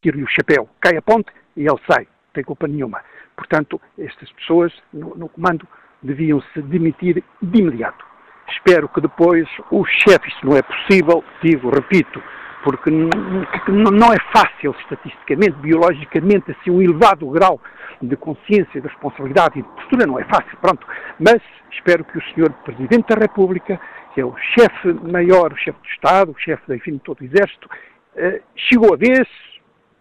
Tiro-lhe 0.02 0.24
o 0.24 0.28
chapéu, 0.28 0.68
cai 0.80 0.96
a 0.96 1.02
ponte 1.02 1.30
e 1.56 1.60
ele 1.60 1.80
sai, 1.90 2.04
não 2.04 2.32
tem 2.32 2.44
culpa 2.44 2.66
nenhuma. 2.66 3.02
Portanto, 3.36 3.80
estas 3.98 4.30
pessoas 4.32 4.72
no, 4.92 5.14
no 5.14 5.28
comando 5.28 5.66
deviam 6.02 6.40
se 6.52 6.62
demitir 6.62 7.22
de 7.42 7.60
imediato. 7.60 8.04
Espero 8.48 8.88
que 8.88 9.00
depois 9.00 9.48
o 9.70 9.84
chefe, 9.84 10.28
isso 10.28 10.44
não 10.44 10.56
é 10.56 10.62
possível, 10.62 11.22
digo, 11.42 11.70
repito, 11.70 12.22
porque 12.62 12.90
não 12.90 14.12
é 14.12 14.18
fácil 14.32 14.74
estatisticamente, 14.80 15.52
biologicamente, 15.58 16.50
assim, 16.50 16.70
um 16.70 16.82
elevado 16.82 17.28
grau 17.30 17.60
de 18.02 18.16
consciência, 18.16 18.80
de 18.80 18.88
responsabilidade 18.88 19.58
e 19.58 19.62
de 19.62 19.68
postura, 19.68 20.06
não 20.06 20.18
é 20.18 20.24
fácil, 20.24 20.56
pronto. 20.60 20.86
Mas 21.18 21.40
espero 21.72 22.04
que 22.04 22.18
o 22.18 22.22
Sr. 22.22 22.50
Presidente 22.64 23.14
da 23.14 23.20
República, 23.20 23.80
que 24.14 24.20
é 24.20 24.24
o 24.24 24.34
chefe 24.54 24.92
maior, 25.10 25.52
o 25.52 25.56
chefe 25.56 25.78
do 25.78 25.88
Estado, 25.88 26.32
o 26.32 26.38
chefe, 26.38 26.74
enfim, 26.74 26.92
de 26.92 27.00
todo 27.00 27.20
o 27.20 27.24
Exército, 27.24 27.68
eh, 28.16 28.42
chegou 28.56 28.94
a 28.94 28.96
vez 28.96 29.26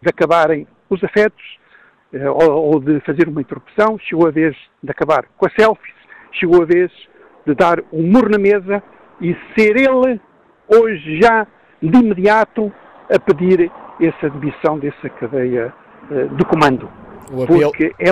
de 0.01 0.09
acabarem 0.09 0.67
os 0.89 1.03
afetos 1.03 1.43
eh, 2.13 2.29
ou, 2.29 2.79
de 2.79 2.99
fazer 3.01 3.27
uma 3.27 3.41
interrupção, 3.41 3.99
chegou 3.99 4.27
a 4.27 4.31
vez 4.31 4.55
de 4.81 4.91
acabar 4.91 5.25
com 5.37 5.45
as 5.45 5.53
selfies, 5.53 5.93
chegou 6.31 6.63
a 6.63 6.65
vez 6.65 6.91
de 7.45 7.53
dar 7.53 7.79
um 7.91 8.03
murro 8.03 8.29
na 8.29 8.39
mesa 8.39 8.81
e 9.21 9.35
ser 9.55 9.75
ele, 9.75 10.19
hoje 10.67 11.21
já, 11.21 11.45
de 11.81 11.97
imediato, 11.97 12.71
a 13.09 13.19
pedir 13.19 13.71
essa 13.99 14.29
demissão 14.29 14.77
dessa 14.79 15.09
cadeia 15.09 15.73
eh, 16.11 16.25
de 16.25 16.45
comando. 16.45 16.89
Porque 17.47 17.93
é, 17.99 18.11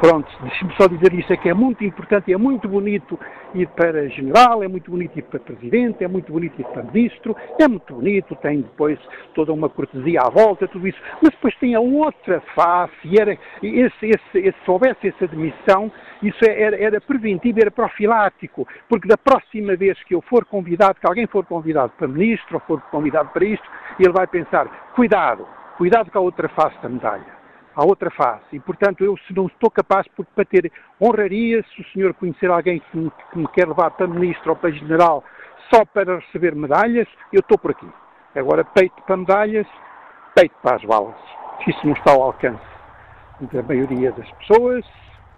pronto, 0.00 0.26
deixe-me 0.40 0.74
só 0.76 0.88
dizer 0.88 1.12
isso, 1.12 1.30
é 1.30 1.36
que 1.36 1.48
é 1.48 1.54
muito 1.54 1.84
importante, 1.84 2.32
é 2.32 2.36
muito 2.38 2.66
bonito 2.66 3.20
ir 3.54 3.68
para 3.68 4.08
general, 4.08 4.62
é 4.62 4.68
muito 4.68 4.90
bonito 4.90 5.18
ir 5.18 5.22
para 5.22 5.38
presidente, 5.38 6.02
é 6.02 6.08
muito 6.08 6.32
bonito 6.32 6.58
ir 6.58 6.64
para 6.64 6.82
ministro, 6.84 7.36
é 7.58 7.68
muito 7.68 7.94
bonito, 7.94 8.34
tem 8.36 8.62
depois 8.62 8.98
toda 9.34 9.52
uma 9.52 9.68
cortesia 9.68 10.22
à 10.22 10.30
volta, 10.30 10.66
tudo 10.66 10.88
isso, 10.88 10.98
mas 11.22 11.30
depois 11.32 11.54
tem 11.56 11.74
a 11.74 11.80
outra 11.80 12.40
face, 12.54 12.94
e 13.04 13.20
era, 13.20 13.38
esse, 13.62 14.06
esse, 14.06 14.38
esse, 14.38 14.56
se 14.64 14.70
houvesse 14.70 15.08
essa 15.08 15.28
demissão, 15.28 15.92
isso 16.22 16.38
é, 16.48 16.62
era, 16.62 16.76
era 16.82 17.00
preventivo, 17.00 17.60
era 17.60 17.70
profilático, 17.70 18.66
porque 18.88 19.06
da 19.06 19.18
próxima 19.18 19.76
vez 19.76 20.02
que 20.04 20.14
eu 20.14 20.22
for 20.22 20.46
convidado, 20.46 20.98
que 20.98 21.06
alguém 21.06 21.26
for 21.26 21.44
convidado 21.44 21.92
para 21.98 22.08
ministro 22.08 22.54
ou 22.54 22.60
for 22.60 22.80
convidado 22.90 23.28
para 23.34 23.44
isto, 23.44 23.68
ele 23.98 24.12
vai 24.12 24.26
pensar, 24.26 24.66
cuidado, 24.94 25.46
cuidado 25.76 26.10
com 26.10 26.18
a 26.18 26.22
outra 26.22 26.48
face 26.48 26.80
da 26.80 26.88
medalha 26.88 27.39
à 27.80 27.84
outra 27.86 28.10
face. 28.10 28.44
E, 28.52 28.60
portanto, 28.60 29.02
eu 29.02 29.16
se 29.26 29.34
não 29.34 29.46
estou 29.46 29.70
capaz, 29.70 30.06
porque 30.14 30.30
para 30.34 30.44
ter 30.44 30.70
honraria, 31.00 31.64
se 31.74 31.80
o 31.80 31.84
senhor 31.92 32.12
conhecer 32.12 32.50
alguém 32.50 32.78
que 32.78 32.96
me, 32.96 33.10
que 33.32 33.38
me 33.38 33.48
quer 33.48 33.66
levar 33.66 33.90
para 33.92 34.06
ministro 34.06 34.50
ou 34.50 34.56
para 34.56 34.70
general, 34.70 35.24
só 35.72 35.84
para 35.86 36.18
receber 36.18 36.54
medalhas, 36.54 37.08
eu 37.32 37.40
estou 37.40 37.56
por 37.56 37.70
aqui. 37.70 37.88
Agora, 38.34 38.64
peito 38.64 39.00
para 39.06 39.16
medalhas, 39.16 39.66
peito 40.34 40.54
para 40.62 40.76
as 40.76 40.84
balas. 40.84 41.16
Isso 41.66 41.86
não 41.86 41.94
está 41.94 42.12
ao 42.12 42.22
alcance 42.22 42.62
da 43.52 43.62
maioria 43.62 44.12
das 44.12 44.30
pessoas, 44.32 44.84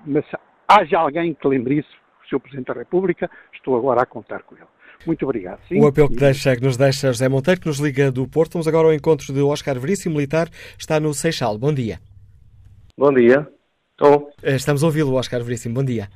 mas 0.05 0.25
haja 0.69 0.99
alguém 0.99 1.35
que 1.35 1.47
lembre 1.47 1.79
isso, 1.79 1.91
o 2.25 2.29
Sr. 2.29 2.41
Presidente 2.41 2.67
da 2.67 2.75
República, 2.75 3.31
estou 3.53 3.77
agora 3.77 4.03
a 4.03 4.07
contar 4.07 4.43
com 4.43 4.57
ele. 4.57 4.67
Muito 5.07 5.25
obrigado. 5.25 5.61
Sim, 5.69 5.81
o 5.81 5.87
apelo 5.87 6.09
que, 6.09 6.17
deixa, 6.17 6.57
que 6.57 6.63
nos 6.63 6.77
deixa 6.77 7.09
José 7.09 7.29
Monteiro, 7.29 7.61
que 7.61 7.67
nos 7.69 7.79
liga 7.79 8.11
do 8.11 8.27
Porto. 8.27 8.55
Vamos 8.55 8.69
agora 8.69 8.89
ao 8.89 8.95
encontro 8.95 9.33
de 9.33 9.41
Oscar 9.41 9.79
Veríssimo, 9.79 10.17
militar, 10.17 10.49
está 10.79 10.99
no 10.99 11.13
Seixal. 11.15 11.57
Bom 11.57 11.73
dia. 11.73 11.99
Bom 12.97 13.13
dia. 13.13 13.49
Estou. 13.93 14.31
Eh, 14.43 14.57
estamos 14.57 14.83
a 14.83 14.87
ouvi-lo, 14.87 15.15
Oscar 15.15 15.43
Veríssimo. 15.43 15.75
Bom 15.75 15.85
dia. 15.85 16.09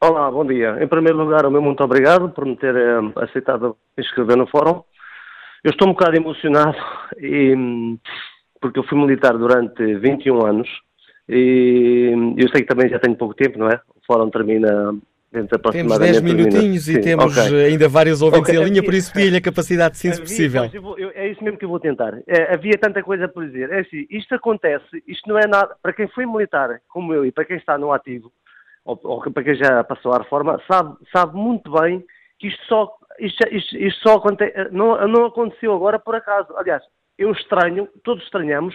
Olá, 0.00 0.30
bom 0.30 0.46
dia. 0.46 0.76
Em 0.82 0.86
primeiro 0.86 1.18
lugar, 1.18 1.44
o 1.44 1.50
meu 1.50 1.60
muito 1.60 1.82
obrigado 1.82 2.30
por 2.30 2.46
me 2.46 2.56
ter 2.56 2.74
eh, 2.76 3.12
aceitado 3.16 3.76
inscrever 3.98 4.36
no 4.36 4.46
fórum. 4.46 4.82
Eu 5.64 5.70
estou 5.70 5.88
um 5.88 5.92
bocado 5.92 6.16
emocionado 6.16 6.76
e, 7.18 7.98
porque 8.60 8.78
eu 8.78 8.84
fui 8.84 8.98
militar 8.98 9.36
durante 9.36 9.82
21 9.96 10.46
anos 10.46 10.68
e 11.28 12.12
eu 12.36 12.48
sei 12.50 12.62
que 12.62 12.68
também 12.68 12.88
já 12.88 12.98
tenho 12.98 13.16
pouco 13.16 13.34
tempo, 13.34 13.58
não 13.58 13.68
é? 13.68 13.80
O 13.96 14.00
fórum 14.06 14.30
termina 14.30 14.94
dentro 15.34 15.58
Temos 15.58 15.98
10 15.98 16.22
minutinhos 16.22 16.88
e 16.88 17.00
temos 17.00 17.36
okay. 17.36 17.66
ainda 17.66 17.88
vários 17.88 18.22
ouvintes 18.22 18.48
okay. 18.48 18.60
em 18.60 18.64
linha, 18.64 18.82
por 18.82 18.94
isso 18.94 19.12
pedi-lhe 19.12 19.36
a 19.36 19.40
capacidade 19.40 19.94
de 19.94 19.98
síntese 19.98 20.22
possível. 20.22 20.70
Vou, 20.80 20.96
eu, 20.96 21.10
é 21.14 21.28
isso 21.28 21.42
mesmo 21.42 21.58
que 21.58 21.64
eu 21.64 21.68
vou 21.68 21.80
tentar. 21.80 22.14
É, 22.26 22.54
havia 22.54 22.78
tanta 22.78 23.02
coisa 23.02 23.26
por 23.26 23.44
dizer. 23.44 23.70
É 23.70 23.80
assim, 23.80 24.06
isto 24.08 24.34
acontece, 24.34 25.02
isto 25.06 25.28
não 25.28 25.38
é 25.38 25.46
nada. 25.46 25.76
Para 25.82 25.92
quem 25.92 26.06
foi 26.08 26.24
militar, 26.24 26.80
como 26.88 27.12
eu, 27.12 27.26
e 27.26 27.32
para 27.32 27.44
quem 27.44 27.56
está 27.56 27.76
no 27.76 27.92
ativo, 27.92 28.32
ou, 28.84 28.98
ou 29.02 29.32
para 29.32 29.42
quem 29.42 29.56
já 29.56 29.82
passou 29.82 30.12
à 30.12 30.18
reforma, 30.18 30.60
sabe, 30.70 30.96
sabe 31.12 31.36
muito 31.36 31.70
bem 31.72 32.04
que 32.38 32.46
isto 32.46 32.64
só, 32.66 32.96
isto, 33.18 33.48
isto, 33.50 33.76
isto 33.76 34.08
só 34.08 34.16
acontece, 34.16 34.54
não, 34.70 35.08
não 35.08 35.26
aconteceu 35.26 35.74
agora 35.74 35.98
por 35.98 36.14
acaso. 36.14 36.56
Aliás, 36.56 36.82
eu 37.18 37.32
estranho, 37.32 37.88
todos 38.04 38.22
estranhamos, 38.22 38.74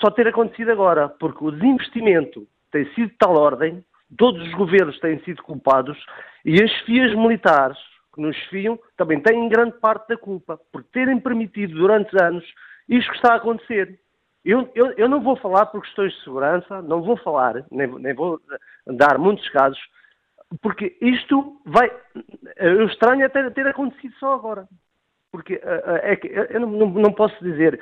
só 0.00 0.10
ter 0.10 0.28
acontecido 0.28 0.70
agora, 0.70 1.08
porque 1.08 1.42
o 1.42 1.50
desinvestimento 1.50 2.46
tem 2.70 2.84
sido 2.94 3.08
de 3.08 3.16
tal 3.18 3.36
ordem 3.36 3.82
todos 4.16 4.42
os 4.46 4.54
governos 4.54 4.98
têm 5.00 5.18
sido 5.20 5.42
culpados 5.42 5.98
e 6.44 6.62
as 6.62 6.72
FIAs 6.82 7.14
militares 7.14 7.78
que 8.14 8.20
nos 8.20 8.36
fiam 8.46 8.78
também 8.96 9.20
têm 9.20 9.48
grande 9.48 9.78
parte 9.78 10.08
da 10.08 10.16
culpa 10.16 10.58
por 10.72 10.82
terem 10.84 11.20
permitido 11.20 11.74
durante 11.74 12.10
anos 12.20 12.44
isto 12.88 13.10
que 13.10 13.16
está 13.16 13.34
a 13.34 13.36
acontecer. 13.36 13.98
Eu, 14.44 14.70
eu, 14.74 14.92
eu 14.92 15.08
não 15.08 15.20
vou 15.20 15.36
falar 15.36 15.66
por 15.66 15.82
questões 15.82 16.12
de 16.12 16.22
segurança, 16.22 16.80
não 16.82 17.02
vou 17.02 17.16
falar, 17.16 17.64
nem, 17.70 17.88
nem 17.98 18.14
vou 18.14 18.40
dar 18.86 19.18
muitos 19.18 19.48
casos, 19.48 19.78
porque 20.62 20.96
isto 21.00 21.60
vai. 21.66 21.90
Eu 22.56 22.86
estranho 22.86 23.24
é 23.24 23.28
ter, 23.28 23.52
ter 23.52 23.66
acontecido 23.66 24.14
só 24.20 24.34
agora. 24.34 24.68
Porque 25.30 25.54
eh, 25.54 25.82
eh, 25.86 26.12
é 26.12 26.16
que 26.16 26.28
eu 26.28 26.60
não, 26.60 26.68
não, 26.68 27.12
posso 27.12 27.42
dizer. 27.42 27.78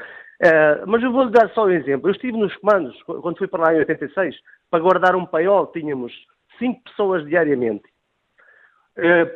Mas 0.87 1.03
eu 1.03 1.13
vou-lhe 1.13 1.31
dar 1.31 1.49
só 1.51 1.67
um 1.67 1.71
exemplo. 1.71 2.09
Eu 2.09 2.13
estive 2.13 2.37
nos 2.37 2.55
comandos, 2.57 3.01
quando 3.03 3.39
fui 3.39 3.47
para 3.47 3.65
lá 3.65 3.75
em 3.75 3.79
86, 3.79 4.37
para 4.71 4.81
guardar 4.81 5.15
um 5.15 5.25
paiol 5.25 5.69
tínhamos 5.69 6.13
5 6.59 6.83
pessoas 6.83 7.25
diariamente. 7.25 7.85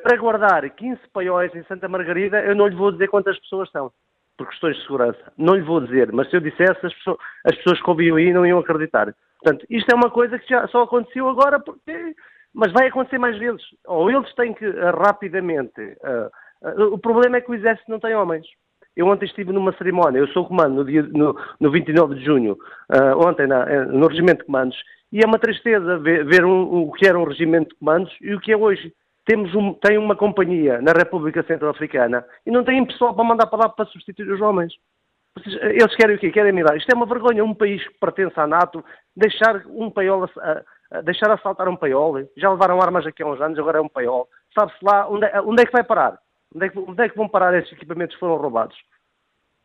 Para 0.03 0.17
guardar 0.17 0.69
15 0.69 1.01
paióis 1.13 1.55
em 1.55 1.63
Santa 1.65 1.89
Margarida, 1.89 2.41
eu 2.41 2.55
não 2.55 2.67
lhe 2.67 2.77
vou 2.77 2.93
dizer 2.93 3.09
quantas 3.09 3.39
pessoas 3.39 3.71
são, 3.71 3.91
por 4.37 4.49
questões 4.49 4.77
de 4.77 4.83
segurança. 4.83 5.33
Não 5.39 5.55
lhe 5.55 5.63
vou 5.63 5.81
dizer, 5.81 6.13
mas 6.13 6.29
se 6.29 6.37
eu 6.37 6.41
dissesse, 6.41 6.85
as 6.85 6.95
pessoas, 6.95 7.19
as 7.45 7.57
pessoas 7.57 7.81
que 7.81 7.91
ouviam 7.91 8.17
aí 8.17 8.33
não 8.33 8.45
iam 8.45 8.59
acreditar. 8.59 9.15
Portanto, 9.41 9.67
isto 9.71 9.91
é 9.91 9.95
uma 9.95 10.11
coisa 10.11 10.39
que 10.39 10.49
já 10.49 10.67
só 10.69 10.83
aconteceu 10.83 11.29
agora, 11.29 11.61
porque, 11.61 12.15
mas 12.53 12.73
vai 12.73 12.89
acontecer 12.89 13.19
mais 13.19 13.39
vezes. 13.39 13.63
Ou 13.87 14.11
eles 14.11 14.33
têm 14.35 14.53
que 14.53 14.69
rapidamente. 14.69 15.81
Uh, 15.81 16.31
o 16.93 16.99
problema 16.99 17.37
é 17.37 17.41
que 17.41 17.51
o 17.51 17.55
Exército 17.55 17.91
não 17.91 18.01
tem 18.01 18.15
homens. 18.15 18.47
Eu 18.97 19.07
ontem 19.07 19.27
estive 19.27 19.53
numa 19.53 19.73
cerimónia, 19.75 20.19
eu 20.19 20.29
sou 20.29 20.45
comando 20.45 20.77
no, 20.77 20.85
dia, 20.85 21.03
no, 21.03 21.39
no 21.61 21.71
29 21.71 22.17
de 22.17 22.25
junho, 22.25 22.59
ontem 23.25 23.47
na, 23.47 23.85
no 23.85 24.09
Regimento 24.09 24.41
de 24.41 24.47
Comandos, 24.47 24.77
e 25.13 25.21
é 25.21 25.27
uma 25.27 25.39
tristeza 25.39 25.99
ver, 25.99 26.25
ver 26.25 26.45
um, 26.45 26.83
o 26.83 26.93
que 26.93 27.07
era 27.07 27.19
um 27.19 27.25
regimento 27.25 27.71
de 27.71 27.77
comandos 27.77 28.15
e 28.21 28.35
o 28.35 28.41
que 28.41 28.53
é 28.53 28.57
hoje. 28.57 28.93
Temos 29.25 29.55
um, 29.55 29.75
tem 29.75 29.99
uma 29.99 30.17
companhia 30.17 30.81
na 30.81 30.93
República 30.93 31.43
Centro-Africana 31.43 32.25
e 32.47 32.51
não 32.51 32.65
têm 32.65 32.85
pessoal 32.85 33.15
para 33.15 33.25
mandar 33.25 33.47
para 33.47 33.65
lá 33.65 33.69
para 33.69 33.87
substituir 33.87 34.31
os 34.31 34.41
homens. 34.41 34.73
Eles 35.45 35.95
querem 35.95 36.17
o 36.17 36.19
quê? 36.19 36.31
Querem 36.31 36.53
mirar. 36.53 36.77
Isto 36.77 36.91
é 36.91 36.95
uma 36.95 37.07
vergonha. 37.07 37.45
Um 37.45 37.55
país 37.55 37.87
que 37.87 37.99
pertence 38.01 38.39
à 38.41 38.47
NATO 38.47 38.85
deixar 39.17 39.63
um 39.67 39.91
paiol, 39.91 40.29
deixar 41.05 41.31
assaltar 41.31 41.69
um 41.69 41.77
paiol. 41.77 42.27
Já 42.37 42.51
levaram 42.51 42.81
armas 42.81 43.07
aqui 43.07 43.23
há 43.23 43.27
uns 43.27 43.41
anos, 43.41 43.59
agora 43.59 43.79
é 43.79 43.83
um 43.83 43.89
paiol. 43.89 44.29
Sabe-se 44.59 44.83
lá 44.83 45.09
onde 45.09 45.27
é, 45.27 45.41
onde 45.41 45.63
é, 45.63 45.67
que 45.67 45.73
vai 45.73 45.85
parar? 45.85 46.19
Onde 46.55 46.67
é 46.67 46.69
que, 46.69 46.79
onde 46.79 47.03
é 47.03 47.09
que 47.09 47.17
vão 47.17 47.29
parar 47.29 47.57
esses 47.59 47.73
equipamentos 47.73 48.15
que 48.15 48.21
foram 48.21 48.37
roubados? 48.37 48.77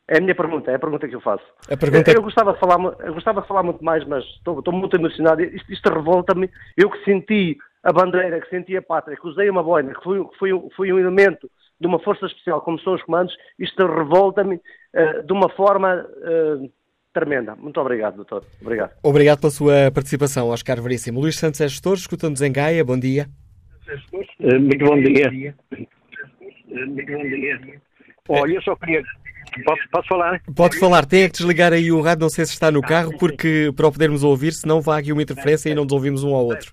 É 0.07 0.17
a 0.17 0.21
minha 0.21 0.35
pergunta, 0.35 0.69
é 0.69 0.75
a 0.75 0.79
pergunta 0.79 1.07
que 1.07 1.15
eu 1.15 1.21
faço. 1.21 1.45
A 1.71 1.77
pergunta... 1.77 2.11
eu, 2.11 2.15
eu, 2.15 2.21
gostava 2.21 2.53
de 2.53 2.59
falar, 2.59 2.77
eu 2.99 3.13
gostava 3.13 3.41
de 3.41 3.47
falar 3.47 3.63
muito 3.63 3.83
mais, 3.83 4.05
mas 4.05 4.23
estou, 4.25 4.59
estou 4.59 4.73
muito 4.73 4.95
emocionado. 4.97 5.41
Isto, 5.41 5.71
isto 5.71 5.89
revolta-me. 5.89 6.49
Eu 6.75 6.89
que 6.89 7.03
senti 7.05 7.57
a 7.83 7.93
bandeira, 7.93 8.41
que 8.41 8.49
senti 8.49 8.75
a 8.75 8.81
pátria, 8.81 9.15
que 9.15 9.27
usei 9.27 9.49
uma 9.49 9.63
boina, 9.63 9.93
que 9.93 10.03
fui, 10.03 10.25
fui, 10.37 10.51
fui 10.75 10.91
um 10.91 10.99
elemento 10.99 11.49
de 11.79 11.87
uma 11.87 11.99
força 11.99 12.25
especial, 12.25 12.61
como 12.61 12.79
são 12.79 12.93
os 12.93 13.03
comandos, 13.03 13.35
isto 13.59 13.85
revolta-me 13.85 14.55
uh, 14.55 15.23
de 15.23 15.33
uma 15.33 15.49
forma 15.49 16.05
uh, 16.05 16.71
tremenda. 17.13 17.55
Muito 17.55 17.79
obrigado, 17.79 18.15
doutor. 18.15 18.43
Obrigado. 18.61 18.91
Obrigado 19.03 19.39
pela 19.39 19.51
sua 19.51 19.91
participação, 19.93 20.49
Oscar 20.49 20.81
Veríssimo. 20.81 21.19
Luís 21.19 21.37
Santos 21.37 21.59
é 21.61 21.67
gestor, 21.67 21.95
escuta-nos 21.95 22.41
em 22.41 22.51
Gaia. 22.51 22.83
Bom 22.83 22.97
dia. 22.97 23.27
Uh, 24.39 24.59
muito 24.59 24.85
bom 24.85 24.97
dia. 25.01 25.55
Olha, 28.29 28.53
eu 28.53 28.61
só 28.61 28.75
queria 28.75 29.03
Posso, 29.65 29.81
posso, 29.91 30.07
falar? 30.07 30.41
Pode 30.55 30.79
falar, 30.79 31.05
tem 31.05 31.23
é 31.23 31.29
que 31.29 31.37
desligar 31.37 31.73
aí 31.73 31.91
o 31.91 32.01
rádio, 32.01 32.21
não 32.21 32.29
sei 32.29 32.45
se 32.45 32.53
está 32.53 32.71
no 32.71 32.81
carro, 32.81 33.15
porque 33.19 33.71
para 33.75 33.87
o 33.87 33.91
podermos 33.91 34.23
ouvir, 34.23 34.51
senão 34.53 34.81
vai 34.81 35.01
aqui 35.01 35.13
uma 35.13 35.21
interferência 35.21 35.69
e 35.69 35.75
não 35.75 35.83
nos 35.83 35.93
ouvimos 35.93 36.23
um 36.23 36.33
ao 36.33 36.45
outro. 36.45 36.71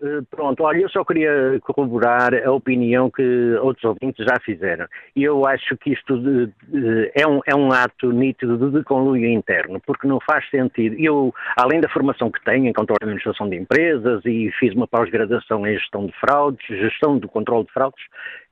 Eh, 0.00 0.20
pronto, 0.30 0.62
olha, 0.62 0.82
eu 0.82 0.88
só 0.88 1.04
queria 1.04 1.58
corroborar 1.62 2.32
a 2.32 2.52
opinião 2.52 3.10
que 3.10 3.54
outros 3.60 3.84
ouvintes 3.84 4.24
já 4.24 4.36
fizeram. 4.44 4.86
E 5.16 5.24
eu 5.24 5.44
acho 5.44 5.76
que 5.76 5.92
isto 5.92 6.16
de, 6.18 6.46
de, 6.68 7.10
é, 7.14 7.26
um, 7.26 7.40
é 7.44 7.54
um 7.54 7.72
ato 7.72 8.12
nítido 8.12 8.70
de 8.70 8.84
conluio 8.84 9.28
interno, 9.28 9.80
porque 9.84 10.06
não 10.06 10.20
faz 10.20 10.48
sentido. 10.50 10.94
Eu, 10.98 11.34
além 11.56 11.80
da 11.80 11.88
formação 11.88 12.30
que 12.30 12.42
tenho 12.44 12.66
em 12.66 12.72
controle 12.72 12.98
de 13.00 13.04
administração 13.06 13.48
de 13.48 13.56
empresas 13.56 14.24
e 14.24 14.50
fiz 14.58 14.72
uma 14.74 14.86
pós-graduação 14.86 15.66
em 15.66 15.74
gestão 15.74 16.06
de 16.06 16.12
fraudes, 16.20 16.64
gestão 16.66 17.18
do 17.18 17.28
controle 17.28 17.66
de 17.66 17.72
fraudes, 17.72 18.04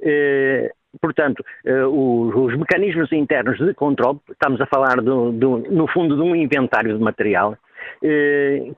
eh, 0.02 0.72
Portanto, 0.98 1.44
os, 1.92 2.56
mecanismos 2.56 3.12
internos 3.12 3.58
de 3.58 3.74
controle, 3.74 4.18
estamos 4.30 4.58
a 4.62 4.66
falar, 4.66 5.02
do, 5.02 5.30
do, 5.30 5.58
no 5.58 5.86
fundo, 5.88 6.16
de 6.16 6.22
um 6.22 6.34
inventário 6.34 6.96
de 6.96 7.04
material, 7.04 7.52
eh, 7.52 7.65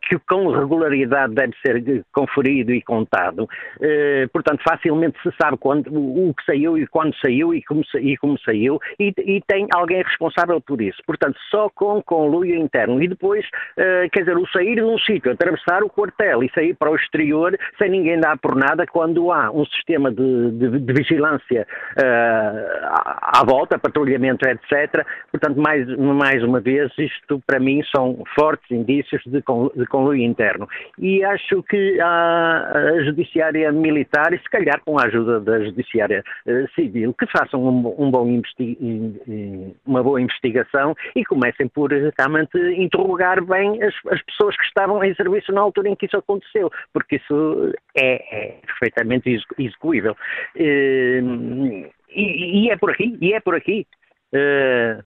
que 0.02 0.18
com 0.28 0.50
regularidade 0.50 1.34
deve 1.34 1.52
ser 1.64 2.04
conferido 2.12 2.72
e 2.72 2.82
contado. 2.82 3.48
Eh, 3.80 4.28
portanto, 4.32 4.62
facilmente 4.62 5.18
se 5.22 5.30
sabe 5.40 5.56
quando, 5.58 5.88
o 5.88 6.34
que 6.34 6.44
saiu 6.44 6.78
e 6.78 6.86
quando 6.86 7.14
saiu 7.16 7.54
e 7.54 7.62
como, 7.62 7.82
e 8.00 8.16
como 8.16 8.38
saiu 8.40 8.78
e, 8.98 9.12
e, 9.18 9.40
tem 9.46 9.66
alguém 9.74 10.02
responsável 10.02 10.60
por 10.60 10.80
isso. 10.80 10.98
Portanto, 11.06 11.38
só 11.50 11.68
com 11.70 12.02
conluio 12.02 12.56
interno. 12.56 13.02
E 13.02 13.08
depois, 13.08 13.44
eh, 13.76 14.08
quer 14.10 14.20
dizer, 14.20 14.36
o 14.36 14.46
sair 14.48 14.76
de 14.76 14.82
um 14.82 14.98
sítio, 14.98 15.32
atravessar 15.32 15.82
o 15.82 15.88
quartel 15.88 16.42
e 16.42 16.50
sair 16.50 16.74
para 16.74 16.90
o 16.90 16.96
exterior 16.96 17.58
sem 17.78 17.90
ninguém 17.90 18.20
dar 18.20 18.38
por 18.38 18.54
nada 18.56 18.86
quando 18.86 19.32
há 19.32 19.50
um 19.50 19.64
sistema 19.66 20.10
de, 20.10 20.50
de, 20.52 20.78
de 20.80 20.92
vigilância 20.92 21.66
à 21.96 23.44
volta, 23.44 23.78
patrulhamento, 23.78 24.46
etc. 24.48 25.04
Portanto, 25.30 25.60
mais, 25.60 25.86
mais 25.96 26.42
uma 26.42 26.60
vez, 26.60 26.90
isto 26.98 27.42
para 27.46 27.58
mim 27.58 27.82
são 27.94 28.22
fortes 28.34 28.70
indícios 28.70 28.97
de, 29.26 29.42
de 29.76 29.86
conluio 29.86 30.22
interno. 30.22 30.68
E 30.98 31.24
acho 31.24 31.62
que 31.64 32.00
a, 32.00 32.72
a 32.72 33.04
Judiciária 33.04 33.70
Militar, 33.72 34.32
e 34.32 34.38
se 34.38 34.48
calhar 34.50 34.80
com 34.84 34.98
a 34.98 35.04
ajuda 35.04 35.40
da 35.40 35.64
Judiciária 35.64 36.22
uh, 36.46 36.68
Civil, 36.74 37.14
que 37.14 37.26
façam 37.26 37.62
um, 37.62 37.94
um 37.98 38.10
bom 38.10 38.28
uma 39.86 40.02
boa 40.02 40.20
investigação 40.20 40.94
e 41.16 41.24
comecem 41.24 41.68
por 41.68 41.90
realmente 41.90 42.58
interrogar 42.76 43.42
bem 43.44 43.82
as, 43.82 43.94
as, 44.10 44.22
pessoas 44.22 44.56
que 44.56 44.64
estavam 44.64 45.02
em 45.02 45.14
serviço 45.14 45.52
na 45.52 45.60
altura 45.60 45.88
em 45.88 45.96
que 45.96 46.06
isso 46.06 46.16
aconteceu, 46.16 46.70
porque 46.92 47.16
isso 47.16 47.72
é, 47.96 48.14
é 48.36 48.60
perfeitamente 48.66 49.40
execuível. 49.58 50.16
Uh, 50.56 51.88
e, 52.10 52.64
e, 52.64 52.70
é 52.70 52.76
por 52.76 52.90
aqui, 52.90 53.16
e 53.20 53.32
é 53.32 53.40
por 53.40 53.54
aqui. 53.54 53.86
Uh, 54.32 55.02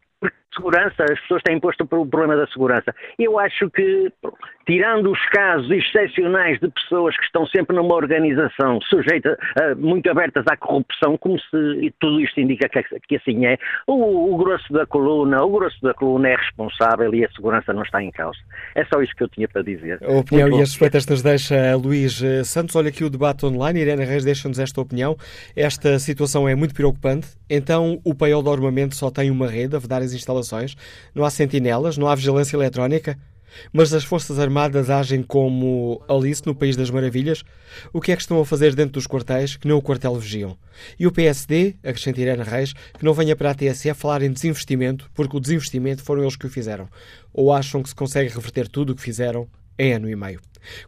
segurança, 0.54 1.04
as 1.04 1.20
pessoas 1.20 1.42
têm 1.42 1.58
posto 1.58 1.82
o 1.84 1.86
problema 1.86 2.36
da 2.36 2.46
segurança. 2.48 2.94
Eu 3.18 3.38
acho 3.38 3.70
que, 3.70 4.12
tirando 4.66 5.10
os 5.10 5.28
casos 5.30 5.70
excepcionais 5.70 6.60
de 6.60 6.68
pessoas 6.68 7.16
que 7.16 7.24
estão 7.24 7.46
sempre 7.46 7.74
numa 7.74 7.94
organização 7.94 8.80
sujeita, 8.82 9.38
uh, 9.58 9.76
muito 9.76 10.10
abertas 10.10 10.44
à 10.48 10.56
corrupção, 10.56 11.16
como 11.16 11.38
se 11.38 11.94
tudo 12.00 12.20
isto 12.20 12.40
indica 12.40 12.68
que, 12.68 12.82
que 13.08 13.16
assim 13.16 13.46
é, 13.46 13.58
o, 13.86 14.34
o, 14.34 14.36
grosso 14.36 14.72
da 14.72 14.86
coluna, 14.86 15.42
o 15.42 15.50
grosso 15.50 15.80
da 15.82 15.94
coluna 15.94 16.28
é 16.28 16.36
responsável 16.36 17.14
e 17.14 17.24
a 17.24 17.30
segurança 17.30 17.72
não 17.72 17.82
está 17.82 18.02
em 18.02 18.10
causa. 18.10 18.38
É 18.74 18.84
só 18.84 19.02
isso 19.02 19.14
que 19.16 19.22
eu 19.22 19.28
tinha 19.28 19.48
para 19.48 19.62
dizer. 19.62 19.98
A 20.02 20.12
opinião 20.12 20.48
e 20.58 20.62
as 20.62 20.68
suspeitas 20.68 21.06
nos 21.06 21.22
deixa 21.22 21.76
Luís 21.76 22.22
eh, 22.22 22.44
Santos. 22.44 22.76
Olha 22.76 22.88
aqui 22.88 23.04
o 23.04 23.10
debate 23.10 23.44
online. 23.46 23.80
Irene 23.80 24.04
Reis 24.04 24.24
deixa-nos 24.24 24.58
esta 24.58 24.80
opinião. 24.80 25.16
Esta 25.56 25.98
situação 25.98 26.48
é 26.48 26.54
muito 26.54 26.74
preocupante. 26.74 27.28
Então, 27.48 28.00
o 28.04 28.14
paiol 28.14 28.42
de 28.42 28.50
armamento 28.50 28.94
só 28.94 29.10
tem 29.10 29.30
uma 29.30 29.46
rede 29.46 29.76
a 29.76 29.78
vedar 29.78 30.02
as 30.02 30.12
instalações. 30.12 30.41
Não 31.14 31.24
há 31.24 31.30
sentinelas, 31.30 31.96
não 31.96 32.08
há 32.08 32.14
vigilância 32.14 32.56
eletrónica. 32.56 33.18
Mas 33.72 33.92
as 33.92 34.04
Forças 34.04 34.38
Armadas 34.38 34.90
agem 34.90 35.22
como 35.22 36.02
Alice 36.08 36.42
no 36.46 36.54
País 36.54 36.76
das 36.76 36.90
Maravilhas? 36.90 37.44
O 37.92 38.00
que 38.00 38.12
é 38.12 38.16
que 38.16 38.22
estão 38.22 38.40
a 38.40 38.46
fazer 38.46 38.74
dentro 38.74 38.92
dos 38.92 39.06
quartéis 39.06 39.56
que 39.56 39.68
não 39.68 39.76
o 39.76 39.82
quartel 39.82 40.16
vigiam? 40.16 40.56
E 40.98 41.06
o 41.06 41.12
PSD, 41.12 41.76
acrescenta 41.82 42.20
Irene 42.20 42.42
Reis, 42.42 42.72
que 42.72 43.04
não 43.04 43.14
venha 43.14 43.36
para 43.36 43.50
a 43.50 43.54
TSF 43.54 43.94
falar 43.94 44.22
em 44.22 44.32
desinvestimento, 44.32 45.10
porque 45.14 45.36
o 45.36 45.40
desinvestimento 45.40 46.02
foram 46.02 46.22
eles 46.22 46.36
que 46.36 46.46
o 46.46 46.50
fizeram. 46.50 46.88
Ou 47.32 47.52
acham 47.52 47.82
que 47.82 47.88
se 47.88 47.94
consegue 47.94 48.34
reverter 48.34 48.68
tudo 48.68 48.92
o 48.92 48.96
que 48.96 49.02
fizeram 49.02 49.48
em 49.78 49.92
ano 49.92 50.08
e 50.08 50.16
meio? 50.16 50.40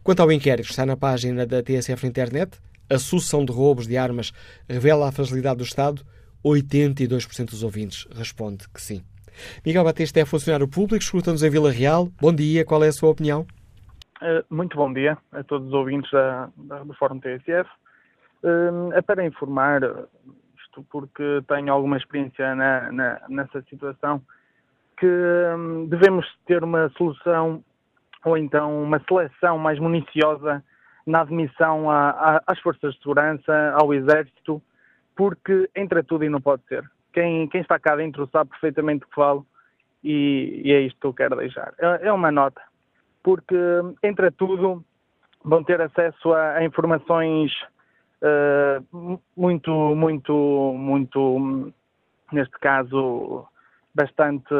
Quanto 0.03 0.21
ao 0.21 0.31
inquérito, 0.31 0.69
está 0.69 0.85
na 0.85 0.97
página 0.97 1.45
da 1.45 1.61
TSF 1.61 2.03
na 2.03 2.09
internet. 2.09 2.57
A 2.89 2.99
sucessão 2.99 3.43
de 3.43 3.51
roubos 3.51 3.87
de 3.87 3.97
armas 3.97 4.31
revela 4.69 5.07
a 5.07 5.11
fragilidade 5.11 5.57
do 5.57 5.63
Estado. 5.63 6.05
82% 6.43 7.49
dos 7.49 7.63
ouvintes 7.63 8.07
responde 8.15 8.65
que 8.71 8.79
sim. 8.79 9.01
Miguel 9.65 9.83
Batista 9.83 10.19
é 10.19 10.25
funcionário 10.25 10.67
público, 10.67 11.03
escuta-nos 11.03 11.43
em 11.43 11.49
Vila 11.49 11.71
Real. 11.71 12.07
Bom 12.21 12.33
dia, 12.33 12.65
qual 12.65 12.83
é 12.83 12.87
a 12.87 12.91
sua 12.91 13.09
opinião? 13.09 13.45
Uh, 14.21 14.43
muito 14.49 14.77
bom 14.77 14.91
dia 14.91 15.17
a 15.31 15.43
todos 15.43 15.67
os 15.67 15.73
ouvintes 15.73 16.09
da, 16.11 16.49
da, 16.55 16.83
do 16.83 16.93
Fórum 16.93 17.19
TSF. 17.19 17.69
Uh, 18.43 18.93
é 18.93 19.01
para 19.01 19.25
informar, 19.25 19.81
isto 20.63 20.85
porque 20.89 21.41
tenho 21.47 21.71
alguma 21.71 21.97
experiência 21.97 22.55
na, 22.55 22.91
na, 22.91 23.21
nessa 23.29 23.61
situação, 23.69 24.21
que 24.97 25.05
um, 25.05 25.87
devemos 25.87 26.25
ter 26.45 26.63
uma 26.63 26.89
solução 26.97 27.63
ou 28.23 28.37
então 28.37 28.83
uma 28.83 29.01
seleção 29.07 29.57
mais 29.57 29.79
municiosa 29.79 30.63
na 31.05 31.21
admissão 31.21 31.89
a, 31.91 32.09
a, 32.09 32.43
às 32.47 32.59
forças 32.59 32.93
de 32.95 33.01
segurança, 33.01 33.73
ao 33.75 33.93
Exército, 33.93 34.61
porque 35.15 35.69
entra 35.75 36.03
tudo 36.03 36.23
e 36.23 36.29
não 36.29 36.41
pode 36.41 36.63
ser 36.67 36.89
quem, 37.15 37.47
quem 37.47 37.61
está 37.61 37.79
cá 37.79 37.95
dentro 37.95 38.29
sabe 38.29 38.49
perfeitamente 38.49 39.05
o 39.05 39.07
que 39.07 39.15
falo 39.15 39.47
e, 40.03 40.61
e, 40.65 40.73
é 40.73 40.81
isto 40.81 40.99
que 40.99 41.07
eu 41.07 41.13
quero 41.13 41.37
deixar. 41.37 41.73
É, 41.79 42.07
é 42.07 42.11
uma 42.11 42.29
nota, 42.29 42.61
porque 43.23 43.55
entre 44.03 44.29
tudo 44.31 44.83
vão 45.43 45.63
ter 45.63 45.79
acesso 45.79 46.33
a, 46.33 46.55
a 46.57 46.65
informações 46.65 47.53
uh, 48.21 49.19
muito, 49.35 49.71
muito, 49.95 50.73
muito, 50.77 51.71
neste 52.33 52.59
caso, 52.59 53.47
bastante, 53.95 54.53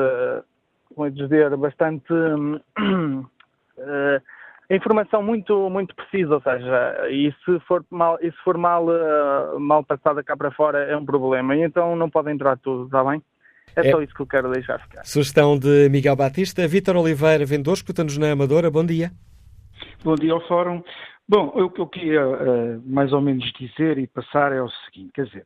como 0.95 1.11
dizer, 1.11 1.55
bastante 1.57 2.13
uh, 2.13 3.31
informação 4.69 5.21
muito, 5.21 5.69
muito 5.69 5.95
precisa, 5.95 6.35
ou 6.35 6.41
seja, 6.41 7.07
e 7.09 7.31
se 7.43 7.59
for 7.67 7.85
mal, 7.89 8.17
e 8.21 8.31
se 8.31 8.37
for 8.43 8.57
mal, 8.57 8.85
uh, 8.85 9.59
mal 9.59 9.83
passada 9.83 10.23
cá 10.23 10.35
para 10.35 10.51
fora 10.51 10.79
é 10.79 10.97
um 10.97 11.05
problema, 11.05 11.55
e 11.55 11.61
então 11.61 11.95
não 11.95 12.09
pode 12.09 12.31
entrar 12.31 12.57
tudo, 12.57 12.85
está 12.85 13.03
bem? 13.03 13.21
É, 13.75 13.87
é, 13.87 13.91
só 13.91 14.01
isso 14.01 14.13
que 14.13 14.21
eu 14.21 14.27
quero 14.27 14.51
deixar 14.51 14.79
ficar. 14.79 15.03
Sugestão 15.03 15.57
de 15.59 15.89
Miguel 15.89 16.15
Batista. 16.15 16.65
Vítor 16.67 16.95
Oliveira, 16.95 17.45
vendedor, 17.45 17.73
escuta-nos 17.73 18.17
na 18.17 18.31
Amadora. 18.31 18.71
Bom 18.71 18.85
dia. 18.85 19.11
Bom 20.03 20.15
dia 20.15 20.31
ao 20.31 20.47
Fórum. 20.47 20.81
Bom, 21.27 21.47
o 21.47 21.69
que 21.69 21.81
eu 21.81 21.87
queria 21.87 22.25
uh, 22.25 22.81
mais 22.85 23.11
ou 23.11 23.19
menos 23.19 23.51
dizer 23.59 23.97
e 23.97 24.07
passar 24.07 24.53
é 24.53 24.61
o 24.61 24.69
seguinte, 24.69 25.11
quer 25.13 25.25
dizer, 25.25 25.45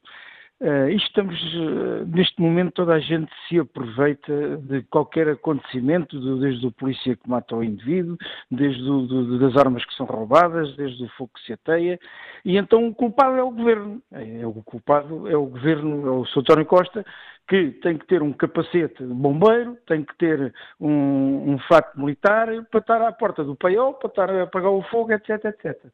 Uh, 0.61 0.89
estamos, 0.89 1.41
uh, 1.55 2.05
neste 2.05 2.41
momento, 2.41 2.73
toda 2.73 2.93
a 2.93 2.99
gente 2.99 3.31
se 3.47 3.57
aproveita 3.57 4.57
de 4.57 4.81
qualquer 4.83 5.29
acontecimento, 5.29 6.19
do, 6.19 6.37
desde 6.37 6.67
o 6.67 6.71
polícia 6.71 7.15
que 7.15 7.29
mata 7.29 7.55
o 7.55 7.63
indivíduo, 7.63 8.17
desde 8.51 8.83
o, 8.83 9.07
do, 9.07 9.39
das 9.39 9.55
armas 9.55 9.85
que 9.85 9.93
são 9.93 10.05
roubadas, 10.05 10.75
desde 10.75 11.01
o 11.01 11.09
fogo 11.11 11.31
que 11.33 11.45
se 11.45 11.53
ateia, 11.53 11.97
e 12.43 12.57
então 12.57 12.85
o 12.85 12.93
culpado 12.93 13.37
é 13.37 13.43
o 13.43 13.51
governo. 13.51 14.01
É, 14.11 14.41
é 14.41 14.45
o 14.45 14.53
culpado 14.63 15.29
é 15.29 15.37
o 15.37 15.45
governo, 15.45 16.05
é 16.05 16.11
o 16.11 16.25
Sr. 16.25 16.39
António 16.39 16.65
Costa, 16.65 17.05
que 17.47 17.71
tem 17.81 17.97
que 17.97 18.05
ter 18.05 18.21
um 18.21 18.33
capacete 18.33 19.01
de 19.01 19.13
bombeiro, 19.13 19.77
tem 19.87 20.03
que 20.03 20.15
ter 20.17 20.53
um, 20.77 21.53
um 21.53 21.59
fato 21.69 21.97
militar 21.97 22.47
para 22.69 22.79
estar 22.81 23.01
à 23.01 23.13
porta 23.13 23.45
do 23.45 23.55
paiol, 23.55 23.93
para 23.93 24.09
estar 24.09 24.29
a 24.29 24.43
apagar 24.43 24.71
o 24.71 24.83
fogo, 24.83 25.13
etc, 25.13 25.45
etc. 25.45 25.85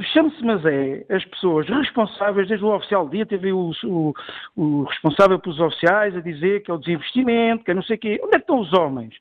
Chame-se, 0.00 0.44
mas 0.44 0.64
é 0.64 1.04
as 1.10 1.24
pessoas 1.24 1.68
responsáveis, 1.68 2.46
desde 2.46 2.64
o 2.64 2.74
oficial 2.74 3.08
dia, 3.08 3.26
teve 3.26 3.52
o, 3.52 3.72
o, 3.84 4.14
o, 4.56 4.82
responsável 4.84 5.38
pelos 5.40 5.58
oficiais 5.58 6.16
a 6.16 6.20
dizer 6.20 6.62
que 6.62 6.70
é 6.70 6.74
o 6.74 6.78
desinvestimento, 6.78 7.64
que 7.64 7.70
é 7.72 7.74
não 7.74 7.82
sei 7.82 7.96
o 7.96 7.98
quê. 7.98 8.20
Onde 8.22 8.36
é 8.36 8.38
que 8.38 8.44
estão 8.44 8.60
os 8.60 8.72
homens? 8.72 9.14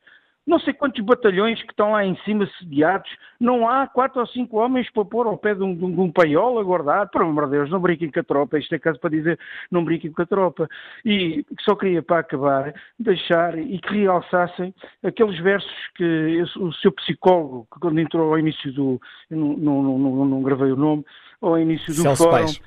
Não 0.48 0.60
sei 0.62 0.74
quantos 0.74 1.04
batalhões 1.04 1.62
que 1.62 1.72
estão 1.72 1.92
lá 1.92 2.06
em 2.06 2.16
cima 2.24 2.50
sediados, 2.58 3.10
não 3.38 3.68
há 3.68 3.86
quatro 3.86 4.22
ou 4.22 4.28
cinco 4.28 4.58
homens 4.58 4.90
para 4.90 5.04
pôr 5.04 5.28
ao 5.28 5.38
pé 5.38 5.54
de 5.54 5.62
um, 5.62 5.76
de 5.76 5.84
um, 6.00 6.10
paiol 6.10 6.58
a 6.58 6.64
guardar, 6.64 7.10
por 7.10 7.22
amor 7.22 7.46
de 7.46 7.52
Deus, 7.52 7.70
não 7.70 7.82
brinquem 7.82 8.10
com 8.10 8.22
a 8.22 8.24
tropa, 8.24 8.58
isto 8.58 8.74
é 8.74 8.80
caso 8.80 8.98
para 8.98 9.10
dizer, 9.10 9.38
não 9.70 9.84
brinquem 9.84 10.10
com 10.10 10.22
a 10.22 10.26
tropa. 10.26 10.70
E 11.04 11.46
só 11.60 11.76
queria, 11.76 12.02
para 12.02 12.20
acabar, 12.20 12.74
deixar 12.98 13.60
e 13.60 13.78
que 13.78 13.94
realçassem 13.94 14.74
aqueles 15.04 15.38
versos 15.40 15.72
que 15.96 16.42
o 16.58 16.72
seu 16.76 16.94
psicólogo, 16.94 17.68
que 17.74 17.80
quando 17.82 18.00
entrou 18.00 18.32
ao 18.32 18.40
início 18.40 18.72
do, 18.72 19.02
não, 19.30 19.58
não, 19.58 19.98
não, 19.98 20.26
não 20.26 20.42
gravei 20.42 20.72
o 20.72 20.78
nome, 20.78 21.04
ao 21.42 21.60
início 21.60 21.94
do 21.94 22.02
Celso 22.02 22.24
fórum, 22.24 22.32
Pais 22.32 22.62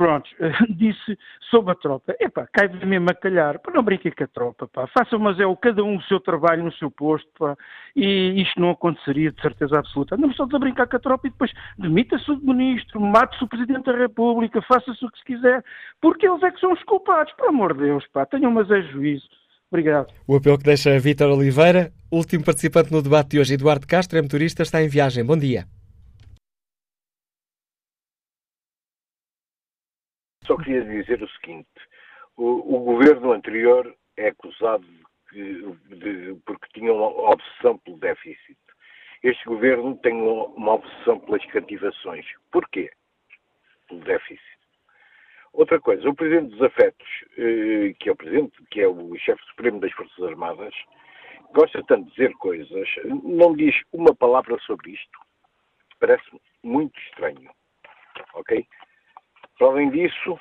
pronto, 0.00 0.30
disse 0.70 1.18
sobre 1.50 1.72
a 1.72 1.74
tropa, 1.74 2.16
epá, 2.18 2.48
cai-vos 2.50 2.82
mesmo 2.84 3.10
a 3.10 3.14
calhar, 3.14 3.60
pá, 3.60 3.70
não 3.70 3.82
brinquem 3.82 4.10
com 4.10 4.24
a 4.24 4.26
tropa, 4.26 4.66
pá, 4.66 4.86
façam, 4.86 5.18
mas 5.18 5.38
é 5.38 5.44
o 5.44 5.54
cada 5.54 5.84
um 5.84 5.98
o 5.98 6.02
seu 6.04 6.18
trabalho 6.18 6.64
no 6.64 6.72
seu 6.72 6.90
posto, 6.90 7.28
pá, 7.38 7.54
e 7.94 8.40
isto 8.40 8.58
não 8.58 8.70
aconteceria 8.70 9.30
de 9.30 9.38
certeza 9.42 9.78
absoluta. 9.78 10.16
Não 10.16 10.32
só 10.32 10.46
de 10.46 10.58
brincar 10.58 10.86
com 10.86 10.96
a 10.96 11.00
tropa 11.00 11.26
e 11.26 11.30
depois 11.30 11.52
demita-se 11.76 12.30
o 12.30 12.38
ministro, 12.38 12.98
mate-se 12.98 13.44
o 13.44 13.48
Presidente 13.48 13.92
da 13.92 13.98
República, 13.98 14.62
faça-se 14.62 15.04
o 15.04 15.10
que 15.10 15.18
se 15.18 15.24
quiser, 15.26 15.62
porque 16.00 16.26
eles 16.26 16.42
é 16.44 16.50
que 16.50 16.60
são 16.60 16.72
os 16.72 16.82
culpados, 16.84 17.34
por 17.34 17.50
amor 17.50 17.74
de 17.74 17.80
Deus, 17.80 18.06
pá, 18.10 18.24
tenham 18.24 18.50
mas 18.50 18.70
é 18.70 18.80
juízo. 18.80 19.28
Obrigado. 19.70 20.06
O 20.26 20.34
apelo 20.34 20.56
que 20.56 20.64
deixa 20.64 20.98
Vítor 20.98 21.30
Oliveira, 21.30 21.92
último 22.10 22.42
participante 22.42 22.90
no 22.90 23.02
debate 23.02 23.32
de 23.32 23.40
hoje, 23.40 23.52
Eduardo 23.52 23.86
Castro, 23.86 24.18
é 24.18 24.22
motorista, 24.22 24.62
está 24.62 24.82
em 24.82 24.88
viagem. 24.88 25.22
Bom 25.22 25.36
dia. 25.36 25.66
Só 30.44 30.56
queria 30.56 30.84
dizer 30.84 31.22
o 31.22 31.28
seguinte: 31.28 31.68
o, 32.36 32.76
o 32.76 32.80
governo 32.80 33.32
anterior 33.32 33.94
é 34.16 34.28
acusado 34.28 34.86
de, 35.32 35.72
de, 35.96 36.40
porque 36.44 36.66
tinha 36.72 36.92
uma 36.92 37.30
obsessão 37.30 37.78
pelo 37.78 37.98
déficit. 37.98 38.58
Este 39.22 39.44
governo 39.44 39.96
tem 39.98 40.14
uma 40.14 40.74
obsessão 40.74 41.20
pelas 41.20 41.44
cativações. 41.46 42.26
Porquê? 42.50 42.90
Pelo 43.88 44.00
déficit. 44.00 44.60
Outra 45.52 45.80
coisa, 45.80 46.08
o 46.08 46.14
Presidente 46.14 46.50
dos 46.50 46.62
Afetos, 46.62 47.08
eh, 47.36 47.92
que 47.98 48.08
é 48.08 48.12
o 48.12 48.16
Presidente, 48.16 48.56
que 48.70 48.80
é 48.80 48.88
o 48.88 49.16
Chefe 49.18 49.42
Supremo 49.46 49.80
das 49.80 49.92
Forças 49.92 50.24
Armadas, 50.24 50.72
gosta 51.52 51.82
tanto 51.84 52.04
de 52.04 52.10
dizer 52.12 52.32
coisas, 52.34 52.88
não 53.04 53.54
diz 53.54 53.74
uma 53.92 54.14
palavra 54.14 54.56
sobre 54.60 54.92
isto. 54.92 55.18
Parece 55.98 56.24
muito 56.62 56.98
estranho. 57.00 57.50
Ok? 58.34 58.64
Para 59.60 59.72
além 59.72 59.90
disso, 59.90 60.40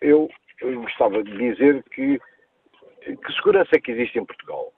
eu, 0.00 0.30
eu 0.62 0.80
gostava 0.80 1.22
de 1.22 1.30
dizer 1.36 1.84
que, 1.90 2.18
que 3.02 3.32
segurança 3.34 3.68
é 3.76 3.78
que 3.78 3.92
existe 3.92 4.18
em 4.18 4.24
Portugal. 4.24 4.72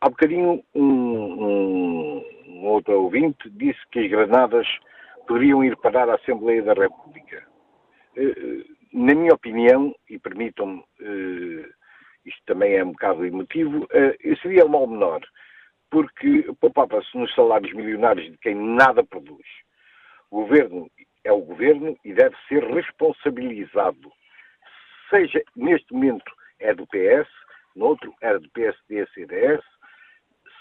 Há 0.00 0.08
bocadinho 0.08 0.64
um, 0.74 0.82
um, 0.82 2.24
um 2.46 2.64
outro 2.64 2.98
ouvinte 3.02 3.50
disse 3.50 3.78
que 3.92 3.98
as 3.98 4.10
granadas 4.10 4.66
poderiam 5.28 5.62
ir 5.62 5.76
parar 5.76 6.08
à 6.08 6.14
Assembleia 6.14 6.62
da 6.62 6.72
República. 6.72 7.46
Eh, 8.16 8.64
na 8.90 9.14
minha 9.14 9.34
opinião, 9.34 9.94
e 10.08 10.18
permitam-me, 10.18 10.82
eh, 11.02 11.68
isto 12.24 12.42
também 12.46 12.74
é 12.74 12.82
um 12.82 12.92
bocado 12.92 13.26
emotivo, 13.26 13.86
eh, 13.92 14.16
seria 14.40 14.64
o 14.64 14.70
mal 14.70 14.86
menor, 14.86 15.20
porque 15.90 16.46
poupava-se 16.58 17.18
nos 17.18 17.34
salários 17.34 17.74
milionários 17.74 18.30
de 18.30 18.38
quem 18.38 18.54
nada 18.54 19.04
produz. 19.04 19.46
O 20.30 20.40
governo 20.40 20.90
é 21.24 21.32
o 21.32 21.40
governo 21.40 21.96
e 22.04 22.12
deve 22.12 22.36
ser 22.48 22.62
responsabilizado. 22.64 24.12
Seja 25.10 25.42
neste 25.56 25.92
momento 25.92 26.30
é 26.60 26.74
do 26.74 26.86
PS, 26.86 27.28
no 27.74 27.86
outro 27.86 28.14
era 28.20 28.38
do 28.38 28.48
PSD, 28.50 29.06
CDS, 29.14 29.62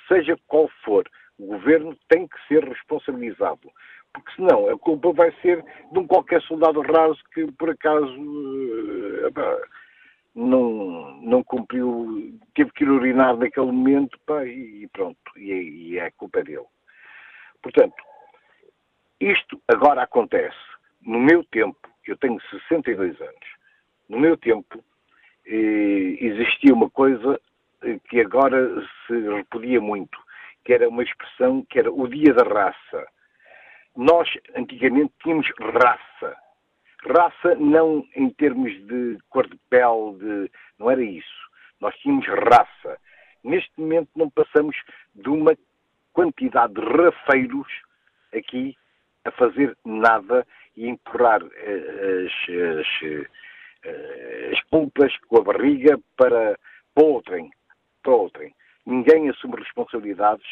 seja 0.07 0.37
qual 0.47 0.69
for, 0.83 1.07
o 1.37 1.45
governo 1.47 1.97
tem 2.09 2.27
que 2.27 2.37
ser 2.47 2.63
responsabilizado. 2.63 3.71
Porque 4.13 4.31
senão 4.35 4.69
a 4.69 4.77
culpa 4.77 5.11
vai 5.11 5.31
ser 5.41 5.63
de 5.91 5.99
um 5.99 6.07
qualquer 6.07 6.41
soldado 6.43 6.81
raso 6.81 7.19
que 7.33 7.51
por 7.53 7.71
acaso 7.71 8.05
uh, 8.05 9.61
não, 10.35 11.21
não 11.21 11.43
cumpriu, 11.43 12.39
teve 12.55 12.71
que 12.71 12.83
ir 12.83 12.89
urinar 12.89 13.35
naquele 13.37 13.67
momento 13.67 14.19
pá, 14.25 14.45
e 14.45 14.87
pronto, 14.93 15.17
e, 15.35 15.93
e 15.93 15.99
é 15.99 16.11
culpa 16.11 16.43
dele. 16.43 16.65
Portanto, 17.61 17.95
isto 19.31 19.61
agora 19.67 20.03
acontece. 20.03 20.57
No 21.01 21.19
meu 21.19 21.43
tempo, 21.45 21.89
eu 22.07 22.17
tenho 22.17 22.39
62 22.49 23.19
anos, 23.21 23.47
no 24.09 24.19
meu 24.19 24.37
tempo 24.37 24.83
eh, 25.45 26.17
existia 26.19 26.73
uma 26.73 26.89
coisa 26.89 27.39
que 28.09 28.21
agora 28.21 28.81
se 29.05 29.13
repudia 29.29 29.81
muito, 29.81 30.17
que 30.63 30.73
era 30.73 30.87
uma 30.87 31.03
expressão 31.03 31.63
que 31.69 31.79
era 31.79 31.91
o 31.91 32.07
dia 32.07 32.33
da 32.33 32.43
raça. 32.43 33.07
Nós, 33.95 34.29
antigamente, 34.55 35.13
tínhamos 35.21 35.47
raça. 35.59 36.35
Raça 37.05 37.55
não 37.55 38.05
em 38.15 38.29
termos 38.29 38.71
de 38.87 39.17
cor 39.29 39.47
de 39.47 39.59
pele, 39.69 40.17
de... 40.19 40.51
não 40.79 40.89
era 40.89 41.03
isso. 41.03 41.43
Nós 41.81 41.93
tínhamos 41.97 42.25
raça. 42.25 42.97
Neste 43.43 43.71
momento 43.77 44.09
não 44.15 44.29
passamos 44.29 44.75
de 45.13 45.29
uma 45.29 45.55
quantidade 46.13 46.73
de 46.73 46.81
rafeiros 46.81 47.67
aqui 48.33 48.75
a 49.25 49.31
fazer 49.31 49.75
nada 49.85 50.45
e 50.75 50.87
empurrar 50.87 51.41
eh, 51.41 52.25
as, 52.25 52.79
as, 52.79 53.27
eh, 53.85 54.51
as 54.51 54.61
pulpas 54.69 55.11
com 55.27 55.37
a 55.37 55.43
barriga 55.43 55.99
para, 56.17 56.57
para 56.93 57.05
outrem. 57.05 57.49
Para 58.01 58.13
outrem. 58.13 58.53
Ninguém 58.85 59.29
assume 59.29 59.55
responsabilidades 59.57 60.45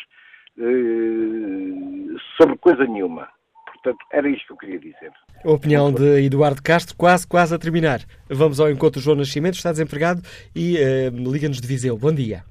eh, 0.57 2.17
sobre 2.37 2.57
coisa 2.57 2.85
nenhuma. 2.85 3.27
Portanto, 3.65 4.05
era 4.11 4.29
isto 4.29 4.45
que 4.45 4.53
eu 4.53 4.57
queria 4.57 4.79
dizer. 4.79 5.11
A 5.43 5.49
opinião 5.49 5.91
de 5.91 6.23
Eduardo 6.23 6.61
Castro, 6.61 6.95
quase, 6.95 7.27
quase 7.27 7.55
a 7.55 7.57
terminar. 7.57 8.01
Vamos 8.29 8.59
ao 8.59 8.69
encontro 8.69 9.01
do 9.01 9.03
João 9.03 9.17
Nascimento, 9.17 9.55
está 9.55 9.71
desempregado 9.71 10.21
e 10.55 10.77
uh, 10.77 11.31
liga-nos 11.31 11.59
de 11.59 11.67
Viseu. 11.67 11.97
Bom 11.97 12.13
dia. 12.13 12.43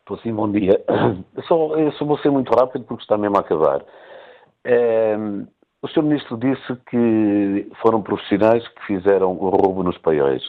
Estou 0.00 0.18
sim, 0.18 0.34
bom 0.34 0.50
dia. 0.50 0.82
Eu 1.36 1.42
só, 1.44 1.76
eu 1.76 1.92
só 1.92 2.04
vou 2.04 2.18
ser 2.18 2.30
muito 2.30 2.50
rápido 2.52 2.84
porque 2.84 3.02
está 3.02 3.16
mesmo 3.16 3.36
a 3.36 3.40
acabar. 3.40 3.84
O 5.82 5.88
Sr. 5.88 6.02
Ministro 6.02 6.36
disse 6.38 6.76
que 6.88 7.68
foram 7.82 8.00
profissionais 8.00 8.66
que 8.68 8.86
fizeram 8.86 9.32
o 9.32 9.48
roubo 9.48 9.82
nos 9.82 9.98
paióis. 9.98 10.42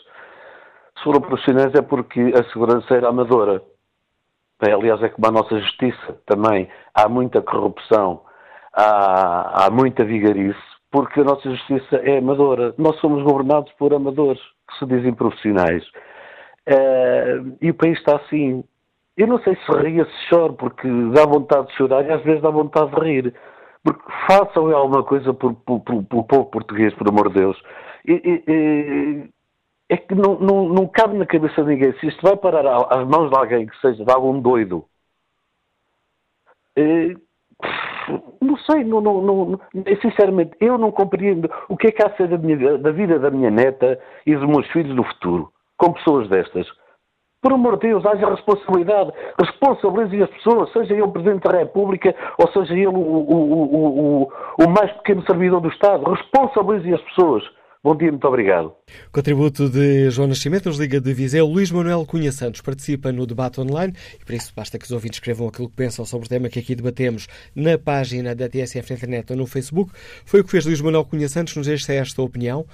Se 0.97 1.03
foram 1.03 1.19
profissionais 1.19 1.73
é 1.73 1.81
porque 1.81 2.31
a 2.35 2.43
segurança 2.51 2.93
era 2.93 3.10
amadora. 3.10 3.61
Aliás, 4.61 5.01
é 5.01 5.10
como 5.10 5.27
a 5.27 5.31
nossa 5.31 5.60
justiça 5.60 6.18
também. 6.27 6.69
Há 6.93 7.10
muita 7.10 7.41
corrupção, 7.41 8.22
há, 8.72 9.65
há 9.65 9.69
muita 9.72 10.05
vigarice, 10.05 10.61
porque 10.91 11.19
a 11.19 11.23
nossa 11.23 11.49
justiça 11.49 11.97
é 11.97 12.19
amadora. 12.19 12.73
Nós 12.77 12.95
somos 12.99 13.23
governados 13.23 13.73
por 13.73 13.93
amadores, 13.93 14.41
que 14.69 14.77
se 14.77 14.85
dizem 14.85 15.14
profissionais. 15.14 15.84
Uh, 16.69 17.57
e 17.60 17.72
o 17.72 17.73
país 17.73 17.97
está 17.97 18.15
assim. 18.18 18.64
Eu 19.18 19.27
não 19.27 19.39
sei 19.39 19.55
se 19.55 19.72
ria, 19.80 20.05
se 20.05 20.30
choro, 20.30 20.53
porque 20.53 20.88
dá 21.11 21.26
vontade 21.26 21.68
de 21.68 21.73
chorar 21.73 22.05
e 22.05 22.11
às 22.11 22.23
vezes 22.23 22.41
dá 22.41 22.49
vontade 22.49 22.91
de 22.91 23.01
rir. 23.01 23.34
Porque 23.84 24.03
façam 24.27 24.73
alguma 24.73 25.03
coisa 25.03 25.34
pelo 25.34 25.55
povo 25.55 26.45
português, 26.45 26.93
por 26.93 27.07
amor 27.10 27.27
de 27.30 27.39
Deus. 27.39 27.61
E, 28.05 28.14
e, 28.47 29.30
é 29.89 29.97
que 29.97 30.15
não, 30.15 30.39
não, 30.39 30.69
não 30.69 30.88
cabe 30.88 31.18
na 31.18 31.26
cabeça 31.26 31.61
de 31.64 31.69
ninguém. 31.69 31.93
Se 31.99 32.07
isto 32.07 32.22
vai 32.22 32.35
parar 32.38 32.65
às 32.65 33.07
mãos 33.07 33.30
de 33.30 33.38
alguém 33.38 33.68
que 33.68 33.80
seja 33.80 34.03
de 34.03 34.11
algum 34.11 34.39
doido, 34.39 34.85
eh, 36.76 37.14
não 38.41 38.57
sei, 38.57 38.84
não, 38.84 39.01
não, 39.01 39.22
não, 39.22 39.60
sinceramente, 40.01 40.55
eu 40.60 40.77
não 40.77 40.91
compreendo 40.91 41.49
o 41.69 41.77
que 41.77 41.88
é 41.88 41.91
que 41.91 42.01
há 42.01 42.07
a 42.07 42.15
ser 42.15 42.27
da, 42.27 42.38
minha, 42.38 42.77
da 42.77 42.91
vida 42.91 43.19
da 43.19 43.30
minha 43.30 43.51
neta 43.51 43.99
e 44.26 44.35
dos 44.35 44.47
meus 44.47 44.68
filhos 44.72 44.95
no 44.95 45.03
futuro, 45.03 45.51
com 45.77 45.93
pessoas 45.93 46.27
destas. 46.30 46.68
Por 47.43 47.51
amor 47.51 47.77
de 47.77 47.89
Deus, 47.89 48.05
haja 48.05 48.29
responsabilidade. 48.29 49.11
Responsabilizem 49.37 50.23
as 50.23 50.29
pessoas, 50.29 50.71
seja 50.71 50.93
ele 50.93 51.01
o 51.01 51.11
Presidente 51.11 51.43
da 51.43 51.57
República 51.59 52.15
ou 52.37 52.47
seja 52.53 52.73
ele 52.73 52.87
o, 52.87 52.93
o, 52.93 54.23
o, 54.23 54.31
o 54.63 54.69
mais 54.69 54.89
pequeno 54.93 55.25
servidor 55.25 55.59
do 55.59 55.67
Estado. 55.67 56.09
Responsabilizem 56.09 56.93
as 56.93 57.01
pessoas. 57.01 57.43
Bom 57.83 57.97
dia, 57.97 58.09
muito 58.09 58.25
obrigado. 58.25 58.73
Contributo 59.11 59.69
de 59.69 60.09
João 60.09 60.29
Nascimento, 60.29 60.69
nos 60.69 60.79
Liga 60.79 61.01
de 61.01 61.13
Viseu. 61.13 61.45
Luís 61.45 61.69
Manuel 61.69 62.05
Cunha 62.05 62.31
Santos 62.31 62.61
participa 62.61 63.11
no 63.11 63.27
debate 63.27 63.59
online 63.59 63.93
e 64.21 64.23
para 64.23 64.37
isso 64.37 64.53
basta 64.55 64.79
que 64.79 64.85
os 64.85 64.91
ouvintes 64.91 65.17
escrevam 65.17 65.49
aquilo 65.49 65.67
que 65.67 65.75
pensam 65.75 66.05
sobre 66.05 66.27
o 66.27 66.29
tema 66.29 66.47
que 66.47 66.59
aqui 66.59 66.75
debatemos 66.75 67.27
na 67.53 67.77
página 67.77 68.33
da 68.33 68.47
TSF 68.47 68.89
na 68.89 68.95
internet 68.95 69.31
ou 69.31 69.37
no 69.37 69.45
Facebook. 69.45 69.91
Foi 70.25 70.39
o 70.39 70.45
que 70.45 70.51
fez 70.51 70.65
Luís 70.65 70.79
Manuel 70.79 71.03
Cunha 71.03 71.27
Santos 71.27 71.57
nos 71.57 71.67
deixa 71.67 71.91
esta 71.91 72.21
opinião. 72.21 72.65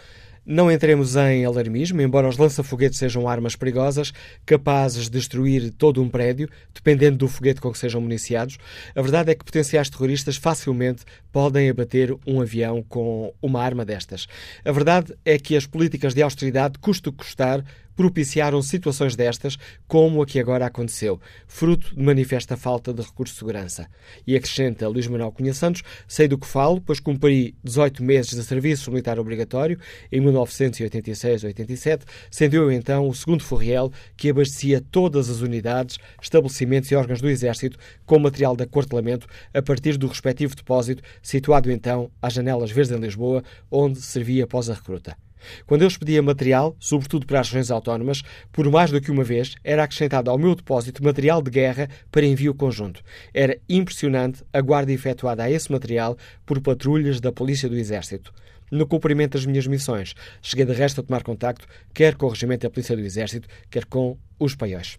Não 0.52 0.72
entremos 0.72 1.16
em 1.16 1.46
alarmismo, 1.46 2.02
embora 2.02 2.28
os 2.28 2.40
lança-foguetes 2.40 2.98
sejam 2.98 3.30
armas 3.30 3.56
perigosas, 3.56 4.12
capazes 4.48 5.04
de 5.04 5.12
destruir 5.12 5.70
todo 5.70 6.02
um 6.02 6.10
prédio, 6.10 6.50
dependendo 6.74 7.18
do 7.18 7.28
foguete 7.28 7.62
com 7.62 7.72
que 7.72 7.78
sejam 7.78 8.02
municiados. 8.02 8.58
A 8.96 9.02
verdade 9.04 9.30
é 9.30 9.36
que 9.36 9.46
potenciais 9.46 9.92
terroristas 9.92 10.38
facilmente 10.38 11.04
podem 11.32 11.70
abater 11.70 12.18
um 12.26 12.42
avião 12.42 12.82
com 12.82 13.32
uma 13.40 13.62
arma 13.62 13.86
destas. 13.86 14.26
A 14.66 14.72
verdade 14.72 15.14
é 15.24 15.38
que 15.38 15.56
as 15.56 15.68
políticas 15.68 16.16
de 16.16 16.24
austeridade, 16.24 16.80
custo 16.80 17.14
custar, 17.14 17.64
propiciaram 18.00 18.62
situações 18.62 19.14
destas, 19.14 19.58
como 19.86 20.22
a 20.22 20.26
que 20.26 20.40
agora 20.40 20.66
aconteceu, 20.66 21.20
fruto 21.46 21.94
de 21.94 22.02
manifesta 22.02 22.56
falta 22.56 22.94
de 22.94 23.02
recursos 23.02 23.36
de 23.36 23.40
segurança. 23.40 23.90
E 24.26 24.38
acrescenta 24.38 24.88
Luís 24.88 25.06
Manuel 25.06 25.34
Cunha 25.34 25.54
Santos, 25.54 25.84
sei 26.08 26.26
do 26.26 26.38
que 26.38 26.48
falo, 26.48 26.80
pois 26.80 27.02
cumpri 27.02 27.54
18 27.62 28.02
meses 28.02 28.34
de 28.34 28.42
serviço 28.42 28.90
militar 28.90 29.20
obrigatório 29.20 29.78
em 30.10 30.22
1986-87, 30.22 32.04
sendo 32.32 32.56
eu 32.56 32.72
então 32.72 33.06
o 33.06 33.14
segundo 33.14 33.44
Forriel 33.44 33.92
que 34.16 34.30
abastecia 34.30 34.80
todas 34.80 35.30
as 35.30 35.42
unidades, 35.42 35.98
estabelecimentos 36.22 36.90
e 36.92 36.96
órgãos 36.96 37.20
do 37.20 37.28
Exército 37.28 37.78
com 38.06 38.18
material 38.18 38.56
de 38.56 38.64
acortelamento 38.64 39.28
a 39.54 39.62
partir 39.62 39.98
do 39.98 40.08
respectivo 40.08 40.56
depósito, 40.56 41.04
situado 41.22 41.70
então 41.70 42.10
às 42.22 42.32
janelas 42.32 42.72
verdes 42.72 42.96
em 42.96 43.02
Lisboa, 43.02 43.44
onde 43.70 44.00
servia 44.00 44.46
após 44.46 44.70
a 44.70 44.74
recruta. 44.74 45.18
Quando 45.66 45.82
eu 45.82 45.88
expedia 45.88 46.22
material, 46.22 46.76
sobretudo 46.80 47.26
para 47.26 47.40
as 47.40 47.48
regiões 47.48 47.72
autónomas, 47.72 48.22
por 48.52 48.70
mais 48.70 48.92
do 48.92 49.02
que 49.02 49.12
uma 49.12 49.24
vez 49.24 49.56
era 49.64 49.84
acrescentado 49.84 50.30
ao 50.30 50.38
meu 50.38 50.56
depósito 50.56 51.04
material 51.04 51.42
de 51.42 51.52
guerra 51.52 51.90
para 52.12 52.26
envio 52.26 52.54
conjunto. 52.54 53.02
Era 53.34 53.58
impressionante 53.68 54.44
a 54.54 54.62
guarda 54.62 54.92
efetuada 54.92 55.44
a 55.44 55.52
esse 55.52 55.72
material 55.72 56.18
por 56.46 56.62
patrulhas 56.62 57.20
da 57.20 57.32
Polícia 57.32 57.70
do 57.70 57.78
Exército. 57.78 58.34
No 58.72 58.86
cumprimento 58.86 59.34
das 59.34 59.46
minhas 59.46 59.66
missões, 59.66 60.14
cheguei 60.42 60.66
de 60.66 60.74
resto 60.74 61.02
a 61.02 61.04
tomar 61.04 61.24
contacto 61.24 61.68
quer 61.94 62.16
com 62.16 62.28
o 62.28 62.30
Regimento 62.30 62.64
da 62.64 62.70
Polícia 62.70 62.96
do 62.96 63.02
Exército, 63.02 63.48
quer 63.70 63.86
com 63.86 64.16
os 64.40 64.56
paióis. 64.56 64.98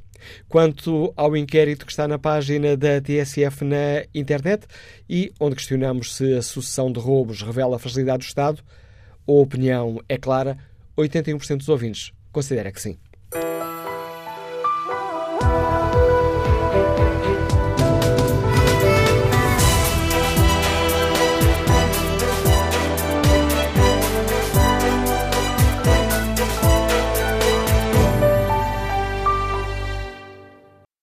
Quanto 0.48 1.12
ao 1.16 1.36
inquérito 1.36 1.86
que 1.86 1.92
está 1.92 2.06
na 2.06 2.18
página 2.18 2.76
da 2.76 3.00
TSF 3.00 3.64
na 3.64 4.04
internet 4.14 4.66
e 5.08 5.32
onde 5.40 5.56
questionamos 5.56 6.14
se 6.14 6.34
a 6.34 6.42
sucessão 6.42 6.92
de 6.92 7.00
roubos 7.00 7.42
revela 7.42 7.76
a 7.76 7.78
fragilidade 7.78 8.18
do 8.18 8.28
Estado, 8.28 8.62
a 9.26 9.32
opinião 9.32 10.00
é 10.08 10.16
clara, 10.16 10.58
81% 10.96 11.58
dos 11.58 11.68
ouvintes 11.68 12.12
considera 12.32 12.70
que 12.72 12.80
sim. 12.80 12.98